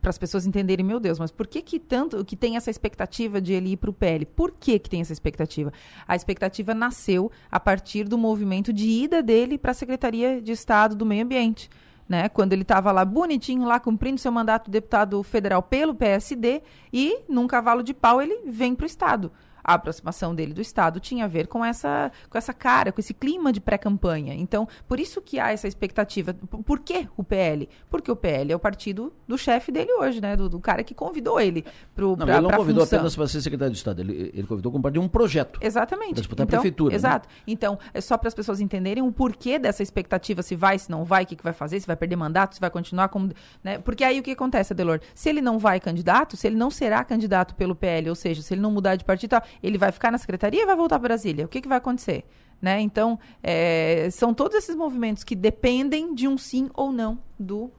para 0.00 0.10
as 0.10 0.18
pessoas 0.18 0.46
entenderem, 0.46 0.84
meu 0.84 1.00
Deus, 1.00 1.18
mas 1.18 1.30
por 1.30 1.46
que 1.46 1.62
que 1.62 1.78
tanto 1.78 2.22
que 2.24 2.36
tem 2.36 2.56
essa 2.56 2.70
expectativa 2.70 3.40
de 3.40 3.54
ele 3.54 3.70
ir 3.70 3.78
para 3.78 3.88
o 3.88 3.92
PL? 3.92 4.26
Por 4.26 4.50
que 4.52 4.78
que 4.78 4.90
tem 4.90 5.00
essa 5.00 5.14
expectativa? 5.14 5.72
A 6.06 6.14
expectativa 6.14 6.74
nasceu 6.74 7.32
a 7.50 7.58
partir 7.58 8.04
do 8.04 8.18
movimento 8.18 8.72
de 8.72 8.86
ida 8.86 9.22
dele 9.22 9.56
para 9.56 9.70
a 9.70 9.74
Secretaria 9.74 10.42
de 10.42 10.52
Estado 10.52 10.94
do 10.94 11.06
Meio 11.06 11.24
Ambiente. 11.24 11.70
Né, 12.06 12.28
quando 12.28 12.52
ele 12.52 12.60
estava 12.60 12.92
lá 12.92 13.02
bonitinho, 13.02 13.64
lá 13.64 13.80
cumprindo 13.80 14.20
seu 14.20 14.30
mandato 14.30 14.66
de 14.66 14.72
deputado 14.72 15.22
federal 15.22 15.62
pelo 15.62 15.94
PSD, 15.94 16.60
e 16.92 17.20
num 17.26 17.46
cavalo 17.46 17.82
de 17.82 17.94
pau 17.94 18.20
ele 18.20 18.42
vem 18.44 18.74
para 18.74 18.84
o 18.84 18.86
Estado 18.86 19.32
a 19.64 19.74
aproximação 19.74 20.34
dele 20.34 20.52
do 20.52 20.60
Estado 20.60 21.00
tinha 21.00 21.24
a 21.24 21.28
ver 21.28 21.46
com 21.46 21.64
essa, 21.64 22.12
com 22.28 22.36
essa 22.36 22.52
cara, 22.52 22.92
com 22.92 23.00
esse 23.00 23.14
clima 23.14 23.52
de 23.52 23.60
pré-campanha. 23.60 24.34
Então, 24.34 24.68
por 24.86 25.00
isso 25.00 25.20
que 25.22 25.38
há 25.38 25.50
essa 25.52 25.66
expectativa. 25.66 26.34
Por 26.34 26.80
que 26.80 27.08
o 27.16 27.24
PL? 27.24 27.68
Porque 27.88 28.10
o 28.10 28.16
PL 28.16 28.52
é 28.52 28.56
o 28.56 28.58
partido 28.58 29.12
do 29.26 29.38
chefe 29.38 29.72
dele 29.72 29.92
hoje, 29.94 30.20
né? 30.20 30.36
Do, 30.36 30.48
do 30.48 30.60
cara 30.60 30.84
que 30.84 30.94
convidou 30.94 31.40
ele 31.40 31.64
para 31.94 32.04
Não, 32.04 32.16
pra, 32.16 32.34
ele 32.34 32.40
não 32.42 32.50
convidou 32.50 32.82
função. 32.82 32.98
apenas 32.98 33.16
para 33.16 33.26
ser 33.26 33.40
secretário 33.40 33.72
de 33.72 33.78
Estado, 33.78 34.00
ele, 34.00 34.30
ele 34.34 34.46
convidou 34.46 34.70
como 34.70 34.82
parte 34.82 34.94
de 34.94 35.00
um 35.00 35.08
projeto. 35.08 35.58
Exatamente. 35.62 36.12
Para 36.12 36.20
disputar 36.20 36.46
então, 36.46 36.58
a 36.58 36.60
prefeitura. 36.60 36.90
Né? 36.90 36.96
Exato. 36.96 37.28
Né? 37.28 37.34
Então, 37.46 37.78
é 37.92 38.00
só 38.00 38.18
para 38.18 38.28
as 38.28 38.34
pessoas 38.34 38.60
entenderem 38.60 39.02
o 39.02 39.10
porquê 39.10 39.58
dessa 39.58 39.82
expectativa, 39.82 40.42
se 40.42 40.54
vai, 40.54 40.78
se 40.78 40.90
não 40.90 41.04
vai, 41.04 41.24
o 41.24 41.26
que, 41.26 41.36
que 41.36 41.44
vai 41.44 41.52
fazer, 41.52 41.80
se 41.80 41.86
vai 41.86 41.96
perder 41.96 42.16
mandato, 42.16 42.54
se 42.54 42.60
vai 42.60 42.70
continuar 42.70 43.08
como. 43.08 43.30
Né? 43.62 43.78
Porque 43.78 44.04
aí 44.04 44.20
o 44.20 44.22
que 44.22 44.32
acontece, 44.32 44.72
Adelor? 44.72 45.00
Se 45.14 45.28
ele 45.28 45.40
não 45.40 45.58
vai 45.58 45.80
candidato, 45.80 46.36
se 46.36 46.46
ele 46.46 46.56
não 46.56 46.70
será 46.70 47.04
candidato 47.04 47.54
pelo 47.54 47.74
PL, 47.74 48.08
ou 48.10 48.14
seja, 48.14 48.42
se 48.42 48.52
ele 48.54 48.60
não 48.60 48.70
mudar 48.70 48.96
de 48.96 49.04
partido, 49.04 49.36
ele 49.62 49.78
vai 49.78 49.92
ficar 49.92 50.10
na 50.10 50.18
secretaria 50.18 50.62
e 50.62 50.66
vai 50.66 50.76
voltar 50.76 50.98
para 50.98 51.08
Brasília. 51.08 51.44
O 51.44 51.48
que, 51.48 51.60
que 51.60 51.68
vai 51.68 51.78
acontecer? 51.78 52.24
Né? 52.60 52.80
Então, 52.80 53.18
é, 53.42 54.08
são 54.10 54.32
todos 54.32 54.56
esses 54.56 54.74
movimentos 54.74 55.24
que 55.24 55.34
dependem 55.34 56.14
de 56.14 56.26
um 56.26 56.38
sim 56.38 56.70
ou 56.74 56.92
não 56.92 57.18
do 57.38 57.70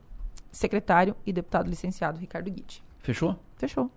secretário 0.52 1.16
e 1.26 1.32
deputado 1.32 1.68
licenciado 1.68 2.18
Ricardo 2.18 2.50
Guide. 2.50 2.82
Fechou? 3.00 3.38
Fechou. 3.56 3.90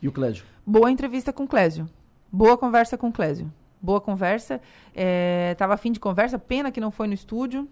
E 0.00 0.08
o 0.08 0.12
Clésio? 0.12 0.44
Boa 0.66 0.90
entrevista 0.90 1.32
com 1.32 1.44
o 1.44 1.48
Clésio. 1.48 1.88
Boa 2.30 2.56
conversa 2.56 2.96
com 2.98 3.08
o 3.08 3.12
Clésio. 3.12 3.52
Boa 3.80 4.00
conversa. 4.00 4.60
É, 4.94 5.54
tava 5.56 5.74
afim 5.74 5.92
de 5.92 6.00
conversa, 6.00 6.38
pena 6.38 6.70
que 6.70 6.80
não 6.80 6.90
foi 6.90 7.06
no 7.06 7.14
estúdio. 7.14 7.68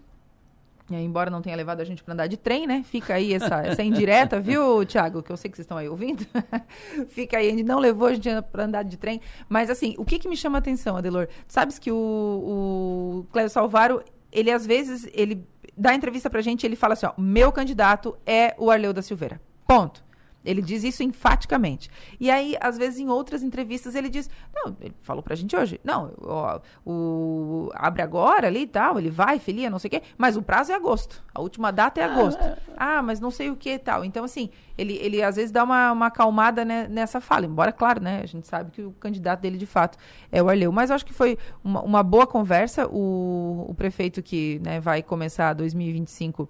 É, 0.91 1.01
embora 1.01 1.29
não 1.29 1.41
tenha 1.41 1.55
levado 1.55 1.79
a 1.79 1.85
gente 1.85 2.03
para 2.03 2.13
andar 2.13 2.27
de 2.27 2.35
trem, 2.35 2.67
né? 2.67 2.83
Fica 2.83 3.13
aí 3.13 3.33
essa, 3.33 3.61
essa 3.65 3.81
indireta, 3.81 4.39
viu, 4.39 4.85
Tiago? 4.85 5.23
Que 5.23 5.31
eu 5.31 5.37
sei 5.37 5.49
que 5.49 5.55
vocês 5.55 5.63
estão 5.63 5.77
aí 5.77 5.87
ouvindo. 5.87 6.25
Fica 7.07 7.37
aí, 7.37 7.47
ele 7.47 7.63
não 7.63 7.79
levou 7.79 8.09
a 8.09 8.13
gente 8.13 8.29
para 8.51 8.65
andar 8.65 8.83
de 8.83 8.97
trem. 8.97 9.21
Mas, 9.47 9.69
assim, 9.69 9.95
o 9.97 10.03
que, 10.03 10.19
que 10.19 10.27
me 10.27 10.35
chama 10.35 10.57
a 10.57 10.59
atenção, 10.59 10.97
Adelor? 10.97 11.27
Sabes 11.47 11.79
que 11.79 11.91
o, 11.91 11.95
o 11.95 13.25
Cléo 13.31 13.49
Salvaro, 13.49 14.03
ele 14.31 14.51
às 14.51 14.65
vezes, 14.65 15.07
ele 15.13 15.47
dá 15.77 15.93
entrevista 15.93 16.29
pra 16.29 16.41
gente 16.41 16.65
ele 16.65 16.75
fala 16.75 16.93
assim, 16.93 17.05
ó, 17.05 17.13
meu 17.17 17.51
candidato 17.51 18.17
é 18.25 18.53
o 18.57 18.69
Arleu 18.69 18.93
da 18.93 19.01
Silveira. 19.01 19.39
Ponto. 19.65 20.03
Ele 20.45 20.61
diz 20.61 20.83
isso 20.83 21.03
enfaticamente. 21.03 21.89
E 22.19 22.29
aí, 22.29 22.55
às 22.59 22.77
vezes, 22.77 22.99
em 22.99 23.09
outras 23.09 23.43
entrevistas, 23.43 23.95
ele 23.95 24.09
diz: 24.09 24.29
Não, 24.53 24.75
ele 24.81 24.93
falou 25.01 25.23
pra 25.23 25.35
gente 25.35 25.55
hoje, 25.55 25.79
não, 25.83 26.13
ó, 26.21 26.59
o 26.85 27.69
abre 27.73 28.01
agora 28.01 28.47
ali 28.47 28.61
e 28.61 28.67
tal, 28.67 28.99
ele 28.99 29.09
vai, 29.09 29.39
filia, 29.39 29.69
não 29.69 29.79
sei 29.79 29.87
o 29.87 29.91
quê, 29.91 30.01
mas 30.17 30.35
o 30.35 30.41
prazo 30.41 30.71
é 30.71 30.75
agosto. 30.75 31.23
A 31.33 31.41
última 31.41 31.71
data 31.71 32.01
é 32.01 32.03
agosto. 32.03 32.43
Ah, 32.75 33.01
mas 33.01 33.19
não 33.19 33.31
sei 33.31 33.49
o 33.49 33.55
que 33.55 33.73
e 33.73 33.79
tal. 33.79 34.03
Então, 34.03 34.23
assim, 34.23 34.49
ele, 34.77 34.97
ele 34.97 35.21
às 35.21 35.35
vezes 35.35 35.51
dá 35.51 35.63
uma, 35.63 35.91
uma 35.91 36.07
acalmada 36.07 36.65
né, 36.65 36.87
nessa 36.89 37.21
fala, 37.21 37.45
embora, 37.45 37.71
claro, 37.71 38.01
né? 38.01 38.21
A 38.21 38.25
gente 38.25 38.47
sabe 38.47 38.71
que 38.71 38.81
o 38.81 38.91
candidato 38.91 39.41
dele, 39.41 39.57
de 39.57 39.65
fato, 39.65 39.97
é 40.31 40.41
o 40.41 40.49
Arleu. 40.49 40.71
Mas 40.71 40.89
eu 40.89 40.95
acho 40.95 41.05
que 41.05 41.13
foi 41.13 41.37
uma, 41.63 41.81
uma 41.81 42.03
boa 42.03 42.27
conversa. 42.27 42.87
O, 42.87 43.65
o 43.69 43.73
prefeito 43.73 44.21
que 44.21 44.59
né, 44.63 44.79
vai 44.79 45.01
começar 45.01 45.53
2025 45.53 46.49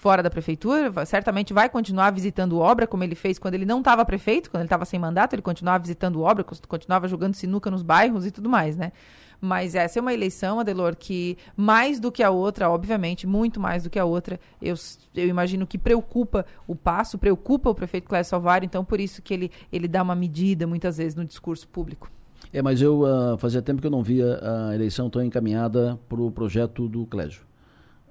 fora 0.00 0.22
da 0.22 0.30
prefeitura, 0.30 1.04
certamente 1.04 1.52
vai 1.52 1.68
continuar 1.68 2.10
visitando 2.10 2.58
obra, 2.58 2.86
como 2.86 3.04
ele 3.04 3.14
fez 3.14 3.38
quando 3.38 3.52
ele 3.52 3.66
não 3.66 3.80
estava 3.80 4.02
prefeito, 4.02 4.50
quando 4.50 4.62
ele 4.62 4.66
estava 4.66 4.86
sem 4.86 4.98
mandato, 4.98 5.34
ele 5.34 5.42
continuava 5.42 5.78
visitando 5.78 6.22
obra, 6.22 6.42
continuava 6.42 7.06
jogando 7.06 7.34
sinuca 7.34 7.70
nos 7.70 7.82
bairros 7.82 8.24
e 8.24 8.30
tudo 8.30 8.48
mais, 8.48 8.78
né? 8.78 8.92
Mas 9.38 9.74
essa 9.74 9.98
é 9.98 10.00
uma 10.00 10.14
eleição, 10.14 10.58
Adelor, 10.58 10.96
que 10.96 11.36
mais 11.54 12.00
do 12.00 12.10
que 12.10 12.22
a 12.22 12.30
outra, 12.30 12.70
obviamente, 12.70 13.26
muito 13.26 13.60
mais 13.60 13.82
do 13.82 13.90
que 13.90 13.98
a 13.98 14.04
outra, 14.06 14.40
eu, 14.60 14.74
eu 15.14 15.28
imagino 15.28 15.66
que 15.66 15.76
preocupa 15.76 16.46
o 16.66 16.74
passo, 16.74 17.18
preocupa 17.18 17.68
o 17.68 17.74
prefeito 17.74 18.08
Clécio 18.08 18.30
Salvário, 18.30 18.64
então 18.64 18.82
por 18.82 19.00
isso 19.00 19.20
que 19.20 19.34
ele, 19.34 19.50
ele 19.70 19.86
dá 19.86 20.02
uma 20.02 20.14
medida, 20.14 20.66
muitas 20.66 20.96
vezes, 20.96 21.14
no 21.14 21.26
discurso 21.26 21.68
público. 21.68 22.10
É, 22.50 22.62
mas 22.62 22.80
eu 22.80 23.02
uh, 23.02 23.36
fazia 23.36 23.60
tempo 23.60 23.82
que 23.82 23.86
eu 23.86 23.90
não 23.90 24.02
via 24.02 24.40
a 24.42 24.74
eleição 24.74 25.10
tão 25.10 25.22
encaminhada 25.22 26.00
para 26.08 26.22
o 26.22 26.30
projeto 26.30 26.88
do 26.88 27.04
Clésio. 27.04 27.49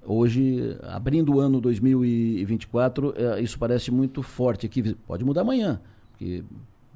Hoje, 0.06 0.78
abrindo 0.84 1.36
o 1.36 1.40
ano 1.40 1.60
2024, 1.62 3.14
é, 3.16 3.42
isso 3.42 3.60
parece 3.60 3.92
muito 3.92 4.24
forte 4.24 4.66
aqui. 4.66 4.96
Pode 5.08 5.24
mudar 5.24 5.42
amanhã, 5.42 5.80
porque 6.12 6.44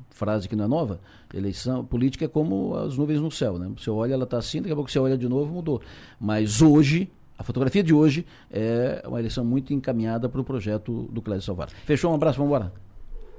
frase 0.10 0.48
que 0.48 0.56
não 0.56 0.66
é 0.66 0.68
nova, 0.68 1.00
eleição 1.34 1.84
política 1.84 2.26
é 2.26 2.28
como 2.28 2.76
as 2.76 2.98
nuvens 2.98 3.20
no 3.20 3.32
céu, 3.32 3.58
né? 3.58 3.72
Você 3.76 3.90
olha, 3.90 4.14
ela 4.14 4.24
está 4.24 4.38
assim, 4.38 4.62
daqui 4.62 4.72
a 4.72 4.76
pouco 4.76 4.90
você 4.90 5.00
olha 5.00 5.18
de 5.18 5.28
novo, 5.28 5.54
mudou. 5.54 5.82
Mas 6.20 6.62
hoje, 6.62 7.12
a 7.38 7.44
fotografia 7.44 7.84
de 7.84 7.94
hoje 7.94 8.26
é 8.52 9.04
uma 9.06 9.20
eleição 9.20 9.44
muito 9.44 9.74
encaminhada 9.74 10.30
para 10.30 10.40
o 10.40 10.44
projeto 10.44 11.10
do 11.12 11.22
Clédio 11.22 11.44
Salvar. 11.44 11.70
Fechou? 11.86 12.12
Um 12.12 12.16
abraço, 12.16 12.38
vamos 12.38 12.52
embora. 12.56 12.72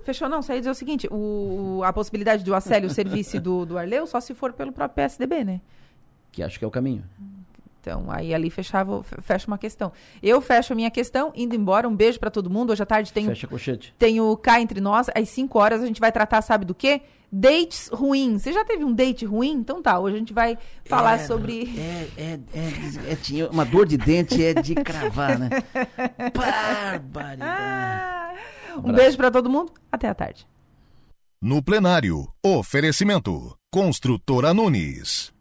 Fechou, 0.05 0.28
não. 0.28 0.43
Só 0.43 0.53
ia 0.53 0.61
dizer 0.61 0.70
o 0.70 0.74
seguinte: 0.74 1.09
o, 1.11 1.81
a 1.85 1.93
possibilidade 1.93 2.45
do 2.45 2.55
Acélio 2.55 2.91
serviço 2.91 3.41
do, 3.41 3.65
do 3.65 3.78
Arleu 3.78 4.07
só 4.07 4.20
se 4.20 4.35
for 4.35 4.53
pelo 4.53 4.73
próprio 4.73 4.97
PSDB, 4.97 5.45
né? 5.45 5.61
Que 6.31 6.43
acho 6.43 6.59
que 6.59 6.65
é 6.65 6.69
o 6.69 6.70
caminho. 6.70 7.05
Então, 7.85 8.06
aí 8.09 8.32
ali 8.32 8.48
fechava, 8.48 9.02
fecha 9.02 9.47
uma 9.47 9.59
questão. 9.59 9.93
Eu 10.23 10.40
fecho 10.40 10.73
a 10.73 10.77
minha 10.77 10.90
questão, 10.90 11.31
indo 11.36 11.55
embora. 11.55 11.86
Um 11.86 11.94
beijo 11.94 12.19
para 12.19 12.31
todo 12.31 12.48
mundo. 12.48 12.70
Hoje 12.70 12.82
à 12.82 12.86
tarde 12.86 13.12
tenho. 13.12 13.28
Fecha 13.28 13.47
cochete. 13.47 13.94
Tenho 13.98 14.35
cá 14.39 14.59
entre 14.59 14.81
nós. 14.81 15.11
Às 15.15 15.28
5 15.28 15.59
horas 15.59 15.82
a 15.82 15.86
gente 15.86 16.01
vai 16.01 16.11
tratar, 16.11 16.40
sabe 16.40 16.65
do 16.65 16.74
quê? 16.74 17.02
Dates 17.31 17.90
ruins. 17.93 18.40
Você 18.40 18.55
já 18.55 18.65
teve 18.65 18.85
um 18.85 18.93
date 18.94 19.27
ruim? 19.27 19.52
Então 19.52 19.82
tá, 19.82 19.98
hoje 19.98 20.16
a 20.16 20.19
gente 20.19 20.32
vai 20.32 20.56
falar 20.86 21.16
é, 21.16 21.27
sobre. 21.27 21.74
É, 21.77 22.09
é, 22.16 22.40
é, 22.55 23.12
é, 23.12 23.16
tinha 23.16 23.51
uma 23.51 23.66
dor 23.66 23.86
de 23.86 23.98
dente 23.98 24.43
é 24.43 24.55
de 24.55 24.74
cravar, 24.77 25.39
né? 25.39 25.51
Barbaridade. 26.32 27.43
Ah, 27.43 28.35
um, 28.82 28.89
um 28.89 28.93
beijo 28.94 29.19
para 29.19 29.31
todo 29.31 29.51
mundo. 29.51 29.73
Até 29.93 30.09
a 30.09 30.15
tarde. 30.15 30.47
No 31.43 31.62
plenário, 31.62 32.27
oferecimento. 32.43 33.55
Construtora 33.70 34.55
Nunes. 34.55 35.34